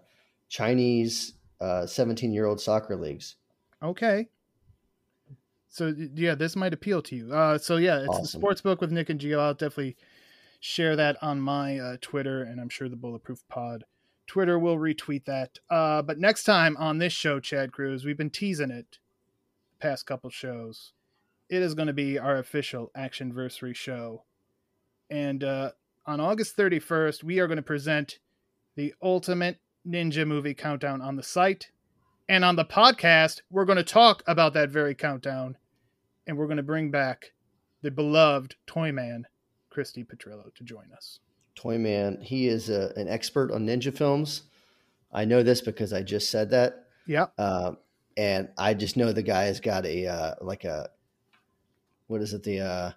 Chinese 0.48 1.35
17 1.61 2.31
uh, 2.31 2.32
year 2.32 2.47
old 2.47 2.61
soccer 2.61 2.97
leagues. 2.97 3.36
Okay. 3.82 4.28
So 5.69 5.94
yeah, 6.15 6.35
this 6.35 6.57
might 6.57 6.73
appeal 6.73 7.03
to 7.03 7.16
you. 7.16 7.32
Uh, 7.32 7.59
so 7.59 7.77
yeah, 7.77 7.98
it's 8.01 8.09
awesome. 8.09 8.23
the 8.23 8.28
sports 8.28 8.61
book 8.61 8.81
with 8.81 8.93
Nick 8.93 9.11
and 9.11 9.20
Gio. 9.20 9.39
I'll 9.39 9.55
definitely 9.55 9.97
share 10.66 10.97
that 10.97 11.16
on 11.22 11.40
my 11.40 11.78
uh, 11.78 11.97
Twitter, 12.01 12.43
and 12.43 12.60
I'm 12.60 12.68
sure 12.68 12.88
the 12.88 12.97
Bulletproof 12.97 13.47
Pod 13.48 13.84
Twitter 14.26 14.59
will 14.59 14.76
retweet 14.76 15.24
that. 15.26 15.59
Uh, 15.70 16.02
but 16.02 16.18
next 16.18 16.43
time 16.43 16.76
on 16.78 16.98
this 16.98 17.12
show, 17.12 17.38
Chad 17.38 17.72
Cruz, 17.72 18.05
we've 18.05 18.18
been 18.18 18.30
teasing 18.30 18.72
it 18.72 18.98
past 19.78 20.06
couple 20.06 20.30
shows. 20.30 20.93
It 21.48 21.62
is 21.62 21.74
going 21.74 21.86
to 21.86 21.93
be 21.93 22.18
our 22.18 22.38
official 22.38 22.90
Action 22.97 23.32
Versary 23.32 23.74
show, 23.74 24.24
and 25.09 25.44
uh, 25.44 25.70
on 26.06 26.20
August 26.20 26.56
31st, 26.56 27.22
we 27.22 27.38
are 27.38 27.47
going 27.47 27.56
to 27.56 27.62
present 27.62 28.18
the 28.74 28.94
ultimate 29.02 29.60
ninja 29.86 30.26
movie 30.26 30.55
countdown 30.55 31.01
on 31.01 31.16
the 31.16 31.22
site. 31.22 31.70
And 32.28 32.44
on 32.44 32.56
the 32.56 32.64
podcast, 32.64 33.43
we're 33.51 33.64
going 33.64 33.76
to 33.76 33.84
talk 33.84 34.22
about 34.26 34.52
that 34.55 34.70
very 34.70 34.94
countdown. 34.94 35.56
And 36.26 36.36
we're 36.36 36.47
going 36.47 36.56
to 36.56 36.62
bring 36.62 36.90
back 36.90 37.32
the 37.82 37.90
beloved 37.90 38.56
Toyman, 38.66 39.26
Christy 39.77 40.05
Petrillo, 40.05 40.55
to 40.55 40.65
join 40.65 40.90
us. 40.97 41.20
Toyman, 41.55 42.23
he 42.23 42.48
is 42.48 42.70
a, 42.70 42.94
an 42.97 43.09
expert 43.09 43.53
on 43.53 43.66
ninja 43.66 43.94
films. 43.94 44.44
I 45.12 45.27
know 45.27 45.43
this 45.43 45.61
because 45.61 45.93
I 45.93 46.01
just 46.01 46.31
said 46.31 46.48
that. 46.53 46.86
Yeah. 47.07 47.27
Uh, 47.36 47.73
and 48.16 48.48
I 48.57 48.73
just 48.73 48.97
know 48.97 49.12
the 49.12 49.20
guy 49.20 49.43
has 49.44 49.61
got 49.61 49.85
a, 49.85 50.07
uh, 50.07 50.35
like 50.40 50.65
a, 50.65 50.89
what 52.07 52.23
is 52.23 52.32
it, 52.32 52.43
the 52.43 52.61
uh, 52.61 52.90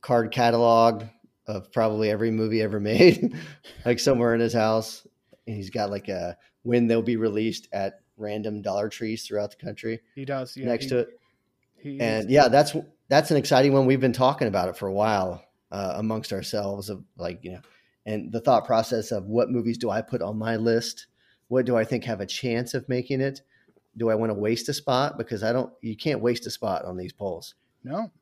card 0.00 0.32
catalog 0.32 1.04
of 1.46 1.70
probably 1.70 2.10
every 2.10 2.32
movie 2.32 2.62
ever 2.62 2.80
made, 2.92 3.38
like 3.84 4.00
somewhere 4.00 4.34
in 4.34 4.40
his 4.40 4.54
house. 4.54 5.06
And 5.46 5.54
he's 5.54 5.70
got 5.70 5.88
like 5.88 6.08
a 6.08 6.36
when 6.64 6.88
they'll 6.88 7.00
be 7.00 7.16
released 7.16 7.68
at 7.72 8.00
random 8.16 8.60
Dollar 8.60 8.88
Trees 8.88 9.24
throughout 9.24 9.52
the 9.56 9.64
country. 9.64 10.00
He 10.16 10.24
does, 10.24 10.56
yeah, 10.56 10.66
next 10.66 10.86
he, 10.86 10.90
to 10.90 10.98
it. 10.98 11.20
and 12.00 12.24
is. 12.24 12.30
yeah, 12.32 12.48
that's 12.48 12.74
that's 13.08 13.30
an 13.30 13.36
exciting 13.36 13.72
one. 13.72 13.86
We've 13.86 14.00
been 14.00 14.12
talking 14.12 14.48
about 14.48 14.68
it 14.68 14.76
for 14.76 14.88
a 14.88 14.92
while 14.92 15.44
uh, 15.74 15.94
amongst 15.96 16.32
ourselves 16.32 16.88
of 16.88 17.02
like 17.18 17.40
you 17.42 17.52
know, 17.52 17.60
and 18.06 18.30
the 18.30 18.40
thought 18.40 18.64
process 18.64 19.10
of 19.10 19.26
what 19.26 19.50
movies 19.50 19.76
do 19.76 19.90
I 19.90 20.02
put 20.02 20.22
on 20.22 20.38
my 20.38 20.54
list? 20.54 21.08
What 21.48 21.66
do 21.66 21.76
I 21.76 21.84
think 21.84 22.04
have 22.04 22.20
a 22.20 22.26
chance 22.26 22.74
of 22.74 22.88
making 22.88 23.20
it? 23.20 23.42
Do 23.96 24.08
I 24.08 24.14
want 24.14 24.30
to 24.30 24.34
waste 24.34 24.68
a 24.68 24.72
spot? 24.72 25.18
Because 25.18 25.42
I 25.42 25.52
don't. 25.52 25.72
You 25.80 25.96
can't 25.96 26.20
waste 26.20 26.46
a 26.46 26.50
spot 26.50 26.84
on 26.84 26.96
these 26.96 27.12
polls. 27.12 27.56
No. 27.82 28.12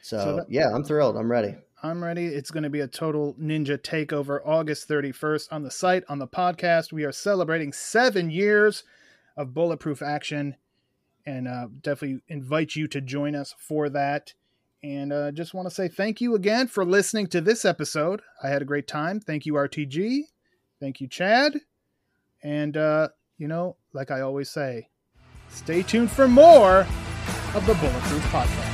So, 0.00 0.18
so 0.18 0.36
that, 0.36 0.46
yeah, 0.50 0.70
I'm 0.74 0.82
thrilled. 0.82 1.16
I'm 1.18 1.30
ready. 1.30 1.56
I'm 1.82 2.02
ready. 2.02 2.24
It's 2.24 2.50
going 2.50 2.62
to 2.62 2.70
be 2.70 2.80
a 2.80 2.88
total 2.88 3.34
ninja 3.34 3.76
takeover 3.76 4.40
August 4.42 4.88
31st 4.88 5.48
on 5.52 5.62
the 5.62 5.70
site, 5.70 6.04
on 6.08 6.18
the 6.18 6.26
podcast. 6.26 6.92
We 6.92 7.04
are 7.04 7.12
celebrating 7.12 7.74
seven 7.74 8.30
years 8.30 8.84
of 9.36 9.52
bulletproof 9.52 10.00
action 10.00 10.56
and 11.26 11.46
uh, 11.46 11.68
definitely 11.82 12.22
invite 12.28 12.76
you 12.76 12.88
to 12.88 13.02
join 13.02 13.34
us 13.34 13.54
for 13.58 13.90
that. 13.90 14.32
And 14.84 15.14
uh, 15.14 15.32
just 15.32 15.54
want 15.54 15.66
to 15.66 15.74
say 15.74 15.88
thank 15.88 16.20
you 16.20 16.34
again 16.34 16.66
for 16.66 16.84
listening 16.84 17.26
to 17.28 17.40
this 17.40 17.64
episode. 17.64 18.20
I 18.42 18.48
had 18.48 18.60
a 18.60 18.66
great 18.66 18.86
time. 18.86 19.18
Thank 19.18 19.46
you, 19.46 19.54
RTG. 19.54 20.24
Thank 20.78 21.00
you, 21.00 21.08
Chad. 21.08 21.58
And, 22.42 22.76
uh, 22.76 23.08
you 23.38 23.48
know, 23.48 23.76
like 23.94 24.10
I 24.10 24.20
always 24.20 24.50
say, 24.50 24.90
stay 25.48 25.82
tuned 25.82 26.10
for 26.10 26.28
more 26.28 26.80
of 27.54 27.64
the 27.66 27.74
Bulletproof 27.74 28.22
Podcast. 28.24 28.73